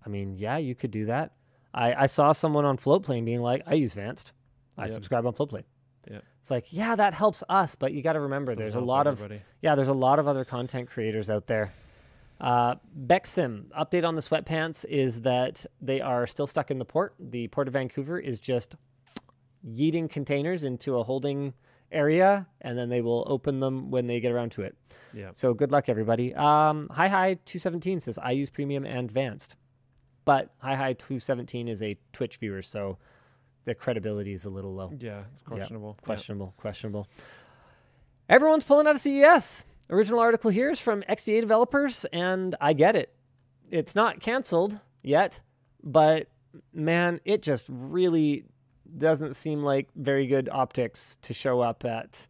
I 0.04 0.08
mean, 0.08 0.34
yeah, 0.36 0.56
you 0.56 0.74
could 0.74 0.90
do 0.90 1.04
that. 1.06 1.32
I, 1.76 1.94
I 1.94 2.06
saw 2.06 2.32
someone 2.32 2.64
on 2.64 2.78
Floatplane 2.78 3.24
being 3.24 3.40
like, 3.42 3.62
I 3.66 3.74
use 3.74 3.94
Vanced. 3.94 4.32
I 4.78 4.82
Yep. 4.82 4.90
subscribe 4.90 5.26
on 5.26 5.32
Floatplane. 5.34 5.64
Yep. 6.10 6.24
It's 6.40 6.50
like, 6.50 6.72
yeah, 6.72 6.96
that 6.96 7.14
helps 7.14 7.42
us, 7.48 7.74
but 7.74 7.92
you 7.92 8.02
got 8.02 8.14
to 8.14 8.20
remember 8.20 8.54
Doesn't 8.54 8.62
there's 8.64 8.74
a 8.74 8.80
lot 8.80 9.06
of 9.06 9.20
yeah, 9.62 9.74
there's 9.74 9.88
a 9.88 9.92
lot 9.92 10.18
of 10.18 10.26
other 10.26 10.44
content 10.44 10.88
creators 10.88 11.28
out 11.30 11.46
there. 11.46 11.72
Uh, 12.40 12.74
Bexim 13.06 13.64
update 13.70 14.04
on 14.06 14.14
the 14.14 14.20
sweatpants 14.20 14.84
is 14.88 15.22
that 15.22 15.64
they 15.80 16.00
are 16.00 16.26
still 16.26 16.46
stuck 16.46 16.70
in 16.70 16.78
the 16.78 16.84
port. 16.84 17.14
The 17.18 17.48
port 17.48 17.66
of 17.68 17.72
Vancouver 17.72 18.18
is 18.18 18.38
just 18.40 18.76
yeeting 19.66 20.08
containers 20.10 20.62
into 20.64 20.96
a 20.98 21.02
holding 21.02 21.54
area, 21.90 22.46
and 22.60 22.76
then 22.78 22.88
they 22.88 23.00
will 23.00 23.24
open 23.26 23.60
them 23.60 23.90
when 23.90 24.06
they 24.06 24.20
get 24.20 24.32
around 24.32 24.52
to 24.52 24.62
it. 24.62 24.76
Yeah. 25.14 25.30
So 25.32 25.54
good 25.54 25.72
luck, 25.72 25.88
everybody. 25.88 26.34
Um, 26.34 26.88
Hi 26.92 27.08
Hi 27.08 27.34
217 27.44 28.00
says 28.00 28.18
I 28.18 28.32
use 28.32 28.50
premium 28.50 28.84
and 28.84 28.98
advanced, 29.08 29.56
but 30.26 30.50
Hi 30.58 30.74
Hi 30.74 30.92
217 30.92 31.68
is 31.68 31.82
a 31.82 31.96
Twitch 32.12 32.36
viewer, 32.36 32.60
so 32.60 32.98
their 33.64 33.74
credibility 33.74 34.34
is 34.34 34.44
a 34.44 34.50
little 34.50 34.74
low. 34.74 34.92
Yeah, 34.98 35.22
it's 35.32 35.42
questionable. 35.42 35.96
Yeah. 35.98 36.04
Questionable, 36.04 36.54
questionable. 36.58 37.08
Everyone's 38.28 38.64
pulling 38.64 38.86
out 38.86 38.96
of 38.96 39.00
CES. 39.00 39.64
Original 39.88 40.20
article 40.20 40.50
here 40.50 40.68
is 40.68 40.80
from 40.80 41.02
XDA 41.08 41.40
developers, 41.40 42.04
and 42.12 42.56
I 42.60 42.74
get 42.74 42.96
it. 42.96 43.14
It's 43.70 43.94
not 43.94 44.20
canceled 44.20 44.80
yet, 45.02 45.40
but 45.82 46.28
man, 46.74 47.20
it 47.24 47.42
just 47.42 47.66
really 47.68 48.44
doesn't 48.98 49.36
seem 49.36 49.62
like 49.62 49.88
very 49.94 50.26
good 50.26 50.48
optics 50.50 51.18
to 51.22 51.32
show 51.32 51.60
up 51.60 51.84
at. 51.84 52.26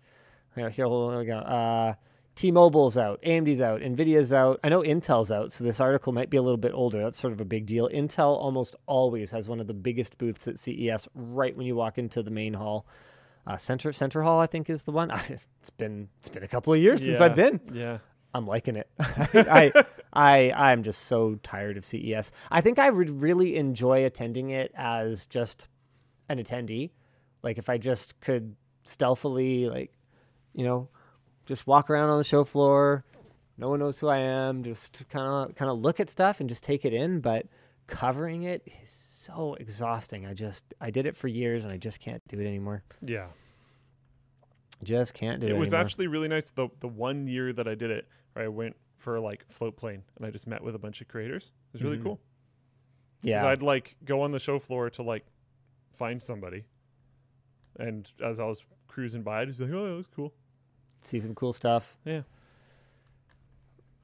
Here, 0.54 0.68
here 0.70 0.86
hold 0.86 1.16
we 1.16 1.24
go. 1.24 1.38
Uh, 1.38 1.94
T-Mobile's 2.36 2.98
out, 2.98 3.20
AMD's 3.22 3.62
out, 3.62 3.80
Nvidia's 3.80 4.30
out. 4.30 4.60
I 4.62 4.68
know 4.68 4.82
Intel's 4.82 5.32
out, 5.32 5.52
so 5.52 5.64
this 5.64 5.80
article 5.80 6.12
might 6.12 6.28
be 6.28 6.36
a 6.36 6.42
little 6.42 6.58
bit 6.58 6.72
older. 6.74 7.02
That's 7.02 7.18
sort 7.18 7.32
of 7.32 7.40
a 7.40 7.46
big 7.46 7.64
deal. 7.64 7.88
Intel 7.88 8.36
almost 8.38 8.76
always 8.84 9.30
has 9.30 9.48
one 9.48 9.58
of 9.58 9.66
the 9.66 9.74
biggest 9.74 10.18
booths 10.18 10.46
at 10.46 10.58
CES 10.58 11.08
right 11.14 11.56
when 11.56 11.66
you 11.66 11.74
walk 11.74 11.96
into 11.96 12.22
the 12.22 12.30
main 12.30 12.52
hall. 12.52 12.86
Uh, 13.46 13.56
Center 13.56 13.90
Center 13.90 14.22
Hall, 14.22 14.38
I 14.38 14.46
think, 14.46 14.68
is 14.68 14.82
the 14.82 14.92
one. 14.92 15.10
It's 15.30 15.70
been 15.78 16.08
it's 16.18 16.28
been 16.28 16.42
a 16.42 16.48
couple 16.48 16.74
of 16.74 16.80
years 16.80 17.04
since 17.04 17.20
I've 17.20 17.34
been. 17.34 17.60
Yeah. 17.72 17.98
I'm 18.34 18.46
liking 18.46 18.76
it. 18.76 18.90
I 19.00 19.72
I 20.12 20.52
I'm 20.52 20.82
just 20.82 21.04
so 21.04 21.36
tired 21.42 21.78
of 21.78 21.84
CES. 21.84 22.32
I 22.50 22.60
think 22.60 22.78
I 22.78 22.90
would 22.90 23.08
really 23.08 23.56
enjoy 23.56 24.04
attending 24.04 24.50
it 24.50 24.72
as 24.76 25.24
just 25.24 25.68
an 26.28 26.38
attendee. 26.38 26.90
Like 27.42 27.56
if 27.56 27.70
I 27.70 27.78
just 27.78 28.20
could 28.20 28.56
stealthily 28.82 29.68
like 29.70 29.92
you 30.52 30.64
know 30.64 30.88
just 31.46 31.66
walk 31.66 31.88
around 31.88 32.10
on 32.10 32.18
the 32.18 32.24
show 32.24 32.44
floor, 32.44 33.04
no 33.56 33.70
one 33.70 33.78
knows 33.78 33.98
who 33.98 34.08
I 34.08 34.18
am, 34.18 34.62
just 34.64 35.02
kind 35.08 35.26
of 35.50 35.54
kind 35.56 35.70
of 35.70 35.78
look 35.78 35.98
at 36.00 36.10
stuff 36.10 36.40
and 36.40 36.48
just 36.48 36.62
take 36.62 36.84
it 36.84 36.92
in, 36.92 37.20
but 37.20 37.46
covering 37.86 38.42
it 38.42 38.66
is 38.82 38.90
so 38.90 39.54
exhausting. 39.58 40.26
I 40.26 40.34
just 40.34 40.64
I 40.80 40.90
did 40.90 41.06
it 41.06 41.16
for 41.16 41.28
years 41.28 41.64
and 41.64 41.72
I 41.72 41.76
just 41.78 42.00
can't 42.00 42.22
do 42.28 42.38
it 42.38 42.46
anymore. 42.46 42.82
Yeah. 43.00 43.28
Just 44.82 45.14
can't 45.14 45.40
do 45.40 45.46
it. 45.46 45.50
It 45.52 45.58
was 45.58 45.72
anymore. 45.72 45.84
actually 45.84 46.06
really 46.08 46.28
nice. 46.28 46.50
The 46.50 46.68
the 46.80 46.88
one 46.88 47.26
year 47.26 47.52
that 47.52 47.66
I 47.66 47.74
did 47.74 47.90
it, 47.90 48.06
where 48.34 48.44
I 48.44 48.48
went 48.48 48.76
for 48.96 49.18
like 49.20 49.46
Floatplane 49.48 50.02
and 50.16 50.26
I 50.26 50.30
just 50.30 50.46
met 50.46 50.62
with 50.62 50.74
a 50.74 50.78
bunch 50.78 51.00
of 51.00 51.08
creators. 51.08 51.52
It 51.72 51.74
was 51.74 51.82
really 51.82 51.98
Mhm. 51.98 52.02
cool. 52.02 52.20
yeah. 53.22 53.46
I'd 53.46 53.62
like 53.62 53.96
go 54.04 54.20
on 54.22 54.32
the 54.32 54.38
show 54.38 54.58
floor 54.58 54.90
to 54.90 55.02
like 55.02 55.24
find 55.92 56.22
somebody. 56.22 56.64
And 57.78 58.10
as 58.22 58.38
I 58.38 58.44
was 58.44 58.64
cruising 58.88 59.22
by, 59.22 59.40
I'd 59.42 59.48
just 59.48 59.58
be 59.58 59.64
like, 59.66 59.74
oh, 59.74 59.88
that 59.88 59.96
was 59.96 60.06
cool. 60.06 60.32
See 61.06 61.20
some 61.20 61.34
cool 61.34 61.52
stuff. 61.52 61.96
Yeah. 62.04 62.22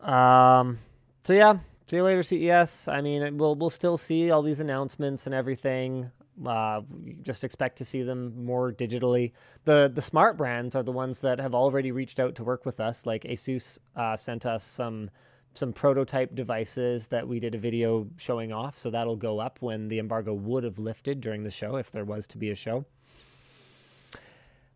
Um. 0.00 0.78
So 1.22 1.32
yeah, 1.32 1.59
see 1.84 1.96
you 1.96 2.05
later, 2.05 2.22
CES. 2.22 2.88
I 2.88 3.00
mean, 3.00 3.38
we'll 3.38 3.55
we'll 3.55 3.70
still 3.70 3.96
see 3.96 4.30
all 4.30 4.42
these 4.42 4.61
announcements 4.61 5.26
and 5.26 5.34
everything. 5.34 6.11
Uh, 6.46 6.80
just 7.20 7.44
expect 7.44 7.76
to 7.78 7.84
see 7.84 8.03
them 8.03 8.44
more 8.44 8.72
digitally. 8.72 9.32
the 9.64 9.90
The 9.92 10.03
smart 10.03 10.36
brands 10.36 10.74
are 10.74 10.82
the 10.82 10.92
ones 10.92 11.20
that 11.20 11.38
have 11.38 11.55
already 11.55 11.92
reached 11.92 12.18
out 12.18 12.34
to 12.36 12.44
work 12.44 12.64
with 12.64 12.80
us. 12.80 13.07
Like 13.07 13.24
ASUS 13.24 13.78
uh, 13.94 14.16
sent 14.16 14.46
us 14.46 14.64
some 14.64 15.11
some 15.55 15.72
prototype 15.72 16.34
devices 16.34 17.09
that 17.09 17.28
we 17.28 17.38
did 17.38 17.55
a 17.55 17.59
video 17.59 18.09
showing 18.16 18.53
off. 18.53 18.78
So 18.78 18.90
that'll 18.90 19.16
go 19.16 19.38
up 19.38 19.59
when 19.61 19.88
the 19.88 19.98
embargo 19.98 20.32
would 20.32 20.64
have 20.64 20.78
lifted 20.78 21.20
during 21.20 21.42
the 21.42 21.50
show, 21.50 21.76
if 21.76 21.92
there 21.92 22.05
was 22.05 22.26
to 22.28 22.38
be 22.38 22.50
a 22.50 22.55
show. 22.55 22.86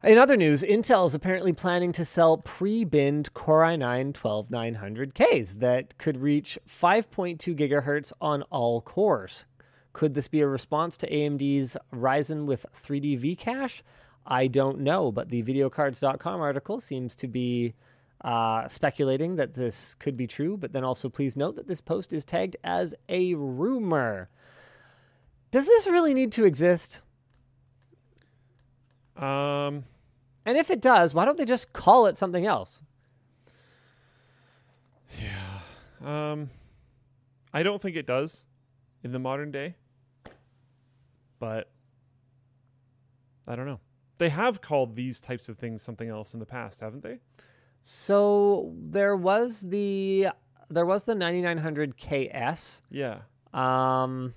In 0.04 0.18
other 0.18 0.36
news, 0.36 0.62
Intel 0.62 1.06
is 1.06 1.14
apparently 1.14 1.54
planning 1.54 1.90
to 1.92 2.04
sell 2.04 2.36
pre-binned 2.36 3.32
Core 3.32 3.62
i9 3.62 4.12
12900Ks 4.12 5.60
that 5.60 5.96
could 5.96 6.18
reach 6.18 6.58
5.2 6.68 7.56
gigahertz 7.56 8.12
on 8.20 8.42
all 8.42 8.82
cores. 8.82 9.46
Could 9.94 10.12
this 10.12 10.28
be 10.28 10.42
a 10.42 10.46
response 10.46 10.98
to 10.98 11.10
AMD's 11.10 11.78
Ryzen 11.94 12.44
with 12.44 12.66
3D 12.74 13.16
V-Cache? 13.18 13.82
I 14.26 14.48
don't 14.48 14.80
know, 14.80 15.10
but 15.10 15.30
the 15.30 15.42
VideoCardz.com 15.42 16.40
article 16.42 16.78
seems 16.78 17.16
to 17.16 17.26
be 17.26 17.74
uh, 18.20 18.68
speculating 18.68 19.36
that 19.36 19.54
this 19.54 19.94
could 19.94 20.16
be 20.16 20.26
true, 20.26 20.58
but 20.58 20.72
then 20.72 20.84
also 20.84 21.08
please 21.08 21.36
note 21.36 21.56
that 21.56 21.68
this 21.68 21.80
post 21.80 22.12
is 22.12 22.24
tagged 22.24 22.56
as 22.62 22.94
a 23.08 23.34
rumor. 23.34 24.28
Does 25.50 25.66
this 25.66 25.86
really 25.86 26.12
need 26.12 26.32
to 26.32 26.44
exist? 26.44 27.02
Um, 29.16 29.84
And 30.44 30.56
if 30.56 30.70
it 30.70 30.80
does, 30.80 31.14
why 31.14 31.24
don't 31.24 31.38
they 31.38 31.44
just 31.44 31.72
call 31.72 32.06
it 32.06 32.16
something 32.16 32.46
else? 32.46 32.80
Yeah. 35.20 36.32
Um, 36.32 36.50
I 37.52 37.62
don't 37.62 37.80
think 37.80 37.96
it 37.96 38.06
does 38.06 38.46
in 39.02 39.12
the 39.12 39.18
modern 39.18 39.50
day, 39.50 39.76
but 41.38 41.70
I 43.48 43.56
don't 43.56 43.66
know. 43.66 43.80
They 44.18 44.28
have 44.30 44.60
called 44.60 44.96
these 44.96 45.20
types 45.20 45.48
of 45.48 45.58
things 45.58 45.82
something 45.82 46.08
else 46.08 46.34
in 46.34 46.40
the 46.40 46.46
past, 46.46 46.80
haven't 46.80 47.02
they? 47.02 47.18
So 47.82 48.74
there 48.78 49.14
was 49.16 49.62
the 49.62 50.28
there 50.68 50.86
was 50.86 51.04
the 51.04 51.14
9900 51.14 51.96
KS. 51.96 52.82
Yeah. 52.90 53.20
Um, 53.54 54.34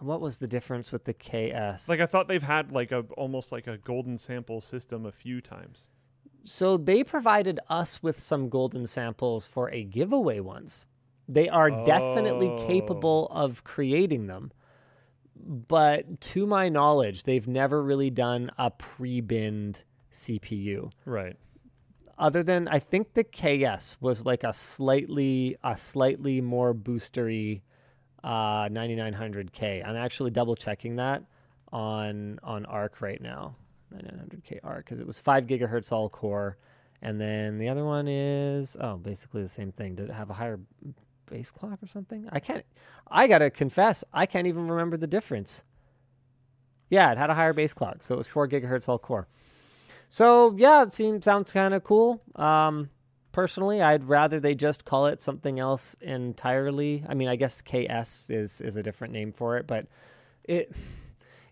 what 0.00 0.20
was 0.20 0.38
the 0.38 0.46
difference 0.46 0.90
with 0.92 1.04
the 1.04 1.12
KS? 1.14 1.88
Like 1.88 2.00
I 2.00 2.06
thought 2.06 2.28
they've 2.28 2.42
had 2.42 2.72
like 2.72 2.90
a 2.92 3.00
almost 3.16 3.52
like 3.52 3.66
a 3.66 3.76
golden 3.78 4.18
sample 4.18 4.60
system 4.60 5.06
a 5.06 5.12
few 5.12 5.40
times. 5.40 5.88
so 6.44 6.76
they 6.78 7.04
provided 7.04 7.60
us 7.68 8.02
with 8.02 8.18
some 8.18 8.48
golden 8.48 8.86
samples 8.86 9.46
for 9.46 9.70
a 9.70 9.84
giveaway 9.84 10.40
once. 10.40 10.86
They 11.28 11.48
are 11.48 11.70
definitely 11.84 12.48
Oh. 12.48 12.66
capable 12.66 13.26
of 13.28 13.62
creating 13.62 14.26
them. 14.26 14.50
But 15.36 16.20
to 16.32 16.46
my 16.46 16.68
knowledge, 16.68 17.24
they've 17.24 17.46
never 17.46 17.82
really 17.82 18.10
done 18.10 18.50
a 18.58 18.70
pre-binned 18.70 19.84
CPU. 20.10 20.90
Right. 21.04 21.36
other 22.18 22.42
than 22.42 22.68
I 22.68 22.78
think 22.78 23.14
the 23.14 23.24
KS 23.24 23.96
was 24.00 24.26
like 24.26 24.44
a 24.44 24.52
slightly 24.52 25.56
a 25.64 25.76
slightly 25.76 26.40
more 26.40 26.74
boostery 26.74 27.62
uh 28.24 28.68
9900K. 28.68 29.86
I'm 29.86 29.96
actually 29.96 30.30
double 30.30 30.54
checking 30.54 30.96
that 30.96 31.22
on 31.72 32.38
on 32.42 32.66
ARK 32.66 33.00
right 33.00 33.20
now. 33.20 33.56
9900K 33.94 34.60
ARK 34.62 34.84
because 34.84 35.00
it 35.00 35.06
was 35.06 35.18
5 35.18 35.46
gigahertz 35.46 35.90
all 35.90 36.08
core 36.08 36.56
and 37.02 37.20
then 37.20 37.58
the 37.58 37.68
other 37.68 37.84
one 37.84 38.06
is 38.06 38.76
oh 38.80 38.96
basically 38.96 39.42
the 39.42 39.48
same 39.48 39.72
thing. 39.72 39.94
Did 39.94 40.10
it 40.10 40.12
have 40.12 40.30
a 40.30 40.34
higher 40.34 40.60
base 41.26 41.50
clock 41.50 41.82
or 41.82 41.86
something? 41.86 42.28
I 42.30 42.40
can't 42.40 42.64
I 43.08 43.26
got 43.26 43.38
to 43.38 43.50
confess, 43.50 44.04
I 44.12 44.26
can't 44.26 44.46
even 44.46 44.68
remember 44.68 44.96
the 44.96 45.06
difference. 45.06 45.64
Yeah, 46.88 47.12
it 47.12 47.18
had 47.18 47.30
a 47.30 47.34
higher 47.34 47.52
base 47.52 47.72
clock, 47.72 48.02
so 48.02 48.14
it 48.14 48.18
was 48.18 48.26
4 48.26 48.48
gigahertz 48.48 48.88
all 48.88 48.98
core. 48.98 49.28
So 50.08 50.54
yeah, 50.56 50.82
it 50.82 50.92
seems 50.92 51.24
sounds 51.24 51.52
kind 51.52 51.72
of 51.72 51.84
cool. 51.84 52.20
Um, 52.34 52.90
personally, 53.32 53.80
I'd 53.82 54.04
rather 54.04 54.40
they 54.40 54.54
just 54.54 54.84
call 54.84 55.06
it 55.06 55.20
something 55.20 55.58
else 55.58 55.94
entirely. 56.00 57.04
I 57.08 57.14
mean, 57.14 57.28
I 57.28 57.36
guess 57.36 57.62
KS 57.62 58.30
is 58.30 58.60
is 58.60 58.76
a 58.76 58.82
different 58.82 59.12
name 59.12 59.32
for 59.32 59.56
it, 59.56 59.66
but 59.66 59.86
it 60.44 60.72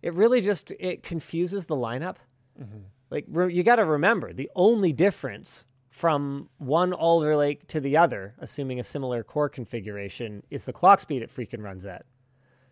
it 0.03 0.15
really 0.15 0.41
just 0.41 0.73
it 0.79 1.03
confuses 1.03 1.67
the 1.67 1.77
lineup. 1.77 2.17
Mm-hmm. 2.61 2.79
Like 3.11 3.25
re- 3.29 3.53
you 3.53 3.63
got 3.63 3.77
to 3.77 3.85
remember, 3.85 4.33
the 4.33 4.51
only 4.55 4.93
difference 4.93 5.67
from 5.89 6.49
one 6.59 6.93
Alder 6.93 7.37
Lake 7.37 7.67
to 7.69 7.81
the 7.81 7.97
other, 7.97 8.35
assuming 8.39 8.79
a 8.79 8.85
similar 8.85 9.25
core 9.25 9.49
configuration, 9.49 10.43
is 10.51 10.65
the 10.65 10.73
clock 10.73 11.01
speed 11.01 11.23
it 11.23 11.31
freaking 11.31 11.63
runs 11.63 11.85
at. 11.85 12.05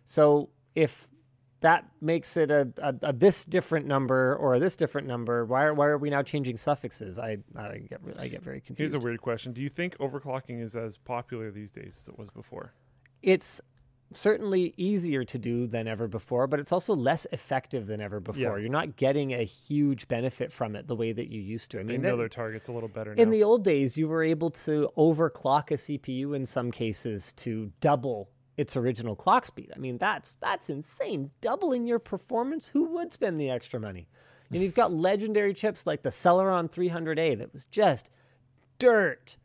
So 0.05 0.49
if 0.75 1.09
that 1.67 1.85
makes 1.99 2.37
it 2.37 2.49
a, 2.49 2.69
a, 2.77 2.95
a, 3.01 3.13
this 3.13 3.43
different 3.43 3.85
number 3.85 4.37
or 4.37 4.55
a 4.55 4.59
this 4.59 4.77
different 4.77 5.05
number. 5.05 5.43
Why 5.43 5.65
are, 5.65 5.73
why 5.73 5.87
are 5.87 5.97
we 5.97 6.09
now 6.09 6.23
changing 6.23 6.55
suffixes? 6.55 7.19
I, 7.19 7.39
I 7.57 7.79
get 7.79 7.99
I 8.17 8.29
get 8.29 8.41
very 8.41 8.61
confused. 8.61 8.93
Here's 8.93 8.93
a 8.93 9.05
weird 9.05 9.21
question: 9.21 9.51
Do 9.51 9.61
you 9.61 9.67
think 9.67 9.97
overclocking 9.97 10.63
is 10.63 10.77
as 10.77 10.95
popular 10.95 11.51
these 11.51 11.71
days 11.71 11.97
as 12.01 12.07
it 12.07 12.17
was 12.17 12.29
before? 12.29 12.73
It's 13.21 13.59
certainly 14.13 14.73
easier 14.77 15.25
to 15.25 15.37
do 15.37 15.67
than 15.67 15.89
ever 15.89 16.07
before, 16.07 16.47
but 16.47 16.61
it's 16.61 16.71
also 16.71 16.95
less 16.95 17.27
effective 17.33 17.85
than 17.87 17.99
ever 17.99 18.21
before. 18.21 18.57
Yeah. 18.57 18.63
You're 18.63 18.71
not 18.71 18.95
getting 18.95 19.33
a 19.33 19.43
huge 19.43 20.07
benefit 20.07 20.53
from 20.53 20.77
it 20.77 20.87
the 20.87 20.95
way 20.95 21.11
that 21.11 21.27
you 21.27 21.41
used 21.41 21.71
to. 21.71 21.81
I 21.81 21.83
mean, 21.83 22.01
they 22.01 22.09
know 22.09 22.15
their 22.15 22.29
targets 22.29 22.69
a 22.69 22.71
little 22.71 22.87
better. 22.87 23.11
In 23.11 23.29
the 23.29 23.43
old 23.43 23.65
days, 23.65 23.97
you 23.97 24.07
were 24.07 24.23
able 24.23 24.51
to 24.51 24.89
overclock 24.95 25.71
a 25.71 25.73
CPU 25.73 26.33
in 26.33 26.45
some 26.45 26.71
cases 26.71 27.33
to 27.33 27.73
double 27.81 28.29
its 28.57 28.75
original 28.75 29.15
clock 29.15 29.45
speed. 29.45 29.71
I 29.75 29.79
mean, 29.79 29.97
that's 29.97 30.35
that's 30.35 30.69
insane. 30.69 31.31
Doubling 31.41 31.85
your 31.87 31.99
performance. 31.99 32.69
Who 32.69 32.85
would 32.95 33.13
spend 33.13 33.39
the 33.39 33.49
extra 33.49 33.79
money? 33.79 34.09
And 34.51 34.61
you've 34.61 34.75
got 34.75 34.91
legendary 35.09 35.53
chips 35.53 35.85
like 35.85 36.03
the 36.03 36.09
Celeron 36.09 36.69
300A 36.71 37.37
that 37.37 37.53
was 37.53 37.65
just 37.65 38.09
dirt, 38.79 39.37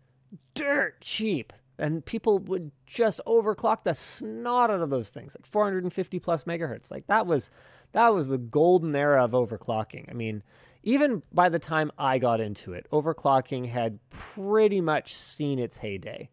dirt 0.54 1.00
cheap 1.00 1.52
and 1.78 2.04
people 2.04 2.38
would 2.38 2.70
just 2.86 3.20
overclock 3.26 3.82
the 3.82 3.94
snot 3.94 4.70
out 4.70 4.80
of 4.80 4.90
those 4.90 5.10
things 5.10 5.36
like 5.38 5.46
450 5.46 6.18
plus 6.20 6.44
megahertz 6.44 6.90
like 6.90 7.06
that 7.06 7.26
was 7.26 7.50
that 7.92 8.14
was 8.14 8.28
the 8.28 8.38
golden 8.38 8.94
era 8.94 9.24
of 9.24 9.32
overclocking 9.32 10.08
i 10.10 10.12
mean 10.12 10.42
even 10.82 11.22
by 11.32 11.48
the 11.48 11.58
time 11.58 11.90
i 11.98 12.18
got 12.18 12.40
into 12.40 12.72
it 12.72 12.86
overclocking 12.92 13.68
had 13.68 13.98
pretty 14.10 14.80
much 14.80 15.14
seen 15.14 15.58
its 15.58 15.78
heyday 15.78 16.28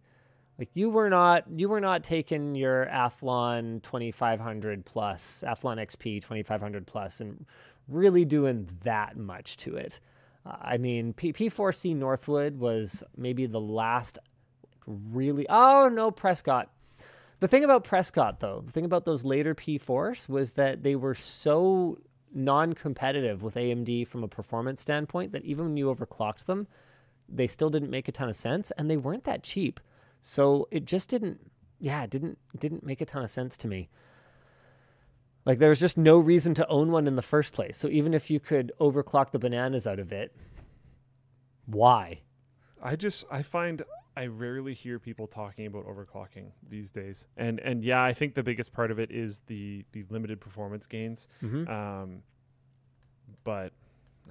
like 0.59 0.69
you 0.75 0.89
were 0.89 1.09
not 1.09 1.45
you 1.55 1.67
were 1.67 1.81
not 1.81 2.03
taking 2.03 2.53
your 2.53 2.85
athlon 2.87 3.81
2500 3.81 4.85
plus 4.85 5.43
athlon 5.47 5.77
xp 5.87 6.21
2500 6.21 6.85
plus 6.85 7.19
and 7.21 7.45
really 7.87 8.25
doing 8.25 8.69
that 8.83 9.17
much 9.17 9.57
to 9.57 9.75
it 9.75 9.99
uh, 10.45 10.55
I 10.61 10.77
mean, 10.77 11.13
P- 11.13 11.33
P4C 11.33 11.95
Northwood 11.95 12.59
was 12.59 13.03
maybe 13.17 13.45
the 13.45 13.59
last 13.59 14.19
really. 14.85 15.45
Oh 15.49 15.89
no, 15.91 16.11
Prescott. 16.11 16.69
The 17.39 17.47
thing 17.47 17.63
about 17.63 17.85
Prescott, 17.85 18.41
though, 18.41 18.61
the 18.65 18.71
thing 18.71 18.85
about 18.85 19.05
those 19.05 19.23
later 19.23 19.55
P4s 19.55 20.27
was 20.27 20.53
that 20.53 20.83
they 20.83 20.95
were 20.95 21.15
so 21.15 21.97
non-competitive 22.33 23.41
with 23.41 23.55
AMD 23.55 24.07
from 24.07 24.23
a 24.23 24.27
performance 24.27 24.81
standpoint 24.81 25.31
that 25.31 25.45
even 25.45 25.65
when 25.65 25.77
you 25.77 25.93
overclocked 25.93 26.45
them, 26.45 26.67
they 27.29 27.47
still 27.47 27.69
didn't 27.69 27.89
make 27.89 28.09
a 28.09 28.11
ton 28.11 28.27
of 28.27 28.35
sense, 28.35 28.71
and 28.71 28.89
they 28.91 28.97
weren't 28.97 29.23
that 29.23 29.41
cheap. 29.41 29.79
So 30.21 30.67
it 30.71 30.85
just 30.85 31.09
didn't. 31.09 31.51
Yeah, 31.79 32.03
it 32.03 32.09
didn't 32.09 32.37
didn't 32.57 32.85
make 32.85 33.01
a 33.01 33.05
ton 33.05 33.23
of 33.23 33.29
sense 33.29 33.55
to 33.57 33.67
me. 33.67 33.89
Like 35.45 35.59
there 35.59 35.69
was 35.69 35.79
just 35.79 35.97
no 35.97 36.19
reason 36.19 36.53
to 36.55 36.67
own 36.67 36.91
one 36.91 37.07
in 37.07 37.15
the 37.15 37.21
first 37.21 37.53
place. 37.53 37.77
So 37.77 37.87
even 37.87 38.13
if 38.13 38.29
you 38.29 38.39
could 38.39 38.71
overclock 38.79 39.31
the 39.31 39.39
bananas 39.39 39.87
out 39.87 39.99
of 39.99 40.11
it, 40.11 40.35
why? 41.65 42.21
I 42.81 42.95
just 42.95 43.25
I 43.31 43.41
find 43.41 43.83
I 44.15 44.27
rarely 44.27 44.73
hear 44.73 44.99
people 44.99 45.27
talking 45.27 45.65
about 45.65 45.85
overclocking 45.85 46.51
these 46.67 46.91
days, 46.91 47.27
and 47.37 47.59
and 47.59 47.83
yeah, 47.83 48.03
I 48.03 48.13
think 48.13 48.35
the 48.35 48.43
biggest 48.43 48.73
part 48.73 48.91
of 48.91 48.99
it 48.99 49.11
is 49.11 49.39
the 49.47 49.85
the 49.93 50.03
limited 50.09 50.41
performance 50.41 50.87
gains. 50.87 51.27
Mm-hmm. 51.41 51.69
Um, 51.69 52.23
but 53.43 53.71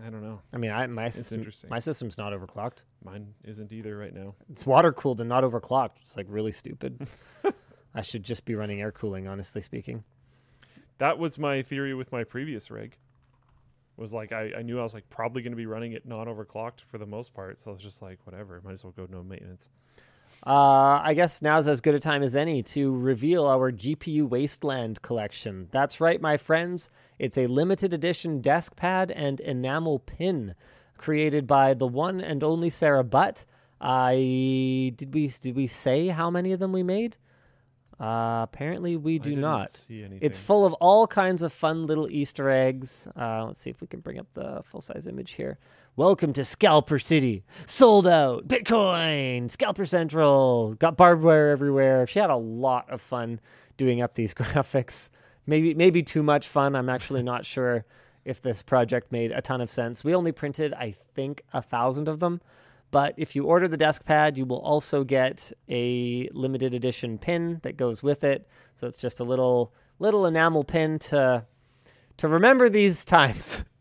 I 0.04 0.10
don't 0.10 0.22
know. 0.22 0.40
I 0.52 0.58
mean, 0.58 0.70
I, 0.70 0.86
my 0.86 1.08
system, 1.08 1.44
my 1.68 1.80
system's 1.80 2.16
not 2.16 2.32
overclocked. 2.32 2.82
Mine 3.04 3.34
isn't 3.44 3.72
either 3.72 3.96
right 3.96 4.14
now. 4.14 4.34
It's 4.50 4.64
water 4.64 4.92
cooled 4.92 5.20
and 5.20 5.28
not 5.28 5.42
overclocked. 5.42 5.98
It's 6.02 6.16
like 6.16 6.26
really 6.28 6.52
stupid. 6.52 7.08
I 7.94 8.02
should 8.02 8.22
just 8.22 8.44
be 8.44 8.54
running 8.54 8.80
air 8.80 8.92
cooling, 8.92 9.26
honestly 9.26 9.60
speaking. 9.60 10.04
That 10.98 11.18
was 11.18 11.38
my 11.38 11.62
theory 11.62 11.94
with 11.94 12.12
my 12.12 12.22
previous 12.22 12.70
rig 12.70 12.96
was 13.98 14.14
like 14.14 14.32
I, 14.32 14.52
I 14.58 14.62
knew 14.62 14.78
I 14.78 14.82
was 14.84 14.94
like 14.94 15.10
probably 15.10 15.42
going 15.42 15.52
to 15.52 15.56
be 15.56 15.66
running 15.66 15.92
it 15.92 16.06
non 16.06 16.28
overclocked 16.28 16.80
for 16.80 16.98
the 16.98 17.06
most 17.06 17.34
part, 17.34 17.58
so 17.58 17.70
I 17.70 17.74
was 17.74 17.82
just 17.82 18.00
like 18.00 18.24
whatever, 18.24 18.60
might 18.64 18.72
as 18.72 18.84
well 18.84 18.94
go 18.96 19.06
no 19.10 19.22
maintenance. 19.22 19.68
Uh, 20.46 21.00
I 21.02 21.14
guess 21.14 21.42
now's 21.42 21.66
as 21.66 21.80
good 21.80 21.94
a 21.94 22.00
time 22.00 22.22
as 22.22 22.36
any 22.36 22.62
to 22.62 22.94
reveal 22.94 23.46
our 23.46 23.72
GPU 23.72 24.28
Wasteland 24.28 25.02
collection. 25.02 25.68
That's 25.72 26.00
right, 26.00 26.20
my 26.20 26.36
friends. 26.36 26.90
It's 27.18 27.36
a 27.36 27.48
limited 27.48 27.92
edition 27.92 28.40
desk 28.40 28.76
pad 28.76 29.10
and 29.10 29.40
enamel 29.40 29.98
pin 29.98 30.54
created 30.96 31.46
by 31.46 31.74
the 31.74 31.86
one 31.86 32.20
and 32.20 32.44
only 32.44 32.70
Sarah 32.70 33.04
Butt. 33.04 33.44
I 33.80 34.92
did 34.96 35.14
we 35.14 35.28
did 35.28 35.54
we 35.54 35.66
say 35.66 36.08
how 36.08 36.30
many 36.30 36.52
of 36.52 36.60
them 36.60 36.72
we 36.72 36.82
made? 36.82 37.16
Uh, 38.00 38.42
apparently, 38.44 38.96
we 38.96 39.18
do 39.18 39.34
not. 39.34 39.70
It's 40.22 40.38
full 40.38 40.64
of 40.64 40.72
all 40.74 41.06
kinds 41.08 41.42
of 41.42 41.52
fun 41.52 41.86
little 41.86 42.08
Easter 42.08 42.48
eggs. 42.48 43.08
Uh, 43.18 43.44
let's 43.46 43.58
see 43.58 43.70
if 43.70 43.80
we 43.80 43.88
can 43.88 44.00
bring 44.00 44.18
up 44.18 44.26
the 44.34 44.62
full 44.64 44.80
size 44.80 45.06
image 45.08 45.32
here. 45.32 45.58
Welcome 45.96 46.32
to 46.34 46.44
Scalper 46.44 47.00
City. 47.00 47.42
Sold 47.66 48.06
out. 48.06 48.46
Bitcoin. 48.46 49.50
Scalper 49.50 49.84
Central. 49.84 50.74
Got 50.74 50.96
barbed 50.96 51.24
wire 51.24 51.48
everywhere. 51.48 52.06
She 52.06 52.20
had 52.20 52.30
a 52.30 52.36
lot 52.36 52.88
of 52.88 53.00
fun 53.00 53.40
doing 53.76 54.00
up 54.00 54.14
these 54.14 54.32
graphics. 54.34 55.10
Maybe 55.44 55.74
maybe 55.74 56.04
too 56.04 56.22
much 56.22 56.46
fun. 56.46 56.76
I'm 56.76 56.88
actually 56.88 57.24
not 57.24 57.44
sure 57.44 57.84
if 58.24 58.40
this 58.40 58.62
project 58.62 59.10
made 59.10 59.32
a 59.32 59.40
ton 59.40 59.60
of 59.60 59.70
sense. 59.70 60.04
We 60.04 60.14
only 60.14 60.30
printed, 60.30 60.72
I 60.74 60.92
think, 60.92 61.42
a 61.52 61.62
thousand 61.62 62.06
of 62.06 62.20
them. 62.20 62.42
But 62.90 63.14
if 63.16 63.36
you 63.36 63.44
order 63.44 63.68
the 63.68 63.76
desk 63.76 64.04
pad, 64.04 64.38
you 64.38 64.46
will 64.46 64.60
also 64.60 65.04
get 65.04 65.52
a 65.68 66.28
limited 66.32 66.74
edition 66.74 67.18
pin 67.18 67.60
that 67.62 67.76
goes 67.76 68.02
with 68.02 68.24
it. 68.24 68.48
So 68.74 68.86
it's 68.86 68.96
just 68.96 69.20
a 69.20 69.24
little 69.24 69.74
little 69.98 70.26
enamel 70.26 70.64
pin 70.64 70.98
to 70.98 71.44
to 72.16 72.28
remember 72.28 72.68
these 72.68 73.04
times. 73.04 73.64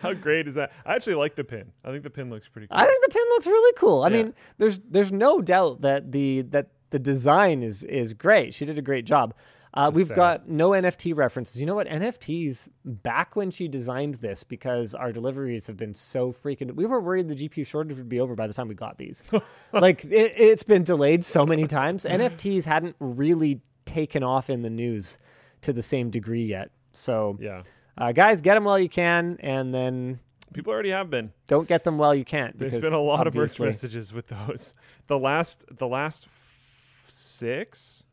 How 0.00 0.12
great 0.12 0.48
is 0.48 0.56
that? 0.56 0.72
I 0.84 0.94
actually 0.94 1.14
like 1.14 1.36
the 1.36 1.44
pin. 1.44 1.72
I 1.84 1.90
think 1.90 2.02
the 2.02 2.10
pin 2.10 2.30
looks 2.30 2.48
pretty 2.48 2.66
cool. 2.66 2.76
I 2.76 2.84
think 2.84 3.04
the 3.06 3.12
pin 3.12 3.22
looks 3.30 3.46
really 3.46 3.74
cool. 3.76 4.02
I 4.02 4.08
yeah. 4.08 4.16
mean, 4.16 4.34
there's 4.58 4.78
there's 4.80 5.12
no 5.12 5.40
doubt 5.40 5.80
that 5.82 6.12
the 6.12 6.42
that 6.42 6.68
the 6.90 6.98
design 6.98 7.62
is 7.62 7.84
is 7.84 8.14
great. 8.14 8.54
She 8.54 8.64
did 8.64 8.78
a 8.78 8.82
great 8.82 9.06
job. 9.06 9.34
Uh, 9.74 9.90
we've 9.92 10.06
sad. 10.06 10.16
got 10.16 10.48
no 10.48 10.70
NFT 10.70 11.14
references. 11.14 11.60
You 11.60 11.66
know 11.66 11.74
what? 11.74 11.86
NFTs, 11.86 12.68
back 12.84 13.36
when 13.36 13.50
she 13.50 13.68
designed 13.68 14.16
this, 14.16 14.44
because 14.44 14.94
our 14.94 15.12
deliveries 15.12 15.66
have 15.66 15.76
been 15.76 15.94
so 15.94 16.32
freaking. 16.32 16.74
We 16.74 16.86
were 16.86 17.00
worried 17.00 17.28
the 17.28 17.34
GPU 17.34 17.66
shortage 17.66 17.96
would 17.96 18.08
be 18.08 18.20
over 18.20 18.34
by 18.34 18.46
the 18.46 18.54
time 18.54 18.68
we 18.68 18.74
got 18.74 18.98
these. 18.98 19.22
like, 19.72 20.04
it, 20.04 20.36
has 20.36 20.62
been 20.62 20.84
delayed 20.84 21.24
so 21.24 21.44
many 21.44 21.66
times. 21.66 22.04
NFTs 22.04 22.64
hadn't 22.64 22.96
really 22.98 23.60
taken 23.84 24.22
off 24.22 24.50
in 24.50 24.62
the 24.62 24.70
news 24.70 25.18
to 25.62 25.72
the 25.72 25.82
same 25.82 26.10
degree 26.10 26.44
yet. 26.44 26.70
So, 26.92 27.38
yeah. 27.40 27.62
Uh, 27.96 28.12
guys, 28.12 28.40
get 28.40 28.54
them 28.54 28.64
while 28.64 28.78
you 28.78 28.88
can, 28.88 29.38
and 29.40 29.74
then 29.74 30.20
People 30.52 30.72
already 30.72 30.90
have 30.90 31.10
been. 31.10 31.32
Don't 31.46 31.68
get 31.68 31.84
them 31.84 31.98
while 31.98 32.14
you 32.14 32.24
can't. 32.24 32.58
There's 32.58 32.78
been 32.78 32.92
a 32.92 33.00
lot 33.00 33.26
of 33.26 33.34
merch 33.34 33.60
messages 33.60 34.12
with 34.12 34.28
those. 34.28 34.74
The 35.06 35.18
last, 35.18 35.64
the 35.70 35.86
last 35.86 36.26
f- 36.26 37.04
six 37.08 38.04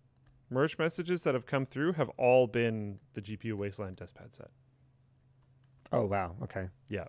merch 0.50 0.78
messages 0.78 1.24
that 1.24 1.34
have 1.34 1.46
come 1.46 1.66
through 1.66 1.93
have 1.93 2.10
all 2.18 2.48
been 2.48 3.00
the 3.14 3.22
GPU 3.22 3.54
Wasteland 3.54 3.98
Deskpad 3.98 4.34
set. 4.34 4.50
Oh 5.91 6.06
wow! 6.06 6.36
Okay. 6.43 6.68
Yeah. 6.89 7.06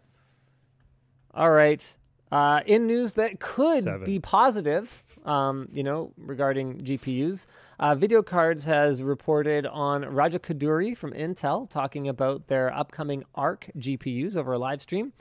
All 1.34 1.50
right. 1.50 1.94
Uh, 2.32 2.60
in 2.66 2.86
news 2.86 3.12
that 3.12 3.38
could 3.38 3.84
Seven. 3.84 4.04
be 4.04 4.18
positive, 4.18 5.18
um, 5.24 5.68
you 5.72 5.84
know, 5.84 6.12
regarding 6.16 6.78
GPUs, 6.80 7.46
uh, 7.78 7.94
VideoCardz 7.94 8.66
has 8.66 9.00
reported 9.00 9.64
on 9.64 10.04
Raja 10.04 10.40
Koduri 10.40 10.96
from 10.96 11.12
Intel 11.12 11.70
talking 11.70 12.08
about 12.08 12.48
their 12.48 12.74
upcoming 12.74 13.22
Arc 13.36 13.70
GPUs 13.78 14.36
over 14.36 14.54
a 14.54 14.58
live 14.58 14.82
stream. 14.82 15.12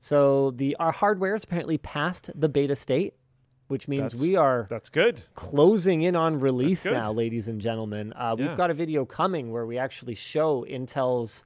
So 0.00 0.50
the 0.50 0.76
our 0.80 0.92
hardware 0.92 1.34
is 1.34 1.44
apparently 1.44 1.78
past 1.78 2.30
the 2.34 2.48
beta 2.48 2.74
state 2.74 3.14
which 3.68 3.86
means 3.86 4.12
that's, 4.12 4.22
we 4.22 4.34
are 4.36 4.66
that's 4.68 4.88
good 4.88 5.22
closing 5.34 6.02
in 6.02 6.16
on 6.16 6.40
release 6.40 6.84
now, 6.84 7.12
ladies 7.12 7.48
and 7.48 7.60
gentlemen. 7.60 8.12
Uh, 8.14 8.34
we've 8.36 8.56
got 8.56 8.70
a 8.70 8.74
video 8.74 9.04
coming 9.04 9.52
where 9.52 9.66
we 9.66 9.78
actually 9.78 10.14
show 10.14 10.64
Intel's 10.68 11.44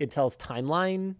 Intel's 0.00 0.36
timeline 0.36 1.16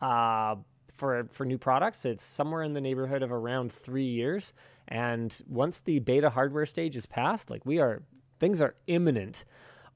uh, 0.00 0.56
for 0.94 1.26
for 1.30 1.44
new 1.44 1.58
products. 1.58 2.04
It's 2.04 2.22
somewhere 2.22 2.62
in 2.62 2.74
the 2.74 2.80
neighborhood 2.80 3.22
of 3.22 3.32
around 3.32 3.72
three 3.72 4.04
years, 4.04 4.52
and 4.86 5.38
once 5.48 5.80
the 5.80 5.98
beta 5.98 6.30
hardware 6.30 6.66
stage 6.66 6.94
is 6.94 7.06
passed, 7.06 7.50
like 7.50 7.64
we 7.64 7.78
are, 7.78 8.02
things 8.38 8.60
are 8.60 8.74
imminent. 8.86 9.44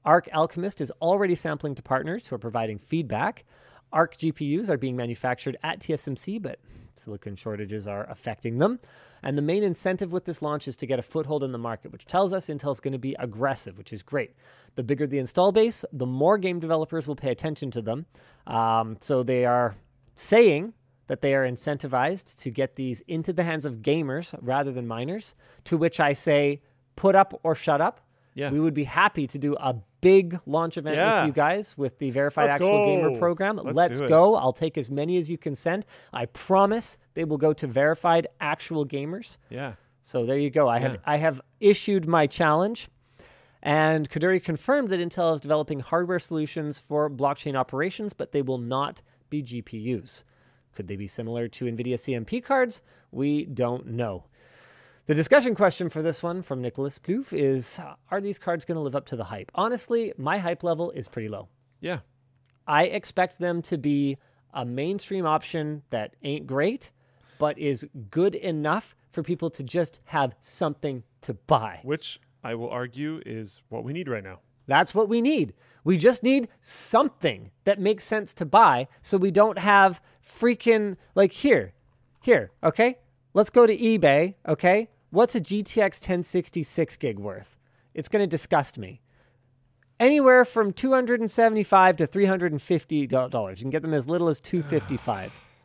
Arc 0.03 0.29
Alchemist 0.33 0.81
is 0.81 0.91
already 1.01 1.33
sampling 1.35 1.73
to 1.75 1.81
partners 1.81 2.27
who 2.27 2.35
are 2.35 2.39
providing 2.39 2.77
feedback. 2.77 3.43
Arc 3.91 4.17
GPUs 4.17 4.69
are 4.69 4.77
being 4.77 4.95
manufactured 4.95 5.57
at 5.63 5.79
TSMC, 5.79 6.41
but 6.41 6.59
silicon 6.99 7.35
shortages 7.35 7.87
are 7.87 8.09
affecting 8.09 8.57
them. 8.57 8.79
And 9.23 9.37
the 9.37 9.41
main 9.41 9.63
incentive 9.63 10.11
with 10.11 10.25
this 10.25 10.41
launch 10.41 10.67
is 10.67 10.75
to 10.77 10.85
get 10.85 10.99
a 10.99 11.01
foothold 11.01 11.43
in 11.43 11.51
the 11.51 11.57
market, 11.57 11.91
which 11.91 12.05
tells 12.05 12.33
us 12.33 12.47
Intel 12.47 12.71
is 12.71 12.79
going 12.79 12.93
to 12.93 12.99
be 12.99 13.15
aggressive, 13.17 13.77
which 13.77 13.91
is 13.91 14.03
great. 14.03 14.33
The 14.75 14.83
bigger 14.83 15.07
the 15.07 15.17
install 15.17 15.51
base, 15.51 15.83
the 15.91 16.05
more 16.05 16.37
game 16.37 16.59
developers 16.59 17.07
will 17.07 17.15
pay 17.15 17.31
attention 17.31 17.71
to 17.71 17.81
them. 17.81 18.05
Um, 18.45 18.97
so 19.01 19.23
they 19.23 19.45
are 19.45 19.75
saying 20.15 20.73
that 21.07 21.21
they 21.21 21.33
are 21.33 21.43
incentivized 21.43 22.39
to 22.41 22.49
get 22.49 22.75
these 22.75 23.01
into 23.01 23.31
the 23.33 23.43
hands 23.43 23.65
of 23.65 23.77
gamers 23.77 24.37
rather 24.41 24.71
than 24.71 24.87
miners. 24.87 25.35
To 25.65 25.77
which 25.77 25.99
I 25.99 26.13
say, 26.13 26.61
put 26.95 27.15
up 27.15 27.39
or 27.43 27.55
shut 27.55 27.81
up. 27.81 28.01
Yeah. 28.33 28.51
We 28.51 28.59
would 28.59 28.73
be 28.73 28.83
happy 28.83 29.27
to 29.27 29.39
do 29.39 29.55
a 29.55 29.75
big 30.05 30.39
launch 30.45 30.77
event 30.77 30.95
Yeah. 30.97 31.15
with 31.15 31.25
you 31.27 31.33
guys 31.33 31.75
with 31.77 31.97
the 31.97 32.11
Verified 32.11 32.45
Let's 32.45 32.55
Actual 32.55 32.85
Gamer 32.85 33.17
program. 33.17 33.55
Let's 33.57 33.75
Let's, 33.75 33.99
do 33.99 34.05
it. 34.05 34.09
go. 34.09 34.35
I'll 34.35 34.53
take 34.53 34.77
as 34.77 34.89
many 34.91 35.17
as 35.17 35.31
you 35.31 35.37
can 35.37 35.55
send. 35.55 35.83
I 36.13 36.27
promise 36.27 36.97
they 37.15 37.23
will 37.23 37.37
go 37.39 37.53
to 37.53 37.65
Verified 37.65 38.27
Actual 38.39 38.85
Gamers. 38.85 39.37
Yeah. 39.49 39.73
So 40.03 40.23
there 40.23 40.37
you 40.37 40.51
go. 40.51 40.69
I 40.69 40.77
have 40.79 40.97
I 41.05 41.17
have 41.17 41.41
issued 41.59 42.07
my 42.07 42.27
challenge. 42.27 42.87
And 43.63 44.07
Koduri 44.11 44.43
confirmed 44.43 44.89
that 44.89 44.99
Intel 44.99 45.33
is 45.33 45.41
developing 45.41 45.79
hardware 45.79 46.19
solutions 46.19 46.77
for 46.77 47.09
blockchain 47.09 47.55
operations, 47.55 48.13
but 48.13 48.31
they 48.31 48.43
will 48.43 48.59
not 48.59 49.01
be 49.31 49.41
GPUs. 49.41 50.23
Could 50.75 50.87
they 50.87 50.95
be 50.95 51.07
similar 51.07 51.47
to 51.47 51.65
NVIDIA 51.65 51.95
CMP 51.95 52.43
cards? 52.43 52.83
We 53.11 53.45
don't 53.45 53.87
know. 53.87 54.25
The 55.07 55.13
discussion 55.13 55.53
question 55.53 55.87
for 55.89 56.01
this 56.01 56.23
one 56.23 56.41
from 56.41 56.63
Nicholas 56.63 56.97
Plouffe 56.97 57.31
is 57.31 57.79
Are 58.09 58.19
these 58.19 58.39
cards 58.39 58.65
going 58.65 58.77
to 58.77 58.81
live 58.81 58.95
up 58.95 59.05
to 59.07 59.15
the 59.15 59.25
hype? 59.25 59.51
Honestly, 59.53 60.11
my 60.17 60.39
hype 60.39 60.63
level 60.63 60.89
is 60.89 61.07
pretty 61.07 61.29
low. 61.29 61.47
Yeah. 61.79 61.99
I 62.65 62.85
expect 62.85 63.37
them 63.37 63.61
to 63.63 63.77
be 63.77 64.17
a 64.51 64.65
mainstream 64.65 65.27
option 65.27 65.83
that 65.91 66.15
ain't 66.23 66.47
great, 66.47 66.89
but 67.37 67.59
is 67.59 67.87
good 68.09 68.33
enough 68.33 68.95
for 69.11 69.21
people 69.21 69.51
to 69.51 69.61
just 69.61 69.99
have 70.05 70.35
something 70.39 71.03
to 71.21 71.35
buy. 71.35 71.81
Which 71.83 72.19
I 72.43 72.55
will 72.55 72.71
argue 72.71 73.21
is 73.27 73.61
what 73.69 73.83
we 73.83 73.93
need 73.93 74.07
right 74.07 74.23
now. 74.23 74.39
That's 74.65 74.95
what 74.95 75.07
we 75.07 75.21
need. 75.21 75.53
We 75.83 75.97
just 75.97 76.23
need 76.23 76.47
something 76.61 77.51
that 77.65 77.79
makes 77.79 78.05
sense 78.05 78.33
to 78.33 78.45
buy 78.45 78.87
so 79.03 79.19
we 79.19 79.29
don't 79.29 79.59
have 79.59 80.01
freaking 80.27 80.97
like 81.13 81.31
here. 81.31 81.73
Here, 82.23 82.49
okay? 82.63 82.97
Let's 83.35 83.51
go 83.51 83.67
to 83.67 83.77
eBay, 83.77 84.33
okay? 84.47 84.89
What's 85.09 85.35
a 85.35 85.41
GTX 85.41 86.01
1066 86.01 86.97
gig 86.97 87.19
worth? 87.19 87.57
It's 87.93 88.09
going 88.09 88.23
to 88.23 88.27
disgust 88.27 88.77
me. 88.77 89.01
Anywhere 89.99 90.43
from 90.43 90.71
275 90.71 91.97
to 91.97 92.07
350 92.07 93.07
dollars. 93.07 93.59
You 93.59 93.63
can 93.63 93.69
get 93.69 93.81
them 93.81 93.93
as 93.93 94.07
little 94.07 94.27
as 94.27 94.39
255. 94.39 95.49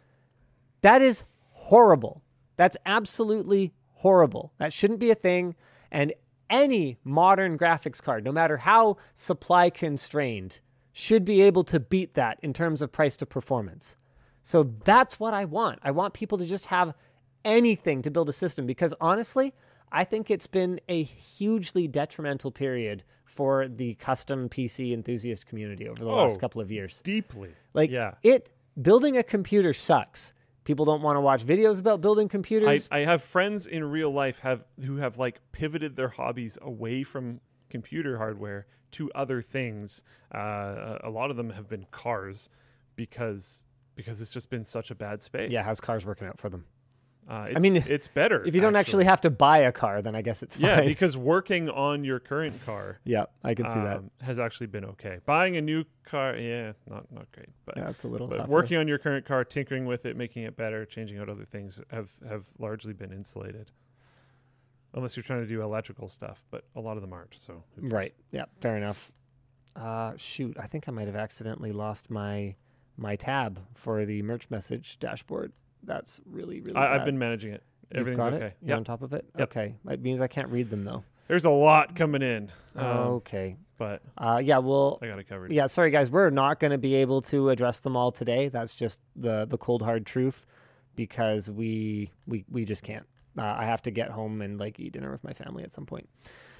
That 0.82 1.02
is 1.02 1.24
horrible. 1.50 2.22
That's 2.56 2.78
absolutely 2.86 3.74
horrible. 3.96 4.54
That 4.56 4.72
shouldn't 4.72 4.98
be 4.98 5.10
a 5.10 5.14
thing. 5.14 5.54
And 5.90 6.14
any 6.48 6.98
modern 7.04 7.58
graphics 7.58 8.02
card, 8.02 8.24
no 8.24 8.32
matter 8.32 8.56
how 8.56 8.96
supply 9.14 9.68
constrained, 9.68 10.60
should 10.92 11.24
be 11.24 11.42
able 11.42 11.64
to 11.64 11.78
beat 11.78 12.14
that 12.14 12.38
in 12.42 12.52
terms 12.52 12.80
of 12.80 12.92
price 12.92 13.16
to 13.18 13.26
performance. 13.26 13.96
So 14.42 14.62
that's 14.84 15.20
what 15.20 15.34
I 15.34 15.44
want. 15.44 15.78
I 15.82 15.90
want 15.90 16.14
people 16.14 16.38
to 16.38 16.46
just 16.46 16.66
have 16.66 16.94
anything 17.44 18.02
to 18.02 18.10
build 18.10 18.28
a 18.28 18.32
system 18.32 18.66
because 18.66 18.94
honestly, 19.00 19.54
I 19.92 20.04
think 20.04 20.30
it's 20.30 20.46
been 20.46 20.80
a 20.88 21.02
hugely 21.02 21.88
detrimental 21.88 22.50
period 22.50 23.02
for 23.24 23.68
the 23.68 23.94
custom 23.94 24.48
PC 24.48 24.92
enthusiast 24.92 25.46
community 25.46 25.88
over 25.88 26.04
the 26.04 26.10
Oh, 26.10 26.16
last 26.26 26.40
couple 26.40 26.60
of 26.60 26.70
years. 26.70 27.00
Deeply. 27.02 27.50
Like 27.74 27.90
yeah. 27.90 28.14
it 28.22 28.50
building 28.80 29.16
a 29.16 29.22
computer 29.22 29.72
sucks. 29.72 30.32
People 30.64 30.84
don't 30.84 31.02
want 31.02 31.16
to 31.16 31.20
watch 31.20 31.44
videos 31.44 31.80
about 31.80 32.00
building 32.00 32.26
I, 32.26 32.28
computers. 32.28 32.88
I 32.90 33.00
have 33.00 33.22
friends 33.22 33.66
in 33.66 33.84
real 33.84 34.10
life 34.12 34.40
have 34.40 34.64
who 34.84 34.96
have 34.96 35.18
like 35.18 35.40
pivoted 35.52 35.96
their 35.96 36.08
hobbies 36.10 36.58
away 36.60 37.02
from 37.02 37.40
computer 37.68 38.18
hardware 38.18 38.66
to 38.92 39.10
other 39.14 39.40
things. 39.42 40.02
Uh, 40.34 40.98
a 41.02 41.10
lot 41.10 41.30
of 41.30 41.36
them 41.36 41.50
have 41.50 41.68
been 41.68 41.86
cars 41.90 42.48
because 42.96 43.64
because 43.94 44.20
it's 44.20 44.32
just 44.32 44.50
been 44.50 44.64
such 44.64 44.90
a 44.90 44.94
bad 44.94 45.22
space. 45.22 45.50
yeah, 45.50 45.62
how's 45.62 45.80
cars 45.80 46.04
working 46.04 46.26
out 46.26 46.38
for 46.38 46.48
them? 46.48 46.64
Uh, 47.30 47.46
it's, 47.48 47.62
mean, 47.62 47.76
it's 47.76 48.08
better 48.08 48.44
If 48.44 48.56
you 48.56 48.60
don't 48.60 48.74
actually 48.74 49.04
have 49.04 49.20
to 49.20 49.30
buy 49.30 49.58
a 49.58 49.70
car, 49.70 50.02
then 50.02 50.16
I 50.16 50.22
guess 50.22 50.42
it's 50.42 50.56
fine. 50.56 50.68
Yeah, 50.68 50.80
because 50.82 51.16
working 51.16 51.70
on 51.70 52.02
your 52.02 52.18
current 52.18 52.60
car 52.66 52.98
yeah, 53.04 53.26
I 53.44 53.54
can 53.54 53.70
see 53.70 53.78
that. 53.78 53.98
um, 53.98 54.10
has 54.20 54.40
actually 54.40 54.66
been 54.66 54.84
okay. 54.84 55.20
Buying 55.26 55.56
a 55.56 55.60
new 55.60 55.84
car, 56.04 56.36
yeah, 56.36 56.72
not 56.88 57.10
not 57.12 57.30
great, 57.30 57.50
but 57.64 57.76
Yeah, 57.76 57.90
it's 57.90 58.02
a 58.02 58.08
little 58.08 58.26
but 58.26 58.38
tougher. 58.38 58.50
working 58.50 58.78
on 58.78 58.88
your 58.88 58.98
current 58.98 59.24
car, 59.26 59.44
tinkering 59.44 59.86
with 59.86 60.04
it, 60.06 60.16
making 60.16 60.42
it 60.42 60.56
better, 60.56 60.84
changing 60.84 61.18
out 61.18 61.28
other 61.28 61.44
things 61.44 61.80
have 61.90 62.10
have 62.28 62.48
largely 62.58 62.92
been 62.92 63.12
insulated. 63.12 63.70
Unless 64.92 65.16
you're 65.16 65.22
trying 65.22 65.42
to 65.42 65.46
do 65.46 65.62
electrical 65.62 66.08
stuff, 66.08 66.44
but 66.50 66.64
a 66.74 66.80
lot 66.80 66.96
of 66.96 67.02
them 67.02 67.12
aren't. 67.12 67.38
So? 67.38 67.62
Right. 67.76 68.12
Yeah, 68.32 68.46
fair 68.60 68.76
enough. 68.76 69.12
Uh, 69.76 70.14
shoot, 70.16 70.56
I 70.58 70.66
think 70.66 70.88
I 70.88 70.90
might 70.90 71.06
have 71.06 71.14
accidentally 71.14 71.70
lost 71.70 72.10
my 72.10 72.56
my 72.96 73.14
tab 73.14 73.60
for 73.74 74.04
the 74.04 74.20
merch 74.22 74.50
message 74.50 74.98
dashboard. 74.98 75.52
That's 75.84 76.20
really 76.26 76.60
really. 76.60 76.76
I, 76.76 76.96
I've 76.96 77.04
been 77.04 77.18
managing 77.18 77.52
it. 77.52 77.62
You've 77.94 78.16
got 78.16 78.32
okay. 78.34 78.46
It? 78.46 78.56
You're 78.62 78.68
Yep. 78.70 78.76
on 78.78 78.84
top 78.84 79.02
of 79.02 79.12
it. 79.12 79.24
Yep. 79.38 79.48
Okay, 79.50 79.74
it 79.88 80.00
means 80.00 80.20
I 80.20 80.28
can't 80.28 80.48
read 80.48 80.70
them 80.70 80.84
though. 80.84 81.02
There's 81.28 81.44
a 81.44 81.50
lot 81.50 81.94
coming 81.96 82.22
in, 82.22 82.50
um, 82.76 82.86
okay. 83.22 83.56
but 83.78 84.02
Uh, 84.18 84.40
yeah. 84.44 84.58
Well, 84.58 84.98
I 85.02 85.06
got 85.08 85.18
it 85.18 85.28
covered. 85.28 85.52
yeah. 85.52 85.66
Sorry 85.66 85.90
guys, 85.90 86.10
we're 86.10 86.30
not 86.30 86.58
going 86.60 86.72
to 86.72 86.78
be 86.78 86.94
able 86.96 87.20
to 87.22 87.50
address 87.50 87.80
them 87.80 87.96
all 87.96 88.10
today. 88.12 88.48
That's 88.48 88.74
just 88.74 88.98
the 89.16 89.44
the 89.46 89.58
cold 89.58 89.82
hard 89.82 90.06
truth, 90.06 90.44
because 90.96 91.50
we 91.50 92.10
we 92.26 92.44
we 92.50 92.64
just 92.64 92.82
can't. 92.82 93.06
Uh, 93.38 93.42
I 93.42 93.64
have 93.64 93.80
to 93.82 93.90
get 93.92 94.10
home 94.10 94.42
and 94.42 94.58
like 94.58 94.78
eat 94.80 94.92
dinner 94.92 95.10
with 95.10 95.22
my 95.24 95.32
family 95.32 95.62
at 95.62 95.72
some 95.72 95.86
point. 95.86 96.08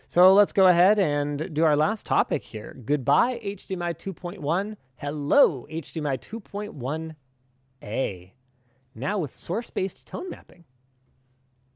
So 0.07 0.33
let's 0.35 0.53
go 0.53 0.67
ahead 0.67 0.99
and 0.99 1.53
do 1.55 1.65
our 1.65 1.77
last 1.77 2.07
topic 2.07 2.43
here. 2.45 2.77
Goodbye, 2.85 3.41
HDMI 3.45 3.95
2.1. 3.95 4.77
Hello, 4.97 5.67
HDMI 5.71 6.19
2.1a. 7.83 8.33
Now 8.95 9.19
with 9.19 9.37
source 9.37 9.71
based 9.71 10.07
tone 10.07 10.29
mapping, 10.31 10.65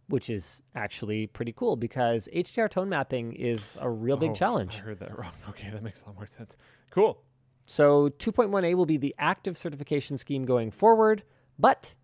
which 0.09 0.29
is 0.29 0.63
actually 0.75 1.27
pretty 1.27 1.53
cool 1.53 1.77
because 1.77 2.29
HDR 2.35 2.69
tone 2.71 2.89
mapping 2.89 3.33
is 3.33 3.77
a 3.81 3.89
real 3.89 4.17
big 4.17 4.31
Oh, 4.31 4.35
challenge. 4.35 4.77
I 4.81 4.85
heard 4.85 4.99
that 5.01 5.17
wrong. 5.19 5.33
Okay, 5.51 5.71
that 5.71 5.83
makes 5.83 6.03
a 6.03 6.07
lot 6.07 6.17
more 6.17 6.27
sense. 6.27 6.57
Cool. 6.91 7.23
So 7.67 8.09
2.1a 8.11 8.75
will 8.75 8.87
be 8.87 8.97
the 8.99 9.15
active 9.19 9.57
certification 9.57 10.19
scheme 10.19 10.45
going 10.45 10.71
forward, 10.71 11.23
but 11.59 11.95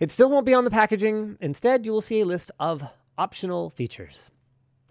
it 0.00 0.10
still 0.10 0.30
won't 0.30 0.46
be 0.46 0.54
on 0.54 0.64
the 0.64 0.70
packaging. 0.70 1.36
Instead, 1.40 1.84
you 1.86 1.92
will 1.92 2.00
see 2.00 2.20
a 2.20 2.24
list 2.24 2.50
of 2.58 2.82
optional 3.16 3.70
features. 3.70 4.30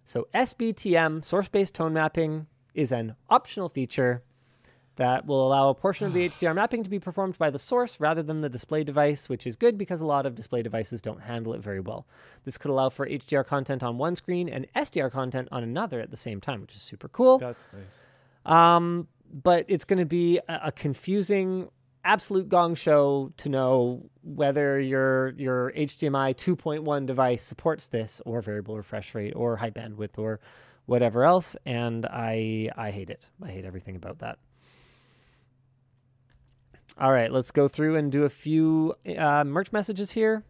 So 0.06 0.28
SBTM, 0.34 1.26
source-based 1.26 1.76
tone 1.76 1.94
mapping, 1.94 2.48
is 2.74 2.91
an 2.94 3.16
optional 3.30 3.68
feature 3.68 4.24
that 4.98 5.26
will 5.26 5.48
allow 5.48 5.69
a 5.69 5.74
portion 5.74 6.06
of 6.06 6.14
the 6.14 6.30
HDR 6.30 6.53
mapping 6.53 6.84
to 6.84 6.90
be 6.90 6.99
performed 6.99 7.38
by 7.38 7.49
the 7.49 7.60
source 7.60 7.99
rather 7.99 8.22
than 8.22 8.41
the 8.41 8.49
display 8.49 8.84
device, 8.84 9.30
which 9.30 9.48
is 9.48 9.56
good 9.56 9.78
because 9.78 10.02
a 10.02 10.06
lot 10.06 10.26
of 10.26 10.36
display 10.36 10.61
devices 10.61 11.02
don't 11.02 11.22
handle 11.22 11.53
it 11.53 11.61
very 11.61 11.80
well. 11.80 12.06
This 12.44 12.57
could 12.57 12.69
allow 12.69 12.90
for 12.90 13.07
HDR 13.07 13.45
content 13.45 13.82
on 13.84 13.98
one 13.98 14.15
screen 14.15 14.49
and 14.49 14.68
SDR 14.76 15.11
content 15.11 15.48
on 15.52 15.64
another 15.64 15.99
at 16.02 16.11
the 16.11 16.18
same 16.18 16.41
time, 16.41 16.61
which 16.61 16.76
is 16.76 16.82
super 16.82 17.07
cool. 17.07 17.38
That's 17.38 17.72
nice. 17.74 17.99
Um, 18.45 19.07
but 19.32 19.65
it's 19.68 19.86
going 19.86 19.99
to 19.99 20.06
be 20.06 20.40
a, 20.48 20.60
a 20.65 20.72
confusing, 20.72 21.69
absolute 22.03 22.49
gong 22.49 22.76
show 22.76 23.32
to 23.38 23.49
know 23.49 24.10
whether 24.24 24.80
your 24.80 25.30
your 25.32 25.72
HDMI 25.76 26.36
2.1 26.36 27.06
device 27.06 27.44
supports 27.44 27.88
this 27.88 28.22
or 28.26 28.41
variable 28.41 28.78
refresh 28.78 29.14
rate 29.14 29.34
or 29.36 29.57
high 29.57 29.72
bandwidth 29.72 30.18
or 30.18 30.40
whatever 30.86 31.26
else. 31.26 31.57
And 31.65 32.06
I 32.06 32.69
I 32.76 32.91
hate 32.91 33.10
it. 33.10 33.28
I 33.44 33.49
hate 33.49 33.65
everything 33.65 33.95
about 33.95 34.19
that. 34.19 34.40
All 36.99 37.11
right, 37.11 37.32
let's 37.32 37.52
go 37.52 37.68
through 37.68 37.95
and 37.95 38.11
do 38.11 38.24
a 38.24 38.30
few 38.30 38.95
uh, 39.18 39.44
merch 39.44 39.72
messages 39.72 40.11
here. 40.11 40.44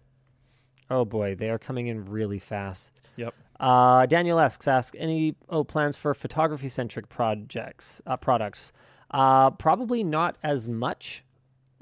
Oh 0.90 1.04
boy, 1.04 1.36
they 1.36 1.50
are 1.50 1.60
coming 1.60 1.88
in 1.88 2.06
really 2.06 2.40
fast. 2.40 3.02
Yep. 3.18 3.34
Uh, 3.60 4.06
Daniel 4.06 4.40
asks, 4.40 4.68
ask 4.68 4.96
any 4.98 5.36
oh 5.50 5.64
plans 5.64 5.98
for 5.98 6.14
photography 6.14 6.70
centric 6.70 7.10
projects 7.10 8.02
uh, 8.08 8.16
products? 8.16 8.72
Uh, 9.12 9.50
probably 9.52 10.04
not 10.04 10.38
as 10.44 10.68
much. 10.68 11.24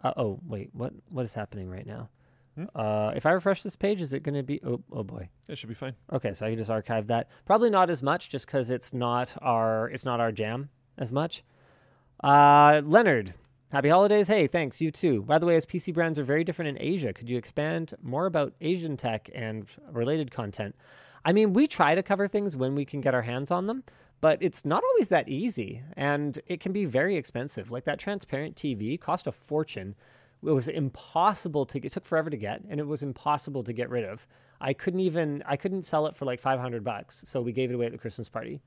Uh, 0.03 0.13
oh 0.17 0.39
wait, 0.47 0.69
what 0.73 0.93
what 1.11 1.25
is 1.25 1.33
happening 1.35 1.69
right 1.69 1.85
now? 1.85 2.09
Hmm? 2.55 2.65
Uh, 2.73 3.11
if 3.15 3.27
I 3.27 3.31
refresh 3.31 3.61
this 3.61 3.75
page, 3.75 4.01
is 4.01 4.13
it 4.13 4.23
going 4.23 4.35
to 4.35 4.43
be? 4.43 4.59
Oh 4.65 4.81
oh 4.91 5.03
boy. 5.03 5.29
It 5.47 5.59
should 5.59 5.69
be 5.69 5.75
fine. 5.75 5.93
Okay, 6.11 6.33
so 6.33 6.45
I 6.45 6.49
can 6.49 6.57
just 6.57 6.71
archive 6.71 7.07
that. 7.07 7.29
Probably 7.45 7.69
not 7.69 7.91
as 7.91 8.01
much, 8.01 8.29
just 8.29 8.47
because 8.47 8.71
it's 8.71 8.93
not 8.93 9.35
our 9.41 9.89
it's 9.89 10.05
not 10.05 10.19
our 10.19 10.31
jam 10.31 10.69
as 10.97 11.11
much. 11.11 11.43
Uh, 12.23 12.81
Leonard, 12.83 13.33
happy 13.71 13.89
holidays. 13.89 14.27
Hey, 14.27 14.47
thanks. 14.47 14.81
You 14.81 14.91
too. 14.91 15.23
By 15.23 15.39
the 15.39 15.45
way, 15.45 15.55
as 15.55 15.65
PC 15.65 15.93
brands 15.93 16.19
are 16.19 16.23
very 16.23 16.43
different 16.43 16.77
in 16.77 16.83
Asia, 16.83 17.13
could 17.13 17.29
you 17.29 17.37
expand 17.37 17.93
more 18.01 18.25
about 18.25 18.53
Asian 18.61 18.97
tech 18.97 19.29
and 19.33 19.67
related 19.91 20.31
content? 20.31 20.75
I 21.23 21.33
mean, 21.33 21.53
we 21.53 21.67
try 21.67 21.95
to 21.95 22.03
cover 22.03 22.27
things 22.27 22.55
when 22.55 22.75
we 22.75 22.85
can 22.85 23.01
get 23.01 23.15
our 23.15 23.23
hands 23.23 23.49
on 23.49 23.65
them, 23.65 23.83
but 24.21 24.37
it's 24.41 24.63
not 24.63 24.83
always 24.83 25.09
that 25.09 25.27
easy, 25.27 25.81
and 25.97 26.39
it 26.45 26.59
can 26.59 26.71
be 26.71 26.85
very 26.85 27.15
expensive. 27.15 27.71
Like 27.71 27.85
that 27.85 27.99
transparent 27.99 28.55
TV 28.55 28.99
cost 28.99 29.27
a 29.27 29.31
fortune. 29.31 29.95
It 30.43 30.51
was 30.51 30.67
impossible 30.67 31.65
to 31.65 31.79
get. 31.79 31.91
It 31.91 31.93
took 31.93 32.05
forever 32.05 32.29
to 32.29 32.37
get, 32.37 32.61
and 32.69 32.79
it 32.79 32.85
was 32.85 33.01
impossible 33.01 33.63
to 33.63 33.73
get 33.73 33.89
rid 33.89 34.05
of. 34.05 34.27
I 34.61 34.73
couldn't 34.73 34.99
even. 34.99 35.43
I 35.47 35.57
couldn't 35.57 35.83
sell 35.83 36.05
it 36.05 36.15
for 36.15 36.25
like 36.25 36.39
five 36.39 36.59
hundred 36.59 36.83
bucks, 36.83 37.23
so 37.25 37.41
we 37.41 37.51
gave 37.51 37.71
it 37.71 37.73
away 37.73 37.87
at 37.87 37.91
the 37.91 37.97
Christmas 37.97 38.29
party. 38.29 38.61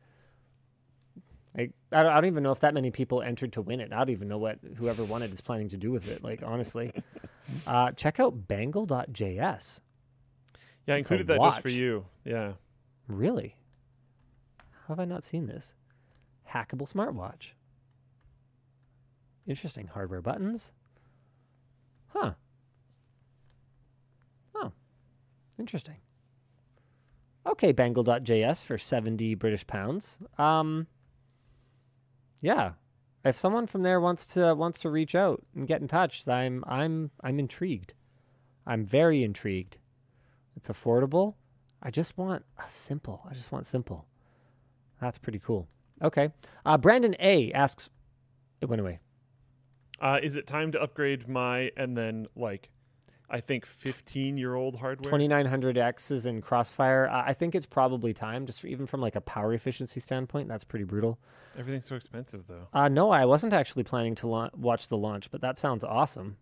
I, 1.58 1.70
I 1.92 2.02
don't, 2.02 2.12
I 2.12 2.14
don't 2.14 2.26
even 2.26 2.42
know 2.42 2.52
if 2.52 2.60
that 2.60 2.72
many 2.74 2.90
people 2.90 3.20
entered 3.20 3.52
to 3.54 3.62
win 3.62 3.80
it. 3.80 3.92
I 3.92 3.98
don't 3.98 4.10
even 4.10 4.28
know 4.28 4.38
what 4.38 4.58
whoever 4.76 5.04
won 5.04 5.22
it 5.22 5.32
is 5.32 5.40
planning 5.40 5.68
to 5.70 5.76
do 5.76 5.90
with 5.90 6.08
it. 6.10 6.22
Like 6.22 6.42
honestly, 6.44 6.92
Uh, 7.66 7.92
check 7.92 8.20
out 8.20 8.48
bangle.js. 8.48 9.80
Yeah, 10.86 10.94
I 10.94 10.98
included 10.98 11.26
that 11.28 11.40
just 11.40 11.60
for 11.60 11.68
you. 11.68 12.06
Yeah. 12.24 12.52
Really? 13.06 13.56
How 14.58 14.94
have 14.94 15.00
I 15.00 15.04
not 15.04 15.24
seen 15.24 15.46
this? 15.46 15.74
Hackable 16.50 16.90
smartwatch. 16.90 17.52
Interesting. 19.46 19.88
Hardware 19.88 20.22
buttons. 20.22 20.72
Huh. 22.08 22.32
Oh. 24.54 24.72
Interesting. 25.58 25.96
Okay, 27.46 27.72
bangle.js 27.72 28.62
for 28.64 28.76
70 28.78 29.34
British 29.36 29.66
pounds. 29.66 30.18
Um 30.38 30.86
Yeah. 32.40 32.72
If 33.24 33.36
someone 33.36 33.66
from 33.66 33.82
there 33.82 34.00
wants 34.00 34.24
to 34.26 34.54
wants 34.54 34.78
to 34.80 34.90
reach 34.90 35.14
out 35.14 35.44
and 35.54 35.66
get 35.66 35.80
in 35.80 35.88
touch, 35.88 36.26
I'm 36.28 36.64
I'm 36.66 37.10
I'm 37.22 37.38
intrigued. 37.38 37.94
I'm 38.66 38.84
very 38.84 39.24
intrigued. 39.24 39.78
It's 40.56 40.68
affordable. 40.68 41.34
I 41.82 41.90
just 41.90 42.18
want 42.18 42.44
a 42.58 42.68
simple. 42.68 43.22
I 43.28 43.34
just 43.34 43.52
want 43.52 43.66
simple. 43.66 44.06
That's 45.00 45.18
pretty 45.18 45.38
cool. 45.38 45.68
Okay. 46.02 46.30
Uh, 46.64 46.78
Brandon 46.78 47.14
A 47.18 47.52
asks, 47.52 47.88
it 48.60 48.66
went 48.66 48.80
away. 48.80 48.98
Uh, 50.00 50.18
is 50.22 50.36
it 50.36 50.46
time 50.46 50.72
to 50.72 50.80
upgrade 50.80 51.28
my 51.28 51.70
and 51.76 51.96
then 51.96 52.26
like, 52.36 52.70
I 53.30 53.40
think 53.40 53.66
15 53.66 54.38
year 54.38 54.54
old 54.54 54.76
hardware? 54.76 55.12
2900X 55.12 56.10
is 56.10 56.26
in 56.26 56.40
Crossfire. 56.40 57.08
Uh, 57.08 57.22
I 57.26 57.32
think 57.34 57.54
it's 57.54 57.66
probably 57.66 58.14
time, 58.14 58.46
just 58.46 58.64
even 58.64 58.86
from 58.86 59.00
like 59.00 59.16
a 59.16 59.20
power 59.20 59.52
efficiency 59.52 60.00
standpoint. 60.00 60.48
That's 60.48 60.64
pretty 60.64 60.84
brutal. 60.84 61.18
Everything's 61.58 61.86
so 61.86 61.96
expensive 61.96 62.46
though. 62.46 62.68
Uh, 62.72 62.88
no, 62.88 63.10
I 63.10 63.24
wasn't 63.26 63.52
actually 63.52 63.84
planning 63.84 64.14
to 64.16 64.28
la- 64.28 64.50
watch 64.56 64.88
the 64.88 64.96
launch, 64.96 65.30
but 65.30 65.40
that 65.42 65.58
sounds 65.58 65.84
awesome. 65.84 66.36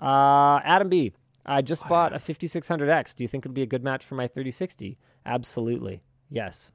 Uh, 0.00 0.60
Adam 0.64 0.88
B. 0.88 1.12
I 1.46 1.60
just 1.60 1.86
bought 1.88 2.14
a 2.14 2.16
5600X. 2.18 3.14
Do 3.14 3.22
you 3.24 3.28
think 3.28 3.44
it'd 3.44 3.52
be 3.54 3.60
a 3.62 3.66
good 3.66 3.84
match 3.84 4.04
for 4.04 4.14
my 4.14 4.26
3060? 4.26 4.96
Absolutely. 5.26 6.02
Yes. 6.30 6.72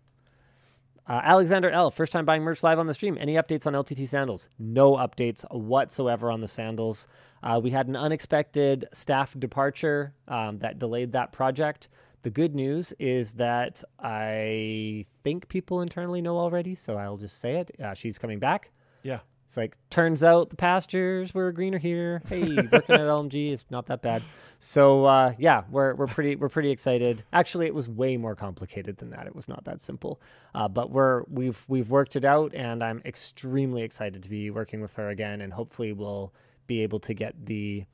Uh, 1.09 1.21
Alexander 1.23 1.71
L. 1.71 1.89
First 1.89 2.11
time 2.11 2.23
buying 2.23 2.43
merch 2.43 2.61
live 2.61 2.77
on 2.77 2.85
the 2.85 2.93
stream. 2.93 3.17
Any 3.19 3.33
updates 3.33 3.65
on 3.65 3.73
LTT 3.73 4.07
sandals? 4.07 4.47
No 4.59 4.91
updates 4.91 5.43
whatsoever 5.49 6.29
on 6.29 6.39
the 6.39 6.47
sandals. 6.47 7.07
Uh, 7.41 7.59
we 7.61 7.71
had 7.71 7.87
an 7.87 7.95
unexpected 7.95 8.87
staff 8.93 9.33
departure 9.39 10.13
um, 10.27 10.59
that 10.59 10.77
delayed 10.77 11.13
that 11.13 11.31
project. 11.31 11.89
The 12.21 12.29
good 12.29 12.53
news 12.53 12.93
is 12.99 13.33
that 13.33 13.83
I 13.97 15.05
think 15.23 15.47
people 15.47 15.81
internally 15.81 16.21
know 16.21 16.37
already, 16.37 16.75
so 16.75 16.97
I'll 16.97 17.17
just 17.17 17.39
say 17.39 17.55
it. 17.55 17.71
Uh, 17.83 17.95
she's 17.95 18.19
coming 18.19 18.37
back. 18.37 18.71
Yeah. 19.01 19.21
It's 19.49 19.57
like 19.57 19.75
turns 19.89 20.23
out 20.23 20.51
the 20.51 20.55
pastures 20.55 21.33
were 21.33 21.51
greener 21.51 21.79
here. 21.79 22.21
Hey, 22.29 22.41
working 22.71 22.71
at 22.71 23.01
LMG 23.01 23.51
is 23.51 23.65
not 23.71 23.87
that 23.87 23.99
bad. 23.99 24.21
So 24.59 25.05
uh, 25.05 25.33
yeah, 25.39 25.63
we're 25.71 25.95
we're 25.95 26.05
pretty 26.05 26.35
we're 26.35 26.49
pretty 26.49 26.69
excited. 26.69 27.23
Actually, 27.33 27.65
it 27.65 27.73
was 27.73 27.89
way 27.89 28.15
more 28.15 28.35
complicated 28.35 28.97
than 28.97 29.09
that. 29.09 29.25
It 29.25 29.35
was 29.35 29.47
not 29.47 29.65
that 29.65 29.81
simple. 29.81 30.21
Uh, 30.53 30.67
but 30.67 30.91
we're 30.91 31.23
we've 31.23 31.65
we've 31.67 31.89
worked 31.89 32.15
it 32.15 32.25
out, 32.25 32.53
and 32.53 32.83
I'm 32.83 33.01
extremely 33.05 33.81
excited 33.81 34.21
to 34.21 34.29
be 34.29 34.51
working 34.51 34.81
with 34.81 34.93
her 34.93 35.09
again, 35.09 35.41
and 35.41 35.51
hopefully 35.51 35.93
we'll 35.93 36.31
be 36.67 36.83
able 36.83 36.99
to 36.99 37.15
get 37.15 37.47
the. 37.47 37.85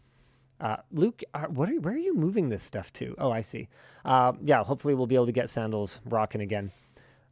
Uh, 0.59 0.77
Luke, 0.91 1.23
uh, 1.33 1.45
what 1.45 1.69
are, 1.69 1.79
where 1.79 1.93
are 1.93 1.97
you 1.97 2.13
moving 2.13 2.49
this 2.49 2.63
stuff 2.63 2.91
to? 2.93 3.15
Oh, 3.17 3.31
I 3.31 3.39
see. 3.39 3.69
Uh, 4.03 4.33
yeah, 4.41 4.61
hopefully 4.61 4.93
we'll 4.93 5.07
be 5.07 5.15
able 5.15 5.25
to 5.27 5.31
get 5.31 5.49
sandals 5.49 6.01
rocking 6.05 6.41
again. 6.41 6.71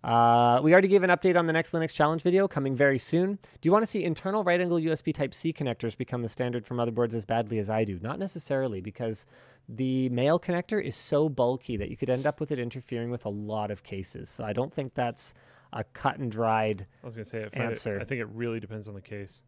Uh, 0.04 0.60
we 0.62 0.74
already 0.74 0.90
gave 0.90 1.02
an 1.04 1.10
update 1.10 1.38
on 1.38 1.46
the 1.48 1.54
next 1.54 1.72
Linux 1.72 1.94
challenge 1.94 2.24
video 2.24 2.46
coming 2.48 2.76
very 2.76 3.00
soon. 3.00 3.36
Do 3.36 3.68
you 3.68 3.72
want 3.72 3.84
to 3.84 3.88
see 3.90 4.04
internal 4.04 4.44
right 4.44 4.60
angle 4.60 4.78
USB 4.78 5.14
Type 5.14 5.34
C 5.34 5.54
connectors 5.54 5.96
become 5.98 6.22
the 6.22 6.28
standard 6.30 6.66
for 6.66 6.76
motherboards 6.76 7.14
as 7.14 7.24
badly 7.24 7.58
as 7.58 7.70
I 7.70 7.86
do? 7.86 7.98
Not 8.02 8.20
necessarily, 8.20 8.82
because 8.82 9.26
the 9.70 10.10
male 10.10 10.40
connector 10.40 10.84
is 10.84 10.98
so 10.98 11.30
bulky 11.30 11.78
that 11.78 11.90
you 11.90 11.96
could 11.96 12.10
end 12.10 12.26
up 12.28 12.42
with 12.42 12.52
it 12.52 12.60
interfering 12.60 13.12
with 13.12 13.24
a 13.26 13.30
lot 13.30 13.72
of 13.72 13.84
cases. 13.84 14.30
So 14.30 14.44
I 14.44 14.52
don't 14.52 14.74
think 14.74 14.94
that's 14.94 15.34
a 15.72 15.86
cut 15.86 16.18
and 16.18 16.30
dried. 16.30 16.84
I 17.02 17.06
was 17.06 17.16
gonna 17.16 17.24
say 17.24 17.46
I 17.46 17.50
find 17.50 17.64
it- 17.64 17.68
Answer. 17.68 18.00
I 18.02 18.04
think 18.04 18.20
it 18.20 18.28
really 18.28 18.60
depends 18.60 18.90
on 18.90 18.96
the 18.96 19.02
case. 19.02 19.42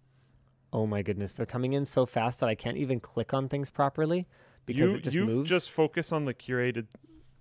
Oh 0.71 0.87
my 0.87 1.01
goodness, 1.01 1.33
they're 1.33 1.45
coming 1.45 1.73
in 1.73 1.83
so 1.83 2.05
fast 2.05 2.39
that 2.39 2.47
I 2.47 2.55
can't 2.55 2.77
even 2.77 3.01
click 3.01 3.33
on 3.33 3.49
things 3.49 3.69
properly 3.69 4.25
because 4.65 4.91
you 4.93 4.97
it 4.99 5.03
just 5.03 5.15
you 5.15 5.25
moves. 5.25 5.49
just 5.49 5.69
focus 5.69 6.13
on 6.13 6.23
the 6.23 6.33
curated. 6.33 6.87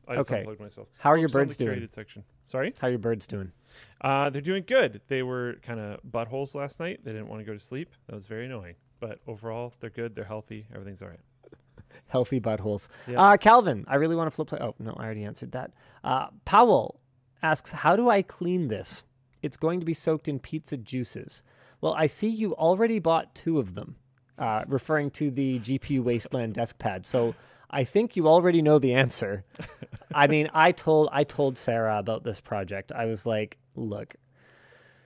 I 0.09 0.17
just 0.17 0.29
Okay. 0.31 0.41
unplugged 0.41 0.61
myself. 0.61 0.89
How 0.99 1.11
are 1.11 1.17
your 1.17 1.29
birds 1.29 1.57
doing? 1.57 1.87
Section. 1.89 2.25
Sorry. 2.45 2.75
How 2.81 2.89
are 2.89 2.91
your 2.91 2.99
birds 2.99 3.27
doing? 3.27 3.53
Uh, 4.01 4.31
they're 4.31 4.43
doing 4.43 4.65
good. 4.67 5.01
They 5.09 5.23
were 5.23 5.57
kind 5.63 5.81
of 5.81 6.01
buttholes 6.09 6.55
last 6.55 6.79
night. 6.79 7.01
They 7.05 7.13
didn't 7.13 7.29
want 7.29 7.41
to 7.41 7.45
go 7.45 7.53
to 7.55 7.59
sleep. 7.61 7.91
That 8.07 8.15
was 8.15 8.27
very 8.27 8.47
annoying. 8.47 8.75
But 9.01 9.19
overall, 9.27 9.73
they're 9.81 9.91
good. 9.91 10.15
They're 10.15 10.25
healthy. 10.25 10.67
Everything's 10.73 11.03
all 11.03 11.09
right. 11.09 11.21
healthy 12.09 12.41
buttholes. 12.41 12.89
Yeah. 13.09 13.21
Uh, 13.21 13.37
Calvin, 13.37 13.85
I 13.89 13.97
really 13.97 14.17
want 14.17 14.29
to 14.31 14.35
flip. 14.35 14.49
Play- 14.49 14.61
oh 14.61 14.75
no, 14.79 14.95
I 14.97 15.05
already 15.05 15.25
answered 15.25 15.53
that. 15.53 15.73
Uh, 16.03 16.29
Powell 16.45 17.01
asks, 17.43 17.73
"How 17.73 17.97
do 17.97 18.09
I 18.11 18.23
clean 18.23 18.69
this? 18.69 19.05
It's 19.43 19.57
going 19.57 19.81
to 19.81 19.87
be 19.87 19.95
soaked 19.95 20.29
in 20.29 20.39
pizza 20.39 20.77
juices." 20.77 21.43
Well, 21.81 21.95
I 21.95 22.07
see 22.07 22.29
you 22.29 22.55
already 22.55 22.99
bought 22.99 23.35
two 23.35 23.59
of 23.59 23.75
them, 23.75 23.97
uh, 24.39 24.65
referring 24.67 25.11
to 25.13 25.31
the 25.31 25.59
GPU 25.61 26.03
Wasteland 26.03 26.55
desk 26.55 26.79
pad. 26.79 27.07
So 27.07 27.35
I 27.71 27.85
think 27.85 28.17
you 28.17 28.29
already 28.29 28.63
know 28.63 28.79
the 28.79 28.95
answer. 28.95 29.45
I 30.15 30.27
mean, 30.27 30.49
I 30.55 30.73
told 30.73 31.09
I 31.13 31.25
told 31.25 31.59
Sarah 31.59 31.99
about 31.99 32.23
this 32.25 32.41
project. 32.41 32.93
I 32.93 33.07
was 33.07 33.27
like, 33.27 33.59
"Look, 33.75 34.15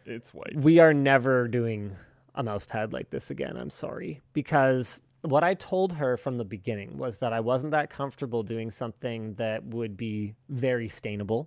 It's 0.05 0.35
white. 0.35 0.55
we 0.57 0.79
are 0.79 0.93
never 0.93 1.49
doing 1.49 1.97
a 2.35 2.43
mouse 2.43 2.65
pad 2.65 2.93
like 2.93 3.11
this 3.11 3.31
again. 3.31 3.57
I'm 3.57 3.71
sorry. 3.71 4.21
Because 4.33 5.01
what 5.23 5.43
I 5.43 5.55
told 5.55 5.95
her 5.95 6.17
from 6.17 6.37
the 6.39 6.45
beginning 6.45 6.97
was 6.99 7.19
that 7.19 7.33
I 7.33 7.41
wasn't 7.41 7.73
that 7.73 7.91
comfortable 7.91 8.43
doing 8.43 8.71
something 8.71 9.35
that 9.35 9.65
would 9.65 9.97
be 9.97 10.35
very 10.49 10.89
stainable. 10.89 11.47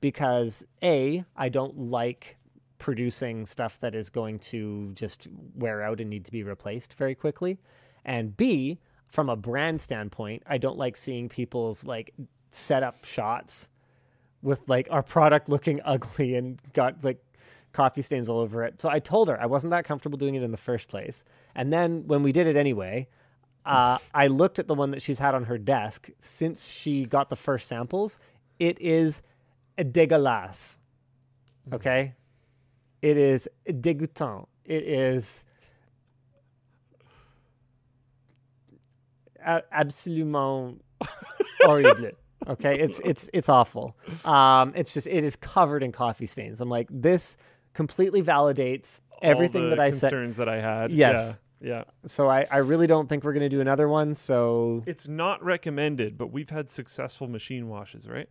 Because 0.00 0.64
A, 0.82 1.24
I 1.36 1.48
don't 1.48 1.78
like 1.78 2.36
producing 2.78 3.46
stuff 3.46 3.78
that 3.78 3.94
is 3.94 4.10
going 4.10 4.40
to 4.40 4.90
just 4.94 5.28
wear 5.54 5.82
out 5.82 6.00
and 6.00 6.10
need 6.10 6.24
to 6.24 6.32
be 6.32 6.42
replaced 6.42 6.94
very 6.94 7.14
quickly. 7.14 7.60
And 8.04 8.36
B, 8.36 8.80
from 9.12 9.28
a 9.28 9.36
brand 9.36 9.80
standpoint, 9.80 10.42
I 10.46 10.56
don't 10.56 10.78
like 10.78 10.96
seeing 10.96 11.28
people's 11.28 11.84
like 11.84 12.14
setup 12.50 13.04
shots 13.04 13.68
with 14.42 14.60
like 14.66 14.88
our 14.90 15.02
product 15.02 15.50
looking 15.50 15.80
ugly 15.84 16.34
and 16.34 16.60
got 16.72 17.04
like 17.04 17.22
coffee 17.72 18.02
stains 18.02 18.28
all 18.28 18.40
over 18.40 18.64
it. 18.64 18.80
So 18.80 18.88
I 18.88 18.98
told 18.98 19.28
her 19.28 19.40
I 19.40 19.46
wasn't 19.46 19.70
that 19.72 19.84
comfortable 19.84 20.16
doing 20.16 20.34
it 20.34 20.42
in 20.42 20.50
the 20.50 20.56
first 20.56 20.88
place. 20.88 21.24
And 21.54 21.70
then 21.72 22.06
when 22.06 22.22
we 22.22 22.32
did 22.32 22.46
it 22.46 22.56
anyway, 22.56 23.06
uh, 23.66 23.98
I 24.14 24.28
looked 24.28 24.58
at 24.58 24.66
the 24.66 24.74
one 24.74 24.90
that 24.92 25.02
she's 25.02 25.18
had 25.18 25.34
on 25.34 25.44
her 25.44 25.58
desk 25.58 26.08
since 26.18 26.66
she 26.70 27.04
got 27.04 27.28
the 27.28 27.36
first 27.36 27.68
samples. 27.68 28.18
It 28.58 28.80
is 28.80 29.22
dégueulasse. 29.78 30.78
Okay? 31.70 32.14
It 33.02 33.18
is 33.18 33.46
dégoûtant. 33.68 34.46
It 34.64 34.84
is 34.84 35.44
absolument 39.44 40.82
horrible. 41.62 42.10
Okay, 42.48 42.78
it's 42.78 43.00
it's 43.04 43.30
it's 43.32 43.48
awful. 43.48 43.96
Um, 44.24 44.72
it's 44.74 44.92
just 44.94 45.06
it 45.06 45.22
is 45.22 45.36
covered 45.36 45.82
in 45.82 45.92
coffee 45.92 46.26
stains. 46.26 46.60
I'm 46.60 46.68
like 46.68 46.88
this 46.90 47.36
completely 47.72 48.22
validates 48.22 49.00
everything 49.22 49.70
that 49.70 49.78
I 49.78 49.90
said. 49.90 50.10
concerns 50.10 50.36
that 50.38 50.48
I 50.48 50.60
had. 50.60 50.92
Yes. 50.92 51.36
Yeah. 51.60 51.68
yeah. 51.68 51.84
So 52.06 52.28
I, 52.28 52.46
I 52.50 52.56
really 52.58 52.88
don't 52.88 53.08
think 53.08 53.22
we're 53.22 53.32
gonna 53.32 53.48
do 53.48 53.60
another 53.60 53.88
one. 53.88 54.14
So 54.16 54.82
It's 54.86 55.06
not 55.06 55.42
recommended, 55.44 56.18
but 56.18 56.32
we've 56.32 56.50
had 56.50 56.68
successful 56.68 57.28
machine 57.28 57.68
washes, 57.68 58.08
right? 58.08 58.28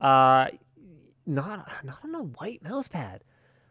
uh, 0.00 0.48
not 1.24 1.70
not 1.84 1.98
on 2.04 2.14
a 2.14 2.22
white 2.22 2.62
mouse 2.62 2.88
pad. 2.88 3.24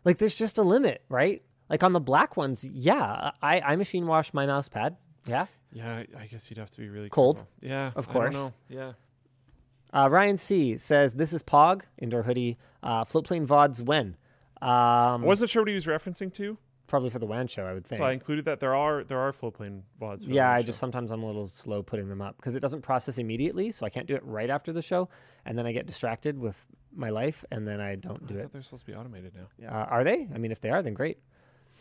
Like 0.04 0.18
there's 0.18 0.36
just 0.36 0.58
a 0.58 0.64
limit, 0.64 1.04
right? 1.08 1.44
Like 1.70 1.84
on 1.84 1.94
the 1.94 2.00
black 2.00 2.36
ones, 2.36 2.66
yeah, 2.66 3.32
I 3.42 3.62
I 3.62 3.76
machine 3.76 4.08
wash 4.08 4.34
my 4.34 4.46
mouse 4.48 4.70
pad. 4.70 4.98
Yeah. 5.28 5.46
Yeah, 5.72 6.04
I- 6.18 6.26
guess 6.28 6.50
you'd 6.50 6.58
have 6.58 6.70
to 6.72 6.78
be 6.78 6.90
really 6.90 7.10
Cold. 7.10 7.38
careful. 7.38 7.52
Yeah, 7.62 7.92
Of 7.96 8.08
course. 8.08 8.52
Yeah. 8.70 8.94
Uh, 9.94 10.08
Ryan 10.10 10.38
C 10.38 10.78
says 10.78 11.16
this 11.16 11.34
is 11.34 11.44
Pog 11.44 11.82
indoor 11.98 12.24
hoodie. 12.24 12.58
Uh, 12.82 13.04
floatplane 13.04 13.46
vods 13.46 13.82
when? 13.82 14.16
Um, 14.62 15.24
wasn't 15.24 15.50
sure 15.50 15.64
what 15.64 15.70
he 15.70 15.76
was 15.76 15.86
referencing 15.86 16.34
to, 16.36 16.58
probably 16.88 17.10
for 17.10 17.20
the 17.20 17.26
WAN 17.26 17.48
show, 17.48 17.66
I 17.66 17.74
would 17.74 17.86
think. 17.86 18.00
so 18.00 18.06
I 18.06 18.12
included 18.12 18.46
that. 18.46 18.60
There 18.60 18.76
are 18.76 19.04
there 19.04 19.20
are 19.20 19.32
Floatplane 19.32 19.82
vods. 20.00 20.22
For 20.22 20.28
the 20.28 20.36
yeah, 20.36 20.52
I 20.52 20.60
show. 20.62 20.68
just 20.68 20.80
sometimes 20.80 21.12
I'm 21.12 21.24
a 21.24 21.26
little 21.26 21.48
slow 21.48 21.82
putting 21.84 22.08
them 22.10 22.22
up 22.22 22.38
because 22.38 22.56
it 22.56 22.60
doesn't 22.60 22.82
process 22.84 23.18
immediately, 23.18 23.72
so 23.72 23.86
I 23.86 23.90
can't 23.90 24.08
do 24.08 24.16
it 24.16 24.24
right 24.24 24.50
after 24.50 24.72
the 24.72 24.82
show, 24.82 25.10
and 25.46 25.58
then 25.58 25.66
I 25.66 25.72
get 25.72 25.88
distracted 25.88 26.38
with 26.38 26.56
my 26.96 27.10
life, 27.10 27.44
and 27.52 27.68
then 27.68 27.82
I 27.82 27.96
don't 27.96 28.28
do 28.28 28.38
I 28.38 28.44
it. 28.44 28.52
they're 28.54 28.62
supposed 28.62 28.86
to 28.86 28.92
be 28.92 28.96
automated 28.98 29.34
now. 29.36 29.68
Uh, 29.68 29.86
are 29.86 30.04
they? 30.04 30.28
I 30.34 30.38
mean, 30.38 30.52
if 30.52 30.62
they 30.62 30.70
are, 30.70 30.82
then 30.84 30.94
great. 30.94 31.18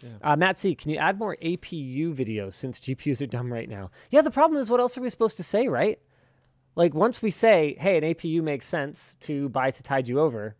Yeah. 0.02 0.08
Uh, 0.22 0.36
Matt 0.36 0.58
C, 0.58 0.74
can 0.74 0.90
you 0.90 0.96
add 0.98 1.18
more 1.18 1.36
APU 1.42 2.14
videos 2.14 2.54
since 2.54 2.80
GPUs 2.80 3.20
are 3.22 3.26
dumb 3.26 3.52
right 3.52 3.68
now? 3.68 3.90
Yeah, 4.10 4.22
the 4.22 4.30
problem 4.30 4.60
is, 4.60 4.70
what 4.70 4.80
else 4.80 4.96
are 4.98 5.00
we 5.02 5.10
supposed 5.10 5.36
to 5.38 5.42
say, 5.42 5.68
right? 5.68 5.98
Like, 6.76 6.94
once 6.94 7.20
we 7.22 7.30
say, 7.30 7.76
hey, 7.78 7.98
an 7.98 8.04
APU 8.04 8.42
makes 8.42 8.66
sense 8.66 9.16
to 9.20 9.48
buy 9.50 9.70
to 9.70 9.82
tide 9.82 10.08
you 10.08 10.20
over, 10.20 10.56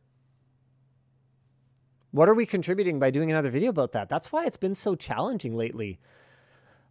what 2.10 2.28
are 2.28 2.34
we 2.34 2.46
contributing 2.46 2.98
by 2.98 3.10
doing 3.10 3.30
another 3.30 3.50
video 3.50 3.70
about 3.70 3.92
that? 3.92 4.08
That's 4.08 4.32
why 4.32 4.44
it's 4.44 4.56
been 4.56 4.74
so 4.74 4.94
challenging 4.96 5.56
lately. 5.56 5.98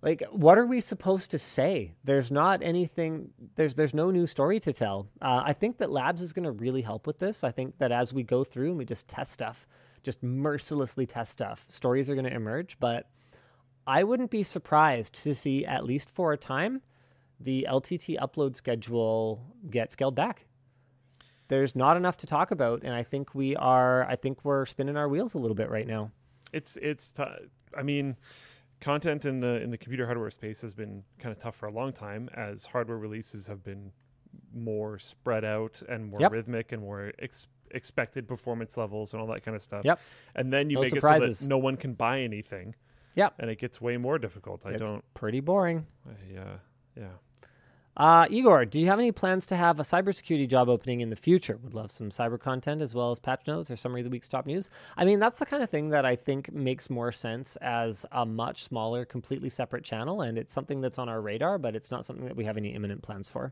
like 0.01 0.23
what 0.31 0.57
are 0.57 0.65
we 0.65 0.79
supposed 0.81 1.31
to 1.31 1.37
say 1.37 1.93
there's 2.03 2.31
not 2.31 2.63
anything 2.63 3.31
there's 3.55 3.75
there's 3.75 3.93
no 3.93 4.11
new 4.11 4.25
story 4.25 4.59
to 4.59 4.71
tell 4.73 5.09
uh, 5.21 5.41
i 5.45 5.53
think 5.53 5.77
that 5.77 5.91
labs 5.91 6.21
is 6.21 6.33
going 6.33 6.45
to 6.45 6.51
really 6.51 6.81
help 6.81 7.05
with 7.07 7.19
this 7.19 7.43
i 7.43 7.51
think 7.51 7.77
that 7.79 7.91
as 7.91 8.13
we 8.13 8.23
go 8.23 8.43
through 8.43 8.69
and 8.69 8.77
we 8.77 8.85
just 8.85 9.07
test 9.07 9.31
stuff 9.33 9.67
just 10.03 10.21
mercilessly 10.23 11.05
test 11.05 11.31
stuff 11.31 11.65
stories 11.67 12.09
are 12.09 12.15
going 12.15 12.25
to 12.25 12.33
emerge 12.33 12.77
but 12.79 13.09
i 13.87 14.03
wouldn't 14.03 14.31
be 14.31 14.43
surprised 14.43 15.21
to 15.23 15.33
see 15.33 15.65
at 15.65 15.83
least 15.85 16.09
for 16.09 16.31
a 16.33 16.37
time 16.37 16.81
the 17.39 17.65
ltt 17.69 18.17
upload 18.19 18.55
schedule 18.55 19.41
get 19.69 19.91
scaled 19.91 20.15
back 20.15 20.45
there's 21.47 21.75
not 21.75 21.97
enough 21.97 22.17
to 22.17 22.27
talk 22.27 22.51
about 22.51 22.83
and 22.83 22.93
i 22.93 23.03
think 23.03 23.33
we 23.33 23.55
are 23.55 24.03
i 24.07 24.15
think 24.15 24.43
we're 24.43 24.65
spinning 24.65 24.97
our 24.97 25.07
wheels 25.09 25.33
a 25.33 25.39
little 25.39 25.55
bit 25.55 25.69
right 25.69 25.87
now 25.87 26.11
It's 26.51 26.77
it's. 26.81 27.11
T- 27.11 27.23
I 27.77 27.83
mean, 27.83 28.17
content 28.81 29.23
in 29.25 29.39
the 29.41 29.61
in 29.61 29.69
the 29.69 29.77
computer 29.77 30.07
hardware 30.07 30.31
space 30.31 30.61
has 30.63 30.73
been 30.73 31.03
kind 31.19 31.31
of 31.31 31.37
tough 31.37 31.55
for 31.55 31.67
a 31.67 31.71
long 31.71 31.93
time 31.93 32.27
as 32.33 32.65
hardware 32.67 32.97
releases 32.97 33.45
have 33.45 33.63
been 33.63 33.91
more 34.51 34.97
spread 34.97 35.45
out 35.45 35.83
and 35.87 36.07
more 36.09 36.19
Yep. 36.21 36.31
rhythmic 36.31 36.71
and 36.71 36.81
more 36.81 37.11
ex- 37.19 37.45
expected 37.71 38.27
performance 38.27 38.77
levels 38.77 39.13
and 39.13 39.21
all 39.21 39.27
that 39.27 39.43
kind 39.43 39.55
of 39.55 39.61
stuff. 39.61 39.85
Yep. 39.85 39.99
And 40.35 40.51
then 40.51 40.69
you 40.69 40.75
No 40.75 40.81
make 40.81 40.95
it 40.95 41.01
so 41.01 41.19
that 41.19 41.47
no 41.47 41.57
one 41.57 41.75
can 41.77 41.93
buy 41.93 42.21
anything. 42.21 42.75
Yep. 43.15 43.33
And 43.39 43.49
it 43.49 43.57
gets 43.59 43.81
way 43.81 43.97
more 43.97 44.17
difficult. 44.17 44.65
I 44.65 44.71
It's 44.71 44.87
don't. 44.87 45.03
pretty 45.13 45.39
boring 45.39 45.85
Uh, 46.07 46.13
yeah. 46.31 46.53
Yeah. 46.95 47.07
Uh, 47.97 48.25
Igor, 48.29 48.63
do 48.63 48.79
you 48.79 48.87
have 48.87 48.99
any 48.99 49.11
plans 49.11 49.45
to 49.47 49.57
have 49.57 49.77
a 49.77 49.83
cybersecurity 49.83 50.47
job 50.47 50.69
opening 50.69 51.01
in 51.01 51.09
the 51.09 51.17
future? 51.17 51.57
Would 51.61 51.73
love 51.73 51.91
some 51.91 52.11
cyber 52.11 52.39
content 52.39 52.81
as 52.81 52.95
well 52.95 53.11
as 53.11 53.19
patch 53.19 53.45
notes 53.45 53.69
or 53.69 53.75
summary 53.75 54.01
of 54.01 54.05
the 54.05 54.09
week's 54.09 54.29
top 54.29 54.45
news. 54.45 54.69
I 54.95 55.03
mean, 55.03 55.19
that's 55.19 55.37
the 55.39 55.45
kind 55.45 55.61
of 55.61 55.69
thing 55.69 55.89
that 55.89 56.05
I 56.05 56.15
think 56.15 56.53
makes 56.53 56.89
more 56.89 57.11
sense 57.11 57.57
as 57.57 58.05
a 58.13 58.25
much 58.25 58.63
smaller, 58.63 59.03
completely 59.03 59.49
separate 59.49 59.83
channel, 59.83 60.21
and 60.21 60.37
it's 60.37 60.53
something 60.53 60.79
that's 60.79 60.97
on 60.97 61.09
our 61.09 61.19
radar, 61.19 61.57
but 61.57 61.75
it's 61.75 61.91
not 61.91 62.05
something 62.05 62.25
that 62.25 62.37
we 62.37 62.45
have 62.45 62.55
any 62.55 62.69
imminent 62.73 63.01
plans 63.01 63.27
for. 63.27 63.51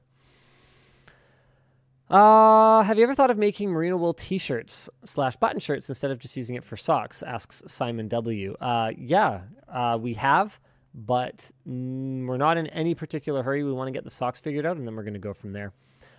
Uh, 2.09 2.83
have 2.83 2.97
you 2.97 3.03
ever 3.03 3.13
thought 3.13 3.29
of 3.29 3.37
making 3.37 3.69
merino 3.69 3.97
wool 3.97 4.13
t-shirts 4.13 4.89
slash 5.03 5.35
button 5.35 5.59
shirts 5.59 5.89
instead 5.89 6.09
of 6.09 6.19
just 6.19 6.37
using 6.37 6.55
it 6.55 6.63
for 6.63 6.77
socks? 6.77 7.21
Asks 7.21 7.61
Simon 7.67 8.07
W. 8.07 8.55
Uh, 8.61 8.91
yeah, 8.97 9.41
uh, 9.67 9.97
we 9.99 10.13
have, 10.13 10.57
but 10.93 11.51
mm, 11.67 12.25
we're 12.25 12.37
not 12.37 12.57
in 12.57 12.67
any 12.67 12.95
particular 12.95 13.43
hurry. 13.43 13.63
We 13.63 13.73
want 13.73 13.89
to 13.89 13.91
get 13.91 14.05
the 14.05 14.09
socks 14.09 14.39
figured 14.39 14.65
out, 14.65 14.77
and 14.77 14.87
then 14.87 14.95
we're 14.95 15.03
going 15.03 15.15
to 15.15 15.19
go 15.19 15.33
from 15.33 15.51
there. 15.51 15.73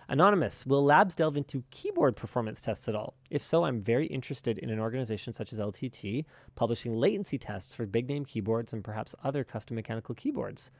Anonymous, 0.07 0.63
will 0.65 0.83
labs 0.83 1.15
delve 1.15 1.37
into 1.37 1.63
keyboard 1.71 2.15
performance 2.15 2.61
tests 2.61 2.87
at 2.87 2.95
all? 2.95 3.15
If 3.31 3.43
so, 3.43 3.65
I'm 3.65 3.81
very 3.81 4.05
interested 4.07 4.59
in 4.59 4.69
an 4.69 4.79
organization 4.79 5.33
such 5.33 5.53
as 5.53 5.59
LTT 5.59 6.25
publishing 6.55 6.95
latency 6.95 7.39
tests 7.39 7.73
for 7.73 7.87
big 7.87 8.07
name 8.07 8.25
keyboards 8.25 8.73
and 8.73 8.83
perhaps 8.83 9.15
other 9.23 9.43
custom 9.43 9.75
mechanical 9.75 10.13
keyboards. 10.13 10.71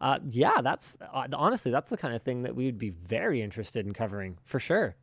Uh, 0.00 0.18
yeah, 0.30 0.60
that's 0.62 0.98
uh, 1.00 1.26
honestly 1.32 1.72
that's 1.72 1.90
the 1.90 1.96
kind 1.96 2.14
of 2.14 2.22
thing 2.22 2.42
that 2.42 2.54
we 2.54 2.66
would 2.66 2.78
be 2.78 2.90
very 2.90 3.42
interested 3.42 3.86
in 3.86 3.92
covering 3.94 4.38
for 4.44 4.60
sure. 4.60 4.96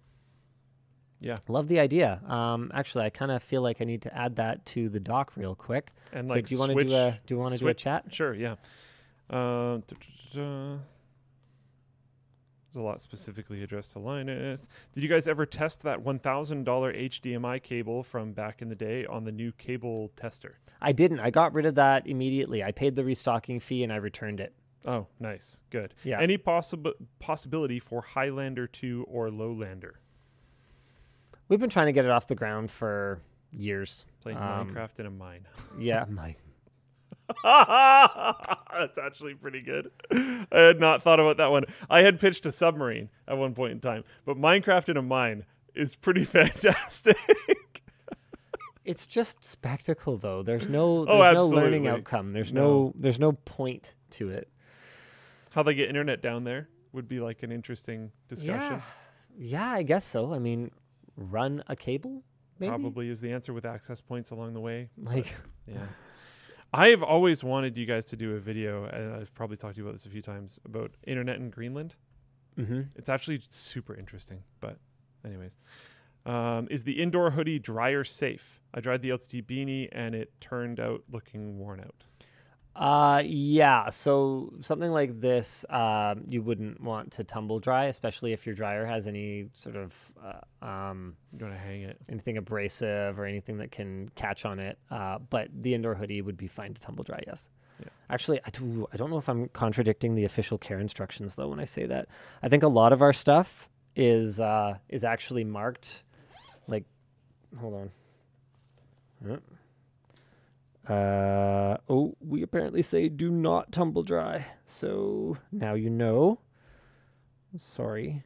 Yeah. 1.20 1.36
Love 1.48 1.70
the 1.70 1.80
idea. 1.80 2.20
Um, 2.28 2.70
actually, 2.74 3.06
I 3.06 3.10
kind 3.10 3.32
of 3.32 3.42
feel 3.42 3.62
like 3.62 3.80
I 3.80 3.86
need 3.86 4.02
to 4.02 4.16
add 4.16 4.36
that 4.36 4.66
to 4.68 4.90
the 4.90 5.00
doc 5.00 5.32
real 5.38 5.56
quick. 5.56 5.92
And 6.12 6.28
so 6.28 6.36
like, 6.36 6.48
do 6.48 6.56
you 6.56 6.60
want 6.60 6.78
to 6.78 6.84
do 6.84 6.94
a 6.94 7.20
do 7.26 7.36
you 7.36 7.40
want 7.40 7.54
to 7.54 7.60
do 7.60 7.68
a 7.70 7.74
chat? 7.74 8.14
Sure. 8.14 8.34
Yeah. 8.34 8.56
Uh. 9.30 9.80
There's 12.74 12.82
a 12.82 12.86
lot 12.86 13.02
specifically 13.04 13.62
addressed 13.62 13.92
to 13.92 14.00
Linus. 14.00 14.68
Did 14.94 15.04
you 15.04 15.10
guys 15.10 15.28
ever 15.28 15.46
test 15.46 15.84
that 15.84 16.04
$1,000 16.04 16.66
HDMI 16.66 17.62
cable 17.62 18.02
from 18.02 18.34
back 18.34 18.64
in 18.64 18.70
the 18.70 18.76
day 18.76 19.06
on 19.06 19.26
the 19.26 19.32
new 19.32 19.52
cable 19.52 20.12
tester? 20.16 20.58
I 20.82 20.92
didn't. 20.92 21.20
I 21.20 21.30
got 21.30 21.54
rid 21.54 21.68
of 21.68 21.76
that 21.76 22.08
immediately. 22.08 22.64
I 22.64 22.72
paid 22.72 22.96
the 22.96 23.04
restocking 23.04 23.60
fee 23.60 23.84
and 23.84 23.94
I 23.94 23.98
returned 23.98 24.40
it. 24.40 24.56
Oh, 24.86 25.08
nice. 25.20 25.60
Good. 25.70 25.94
Yeah. 26.04 26.20
Any 26.20 26.38
possible 26.38 26.94
possibility 27.20 27.80
for 27.80 28.02
Highlander 28.02 28.68
2 28.68 29.06
or 29.08 29.30
Lowlander? 29.30 29.94
We've 31.48 31.60
been 31.60 31.70
trying 31.70 31.86
to 31.88 31.92
get 31.94 32.06
it 32.06 32.12
off 32.12 32.28
the 32.28 32.36
ground 32.36 32.70
for 32.72 33.22
years. 33.52 34.06
Playing 34.22 34.38
Um, 34.40 34.74
Minecraft 34.74 35.00
in 35.00 35.06
a 35.06 35.12
mine. 35.12 35.48
Yeah, 35.80 36.06
mine. 36.10 36.36
That's 37.44 38.98
actually 38.98 39.34
pretty 39.36 39.62
good. 39.62 39.92
I 40.12 40.46
had 40.52 40.80
not 40.80 41.04
thought 41.04 41.20
about 41.20 41.38
that 41.38 41.52
one. 41.52 41.64
I 41.90 42.02
had 42.02 42.20
pitched 42.20 42.46
a 42.46 42.52
submarine 42.52 43.10
at 43.28 43.38
one 43.38 43.54
point 43.54 43.72
in 43.74 43.80
time, 43.80 44.04
but 44.26 44.38
Minecraft 44.38 44.90
in 44.90 44.98
a 44.98 45.02
mine 45.02 45.46
is 45.74 45.96
pretty 45.96 46.26
fantastic. 46.26 47.18
It's 48.86 49.08
just 49.08 49.46
spectacle 49.46 50.18
though. 50.18 50.44
There's 50.44 50.68
no 50.68 51.06
Oh, 51.08 51.32
no 51.32 51.46
learning 51.48 51.88
absolutely. 51.88 51.90
outcome. 51.90 52.32
There's 52.32 52.52
No. 52.52 52.62
no. 52.64 52.94
there's 52.98 53.20
no 53.20 53.32
point 53.32 53.96
to 54.12 54.30
it. 54.30 54.50
How 55.54 55.64
they 55.64 55.74
get 55.74 55.88
internet 55.90 56.22
down 56.22 56.44
there 56.44 56.70
would 56.92 57.08
be 57.08 57.20
like 57.20 57.44
an 57.44 57.52
interesting 57.52 58.12
discussion. 58.28 58.78
Yeah. 58.78 58.82
Yeah, 59.36 59.72
I 59.72 59.82
guess 59.84 60.06
so. 60.06 60.34
I 60.34 60.40
mean, 60.40 60.70
run 61.16 61.64
a 61.68 61.76
cable 61.76 62.24
maybe? 62.60 62.70
Probably 62.70 63.10
is 63.10 63.20
the 63.22 63.32
answer 63.32 63.52
with 63.54 63.66
access 63.66 64.00
points 64.02 64.30
along 64.32 64.54
the 64.54 64.60
way. 64.62 64.90
Like 64.98 65.34
Yeah. 65.68 65.86
I've 66.74 67.04
always 67.04 67.44
wanted 67.44 67.78
you 67.78 67.86
guys 67.86 68.06
to 68.06 68.16
do 68.16 68.36
a 68.36 68.40
video, 68.40 68.86
and 68.86 69.16
I've 69.16 69.34
probably 69.34 69.58
talked 69.58 69.76
to 69.76 69.82
you 69.82 69.86
about 69.86 69.94
this 69.94 70.06
a 70.08 70.10
few 70.10 70.22
times 70.24 70.60
about 70.66 70.92
internet 71.06 71.36
in 71.38 71.50
Greenland. 71.52 71.96
mhm. 72.58 72.88
It's 72.96 73.10
actually 73.10 73.42
super 73.50 73.96
interesting. 73.96 74.44
But, 74.60 74.78
anyways, 75.24 75.56
um, 76.26 76.68
is 76.72 76.84
the 76.84 77.00
indoor 77.02 77.30
hoodie 77.32 77.60
dryer 77.60 78.04
safe? 78.04 78.60
I 78.74 78.80
dried 78.80 79.04
the 79.04 79.10
LTT 79.12 79.44
beanie, 79.46 79.88
and 79.92 80.16
it 80.16 80.32
turned 80.42 80.80
out 80.80 81.04
looking 81.12 81.60
worn 81.60 81.80
out. 81.80 82.06
Uh, 82.76 83.22
yeah. 83.24 83.90
So 83.90 84.54
something 84.60 84.92
like 84.92 85.22
this, 85.22 85.64
um, 85.70 86.24
you 86.28 86.42
wouldn't 86.42 86.82
want 86.82 87.12
to 87.14 87.24
tumble 87.24 87.60
dry, 87.60 87.86
especially 87.86 88.34
if 88.34 88.46
your 88.48 88.56
dryer 88.56 88.86
has 88.86 89.06
any 89.06 89.50
sort 89.54 89.76
of 89.76 90.12
uh, 90.24 90.66
um, 90.66 91.16
You 91.38 91.46
want 91.46 91.56
to 91.56 91.62
hang 91.62 91.84
it? 91.84 91.98
anything 92.10 92.38
abrasive 92.38 93.20
or 93.20 93.26
anything 93.26 93.58
that 93.58 93.72
can 93.72 94.10
catch 94.16 94.44
on 94.46 94.60
it. 94.60 94.80
Uh, 94.90 95.20
but 95.30 95.50
the 95.54 95.74
indoor 95.76 95.94
hoodie 95.94 96.22
would 96.22 96.38
be 96.38 96.48
fine 96.48 96.74
to 96.74 96.82
tumble 96.82 97.04
dry. 97.04 97.22
Yes. 97.28 97.50
Yeah. 97.80 97.90
Actually, 98.10 98.40
I 98.46 98.50
do. 98.50 98.88
I 98.92 98.98
don't 98.98 99.10
know 99.12 99.18
if 99.18 99.30
I'm 99.30 99.50
contradicting 99.50 100.16
the 100.16 100.26
official 100.26 100.58
care 100.58 100.80
instructions 100.80 101.36
though 101.36 101.50
when 101.50 101.60
I 101.60 101.66
say 101.66 101.86
that. 101.86 102.08
I 102.42 102.50
think 102.50 102.64
a 102.64 102.68
lot 102.68 102.92
of 102.94 103.02
our 103.02 103.14
stuff 103.14 103.70
is 103.96 104.40
uh, 104.40 104.78
is 104.90 105.04
actually 105.04 105.44
marked. 105.44 106.04
Like, 106.68 106.86
hold 107.60 107.92
on. 109.30 109.42
Uh 110.88 111.53
oh, 111.90 112.16
we 112.20 112.42
apparently 112.42 112.82
say 112.82 113.10
do 113.10 113.30
not 113.30 113.72
tumble 113.72 114.04
dry. 114.04 114.48
So 114.66 115.38
now 115.52 115.74
you 115.74 115.90
know. 115.90 116.40
Sorry. 117.58 118.24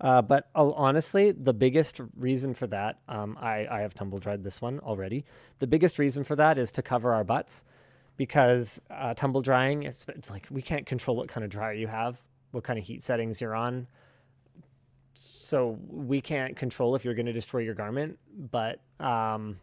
Uh, 0.00 0.22
but 0.22 0.48
oh, 0.54 0.72
honestly, 0.74 1.32
the 1.32 1.52
biggest 1.52 2.00
reason 2.16 2.54
for 2.54 2.66
that, 2.68 3.00
um, 3.08 3.36
I, 3.40 3.66
I 3.68 3.80
have 3.80 3.94
tumble 3.94 4.18
dried 4.18 4.44
this 4.44 4.60
one 4.60 4.78
already. 4.80 5.24
The 5.58 5.66
biggest 5.66 5.98
reason 5.98 6.22
for 6.22 6.36
that 6.36 6.56
is 6.56 6.70
to 6.72 6.82
cover 6.82 7.12
our 7.14 7.24
butts 7.24 7.64
because 8.16 8.80
uh, 8.90 9.14
tumble 9.14 9.40
drying, 9.40 9.84
is 9.84 10.04
it's 10.08 10.30
like 10.30 10.46
we 10.50 10.60
can't 10.60 10.86
control 10.86 11.16
what 11.16 11.28
kind 11.28 11.44
of 11.44 11.50
dryer 11.50 11.72
you 11.72 11.86
have, 11.86 12.20
what 12.50 12.64
kind 12.64 12.78
of 12.78 12.84
heat 12.84 13.02
settings 13.02 13.40
you're 13.40 13.54
on. 13.54 13.86
So 15.14 15.78
we 15.88 16.20
can't 16.20 16.56
control 16.56 16.94
if 16.94 17.04
you're 17.04 17.14
going 17.14 17.26
to 17.26 17.32
destroy 17.32 17.60
your 17.60 17.74
garment. 17.74 18.18
But 18.36 18.80
um, 19.00 19.58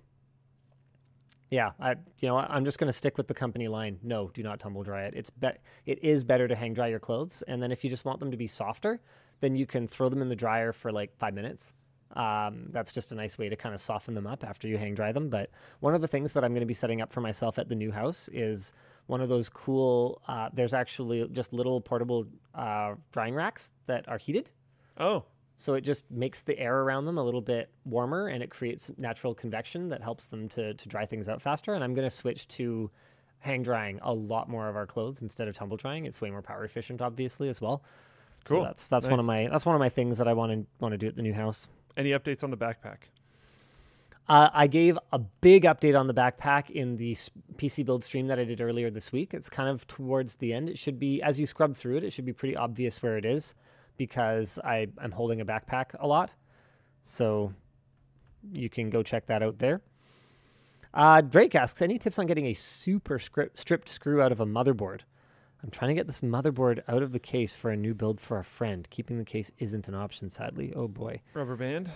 yeah, 1.49 1.71
I 1.79 1.91
you 2.19 2.27
know 2.27 2.37
I'm 2.37 2.65
just 2.65 2.79
going 2.79 2.87
to 2.87 2.93
stick 2.93 3.17
with 3.17 3.27
the 3.27 3.33
company 3.33 3.67
line. 3.67 3.99
No, 4.03 4.29
do 4.33 4.43
not 4.43 4.59
tumble 4.59 4.83
dry 4.83 5.05
it. 5.05 5.13
It's 5.15 5.29
be- 5.29 5.49
it 5.85 6.03
is 6.03 6.23
better 6.23 6.47
to 6.47 6.55
hang 6.55 6.73
dry 6.73 6.87
your 6.87 6.99
clothes, 6.99 7.43
and 7.47 7.61
then 7.61 7.71
if 7.71 7.83
you 7.83 7.89
just 7.89 8.05
want 8.05 8.19
them 8.19 8.31
to 8.31 8.37
be 8.37 8.47
softer, 8.47 9.01
then 9.39 9.55
you 9.55 9.65
can 9.65 9.87
throw 9.87 10.09
them 10.09 10.21
in 10.21 10.29
the 10.29 10.35
dryer 10.35 10.71
for 10.71 10.91
like 10.91 11.15
five 11.17 11.33
minutes. 11.33 11.73
Um, 12.15 12.67
that's 12.69 12.93
just 12.93 13.11
a 13.11 13.15
nice 13.15 13.37
way 13.37 13.49
to 13.49 13.55
kind 13.55 13.75
of 13.75 13.81
soften 13.81 14.13
them 14.13 14.25
up 14.25 14.43
after 14.43 14.67
you 14.67 14.77
hang 14.77 14.95
dry 14.95 15.11
them. 15.11 15.29
But 15.29 15.49
one 15.81 15.93
of 15.93 16.01
the 16.01 16.07
things 16.07 16.33
that 16.33 16.43
I'm 16.43 16.51
going 16.51 16.61
to 16.61 16.67
be 16.67 16.73
setting 16.73 17.01
up 17.01 17.11
for 17.11 17.21
myself 17.21 17.59
at 17.59 17.67
the 17.67 17.75
new 17.75 17.91
house 17.91 18.29
is 18.31 18.73
one 19.07 19.21
of 19.21 19.29
those 19.29 19.49
cool. 19.49 20.21
Uh, 20.27 20.49
there's 20.53 20.73
actually 20.73 21.27
just 21.31 21.51
little 21.51 21.81
portable 21.81 22.25
uh, 22.53 22.95
drying 23.11 23.35
racks 23.35 23.71
that 23.87 24.07
are 24.07 24.17
heated. 24.17 24.51
Oh, 24.97 25.25
So 25.55 25.73
it 25.75 25.81
just 25.81 26.09
makes 26.11 26.41
the 26.41 26.57
air 26.59 26.81
around 26.81 27.05
them 27.05 27.17
a 27.17 27.23
little 27.23 27.41
bit 27.41 27.69
warmer 27.85 28.27
and 28.27 28.43
it 28.43 28.49
creates 28.49 28.91
natural 28.97 29.33
convection 29.33 29.89
that 29.89 30.01
helps 30.01 30.27
them 30.27 30.49
to, 30.49 30.73
to 30.73 30.89
dry 30.89 31.05
things 31.05 31.29
out 31.29 31.41
faster. 31.41 31.73
And 31.73 31.83
I'm 31.83 31.93
going 31.93 32.05
to 32.05 32.13
switch 32.13 32.47
to 32.49 32.91
hang 33.39 33.63
drying 33.63 33.99
a 34.01 34.13
lot 34.13 34.49
more 34.49 34.67
of 34.67 34.75
our 34.75 34.85
clothes 34.85 35.21
instead 35.21 35.47
of 35.47 35.55
tumble 35.55 35.77
drying. 35.77 36.05
It's 36.05 36.19
way 36.19 36.29
more 36.29 36.41
power 36.41 36.65
efficient, 36.65 37.01
obviously, 37.01 37.47
as 37.47 37.61
well. 37.61 37.83
Cool. 38.43 38.59
So 38.59 38.63
that's 38.65 38.87
that's 38.89 39.07
one 39.07 39.19
of 39.19 39.25
my 39.25 39.47
that's 39.47 39.65
one 39.65 39.75
of 39.75 39.79
my 39.79 39.89
things 39.89 40.17
that 40.19 40.27
I 40.27 40.33
want 40.33 40.51
to 40.51 40.67
want 40.79 40.91
to 40.91 40.97
do 40.97 41.07
at 41.07 41.15
the 41.15 41.21
new 41.21 41.33
house. 41.33 41.67
any 41.97 42.11
updates 42.11 42.43
on 42.43 42.51
the 42.51 42.57
backpack? 42.57 42.97
Uh, 44.27 44.49
I 44.53 44.67
gave 44.67 44.97
a 45.11 45.19
big 45.19 45.63
update 45.63 45.97
on 45.97 46.07
the 46.07 46.13
backpack 46.13 46.69
in 46.71 46.97
the 46.97 47.15
PC 47.57 47.85
build 47.85 48.03
stream 48.03 48.27
that 48.27 48.39
I 48.39 48.43
did 48.43 48.59
earlier 48.59 48.89
this 48.89 49.11
week. 49.11 49.33
It's 49.35 49.49
kind 49.49 49.69
of 49.69 49.85
towards 49.87 50.37
the 50.37 50.51
end. 50.51 50.67
It 50.67 50.79
should 50.79 50.97
be, 50.97 51.21
as 51.21 51.39
you 51.39 51.45
scrub 51.45 51.75
through 51.75 51.97
it, 51.97 52.03
it 52.03 52.11
should 52.11 52.25
be 52.25 52.33
pretty 52.33 52.55
obvious 52.55 53.03
where 53.03 53.17
it 53.17 53.25
is 53.25 53.53
because 53.97 54.59
I, 54.63 54.87
I'm 54.97 55.11
holding 55.11 55.41
a 55.41 55.45
backpack 55.45 55.95
a 55.99 56.07
lot. 56.07 56.33
So 57.01 57.53
you 58.51 58.69
can 58.69 58.89
go 58.89 59.03
check 59.03 59.27
that 59.27 59.43
out 59.43 59.59
there. 59.59 59.81
Uh, 60.93 61.21
Drake 61.21 61.55
asks, 61.55 61.81
any 61.81 61.99
tips 61.99 62.17
on 62.19 62.25
getting 62.25 62.45
a 62.47 62.53
super 62.53 63.19
script, 63.19 63.57
stripped 63.57 63.89
screw 63.89 64.21
out 64.21 64.31
of 64.31 64.39
a 64.39 64.45
motherboard? 64.45 65.01
I'm 65.61 65.69
trying 65.69 65.89
to 65.89 65.95
get 65.95 66.07
this 66.07 66.21
motherboard 66.21 66.81
out 66.87 67.01
of 67.01 67.11
the 67.11 67.19
case 67.19 67.55
for 67.55 67.71
a 67.71 67.75
new 67.75 67.93
build 67.93 68.21
for 68.21 68.37
a 68.37 68.43
friend. 68.43 68.87
Keeping 68.91 69.17
the 69.17 69.25
case 69.25 69.51
isn't 69.57 69.87
an 69.87 69.95
option, 69.95 70.29
sadly. 70.29 70.71
Oh 70.75 70.87
boy. 70.87 71.21
Rubber 71.33 71.55
band. 71.55 71.89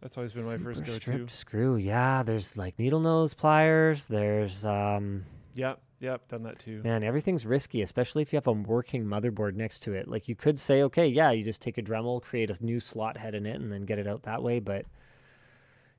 That's 0.00 0.16
always 0.16 0.32
been 0.32 0.46
my 0.46 0.56
first 0.56 0.84
go-to. 0.84 1.00
stripped 1.00 1.30
screw. 1.30 1.76
Yeah, 1.76 2.22
there's 2.22 2.56
like 2.56 2.78
needle 2.78 3.00
nose 3.00 3.34
pliers. 3.34 4.06
There's 4.06 4.64
um 4.66 5.24
Yep, 5.54 5.80
yep, 6.02 6.28
done 6.28 6.42
that 6.42 6.58
too. 6.58 6.82
man, 6.82 7.02
everything's 7.02 7.46
risky, 7.46 7.80
especially 7.80 8.20
if 8.20 8.32
you 8.32 8.36
have 8.36 8.46
a 8.46 8.52
working 8.52 9.04
motherboard 9.04 9.54
next 9.54 9.78
to 9.84 9.94
it. 9.94 10.08
Like 10.08 10.28
you 10.28 10.34
could 10.34 10.58
say, 10.58 10.82
okay, 10.82 11.06
yeah, 11.06 11.30
you 11.30 11.44
just 11.44 11.62
take 11.62 11.78
a 11.78 11.82
Dremel, 11.82 12.20
create 12.20 12.50
a 12.50 12.64
new 12.64 12.80
slot 12.80 13.16
head 13.16 13.34
in 13.34 13.46
it, 13.46 13.60
and 13.60 13.72
then 13.72 13.86
get 13.86 13.98
it 13.98 14.06
out 14.06 14.24
that 14.24 14.42
way. 14.42 14.58
But 14.58 14.84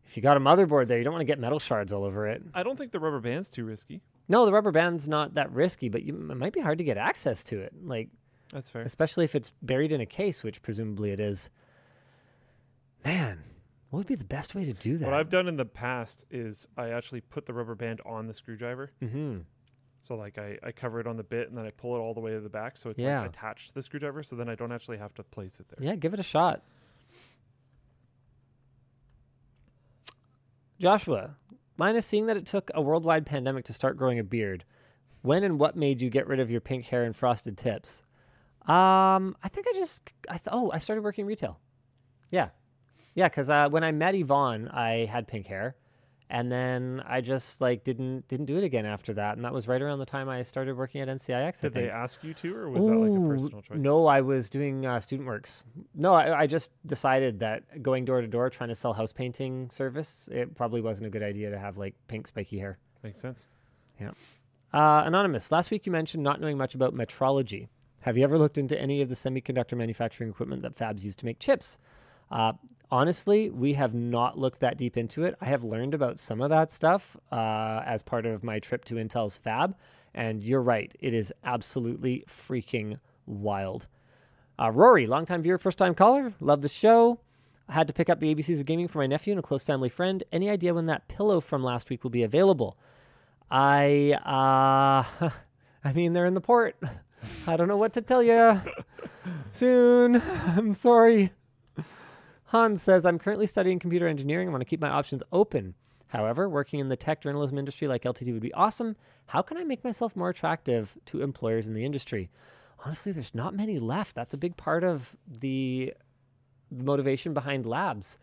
if 0.05 0.17
you 0.17 0.21
got 0.21 0.37
a 0.37 0.39
motherboard 0.39 0.87
there, 0.87 0.97
you 0.97 1.03
don't 1.03 1.13
want 1.13 1.21
to 1.21 1.25
get 1.25 1.39
metal 1.39 1.59
shards 1.59 1.93
all 1.93 2.03
over 2.03 2.27
it. 2.27 2.43
I 2.53 2.63
don't 2.63 2.77
think 2.77 2.91
the 2.91 2.99
rubber 2.99 3.19
band's 3.19 3.49
too 3.49 3.65
risky. 3.65 4.01
No, 4.27 4.45
the 4.45 4.51
rubber 4.51 4.71
band's 4.71 5.07
not 5.07 5.33
that 5.35 5.51
risky, 5.51 5.89
but 5.89 6.03
you, 6.03 6.15
it 6.15 6.35
might 6.35 6.53
be 6.53 6.61
hard 6.61 6.77
to 6.77 6.83
get 6.83 6.97
access 6.97 7.43
to 7.45 7.59
it. 7.59 7.73
Like 7.83 8.09
That's 8.51 8.69
fair. 8.69 8.83
especially 8.83 9.25
if 9.25 9.35
it's 9.35 9.51
buried 9.61 9.91
in 9.91 10.01
a 10.01 10.05
case, 10.05 10.43
which 10.43 10.61
presumably 10.61 11.11
it 11.11 11.19
is. 11.19 11.49
Man, 13.05 13.43
what 13.89 13.97
would 13.99 14.07
be 14.07 14.15
the 14.15 14.23
best 14.23 14.55
way 14.55 14.65
to 14.65 14.73
do 14.73 14.97
that? 14.97 15.05
What 15.05 15.13
I've 15.13 15.29
done 15.29 15.47
in 15.47 15.57
the 15.57 15.65
past 15.65 16.25
is 16.31 16.67
I 16.77 16.89
actually 16.89 17.21
put 17.21 17.45
the 17.45 17.53
rubber 17.53 17.75
band 17.75 18.01
on 18.05 18.27
the 18.27 18.33
screwdriver. 18.33 18.91
mm-hmm. 19.01 19.39
So 20.03 20.15
like 20.15 20.39
I, 20.41 20.57
I 20.61 20.71
cover 20.73 20.99
it 20.99 21.07
on 21.07 21.15
the 21.15 21.23
bit 21.23 21.47
and 21.47 21.57
then 21.57 21.65
I 21.65 21.71
pull 21.71 21.95
it 21.95 21.99
all 21.99 22.13
the 22.13 22.19
way 22.19 22.31
to 22.33 22.41
the 22.41 22.49
back 22.49 22.75
so 22.75 22.89
it's 22.89 23.01
Yeah. 23.01 23.21
like 23.21 23.29
attached 23.29 23.69
to 23.69 23.73
the 23.75 23.81
screwdriver 23.81 24.21
so 24.21 24.35
then 24.35 24.49
I 24.49 24.55
don't 24.55 24.73
actually 24.73 24.97
have 24.97 25.13
to 25.15 25.23
place 25.23 25.61
it 25.61 25.67
there. 25.69 25.77
Yeah, 25.87 25.95
give 25.95 26.13
it 26.13 26.19
a 26.19 26.23
shot. 26.23 26.61
Joshua, 30.79 31.35
Linus, 31.77 32.05
seeing 32.05 32.25
that 32.25 32.37
it 32.37 32.45
took 32.45 32.69
a 32.73 32.81
worldwide 32.81 33.25
pandemic 33.25 33.65
to 33.65 33.73
start 33.73 33.95
growing 33.97 34.19
a 34.19 34.23
beard, 34.23 34.65
when 35.21 35.43
and 35.43 35.57
what 35.57 35.75
made 35.77 36.01
you 36.01 36.09
get 36.09 36.27
rid 36.27 36.39
of 36.41 36.51
your 36.51 36.59
pink 36.61 36.85
hair 36.85 37.03
and 37.03 37.15
frosted 37.15 37.57
tips? 37.57 38.03
Um, 38.63 39.35
I 39.41 39.47
think 39.49 39.67
I 39.69 39.73
just, 39.73 40.01
I 40.27 40.33
th- 40.33 40.49
oh, 40.51 40.69
I 40.73 40.79
started 40.79 41.01
working 41.03 41.25
retail. 41.25 41.59
Yeah, 42.31 42.49
yeah, 43.15 43.29
because 43.29 43.49
uh, 43.49 43.69
when 43.69 43.83
I 43.85 43.91
met 43.93 44.15
Yvonne, 44.15 44.67
I 44.67 45.05
had 45.05 45.27
pink 45.27 45.47
hair, 45.47 45.75
and 46.33 46.51
then 46.51 47.03
I 47.07 47.21
just 47.21 47.61
like 47.61 47.83
didn't 47.83 48.27
didn't 48.27 48.47
do 48.47 48.57
it 48.57 48.63
again 48.63 48.87
after 48.87 49.13
that, 49.13 49.35
and 49.35 49.45
that 49.45 49.53
was 49.53 49.67
right 49.67 49.79
around 49.79 49.99
the 49.99 50.05
time 50.05 50.27
I 50.27 50.41
started 50.41 50.75
working 50.75 50.99
at 50.99 51.07
NCIX. 51.07 51.59
I 51.59 51.61
Did 51.61 51.73
they 51.75 51.89
ask 51.91 52.23
you 52.23 52.33
to 52.33 52.55
or 52.55 52.71
was 52.71 52.87
that 52.87 52.95
like 52.95 53.11
a 53.11 53.27
personal 53.27 53.61
choice? 53.61 53.79
No, 53.79 54.07
I 54.07 54.21
was 54.21 54.49
doing 54.49 54.83
uh, 54.83 54.99
student 54.99 55.27
works. 55.27 55.63
No, 55.93 56.15
I, 56.15 56.41
I 56.41 56.47
just 56.47 56.71
decided 56.87 57.39
that 57.41 57.83
going 57.83 58.03
door 58.03 58.19
to 58.19 58.27
door 58.27 58.49
trying 58.49 58.69
to 58.69 58.75
sell 58.75 58.93
house 58.93 59.13
painting 59.13 59.69
service, 59.69 60.27
it 60.31 60.55
probably 60.55 60.81
wasn't 60.81 61.05
a 61.05 61.11
good 61.11 61.21
idea 61.21 61.51
to 61.51 61.59
have 61.59 61.77
like 61.77 61.93
pink 62.07 62.25
spiky 62.25 62.57
hair. 62.57 62.79
Makes 63.03 63.21
sense. 63.21 63.45
Yeah. 64.01 64.11
Uh, 64.73 65.03
Anonymous, 65.05 65.51
last 65.51 65.69
week 65.69 65.85
you 65.85 65.91
mentioned 65.91 66.23
not 66.23 66.41
knowing 66.41 66.57
much 66.57 66.73
about 66.73 66.95
metrology. 66.95 67.67
Have 68.01 68.17
you 68.17 68.23
ever 68.23 68.39
looked 68.39 68.57
into 68.57 68.79
any 68.81 69.01
of 69.01 69.09
the 69.09 69.15
semiconductor 69.15 69.77
manufacturing 69.77 70.31
equipment 70.31 70.63
that 70.63 70.75
fabs 70.75 71.03
use 71.03 71.15
to 71.17 71.25
make 71.25 71.37
chips? 71.37 71.77
Uh, 72.33 72.53
honestly, 72.89 73.51
we 73.51 73.73
have 73.75 73.93
not 73.93 74.39
looked 74.39 74.59
that 74.59 74.75
deep 74.75 74.97
into 74.97 75.23
it. 75.23 75.35
I 75.39 75.45
have 75.45 75.63
learned 75.63 75.93
about 75.93 76.17
some 76.17 76.41
of 76.41 76.49
that 76.49 76.71
stuff 76.71 77.15
uh, 77.31 77.83
as 77.85 78.01
part 78.01 78.25
of 78.25 78.43
my 78.43 78.57
trip 78.57 78.83
to 78.85 78.95
Intel's 78.95 79.37
fab, 79.37 79.75
and 80.15 80.43
you're 80.43 80.61
right, 80.61 80.93
it 80.99 81.13
is 81.13 81.31
absolutely 81.43 82.25
freaking 82.27 82.99
wild. 83.27 83.85
Uh, 84.59 84.71
Rory, 84.71 85.05
longtime 85.05 85.43
viewer, 85.43 85.59
first 85.59 85.77
time 85.77 85.93
caller, 85.93 86.33
love 86.39 86.61
the 86.61 86.69
show. 86.69 87.19
I 87.69 87.73
had 87.73 87.87
to 87.87 87.93
pick 87.93 88.09
up 88.09 88.19
the 88.19 88.33
ABCs 88.33 88.59
of 88.59 88.65
gaming 88.65 88.87
for 88.87 88.97
my 88.97 89.07
nephew 89.07 89.31
and 89.31 89.39
a 89.39 89.43
close 89.43 89.63
family 89.63 89.89
friend. 89.89 90.23
Any 90.31 90.49
idea 90.49 90.73
when 90.73 90.85
that 90.85 91.07
pillow 91.07 91.39
from 91.39 91.63
last 91.63 91.91
week 91.91 92.03
will 92.03 92.11
be 92.11 92.23
available? 92.23 92.77
I, 93.49 94.13
uh, 94.25 95.29
I 95.83 95.93
mean, 95.93 96.13
they're 96.13 96.25
in 96.25 96.33
the 96.33 96.41
port. 96.41 96.75
I 97.47 97.55
don't 97.57 97.67
know 97.67 97.77
what 97.77 97.93
to 97.93 98.01
tell 98.01 98.23
you. 98.23 98.59
Soon. 99.51 100.21
I'm 100.21 100.73
sorry. 100.73 101.31
Hans 102.53 102.83
says, 102.83 103.03
I'm 103.03 103.17
currently 103.17 103.47
studying 103.47 103.79
computer 103.79 104.07
engineering. 104.07 104.47
I 104.47 104.51
want 104.51 104.61
to 104.61 104.65
keep 104.65 104.79
my 104.79 104.89
options 104.89 105.23
open. 105.31 105.73
However, 106.09 106.47
working 106.47 106.79
in 106.79 106.87
the 106.87 106.95
tech 106.95 107.19
journalism 107.19 107.57
industry 107.57 107.87
like 107.87 108.03
LTT 108.03 108.31
would 108.31 108.43
be 108.43 108.53
awesome. 108.53 108.95
How 109.25 109.41
can 109.41 109.57
I 109.57 109.63
make 109.63 109.83
myself 109.83 110.15
more 110.15 110.29
attractive 110.29 110.95
to 111.07 111.23
employers 111.23 111.67
in 111.67 111.73
the 111.73 111.83
industry? 111.83 112.29
Honestly, 112.85 113.11
there's 113.11 113.33
not 113.33 113.55
many 113.55 113.79
left. 113.79 114.13
That's 114.13 114.35
a 114.35 114.37
big 114.37 114.55
part 114.55 114.83
of 114.83 115.15
the 115.27 115.95
motivation 116.69 117.33
behind 117.33 117.65
labs. 117.65 118.19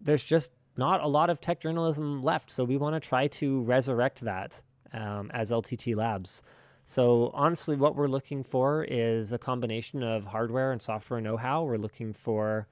There's 0.00 0.24
just 0.24 0.50
not 0.76 1.00
a 1.00 1.06
lot 1.06 1.30
of 1.30 1.40
tech 1.40 1.60
journalism 1.60 2.22
left, 2.22 2.50
so 2.50 2.64
we 2.64 2.76
want 2.76 3.00
to 3.00 3.08
try 3.08 3.28
to 3.28 3.60
resurrect 3.62 4.22
that 4.22 4.62
um, 4.92 5.30
as 5.32 5.52
LTT 5.52 5.94
Labs. 5.94 6.42
So 6.82 7.30
honestly, 7.34 7.76
what 7.76 7.94
we're 7.94 8.08
looking 8.08 8.42
for 8.42 8.82
is 8.82 9.32
a 9.32 9.38
combination 9.38 10.02
of 10.02 10.26
hardware 10.26 10.72
and 10.72 10.82
software 10.82 11.20
know-how. 11.20 11.62
We're 11.62 11.76
looking 11.76 12.12
for 12.12 12.66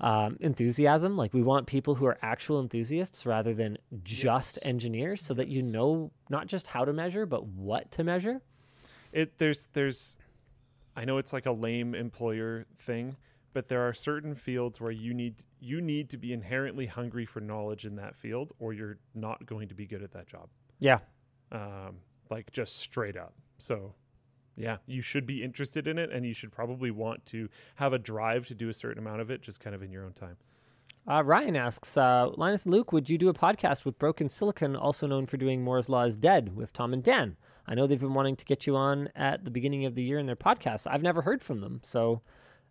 um, 0.00 0.36
enthusiasm. 0.40 1.16
Like 1.16 1.32
we 1.34 1.42
want 1.42 1.66
people 1.66 1.94
who 1.96 2.06
are 2.06 2.18
actual 2.22 2.60
enthusiasts 2.60 3.26
rather 3.26 3.54
than 3.54 3.78
just 4.02 4.56
Yes. 4.56 4.66
engineers, 4.66 5.22
so 5.22 5.34
that 5.34 5.48
you 5.48 5.62
know 5.62 6.10
not 6.28 6.46
just 6.46 6.68
how 6.68 6.84
to 6.84 6.92
measure, 6.92 7.26
but 7.26 7.46
what 7.46 7.90
to 7.92 8.04
measure. 8.04 8.40
It 9.12 9.38
there's 9.38 9.66
there's 9.72 10.16
I 10.96 11.04
know 11.04 11.18
it's 11.18 11.32
like 11.32 11.46
a 11.46 11.52
lame 11.52 11.94
employer 11.94 12.66
thing, 12.78 13.16
but 13.52 13.68
there 13.68 13.86
are 13.86 13.92
certain 13.92 14.34
fields 14.34 14.80
where 14.80 14.90
you 14.90 15.12
need 15.14 15.44
you 15.60 15.80
need 15.80 16.08
to 16.10 16.16
be 16.16 16.32
inherently 16.32 16.86
hungry 16.86 17.26
for 17.26 17.40
knowledge 17.40 17.84
in 17.84 17.96
that 17.96 18.16
field 18.16 18.52
or 18.58 18.72
you're 18.72 18.98
not 19.14 19.46
going 19.46 19.68
to 19.68 19.74
be 19.74 19.86
good 19.86 20.02
at 20.02 20.12
that 20.12 20.26
job. 20.26 20.48
Yeah, 20.80 21.00
Um, 21.52 21.98
like 22.30 22.52
just 22.52 22.76
straight 22.78 23.16
up. 23.16 23.34
So 23.58 23.94
yeah, 24.60 24.76
you 24.86 25.00
should 25.00 25.26
be 25.26 25.42
interested 25.42 25.86
in 25.86 25.98
it 25.98 26.10
and 26.12 26.26
you 26.26 26.34
should 26.34 26.52
probably 26.52 26.90
want 26.90 27.26
to 27.26 27.48
have 27.76 27.92
a 27.92 27.98
drive 27.98 28.46
to 28.48 28.54
do 28.54 28.68
a 28.68 28.74
certain 28.74 28.98
amount 28.98 29.20
of 29.20 29.30
it 29.30 29.42
just 29.42 29.60
kind 29.60 29.74
of 29.74 29.82
in 29.82 29.90
your 29.90 30.04
own 30.04 30.12
time. 30.12 30.36
Uh, 31.08 31.22
Ryan 31.24 31.56
asks, 31.56 31.96
uh, 31.96 32.30
Linus 32.36 32.66
and 32.66 32.74
Luke, 32.74 32.92
would 32.92 33.08
you 33.08 33.16
do 33.16 33.28
a 33.28 33.34
podcast 33.34 33.84
with 33.84 33.98
Broken 33.98 34.28
Silicon, 34.28 34.76
also 34.76 35.06
known 35.06 35.26
for 35.26 35.38
doing 35.38 35.62
Moore's 35.62 35.88
Law 35.88 36.02
is 36.02 36.16
Dead, 36.16 36.54
with 36.54 36.72
Tom 36.72 36.92
and 36.92 37.02
Dan? 37.02 37.36
I 37.66 37.74
know 37.74 37.86
they've 37.86 37.98
been 37.98 38.14
wanting 38.14 38.36
to 38.36 38.44
get 38.44 38.66
you 38.66 38.76
on 38.76 39.08
at 39.16 39.44
the 39.44 39.50
beginning 39.50 39.86
of 39.86 39.94
the 39.94 40.02
year 40.02 40.18
in 40.18 40.26
their 40.26 40.36
podcast. 40.36 40.86
I've 40.90 41.02
never 41.02 41.22
heard 41.22 41.42
from 41.42 41.60
them, 41.60 41.80
so 41.82 42.20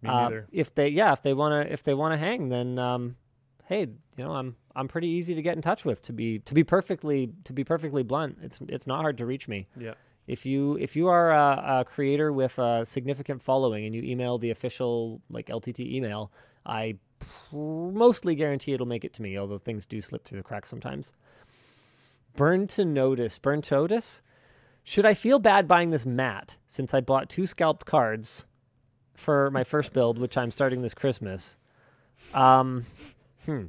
uh, 0.07 0.31
if 0.51 0.75
they, 0.75 0.89
yeah, 0.89 1.11
if 1.11 1.21
they 1.21 1.33
want 1.33 1.67
to, 1.67 1.73
if 1.73 1.83
they 1.83 1.93
want 1.93 2.13
to 2.13 2.17
hang, 2.17 2.49
then 2.49 2.77
um, 2.77 3.15
hey, 3.65 3.81
you 3.81 4.23
know, 4.23 4.33
I'm 4.33 4.55
I'm 4.75 4.87
pretty 4.87 5.07
easy 5.07 5.35
to 5.35 5.41
get 5.41 5.55
in 5.55 5.61
touch 5.61 5.85
with. 5.85 6.01
To 6.03 6.13
be 6.13 6.39
to 6.39 6.53
be 6.53 6.63
perfectly 6.63 7.31
to 7.45 7.53
be 7.53 7.63
perfectly 7.63 8.03
blunt, 8.03 8.37
it's 8.41 8.59
it's 8.67 8.87
not 8.87 9.01
hard 9.01 9.17
to 9.19 9.25
reach 9.25 9.47
me. 9.47 9.67
Yeah. 9.77 9.93
If 10.29 10.45
you 10.45 10.77
if 10.77 10.95
you 10.95 11.07
are 11.07 11.31
a, 11.31 11.79
a 11.79 11.85
creator 11.85 12.31
with 12.31 12.59
a 12.59 12.85
significant 12.85 13.41
following 13.41 13.85
and 13.85 13.95
you 13.95 14.03
email 14.03 14.37
the 14.37 14.51
official 14.51 15.21
like 15.29 15.47
LTT 15.47 15.91
email, 15.91 16.31
I 16.65 16.97
pr- 17.19 17.55
mostly 17.55 18.35
guarantee 18.35 18.73
it'll 18.73 18.85
make 18.85 19.03
it 19.03 19.13
to 19.13 19.23
me. 19.23 19.37
Although 19.39 19.57
things 19.57 19.87
do 19.87 20.01
slip 20.01 20.23
through 20.25 20.37
the 20.37 20.43
cracks 20.43 20.69
sometimes. 20.69 21.13
Burn 22.35 22.67
to 22.67 22.85
notice. 22.85 23.39
Burn 23.39 23.63
to 23.63 23.75
notice. 23.75 24.21
Should 24.83 25.05
I 25.05 25.15
feel 25.15 25.39
bad 25.39 25.67
buying 25.67 25.89
this 25.89 26.05
mat 26.05 26.57
since 26.67 26.93
I 26.93 27.01
bought 27.01 27.27
two 27.29 27.47
scalped 27.47 27.85
cards 27.85 28.45
for 29.15 29.49
my 29.51 29.63
first 29.63 29.93
build, 29.93 30.19
which 30.19 30.37
I'm 30.37 30.51
starting 30.51 30.81
this 30.83 30.93
Christmas? 30.93 31.57
Um, 32.33 32.85
hmm. 33.45 33.65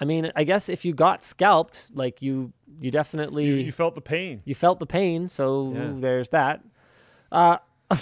I 0.00 0.04
mean, 0.04 0.30
I 0.36 0.44
guess 0.44 0.68
if 0.68 0.84
you 0.84 0.92
got 0.94 1.24
scalped, 1.24 1.90
like 1.94 2.22
you, 2.22 2.52
you 2.80 2.90
definitely 2.90 3.46
You, 3.46 3.54
you 3.54 3.72
felt 3.72 3.94
the 3.94 4.00
pain. 4.00 4.42
you 4.44 4.54
felt 4.54 4.78
the 4.78 4.86
pain, 4.86 5.28
so 5.28 5.72
Yeah. 5.74 5.92
there's 5.96 6.28
that. 6.30 6.62
Uh, 7.32 7.58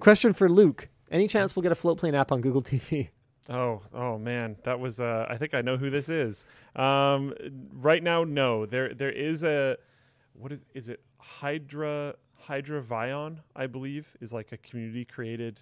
question 0.00 0.32
for 0.32 0.48
Luke: 0.48 0.88
Any 1.10 1.26
chance 1.26 1.54
we'll 1.56 1.62
get 1.62 1.72
a 1.72 1.74
Floatplane 1.74 2.14
app 2.14 2.32
on 2.32 2.40
Google 2.40 2.62
TV? 2.62 3.08
Oh, 3.48 3.82
oh 3.92 4.16
man, 4.18 4.56
that 4.62 4.78
was. 4.78 5.00
Uh, 5.00 5.26
I 5.28 5.36
think 5.36 5.54
I 5.54 5.60
know 5.62 5.76
who 5.76 5.90
this 5.90 6.08
is. 6.08 6.44
Um, 6.76 7.34
right 7.72 8.02
now, 8.02 8.22
no. 8.24 8.64
There, 8.66 8.94
there 8.94 9.10
is 9.10 9.42
a. 9.42 9.76
What 10.34 10.52
is 10.52 10.64
is 10.74 10.88
it? 10.88 11.00
Hydra 11.18 12.14
Hydravion, 12.46 13.38
I 13.56 13.66
believe, 13.66 14.16
is 14.20 14.32
like 14.32 14.52
a 14.52 14.56
community 14.56 15.04
created 15.04 15.60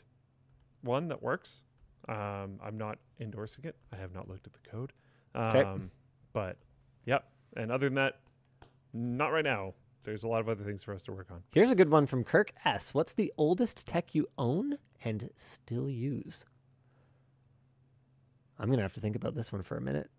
one 0.82 1.08
that 1.08 1.22
works. 1.22 1.62
Um, 2.08 2.60
I'm 2.62 2.76
not 2.78 2.98
endorsing 3.18 3.64
it. 3.64 3.76
I 3.92 3.96
have 3.96 4.14
not 4.14 4.28
looked 4.28 4.46
at 4.46 4.52
the 4.52 4.70
code. 4.70 4.92
Um, 5.34 5.46
Okay. 5.48 5.64
But, 6.32 6.56
yep. 7.06 7.24
And 7.56 7.72
other 7.72 7.86
than 7.86 7.94
that, 7.94 8.20
not 8.92 9.28
right 9.28 9.44
now. 9.44 9.74
There's 10.04 10.22
a 10.22 10.28
lot 10.28 10.40
of 10.40 10.48
other 10.48 10.64
things 10.64 10.82
for 10.82 10.94
us 10.94 11.02
to 11.04 11.12
work 11.12 11.26
on. 11.30 11.42
Here's 11.52 11.70
a 11.70 11.74
good 11.74 11.90
one 11.90 12.06
from 12.06 12.24
Kirk 12.24 12.52
S. 12.64 12.94
What's 12.94 13.12
the 13.12 13.32
oldest 13.36 13.86
tech 13.86 14.14
you 14.14 14.26
own 14.38 14.78
and 15.04 15.28
still 15.36 15.90
use? 15.90 16.44
I'm 18.58 18.70
gonna 18.70 18.82
have 18.82 18.94
to 18.94 19.00
think 19.00 19.16
about 19.16 19.34
this 19.34 19.52
one 19.52 19.62
for 19.62 19.76
a 19.76 19.80
minute. 19.80 20.10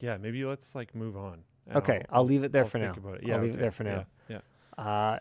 Yeah, 0.00 0.16
maybe 0.18 0.44
let's 0.44 0.74
like 0.74 0.94
move 0.94 1.16
on. 1.16 1.42
Okay, 1.74 2.04
I'll 2.10 2.24
leave 2.24 2.44
it 2.44 2.52
there 2.52 2.62
I'll 2.62 2.68
for 2.68 2.78
think 2.78 2.96
now. 2.96 3.00
About 3.02 3.14
it. 3.16 3.20
I'll 3.24 3.28
Yeah, 3.30 3.40
leave 3.40 3.54
it 3.54 3.58
there 3.58 3.70
for 3.70 3.84
now. 3.84 4.06
Yeah. 4.28 4.38
yeah. 4.78 4.84
Uh, 4.84 5.18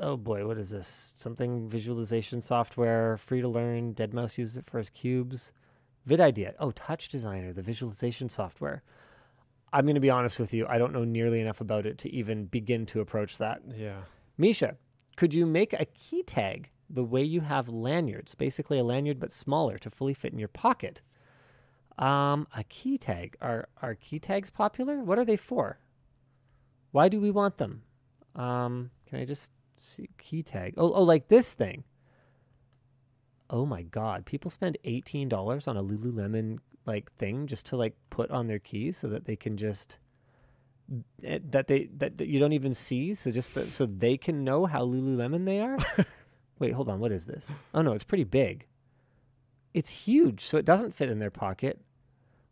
oh 0.00 0.16
boy, 0.16 0.46
what 0.46 0.58
is 0.58 0.70
this? 0.70 1.14
Something 1.16 1.68
visualization 1.68 2.40
software, 2.42 3.16
free 3.18 3.40
to 3.42 3.48
learn. 3.48 3.94
Deadmau5 3.94 4.38
uses 4.38 4.56
it 4.58 4.64
for 4.66 4.78
his 4.78 4.90
cubes. 4.90 5.52
VidIdea. 6.08 6.54
Oh, 6.58 6.70
Touch 6.70 7.08
Designer, 7.08 7.52
the 7.52 7.62
visualization 7.62 8.28
software. 8.28 8.82
I'm 9.72 9.84
going 9.84 9.94
to 9.94 10.00
be 10.00 10.10
honest 10.10 10.38
with 10.38 10.54
you. 10.54 10.66
I 10.68 10.78
don't 10.78 10.92
know 10.92 11.04
nearly 11.04 11.40
enough 11.40 11.60
about 11.60 11.86
it 11.86 11.98
to 11.98 12.12
even 12.12 12.46
begin 12.46 12.86
to 12.86 13.00
approach 13.00 13.38
that. 13.38 13.62
Yeah. 13.76 14.02
Misha, 14.38 14.76
could 15.16 15.34
you 15.34 15.44
make 15.46 15.72
a 15.72 15.86
key 15.86 16.22
tag 16.22 16.70
the 16.88 17.04
way 17.04 17.22
you 17.22 17.40
have 17.40 17.68
lanyards, 17.68 18.34
basically 18.34 18.78
a 18.78 18.84
lanyard 18.84 19.18
but 19.18 19.32
smaller 19.32 19.76
to 19.78 19.90
fully 19.90 20.14
fit 20.14 20.32
in 20.32 20.38
your 20.38 20.48
pocket? 20.48 21.02
Um, 21.98 22.46
a 22.54 22.62
key 22.64 22.98
tag. 22.98 23.36
Are 23.40 23.68
are 23.80 23.94
key 23.94 24.18
tags 24.18 24.50
popular? 24.50 25.00
What 25.00 25.18
are 25.18 25.24
they 25.24 25.36
for? 25.36 25.78
Why 26.92 27.08
do 27.08 27.20
we 27.20 27.30
want 27.30 27.56
them? 27.56 27.82
Um, 28.34 28.90
can 29.06 29.18
I 29.18 29.24
just 29.24 29.50
see 29.76 30.10
key 30.18 30.42
tag? 30.42 30.74
Oh, 30.76 30.92
oh, 30.92 31.02
like 31.02 31.28
this 31.28 31.54
thing. 31.54 31.84
Oh 33.48 33.66
my 33.66 33.82
god, 33.82 34.24
people 34.26 34.50
spend 34.50 34.78
eighteen 34.84 35.28
dollars 35.28 35.68
on 35.68 35.76
a 35.76 35.82
Lululemon 35.82 36.58
like 36.84 37.12
thing 37.12 37.46
just 37.46 37.66
to 37.66 37.76
like 37.76 37.94
put 38.10 38.30
on 38.30 38.46
their 38.46 38.58
keys 38.58 38.96
so 38.96 39.08
that 39.08 39.24
they 39.24 39.36
can 39.36 39.56
just 39.56 39.98
eh, 41.24 41.38
that 41.50 41.66
they 41.66 41.88
that, 41.96 42.18
that 42.18 42.28
you 42.28 42.38
don't 42.38 42.52
even 42.52 42.72
see 42.72 43.14
so 43.14 43.30
just 43.30 43.54
that, 43.54 43.72
so 43.72 43.86
they 43.86 44.16
can 44.16 44.44
know 44.44 44.66
how 44.66 44.84
Lululemon 44.84 45.44
they 45.44 45.60
are. 45.60 45.78
Wait, 46.58 46.72
hold 46.72 46.88
on, 46.88 47.00
what 47.00 47.12
is 47.12 47.26
this? 47.26 47.52
Oh 47.74 47.82
no, 47.82 47.92
it's 47.92 48.04
pretty 48.04 48.24
big. 48.24 48.66
It's 49.74 49.90
huge, 49.90 50.40
so 50.40 50.56
it 50.56 50.64
doesn't 50.64 50.94
fit 50.94 51.10
in 51.10 51.18
their 51.18 51.30
pocket. 51.30 51.78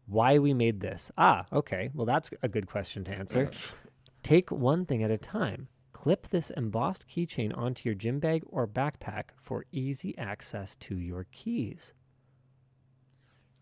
Why 0.06 0.38
we 0.38 0.52
made 0.52 0.80
this? 0.80 1.10
Ah, 1.16 1.44
okay. 1.50 1.90
Well, 1.94 2.04
that's 2.04 2.30
a 2.42 2.48
good 2.48 2.66
question 2.66 3.04
to 3.04 3.12
answer. 3.12 3.50
Take 4.22 4.50
one 4.50 4.84
thing 4.84 5.02
at 5.02 5.10
a 5.10 5.16
time. 5.16 5.68
Clip 6.04 6.28
this 6.28 6.50
embossed 6.50 7.08
keychain 7.08 7.56
onto 7.56 7.88
your 7.88 7.94
gym 7.94 8.18
bag 8.18 8.42
or 8.50 8.66
backpack 8.68 9.30
for 9.40 9.64
easy 9.72 10.14
access 10.18 10.74
to 10.74 10.98
your 10.98 11.24
keys. 11.32 11.94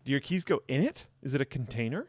Do 0.03 0.11
your 0.11 0.19
keys 0.19 0.43
go 0.43 0.61
in 0.67 0.81
it? 0.83 1.07
Is 1.21 1.33
it 1.33 1.39
a 1.39 1.45
container? 1.45 2.05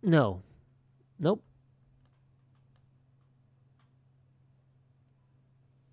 No. 0.00 0.42
Nope. 1.18 1.42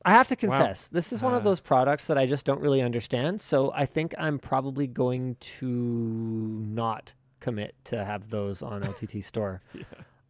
I 0.06 0.12
have 0.12 0.28
to 0.28 0.36
Wow. 0.36 0.40
confess, 0.42 0.90
this 0.90 1.12
is 1.12 1.24
one 1.24 1.34
of 1.34 1.42
Uh. 1.42 1.46
those 1.46 1.60
products 1.60 2.06
that 2.06 2.20
I 2.20 2.28
just 2.28 2.46
don't 2.46 2.62
really 2.62 2.84
understand. 2.84 3.42
So 3.42 3.72
I 3.74 3.88
think 3.88 4.14
I'm 4.20 4.38
probably 4.38 4.86
going 4.86 5.38
to 5.40 5.66
not 5.66 7.16
commit 7.44 7.76
to 7.86 8.04
have 8.04 8.30
those 8.30 8.62
on 8.64 8.82
LTT 8.94 9.24
Store. 9.24 9.62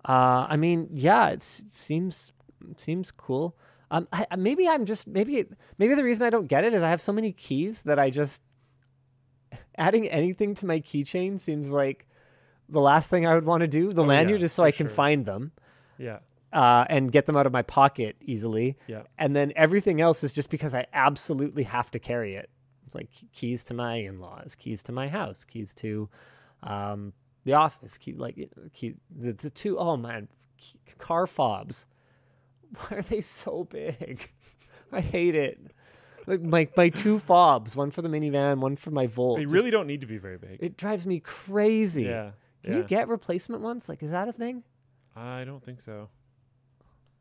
Uh, 0.05 0.47
I 0.49 0.57
mean, 0.57 0.89
yeah, 0.91 1.29
it 1.29 1.41
seems 1.41 2.33
seems 2.75 3.11
cool. 3.11 3.55
Um, 3.91 4.07
I, 4.11 4.25
I- 4.31 4.35
maybe 4.35 4.67
I'm 4.67 4.85
just 4.85 5.07
maybe 5.07 5.45
maybe 5.77 5.93
the 5.95 6.03
reason 6.03 6.25
I 6.27 6.29
don't 6.29 6.47
get 6.47 6.63
it 6.65 6.73
is 6.73 6.81
I 6.83 6.89
have 6.89 7.01
so 7.01 7.13
many 7.13 7.31
keys 7.31 7.83
that 7.83 7.99
I 7.99 8.09
just 8.09 8.41
adding 9.77 10.07
anything 10.09 10.53
to 10.55 10.65
my 10.65 10.79
keychain 10.79 11.39
seems 11.39 11.71
like 11.71 12.07
the 12.69 12.79
last 12.81 13.09
thing 13.09 13.25
I 13.27 13.33
would 13.35 13.45
want 13.45 13.61
to 13.61 13.67
do. 13.67 13.91
The 13.91 14.01
Oh, 14.03 14.05
lanyard 14.05 14.39
yeah, 14.41 14.45
is 14.45 14.51
so 14.53 14.63
I 14.63 14.71
can 14.71 14.87
sure. 14.87 14.95
find 14.95 15.25
them 15.25 15.51
Yeah. 15.97 16.19
uh, 16.51 16.85
and 16.89 17.11
get 17.11 17.25
them 17.25 17.35
out 17.37 17.45
of 17.45 17.51
my 17.53 17.61
pocket 17.61 18.15
easily. 18.21 18.77
Yeah. 18.87 19.03
And 19.17 19.35
then 19.35 19.51
everything 19.55 20.01
else 20.01 20.23
is 20.23 20.33
just 20.33 20.49
because 20.49 20.73
I 20.73 20.87
absolutely 20.93 21.63
have 21.63 21.91
to 21.91 21.99
carry 21.99 22.35
it. 22.35 22.49
It's 22.85 22.95
like 22.95 23.09
keys 23.33 23.63
to 23.65 23.73
my 23.73 23.95
in-laws, 23.95 24.55
keys 24.55 24.81
to 24.83 24.91
my 24.91 25.07
house, 25.07 25.43
keys 25.45 25.73
to 25.75 26.09
um, 26.63 27.13
the 27.45 27.53
office, 27.53 27.97
key 27.97 28.13
like 28.13 28.35
key 28.73 28.95
the, 29.15 29.33
the 29.33 29.49
two 29.49 29.77
oh 29.77 29.97
man, 29.97 30.27
car 30.97 31.27
fobs. 31.27 31.85
Why 32.89 32.97
are 32.97 33.01
they 33.01 33.21
so 33.21 33.65
big? 33.65 34.31
I 34.91 35.01
hate 35.01 35.35
it. 35.35 35.59
Like 36.25 36.41
my 36.41 36.67
my 36.77 36.89
two 36.89 37.19
fobs, 37.19 37.75
one 37.75 37.91
for 37.91 38.01
the 38.01 38.09
minivan, 38.09 38.59
one 38.59 38.75
for 38.77 38.91
my 38.91 39.07
Volt. 39.07 39.37
They 39.37 39.43
Just- 39.43 39.53
really 39.55 39.71
don't 39.71 39.87
need 39.87 40.01
to 40.01 40.07
be 40.07 40.17
very 40.17 40.37
big. 40.37 40.57
it 40.61 40.77
drives 40.77 41.05
me 41.05 41.19
crazy. 41.19 42.03
yeah. 42.03 42.31
Can 42.63 42.73
yeah. 42.73 42.77
you 42.79 42.83
get 42.85 43.09
replacement 43.09 43.61
ones? 43.61 43.89
Like, 43.89 44.01
is 44.01 44.11
that 44.11 44.29
a 44.29 44.31
thing? 44.31 44.63
I 45.17 45.43
don't 45.43 45.61
think 45.61 45.81
so. 45.81 46.07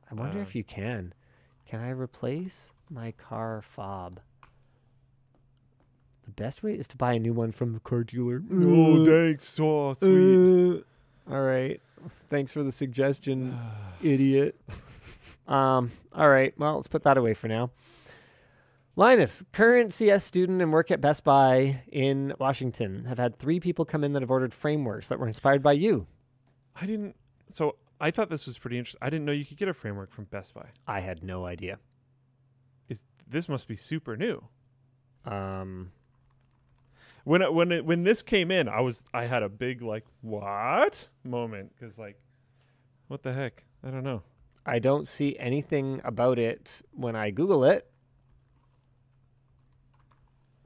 I 0.09 0.14
wonder 0.14 0.39
Uh, 0.39 0.43
if 0.43 0.55
you 0.55 0.62
can. 0.62 1.14
Can 1.66 1.81
I 1.81 1.89
replace 1.90 2.73
my 2.89 3.10
car 3.12 3.60
fob? 3.60 4.20
The 6.35 6.43
best 6.45 6.63
way 6.63 6.73
is 6.73 6.89
to 6.89 6.97
buy 6.97 7.13
a 7.13 7.19
new 7.19 7.35
one 7.35 7.53
from 7.53 7.75
the 7.75 7.81
car 7.81 8.05
dealer. 8.05 8.43
Oh, 8.53 9.05
thanks. 9.05 9.45
So 9.45 9.93
sweet. 9.95 10.83
uh, 11.29 11.33
all 11.33 11.43
right. 11.43 11.81
Thanks 12.29 12.53
for 12.53 12.63
the 12.63 12.73
suggestion, 12.73 13.59
idiot. 14.03 14.59
Um, 15.47 15.93
all 16.15 16.29
right. 16.31 16.55
Well, 16.59 16.77
let's 16.77 16.87
put 16.87 17.03
that 17.03 17.19
away 17.19 17.35
for 17.35 17.49
now. 17.49 17.71
Linus, 18.97 19.45
current 19.53 19.93
CS 19.93 20.25
student 20.25 20.63
and 20.63 20.73
work 20.73 20.91
at 20.91 21.01
Best 21.01 21.25
Buy 21.25 21.83
in 21.91 22.35
Washington, 22.39 23.05
have 23.05 23.19
had 23.19 23.37
three 23.37 23.59
people 23.61 23.85
come 23.85 24.05
in 24.05 24.13
that 24.13 24.23
have 24.23 24.31
ordered 24.31 24.53
frameworks 24.55 25.09
that 25.09 25.19
were 25.19 25.27
inspired 25.27 25.63
by 25.63 25.73
you. 25.73 26.07
I 26.81 26.87
didn't. 26.87 27.17
So 27.49 27.77
I 28.01 28.11
thought 28.11 28.31
this 28.31 28.47
was 28.47 28.59
pretty 28.59 28.79
interesting. 28.79 29.01
I 29.03 29.11
didn't 29.11 29.25
know 29.27 29.33
you 29.33 29.45
could 29.45 29.57
get 29.59 29.69
a 29.69 29.75
framework 29.75 30.13
from 30.13 30.25
Best 30.25 30.55
Buy. 30.55 30.67
I 30.87 31.01
had 31.01 31.23
no 31.23 31.45
idea. 31.47 31.79
Is 32.89 33.05
this 33.29 33.49
must 33.49 33.69
be 33.69 33.77
super 33.77 34.17
new? 34.17 34.43
Um, 35.25 35.93
When 37.24 37.43
it, 37.43 37.55
when 37.55 37.70
it, 37.73 37.85
when 37.85 38.05
this 38.05 38.23
came 38.23 38.51
in, 38.51 38.69
I 38.69 38.81
was 38.81 39.05
I 39.15 39.24
had 39.24 39.43
a 39.43 39.49
big 39.49 39.82
like 39.82 40.05
what 40.20 41.09
moment 41.24 41.73
because 41.74 41.99
like 41.99 42.20
what 43.09 43.23
the 43.23 43.32
heck 43.32 43.65
I 43.85 43.90
don't 43.90 44.05
know. 44.05 44.23
I 44.65 44.78
don't 44.78 45.09
see 45.09 45.36
anything 45.39 46.01
about 46.05 46.39
it 46.39 46.82
when 46.93 47.16
I 47.16 47.31
Google 47.31 47.65
it. 47.65 47.89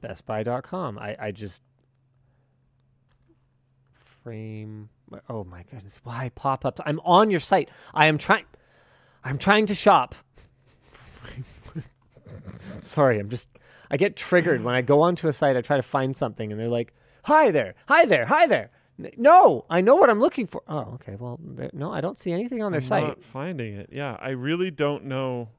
BestBuy.com. 0.03 0.99
I, 0.99 1.15
I 1.19 1.31
just 1.31 1.61
frame. 4.27 4.89
Oh 5.29 5.43
my 5.43 5.63
goodness! 5.63 6.01
Why 6.03 6.31
pop 6.35 6.65
ups? 6.65 6.81
I'm 6.85 6.99
on 7.05 7.31
your 7.31 7.39
site. 7.39 7.69
I 7.93 8.07
am 8.07 8.17
trying. 8.17 8.45
I'm 9.23 9.37
trying 9.37 9.65
to 9.67 9.75
shop. 9.75 10.15
Sorry, 12.79 13.19
I'm 13.19 13.29
just. 13.29 13.47
I 13.89 13.97
get 13.97 14.15
triggered 14.15 14.63
when 14.63 14.75
I 14.75 14.81
go 14.81 15.01
onto 15.01 15.27
a 15.27 15.33
site. 15.33 15.55
I 15.55 15.61
try 15.61 15.77
to 15.77 15.83
find 15.83 16.15
something, 16.15 16.51
and 16.51 16.59
they're 16.59 16.67
like, 16.67 16.93
"Hi 17.25 17.51
there, 17.51 17.75
hi 17.87 18.05
there, 18.05 18.25
hi 18.25 18.47
there." 18.47 18.71
N- 18.99 19.11
No, 19.17 19.65
I 19.69 19.81
know 19.81 19.95
what 19.95 20.09
I'm 20.09 20.19
looking 20.19 20.47
for. 20.47 20.61
Oh, 20.67 20.93
okay. 20.95 21.15
Well, 21.15 21.39
there, 21.41 21.69
no, 21.73 21.91
I 21.91 22.01
don't 22.01 22.19
see 22.19 22.31
anything 22.31 22.61
on 22.63 22.71
their 22.71 22.81
I'm 22.81 22.87
site. 22.87 23.07
not 23.07 23.23
finding 23.23 23.75
it. 23.75 23.89
Yeah, 23.91 24.17
I 24.19 24.29
really 24.29 24.71
don't 24.71 25.05
know. 25.05 25.49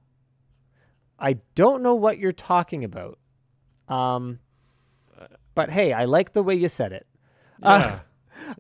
I 1.19 1.39
don't 1.55 1.83
know 1.83 1.95
what 1.95 2.19
you're 2.19 2.33
talking 2.33 2.85
about. 2.85 3.19
Um, 3.89 4.39
but 5.55 5.71
hey, 5.71 5.93
I 5.93 6.05
like 6.05 6.33
the 6.33 6.43
way 6.43 6.55
you 6.55 6.69
said 6.69 6.93
it. 6.93 7.07
Yeah. 7.61 8.01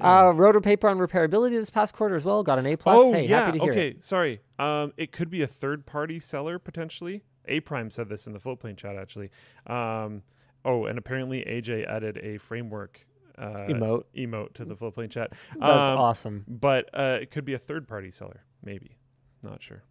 Uh, 0.00 0.32
a 0.56 0.60
paper 0.60 0.88
on 0.88 0.98
repairability 0.98 1.52
this 1.52 1.70
past 1.70 1.94
quarter 1.94 2.16
as 2.16 2.24
well. 2.24 2.42
Got 2.42 2.58
an 2.58 2.66
A 2.66 2.76
plus. 2.76 2.96
oh 2.98 3.12
hey, 3.12 3.26
yeah. 3.26 3.44
happy 3.44 3.58
to 3.58 3.64
hear 3.64 3.72
okay. 3.72 3.88
it. 3.90 4.04
Sorry. 4.04 4.40
Um, 4.58 4.92
it 4.96 5.12
could 5.12 5.30
be 5.30 5.42
a 5.42 5.46
third 5.46 5.86
party 5.86 6.18
seller 6.18 6.58
potentially. 6.58 7.22
A 7.48 7.60
Prime 7.60 7.90
said 7.90 8.08
this 8.08 8.26
in 8.26 8.32
the 8.32 8.38
floatplane 8.38 8.76
chat 8.76 8.96
actually. 8.96 9.30
Um, 9.66 10.22
oh, 10.64 10.86
and 10.86 10.98
apparently 10.98 11.40
AJ 11.44 11.88
added 11.88 12.18
a 12.22 12.38
framework 12.38 13.06
uh, 13.38 13.66
Emote. 13.68 14.04
emote 14.16 14.52
to 14.54 14.64
the 14.64 14.74
floatplane 14.74 15.10
chat. 15.10 15.30
That's 15.58 15.88
Um, 15.88 15.96
awesome. 15.98 16.44
but 16.48 16.90
uh, 16.92 17.18
it 17.22 17.30
could 17.30 17.44
be 17.44 17.54
a 17.54 17.58
third 17.58 17.86
party 17.86 18.10
seller, 18.10 18.44
maybe. 18.64 18.96
Not 19.42 19.62
sure. 19.62 19.84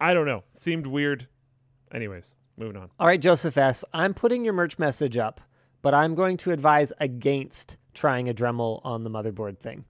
I 0.00 0.12
don't 0.14 0.26
know. 0.26 0.42
Seemed 0.52 0.86
weird. 0.86 1.28
Anyways, 1.94 2.34
moving 2.56 2.76
on. 2.76 2.90
All 2.98 3.06
right, 3.06 3.20
Joseph 3.20 3.56
S. 3.56 3.84
I'm 3.92 4.12
putting 4.14 4.44
your 4.44 4.54
merch 4.54 4.78
message 4.78 5.16
up, 5.16 5.40
but 5.82 5.94
I'm 5.94 6.14
going 6.16 6.36
to 6.38 6.50
advise 6.50 6.92
against 7.00 7.76
trying 7.94 8.28
a 8.28 8.34
Dremel 8.34 8.80
on 8.84 9.04
the 9.04 9.10
motherboard 9.10 9.58
thing 9.58 9.84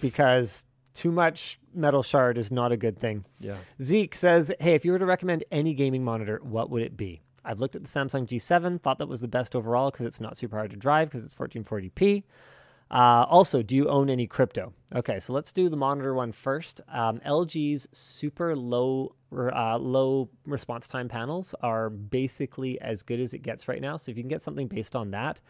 because 0.00 0.64
too 0.94 1.12
much 1.12 1.58
metal 1.74 2.02
shard 2.02 2.38
is 2.38 2.50
not 2.50 2.72
a 2.72 2.76
good 2.76 2.98
thing. 2.98 3.24
Yeah. 3.40 3.56
Zeke 3.82 4.14
says, 4.14 4.52
Hey, 4.60 4.74
if 4.74 4.84
you 4.84 4.92
were 4.92 4.98
to 4.98 5.06
recommend 5.06 5.44
any 5.50 5.74
gaming 5.74 6.04
monitor, 6.04 6.40
what 6.42 6.70
would 6.70 6.82
it 6.82 6.96
be? 6.96 7.22
I've 7.44 7.60
looked 7.60 7.74
at 7.74 7.82
the 7.82 7.88
Samsung 7.88 8.26
G7, 8.26 8.80
thought 8.80 8.98
that 8.98 9.08
was 9.08 9.20
the 9.20 9.28
best 9.28 9.56
overall 9.56 9.90
because 9.90 10.06
it's 10.06 10.20
not 10.20 10.36
super 10.36 10.56
hard 10.56 10.70
to 10.70 10.76
drive 10.76 11.08
because 11.08 11.24
it's 11.24 11.34
1440p. 11.34 12.22
Uh, 12.90 13.24
also, 13.28 13.62
do 13.62 13.74
you 13.74 13.88
own 13.88 14.10
any 14.10 14.26
crypto? 14.26 14.74
Okay, 14.94 15.18
so 15.18 15.32
let's 15.32 15.50
do 15.50 15.70
the 15.70 15.78
monitor 15.78 16.14
one 16.14 16.30
first. 16.30 16.82
Um, 16.92 17.20
LG's 17.26 17.88
super 17.90 18.54
low 18.54 19.14
uh, 19.34 19.78
low 19.78 20.28
response 20.44 20.86
time 20.86 21.08
panels 21.08 21.54
are 21.62 21.88
basically 21.88 22.78
as 22.82 23.02
good 23.02 23.18
as 23.18 23.32
it 23.32 23.38
gets 23.38 23.66
right 23.66 23.80
now. 23.80 23.96
So 23.96 24.10
if 24.10 24.18
you 24.18 24.22
can 24.22 24.28
get 24.28 24.42
something 24.42 24.68
based 24.68 24.94
on 24.94 25.10
that, 25.12 25.40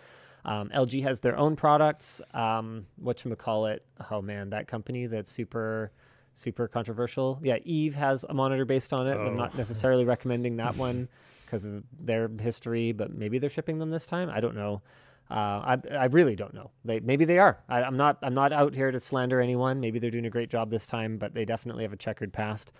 um, 0.44 0.68
LG 0.70 1.02
has 1.02 1.20
their 1.20 1.36
own 1.36 1.56
products. 1.56 2.20
Um, 2.34 2.86
what 2.96 3.24
you 3.24 3.34
call 3.36 3.66
it? 3.66 3.84
Oh 4.10 4.20
man, 4.22 4.50
that 4.50 4.66
company 4.68 5.06
that's 5.06 5.30
super 5.30 5.92
super 6.34 6.66
controversial. 6.66 7.38
Yeah, 7.42 7.58
Eve 7.64 7.94
has 7.94 8.24
a 8.28 8.32
monitor 8.34 8.64
based 8.64 8.92
on 8.92 9.06
it. 9.06 9.12
I'm 9.16 9.28
Oh. 9.28 9.34
not 9.34 9.56
necessarily 9.56 10.04
recommending 10.14 10.56
that 10.56 10.76
one 10.76 11.08
because 11.44 11.64
of 11.66 11.84
their 12.00 12.28
history, 12.40 12.92
but 12.92 13.12
maybe 13.12 13.38
they're 13.38 13.50
shipping 13.50 13.78
them 13.78 13.90
this 13.90 14.06
time. 14.06 14.30
I 14.30 14.40
don't 14.40 14.56
know. 14.56 14.80
Uh, 15.30 15.34
I, 15.34 15.78
I 15.92 16.04
really 16.06 16.34
don't 16.34 16.52
know. 16.54 16.70
They, 16.84 17.00
maybe 17.00 17.24
they 17.26 17.38
are. 17.38 17.58
I, 17.68 17.82
I'm 17.82 17.96
not. 17.96 18.18
I'm 18.22 18.34
not 18.34 18.52
out 18.52 18.74
here 18.74 18.90
to 18.90 18.98
slander 19.00 19.40
anyone. 19.40 19.78
Maybe 19.80 19.98
they're 19.98 20.10
doing 20.10 20.26
a 20.26 20.30
great 20.30 20.50
job 20.50 20.70
this 20.70 20.86
time, 20.86 21.18
but 21.18 21.32
they 21.34 21.44
definitely 21.44 21.84
have 21.84 21.92
a 21.92 21.96
checkered 21.96 22.32
past. 22.32 22.72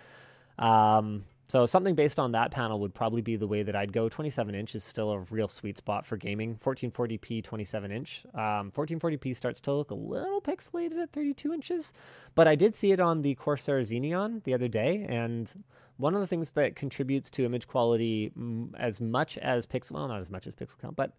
Um, 0.59 1.25
So 1.53 1.67
something 1.67 1.95
based 1.95 2.19
on 2.19 2.33
that 2.33 2.51
panel 2.51 2.81
would 2.81 2.95
probably 2.95 3.21
be 3.21 3.37
the 3.37 3.47
way 3.47 3.63
that 3.63 3.77
I'd 3.77 3.93
go. 3.93 4.09
27 4.09 4.55
inch 4.55 4.75
is 4.75 4.83
still 4.83 5.11
a 5.11 5.19
real 5.19 5.49
sweet 5.49 5.77
spot 5.77 6.07
for 6.07 6.17
gaming. 6.17 6.57
1440p 6.57 7.45
27 7.45 7.93
inch. 7.93 8.25
Um, 8.33 8.71
1440p 8.71 9.37
starts 9.37 9.61
to 9.61 9.75
look 9.75 9.91
a 9.91 9.95
little 9.95 10.41
pixelated 10.41 10.99
at 11.03 11.13
32 11.13 11.53
inches, 11.53 11.93
but 12.35 12.49
I 12.49 12.55
did 12.55 12.75
see 12.75 12.93
it 12.93 13.01
on 13.01 13.21
the 13.21 13.35
Corsair 13.35 13.81
Xeneon 13.81 14.43
the 14.45 14.55
other 14.55 14.67
day, 14.67 15.05
and 15.07 15.53
one 15.99 16.15
of 16.15 16.23
the 16.23 16.27
things 16.27 16.53
that 16.53 16.75
contributes 16.75 17.29
to 17.33 17.45
image 17.45 17.69
quality 17.69 18.33
as 18.79 19.03
much 19.03 19.37
as 19.37 19.67
pixel, 19.67 19.93
well, 19.93 20.09
not 20.09 20.21
as 20.21 20.31
much 20.31 20.47
as 20.47 20.55
pixel 20.55 20.81
count, 20.81 20.97
but 20.97 21.13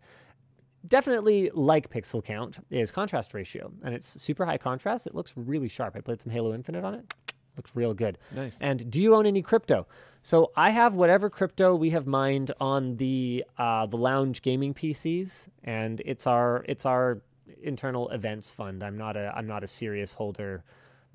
definitely 0.87 1.51
like 1.53 1.91
pixel 1.91 2.25
count 2.25 2.57
is 2.71 2.89
contrast 2.89 3.35
ratio, 3.35 3.71
and 3.83 3.93
it's 3.93 4.19
super 4.19 4.47
high 4.47 4.57
contrast. 4.57 5.05
It 5.05 5.13
looks 5.13 5.35
really 5.37 5.69
sharp. 5.69 5.95
I 5.95 6.01
played 6.01 6.21
some 6.21 6.31
Halo 6.31 6.55
Infinite 6.55 6.83
on 6.83 6.95
it. 6.95 7.13
Looks 7.57 7.75
real 7.75 7.93
good. 7.93 8.17
Nice. 8.35 8.61
And 8.61 8.89
do 8.89 9.01
you 9.01 9.15
own 9.15 9.25
any 9.25 9.41
crypto? 9.41 9.85
So 10.21 10.51
I 10.55 10.69
have 10.71 10.95
whatever 10.95 11.29
crypto 11.29 11.75
we 11.75 11.89
have 11.91 12.07
mined 12.07 12.51
on 12.59 12.95
the 12.95 13.43
uh, 13.57 13.85
the 13.85 13.97
lounge 13.97 14.41
gaming 14.41 14.73
PCs, 14.73 15.49
and 15.63 16.01
it's 16.05 16.25
our 16.25 16.63
it's 16.67 16.85
our 16.85 17.21
internal 17.61 18.09
events 18.09 18.49
fund. 18.49 18.83
I'm 18.83 18.97
not 18.97 19.17
a 19.17 19.33
I'm 19.35 19.47
not 19.47 19.63
a 19.63 19.67
serious 19.67 20.13
holder 20.13 20.63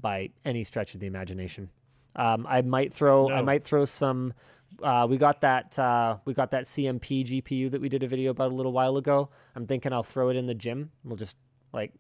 by 0.01 0.31
any 0.45 0.63
stretch 0.63 0.95
of 0.95 1.01
the 1.01 1.07
imagination. 1.07 1.71
Um, 2.17 2.47
I 2.49 2.63
might 2.63 2.93
throw 2.93 3.31
I 3.31 3.43
might 3.43 3.65
throw 3.65 3.85
some. 3.85 4.35
Uh, 4.83 5.07
we 5.09 5.17
got 5.17 5.41
that 5.41 5.77
uh, 5.79 6.19
we 6.27 6.35
got 6.35 6.51
that 6.51 6.65
CMP 6.65 7.25
GPU 7.27 7.71
that 7.71 7.81
we 7.81 7.89
did 7.89 8.03
a 8.03 8.07
video 8.07 8.31
about 8.31 8.53
a 8.53 8.55
little 8.55 8.73
while 8.73 8.97
ago. 8.99 9.31
I'm 9.57 9.67
thinking 9.67 9.93
I'll 9.93 10.03
throw 10.03 10.29
it 10.29 10.37
in 10.37 10.47
the 10.47 10.55
gym. 10.55 10.91
We'll 11.03 11.17
just 11.17 11.37
like 11.73 11.93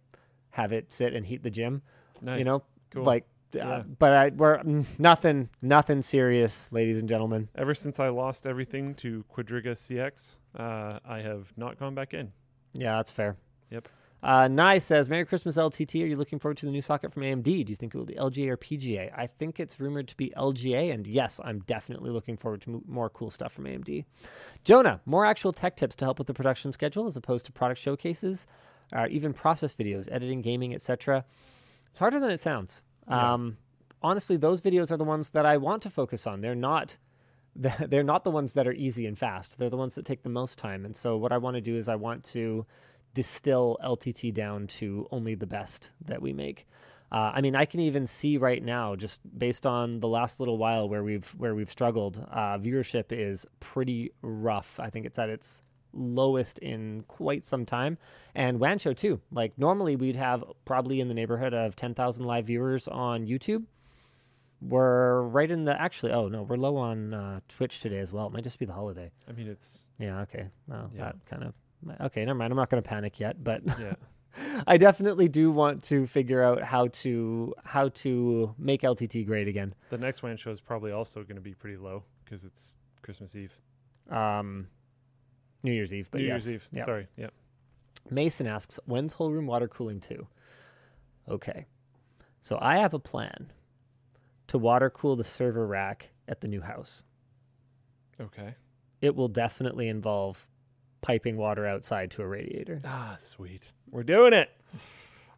have 0.50 0.72
it 0.72 0.92
sit 0.92 1.14
and 1.14 1.24
heat 1.24 1.42
the 1.42 1.50
gym. 1.50 1.82
nice. 2.20 2.38
You 2.38 2.44
know, 2.44 2.62
Cool. 2.90 3.04
like. 3.04 3.24
Yeah. 3.52 3.82
But 3.98 4.12
I, 4.12 4.28
we're 4.30 4.58
mm, 4.58 4.84
nothing, 4.98 5.48
nothing 5.62 6.02
serious, 6.02 6.70
ladies 6.72 6.98
and 6.98 7.08
gentlemen. 7.08 7.48
Ever 7.54 7.74
since 7.74 7.98
I 7.98 8.08
lost 8.08 8.46
everything 8.46 8.94
to 8.96 9.24
Quadriga 9.34 9.72
CX, 9.72 10.36
uh, 10.58 10.98
I 11.04 11.20
have 11.20 11.52
not 11.56 11.78
gone 11.78 11.94
back 11.94 12.14
in. 12.14 12.32
Yeah, 12.72 12.96
that's 12.96 13.10
fair. 13.10 13.36
Yep. 13.70 13.88
Uh, 14.20 14.48
Nye 14.48 14.78
says, 14.78 15.08
"Merry 15.08 15.24
Christmas, 15.24 15.56
LTT. 15.56 16.02
Are 16.02 16.06
you 16.06 16.16
looking 16.16 16.40
forward 16.40 16.56
to 16.58 16.66
the 16.66 16.72
new 16.72 16.80
socket 16.80 17.12
from 17.12 17.22
AMD? 17.22 17.44
Do 17.44 17.70
you 17.70 17.76
think 17.76 17.94
it 17.94 17.98
will 17.98 18.04
be 18.04 18.14
LGA 18.14 18.48
or 18.48 18.56
PGA? 18.56 19.12
I 19.16 19.26
think 19.28 19.60
it's 19.60 19.78
rumored 19.78 20.08
to 20.08 20.16
be 20.16 20.32
LGA, 20.36 20.92
and 20.92 21.06
yes, 21.06 21.40
I'm 21.44 21.60
definitely 21.60 22.10
looking 22.10 22.36
forward 22.36 22.62
to 22.62 22.70
mo- 22.70 22.82
more 22.88 23.08
cool 23.10 23.30
stuff 23.30 23.52
from 23.52 23.64
AMD. 23.66 24.04
Jonah, 24.64 25.00
more 25.06 25.24
actual 25.24 25.52
tech 25.52 25.76
tips 25.76 25.94
to 25.96 26.04
help 26.04 26.18
with 26.18 26.26
the 26.26 26.34
production 26.34 26.72
schedule 26.72 27.06
as 27.06 27.16
opposed 27.16 27.46
to 27.46 27.52
product 27.52 27.80
showcases, 27.80 28.48
uh, 28.92 29.06
even 29.08 29.32
process 29.32 29.72
videos, 29.72 30.08
editing, 30.10 30.42
gaming, 30.42 30.74
etc. 30.74 31.24
It's 31.88 32.00
harder 32.00 32.18
than 32.18 32.30
it 32.30 32.40
sounds. 32.40 32.82
Yeah. 33.08 33.34
Um, 33.34 33.58
honestly, 34.02 34.36
those 34.36 34.60
videos 34.60 34.90
are 34.90 34.96
the 34.96 35.04
ones 35.04 35.30
that 35.30 35.46
I 35.46 35.56
want 35.56 35.82
to 35.82 35.90
focus 35.90 36.26
on. 36.26 36.40
They're 36.40 36.54
not." 36.54 36.98
They're 37.88 38.04
not 38.04 38.22
the 38.22 38.30
ones 38.30 38.54
that 38.54 38.68
are 38.68 38.72
easy 38.72 39.04
and 39.04 39.18
fast. 39.18 39.58
They're 39.58 39.70
the 39.70 39.76
ones 39.76 39.96
that 39.96 40.04
take 40.04 40.22
the 40.22 40.28
most 40.28 40.58
time. 40.58 40.84
And 40.84 40.94
so, 40.94 41.16
what 41.16 41.32
I 41.32 41.38
want 41.38 41.56
to 41.56 41.60
do 41.60 41.76
is, 41.76 41.88
I 41.88 41.96
want 41.96 42.22
to 42.26 42.66
distill 43.14 43.78
LTT 43.82 44.32
down 44.32 44.68
to 44.68 45.08
only 45.10 45.34
the 45.34 45.46
best 45.46 45.90
that 46.04 46.22
we 46.22 46.32
make. 46.32 46.68
Uh, 47.10 47.32
I 47.34 47.40
mean, 47.40 47.56
I 47.56 47.64
can 47.64 47.80
even 47.80 48.06
see 48.06 48.36
right 48.36 48.62
now, 48.62 48.94
just 48.94 49.20
based 49.36 49.66
on 49.66 50.00
the 50.00 50.08
last 50.08 50.40
little 50.40 50.58
while 50.58 50.88
where 50.88 51.02
we've 51.02 51.26
where 51.30 51.54
we've 51.54 51.70
struggled, 51.70 52.24
uh, 52.30 52.58
viewership 52.58 53.06
is 53.10 53.46
pretty 53.60 54.12
rough. 54.22 54.78
I 54.78 54.90
think 54.90 55.06
it's 55.06 55.18
at 55.18 55.30
its 55.30 55.62
lowest 55.92 56.58
in 56.58 57.04
quite 57.08 57.44
some 57.44 57.64
time, 57.66 57.98
and 58.34 58.60
WAN 58.60 58.78
Show 58.78 58.92
too. 58.92 59.20
Like 59.32 59.58
normally, 59.58 59.96
we'd 59.96 60.16
have 60.16 60.44
probably 60.64 61.00
in 61.00 61.08
the 61.08 61.14
neighborhood 61.14 61.54
of 61.54 61.76
ten 61.76 61.94
thousand 61.94 62.24
live 62.26 62.46
viewers 62.46 62.88
on 62.88 63.26
YouTube. 63.26 63.64
We're 64.60 65.22
right 65.22 65.50
in 65.50 65.64
the 65.64 65.80
actually. 65.80 66.12
Oh 66.12 66.28
no, 66.28 66.42
we're 66.42 66.56
low 66.56 66.76
on 66.76 67.14
uh, 67.14 67.40
Twitch 67.48 67.80
today 67.80 67.98
as 67.98 68.12
well. 68.12 68.26
It 68.26 68.32
might 68.32 68.42
just 68.44 68.58
be 68.58 68.64
the 68.66 68.72
holiday. 68.72 69.12
I 69.28 69.32
mean, 69.32 69.46
it's 69.46 69.88
Yeah. 69.98 70.20
Okay. 70.22 70.48
Well, 70.66 70.90
Yeah. 70.94 71.04
that 71.04 71.16
kind 71.26 71.44
of. 71.44 71.54
Okay. 72.06 72.24
Never 72.24 72.36
mind. 72.36 72.52
I'm 72.52 72.56
not 72.56 72.68
going 72.68 72.82
to 72.82 72.88
panic 72.88 73.20
yet, 73.20 73.42
but 73.44 73.62
yeah. 73.78 73.94
I 74.66 74.76
definitely 74.76 75.28
do 75.28 75.50
want 75.52 75.84
to 75.84 76.06
figure 76.06 76.42
out 76.42 76.62
how 76.62 76.88
to 76.88 77.54
how 77.64 77.88
to 77.90 78.54
make 78.58 78.82
LTT 78.82 79.26
great 79.26 79.46
again. 79.46 79.74
the 79.90 79.98
next 79.98 80.22
WAN 80.24 80.36
show 80.36 80.50
is 80.50 80.60
probably 80.60 80.90
also 80.90 81.22
going 81.22 81.36
to 81.36 81.40
be 81.42 81.54
pretty 81.54 81.76
low 81.76 82.02
because 82.24 82.42
it's 82.44 82.76
Christmas 83.02 83.36
Eve, 83.36 83.60
Um, 84.10 84.66
New 85.62 85.72
Year's 85.72 85.92
Eve, 85.92 86.08
but 86.10 86.20
New 86.20 86.26
yes. 86.26 86.46
Year's 86.46 86.56
Eve. 86.56 86.68
Yeah. 86.72 86.84
Sorry. 86.84 87.08
Yeah. 87.16 87.28
Mason 88.10 88.46
asks, 88.46 88.78
"When's 88.86 89.14
whole 89.14 89.32
room 89.32 89.46
water 89.46 89.68
cooling 89.68 90.00
too?" 90.00 90.26
Okay, 91.28 91.66
so 92.40 92.58
I 92.60 92.78
have 92.78 92.94
a 92.94 92.98
plan 92.98 93.52
to 94.46 94.58
water 94.58 94.88
cool 94.90 95.16
the 95.16 95.24
server 95.24 95.66
rack 95.66 96.10
at 96.26 96.40
the 96.40 96.48
new 96.48 96.62
house. 96.62 97.04
Okay. 98.20 98.54
It 99.00 99.14
will 99.14 99.28
definitely 99.28 99.88
involve 99.88 100.46
piping 101.00 101.36
water 101.36 101.66
outside 101.66 102.10
to 102.12 102.22
a 102.22 102.26
radiator. 102.26 102.80
Ah, 102.84 103.16
sweet. 103.18 103.72
We're 103.90 104.02
doing 104.02 104.32
it. 104.32 104.50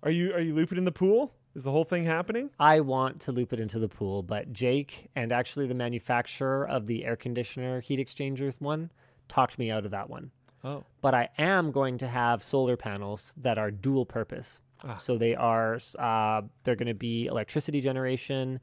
Are 0.03 0.11
you 0.11 0.33
are 0.33 0.41
you 0.41 0.55
looping 0.55 0.79
in 0.79 0.85
the 0.85 0.93
pool? 0.93 1.35
Is 1.55 1.65
the 1.65 1.73
whole 1.73 1.85
thing 1.85 2.05
happening? 2.05 2.51
I 2.61 2.81
want 2.81 3.21
to 3.23 3.33
loop 3.33 3.53
it 3.53 3.61
into 3.61 3.79
the 3.79 3.89
pool, 3.89 4.23
but 4.23 4.53
Jake 4.53 5.11
and 5.17 5.33
actually 5.33 5.67
the 5.67 5.75
manufacturer 5.75 6.67
of 6.67 6.87
the 6.87 7.05
air 7.05 7.17
conditioner 7.17 7.81
heat 7.81 7.99
exchanger 7.99 8.55
one 8.61 8.91
talked 9.31 9.59
me 9.59 9.71
out 9.71 9.85
of 9.87 9.93
that 9.93 10.11
one. 10.11 10.31
Oh. 10.63 10.85
But 11.01 11.15
I 11.15 11.31
am 11.39 11.71
going 11.73 11.97
to 11.99 12.07
have 12.09 12.43
solar 12.43 12.77
panels 12.77 13.35
that 13.39 13.57
are 13.57 13.71
dual 13.71 14.05
purpose. 14.05 14.61
Ah. 14.85 14.97
So 14.99 15.17
they 15.17 15.35
are 15.35 15.79
uh, 15.99 16.43
they're 16.65 16.77
going 16.77 16.89
to 16.89 16.95
be 16.95 17.27
electricity 17.27 17.81
generation 17.81 18.61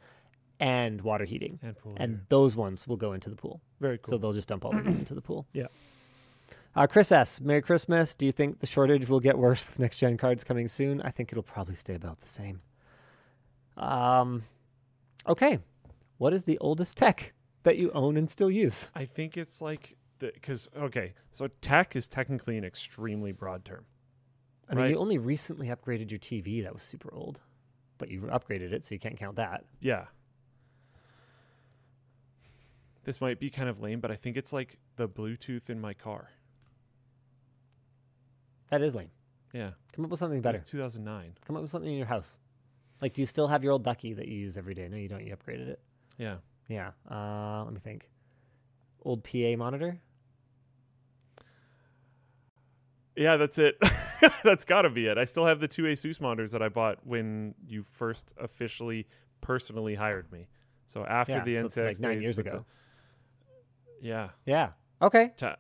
and 0.60 1.02
water 1.02 1.26
heating, 1.26 1.60
And 1.64 1.78
pool. 1.78 1.94
and 1.98 2.22
those 2.30 2.56
ones 2.56 2.88
will 2.88 2.98
go 2.98 3.14
into 3.14 3.30
the 3.30 3.36
pool. 3.36 3.62
very 3.80 3.98
cool. 4.00 4.10
So 4.12 4.18
they'll 4.18 4.34
just 4.34 4.48
dump 4.48 4.66
all 4.66 4.72
the 4.72 4.82
heat 4.84 4.98
into 4.98 5.14
the 5.16 5.22
pool. 5.22 5.48
Yeah. 5.54 5.68
Uh, 6.76 6.86
Chris 6.86 7.12
S. 7.12 7.42
Merry 7.42 7.62
Christmas. 7.64 8.14
Do 8.14 8.26
you 8.28 8.32
think 8.32 8.60
the 8.60 8.68
shortage 8.68 9.10
will 9.10 9.20
get 9.20 9.36
worse 9.38 9.66
with 9.66 9.80
next 9.80 9.98
gen 9.98 10.16
cards 10.18 10.44
coming 10.44 10.68
soon? 10.68 11.02
I 11.02 11.10
think 11.10 11.32
it'll 11.32 11.42
probably 11.44 11.74
stay 11.76 11.96
about 11.96 12.22
the 12.22 12.28
same. 12.28 12.62
Um, 13.76 14.44
okay. 15.28 15.60
What 16.18 16.34
is 16.34 16.46
the 16.46 16.58
oldest 16.60 16.96
tech 16.98 17.34
that 17.64 17.78
you 17.78 17.92
own 17.92 18.16
and 18.18 18.30
still 18.30 18.50
use? 18.52 18.90
I 18.96 19.06
think 19.06 19.38
it's 19.38 19.62
like 19.62 19.96
because 20.20 20.70
okay, 20.78 21.14
so 21.32 21.48
tech 21.62 21.96
is 21.96 22.08
technically 22.08 22.58
an 22.58 22.64
extremely 22.64 23.32
broad 23.32 23.66
term. 23.66 23.86
I 24.70 24.76
mean, 24.76 24.90
you 24.90 24.98
only 24.98 25.18
recently 25.18 25.68
upgraded 25.68 26.12
your 26.12 26.20
TV. 26.20 26.64
That 26.64 26.74
was 26.74 26.84
super 26.84 27.14
old, 27.14 27.42
but 27.98 28.10
you 28.10 28.22
upgraded 28.22 28.74
it, 28.74 28.84
so 28.84 28.94
you 28.96 29.00
can't 29.00 29.18
count 29.18 29.38
that. 29.38 29.64
Yeah. 29.80 30.06
This 33.06 33.22
might 33.22 33.40
be 33.40 33.50
kind 33.50 33.70
of 33.70 33.80
lame, 33.80 34.02
but 34.02 34.12
I 34.12 34.16
think 34.18 34.36
it's 34.36 34.52
like 34.52 34.78
the 34.98 35.08
Bluetooth 35.08 35.70
in 35.70 35.80
my 35.80 35.94
car. 35.94 36.32
That 38.70 38.82
is 38.82 38.94
lame. 38.94 39.12
Yeah. 39.54 39.72
Come 39.94 40.04
up 40.04 40.12
with 40.12 40.20
something 40.20 40.42
better. 40.42 40.58
It's 40.58 40.70
2009. 40.70 41.36
Come 41.46 41.56
up 41.56 41.62
with 41.62 41.72
something 41.72 41.90
in 41.90 41.98
your 41.98 42.08
house. 42.08 42.38
Like, 43.02 43.14
do 43.14 43.22
you 43.22 43.26
still 43.26 43.48
have 43.48 43.64
your 43.64 43.72
old 43.72 43.84
ducky 43.84 44.14
that 44.14 44.28
you 44.28 44.38
use 44.38 44.58
every 44.58 44.74
day? 44.74 44.90
No, 44.90 44.98
you 44.98 45.08
don't. 45.08 45.26
You 45.26 45.36
upgraded 45.36 45.70
it. 45.70 45.80
Yeah. 46.18 46.38
Yeah. 46.68 46.92
Uh, 47.10 47.64
let 47.64 47.74
me 47.74 47.80
think. 47.80 48.10
Old 49.04 49.24
PA 49.24 49.56
monitor. 49.58 50.00
Yeah, 53.18 53.36
that's 53.38 53.58
it. 53.58 53.78
that's 54.44 54.64
got 54.64 54.84
to 54.84 54.90
be 54.90 55.08
it. 55.08 55.18
I 55.18 55.26
still 55.26 55.46
have 55.48 55.60
the 55.60 55.68
two 55.68 55.84
Asus 55.84 56.22
monitors 56.22 56.52
that 56.52 56.62
I 56.62 56.70
bought 56.70 57.00
when 57.06 57.56
you 57.68 57.84
first 57.84 58.34
officially 58.40 59.08
personally 59.42 59.96
hired 59.96 60.32
me. 60.32 60.48
So 60.86 61.04
after 61.04 61.34
Yeah, 61.34 61.44
the 61.44 61.56
so 61.56 61.62
NCIX 61.62 61.66
it's 61.66 61.78
like 61.78 62.00
nine 62.00 62.22
years 62.22 62.38
ago. 62.40 62.66
the- 64.02 64.08
yeah. 64.08 64.30
Yeah. 64.46 64.70
Okay. 65.02 65.32
Ta- 65.36 65.58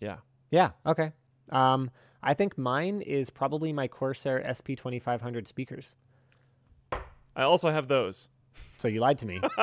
yeah. 0.00 0.16
Yeah. 0.50 0.70
Okay. 0.86 1.12
Um, 1.50 1.90
I 2.22 2.34
think 2.34 2.56
mine 2.56 3.00
is 3.02 3.28
probably 3.30 3.72
my 3.72 3.88
Corsair 3.88 4.42
SP 4.46 4.72
twenty 4.76 4.98
five 4.98 5.20
hundred 5.20 5.46
speakers. 5.48 5.96
I 7.36 7.42
also 7.42 7.70
have 7.70 7.88
those. 7.88 8.28
So 8.78 8.86
you 8.86 9.00
lied 9.00 9.18
to 9.18 9.26
me. 9.26 9.40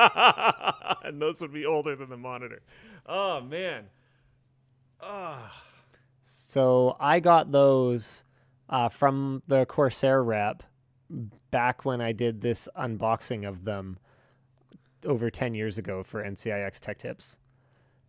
and 1.04 1.20
those 1.20 1.40
would 1.40 1.52
be 1.52 1.64
older 1.64 1.96
than 1.96 2.10
the 2.10 2.16
monitor. 2.18 2.60
Oh 3.06 3.40
man. 3.40 3.86
Ah. 5.02 5.52
So 6.22 6.96
I 7.00 7.20
got 7.20 7.50
those 7.50 8.24
uh, 8.68 8.88
from 8.88 9.42
the 9.48 9.66
Corsair 9.66 10.22
rep 10.22 10.62
back 11.50 11.84
when 11.84 12.00
I 12.00 12.12
did 12.12 12.40
this 12.40 12.68
unboxing 12.78 13.46
of 13.46 13.64
them 13.64 13.98
over 15.04 15.30
10 15.30 15.54
years 15.54 15.78
ago 15.78 16.02
for 16.02 16.22
NCIX 16.22 16.78
Tech 16.80 16.98
Tips. 16.98 17.38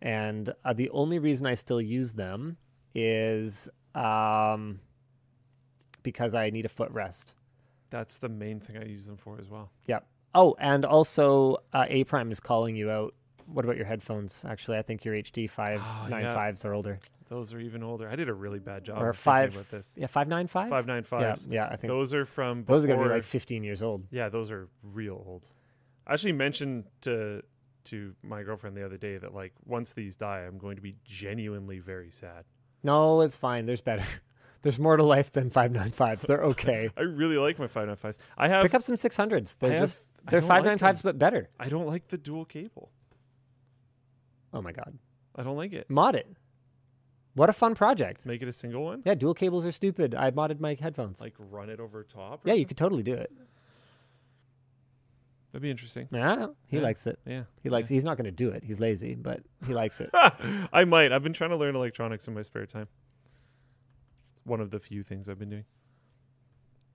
And 0.00 0.52
uh, 0.64 0.72
the 0.72 0.90
only 0.90 1.18
reason 1.18 1.46
I 1.46 1.54
still 1.54 1.80
use 1.80 2.12
them 2.12 2.56
is 2.94 3.68
um, 3.94 4.80
because 6.02 6.34
I 6.34 6.50
need 6.50 6.66
a 6.66 6.68
footrest. 6.68 7.34
That's 7.90 8.18
the 8.18 8.28
main 8.28 8.60
thing 8.60 8.76
I 8.76 8.84
use 8.84 9.06
them 9.06 9.16
for 9.16 9.38
as 9.40 9.48
well. 9.48 9.70
Yep. 9.86 10.06
Oh, 10.34 10.56
and 10.58 10.84
also 10.84 11.58
uh, 11.72 11.86
A 11.88 12.04
Prime 12.04 12.30
is 12.30 12.40
calling 12.40 12.76
you 12.76 12.90
out. 12.90 13.14
What 13.46 13.64
about 13.64 13.76
your 13.76 13.86
headphones? 13.86 14.44
Actually, 14.48 14.78
I 14.78 14.82
think 14.82 15.04
your 15.04 15.14
HD 15.14 15.48
five 15.48 15.80
Oh, 15.84 16.06
nine 16.08 16.24
yeah. 16.24 16.34
fives 16.34 16.64
are 16.64 16.74
older. 16.74 16.98
Those 17.28 17.52
are 17.52 17.60
even 17.60 17.82
older. 17.82 18.08
I 18.08 18.16
did 18.16 18.28
a 18.28 18.34
really 18.34 18.58
bad 18.58 18.84
job 18.84 19.02
or 19.02 19.12
five. 19.12 19.54
about 19.54 19.70
this. 19.70 19.94
Yeah, 19.98 20.06
five 20.06 20.28
nine 20.28 20.46
five. 20.46 20.68
Five 20.68 20.86
nine 20.86 21.04
Yeah, 21.12 21.34
yeah. 21.48 21.68
I 21.70 21.76
think 21.76 21.90
Those 21.90 22.12
are 22.14 22.24
from 22.24 22.64
those 22.64 22.84
are 22.84 22.88
gonna 22.88 23.02
be 23.02 23.08
like 23.08 23.22
15 23.22 23.64
years 23.64 23.82
old. 23.82 24.06
Yeah, 24.10 24.28
those 24.28 24.50
are 24.50 24.68
real 24.82 25.22
old. 25.26 25.48
I 26.06 26.14
actually 26.14 26.32
mentioned 26.32 26.84
to 27.02 27.42
to 27.84 28.14
my 28.22 28.42
girlfriend 28.42 28.76
the 28.76 28.84
other 28.84 28.96
day 28.96 29.18
that 29.18 29.34
like 29.34 29.52
once 29.64 29.92
these 29.92 30.16
die, 30.16 30.40
I'm 30.40 30.58
going 30.58 30.76
to 30.76 30.82
be 30.82 30.96
genuinely 31.04 31.78
very 31.78 32.10
sad. 32.10 32.44
No, 32.82 33.20
it's 33.20 33.36
fine. 33.36 33.66
There's 33.66 33.80
better. 33.80 34.04
There's 34.62 34.78
more 34.78 34.96
to 34.96 35.02
life 35.02 35.30
than 35.30 35.50
595s. 35.50 36.26
They're 36.26 36.42
okay. 36.44 36.88
I 36.96 37.02
really 37.02 37.36
like 37.36 37.58
my 37.58 37.66
595s. 37.66 38.16
I 38.38 38.48
have 38.48 38.62
Pick 38.62 38.74
up 38.74 38.82
some 38.82 38.96
600s. 38.96 39.58
They're 39.58 39.72
I 39.74 39.76
just 39.76 39.98
they're 40.30 40.40
don't 40.40 40.48
like 40.48 40.64
595s 40.80 41.02
but 41.02 41.18
better. 41.18 41.50
I 41.60 41.68
don't 41.68 41.86
like 41.86 42.08
the 42.08 42.16
dual 42.16 42.46
cable. 42.46 42.90
Oh 44.54 44.62
my 44.62 44.72
god. 44.72 44.96
I 45.36 45.42
don't 45.42 45.56
like 45.56 45.72
it. 45.74 45.90
Mod 45.90 46.14
it. 46.14 46.26
What 47.34 47.50
a 47.50 47.52
fun 47.52 47.74
project. 47.74 48.24
Make 48.24 48.40
it 48.42 48.48
a 48.48 48.52
single 48.52 48.84
one. 48.84 49.02
Yeah, 49.04 49.14
dual 49.16 49.34
cables 49.34 49.66
are 49.66 49.72
stupid. 49.72 50.14
I 50.14 50.30
modded 50.30 50.60
my 50.60 50.76
headphones. 50.80 51.20
Like 51.20 51.34
run 51.38 51.68
it 51.68 51.80
over 51.80 52.04
top. 52.04 52.46
or 52.46 52.48
yeah, 52.48 52.54
you 52.54 52.64
could 52.64 52.76
totally 52.76 53.02
do 53.02 53.14
it. 53.14 53.30
That'd 55.52 55.62
be 55.62 55.70
interesting. 55.70 56.08
Yeah, 56.12 56.46
he 56.66 56.76
Yeah. 56.78 56.82
likes 56.82 57.06
it. 57.06 57.18
Yeah. 57.26 57.44
He 57.62 57.70
likes. 57.70 57.88
He's 57.88 58.04
not 58.04 58.16
going 58.16 58.24
to 58.26 58.30
do 58.32 58.48
it. 58.50 58.64
He's 58.64 58.80
lazy, 58.80 59.14
but 59.14 59.40
he 59.66 59.74
likes 59.74 60.00
it. 60.00 60.10
I 60.72 60.84
might. 60.84 61.12
I've 61.12 61.22
been 61.22 61.32
trying 61.32 61.50
to 61.50 61.56
learn 61.56 61.74
electronics 61.76 62.26
in 62.28 62.34
my 62.34 62.42
spare 62.42 62.66
time. 62.66 62.88
It's 64.36 64.44
one 64.44 64.60
of 64.60 64.70
the 64.70 64.80
few 64.80 65.02
things 65.02 65.28
I've 65.28 65.38
been 65.38 65.50
doing. 65.50 65.64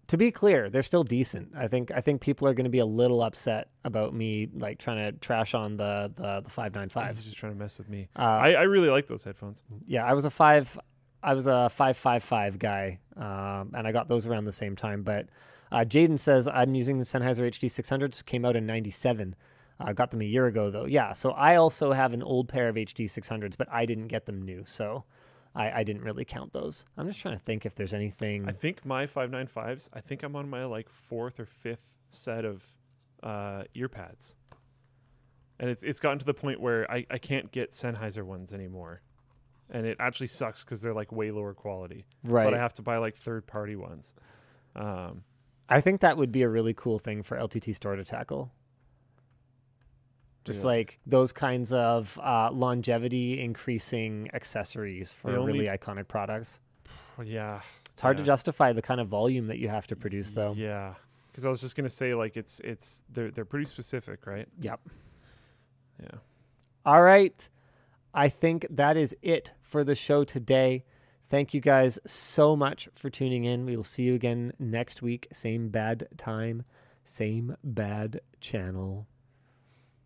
To 0.09 0.17
be 0.17 0.31
clear, 0.31 0.69
they're 0.69 0.83
still 0.83 1.03
decent. 1.03 1.53
I 1.55 1.67
think. 1.67 1.91
I 1.91 2.01
think 2.01 2.19
people 2.19 2.47
are 2.47 2.53
going 2.53 2.65
to 2.65 2.69
be 2.71 2.79
a 2.79 2.85
little 2.85 3.21
upset 3.21 3.69
about 3.85 4.13
me 4.13 4.49
like 4.53 4.79
trying 4.79 4.97
to 5.11 5.17
trash 5.19 5.53
on 5.53 5.77
the 5.77 6.11
the, 6.15 6.41
the 6.41 6.49
five 6.49 6.73
nine 6.73 6.89
He's 6.89 7.25
just 7.25 7.37
trying 7.37 7.53
to 7.53 7.57
mess 7.57 7.77
with 7.77 7.89
me. 7.89 8.09
Uh, 8.17 8.21
I, 8.21 8.51
I 8.53 8.61
really 8.63 8.89
like 8.89 9.07
those 9.07 9.23
headphones. 9.23 9.61
yeah, 9.87 10.03
I 10.03 10.13
was 10.13 10.25
a 10.25 10.29
five. 10.29 10.77
I 11.21 11.33
was 11.33 11.47
a 11.47 11.69
five 11.69 11.95
five 11.95 12.23
five 12.23 12.57
guy, 12.57 12.99
um, 13.17 13.71
and 13.75 13.87
I 13.87 13.91
got 13.91 14.07
those 14.07 14.25
around 14.25 14.45
the 14.45 14.53
same 14.53 14.75
time. 14.75 15.03
But 15.03 15.27
uh, 15.71 15.79
Jaden 15.79 16.17
says 16.17 16.47
I'm 16.47 16.73
using 16.73 16.97
the 16.97 17.05
Sennheiser 17.05 17.47
HD 17.47 17.69
600s. 17.69 18.25
Came 18.25 18.45
out 18.45 18.55
in 18.55 18.65
'97. 18.65 19.35
I 19.79 19.93
got 19.93 20.11
them 20.11 20.21
a 20.21 20.25
year 20.25 20.47
ago 20.47 20.71
though. 20.71 20.85
Yeah, 20.85 21.13
so 21.13 21.31
I 21.31 21.55
also 21.55 21.93
have 21.93 22.13
an 22.13 22.23
old 22.23 22.49
pair 22.49 22.67
of 22.67 22.75
HD 22.75 23.05
600s, 23.05 23.55
but 23.57 23.67
I 23.71 23.85
didn't 23.85 24.07
get 24.07 24.25
them 24.25 24.41
new, 24.41 24.63
so 24.65 25.05
I, 25.59 25.79
I 25.79 25.83
didn't 25.83 26.03
really 26.03 26.23
count 26.23 26.53
those. 26.53 26.85
I'm 26.97 27.05
just 27.05 27.19
trying 27.19 27.37
to 27.37 27.43
think 27.43 27.65
if 27.65 27.75
there's 27.75 27.93
anything. 27.93 28.47
I 28.47 28.53
think 28.53 28.85
my 28.85 29.05
595s, 29.05 29.89
I 29.91 29.99
think 29.99 30.23
I'm 30.23 30.35
on 30.37 30.49
my 30.49 30.63
like 30.63 30.89
fourth 30.89 31.37
or 31.37 31.45
fifth 31.45 31.95
set 32.09 32.45
of 32.45 32.65
uh, 33.21 33.63
ear 33.75 33.89
pads. 33.89 34.35
And 35.59 35.69
it's 35.69 35.83
it's 35.83 35.99
gotten 35.99 36.17
to 36.19 36.25
the 36.25 36.33
point 36.33 36.61
where 36.61 36.89
I, 36.89 37.05
I 37.11 37.17
can't 37.17 37.51
get 37.51 37.71
Sennheiser 37.71 38.23
ones 38.23 38.53
anymore. 38.53 39.01
And 39.69 39.85
it 39.85 39.97
actually 39.99 40.27
sucks 40.27 40.63
because 40.63 40.81
they're 40.81 40.93
like 40.93 41.11
way 41.11 41.31
lower 41.31 41.53
quality. 41.53 42.05
right. 42.23 42.45
But 42.45 42.53
I 42.53 42.57
have 42.57 42.73
to 42.75 42.81
buy 42.81 42.97
like 42.97 43.17
third 43.17 43.45
party 43.45 43.75
ones. 43.75 44.13
Um, 44.77 45.23
I 45.67 45.81
think 45.81 45.99
that 45.99 46.15
would 46.15 46.31
be 46.31 46.41
a 46.41 46.49
really 46.49 46.73
cool 46.73 46.97
thing 46.97 47.21
for 47.21 47.37
LTT 47.37 47.75
Store 47.75 47.97
to 47.97 48.05
tackle. 48.05 48.53
Just 50.49 50.63
Yeah. 50.63 50.71
like 50.71 50.99
those 51.05 51.31
kinds 51.31 51.71
of 51.73 52.17
uh, 52.23 52.49
longevity 52.51 53.39
increasing 53.39 54.29
accessories 54.33 55.11
for 55.11 55.29
only- 55.37 55.53
really 55.53 55.65
iconic 55.77 56.07
products. 56.07 56.59
yeah. 57.23 57.61
It's 57.91 58.01
hard 58.01 58.17
yeah. 58.17 58.23
to 58.23 58.25
justify 58.25 58.71
the 58.73 58.81
kind 58.81 58.99
of 58.99 59.07
volume 59.07 59.47
that 59.47 59.59
you 59.59 59.67
have 59.69 59.85
to 59.87 59.95
produce, 59.95 60.31
though. 60.31 60.53
Yeah. 60.57 60.95
Because 61.27 61.45
I 61.45 61.49
was 61.49 61.61
just 61.61 61.75
gonna 61.75 61.89
say 61.89 62.13
like 62.15 62.35
it's 62.37 62.59
it's 62.61 63.03
they're 63.13 63.29
they're 63.29 63.45
pretty 63.45 63.65
specific, 63.65 64.25
right? 64.25 64.47
Yep. 64.61 64.79
Yeah. 66.01 66.17
All 66.85 67.01
right. 67.01 67.47
I 68.13 68.27
think 68.29 68.65
that 68.69 68.97
is 68.97 69.15
it 69.21 69.53
for 69.61 69.83
the 69.83 69.95
show 69.95 70.23
today. 70.23 70.83
Thank 71.25 71.53
you 71.53 71.61
guys 71.61 71.99
so 72.07 72.55
much 72.55 72.89
for 72.93 73.09
tuning 73.11 73.43
in. 73.43 73.65
We 73.65 73.75
will 73.75 73.83
see 73.83 74.03
you 74.03 74.15
again 74.15 74.53
next 74.57 75.01
week. 75.03 75.27
Same 75.31 75.69
bad 75.69 76.07
time, 76.17 76.63
same 77.03 77.55
bad 77.63 78.21
channel. 78.41 79.05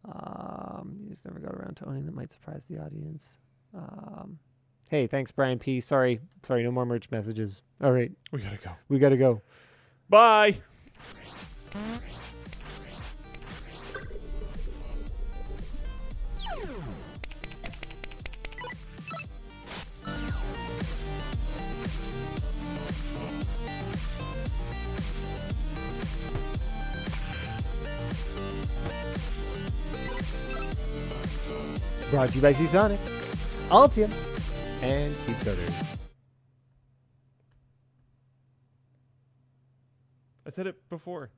Um, 0.05 0.97
you 1.03 1.09
just 1.09 1.25
never 1.25 1.39
got 1.39 1.53
around 1.55 1.77
to 1.77 1.85
owning 1.88 2.05
that 2.05 2.13
might 2.15 2.31
surprise 2.31 2.65
the 2.65 2.80
audience. 2.80 3.39
Um, 3.75 4.38
hey, 4.89 5.07
thanks, 5.07 5.31
Brian 5.31 5.59
P. 5.59 5.80
Sorry, 5.80 6.19
sorry, 6.43 6.63
no 6.63 6.71
more 6.71 6.85
merch 6.85 7.09
messages. 7.11 7.61
All 7.81 7.91
right, 7.91 8.11
We 8.31 8.41
gotta 8.41 8.57
go. 8.57 8.71
we 8.89 8.99
got 8.99 9.09
to 9.09 9.17
go. 9.17 9.41
Bye. 10.09 10.55
Brought 32.14 32.30
to 32.30 32.35
you 32.35 32.41
by 32.44 32.52
Seasonic, 32.52 32.99
Altium, 33.69 34.11
and 34.84 35.15
Coders. 35.15 35.98
I 40.45 40.52
said 40.52 40.68
it 40.68 40.76
before. 40.91 41.31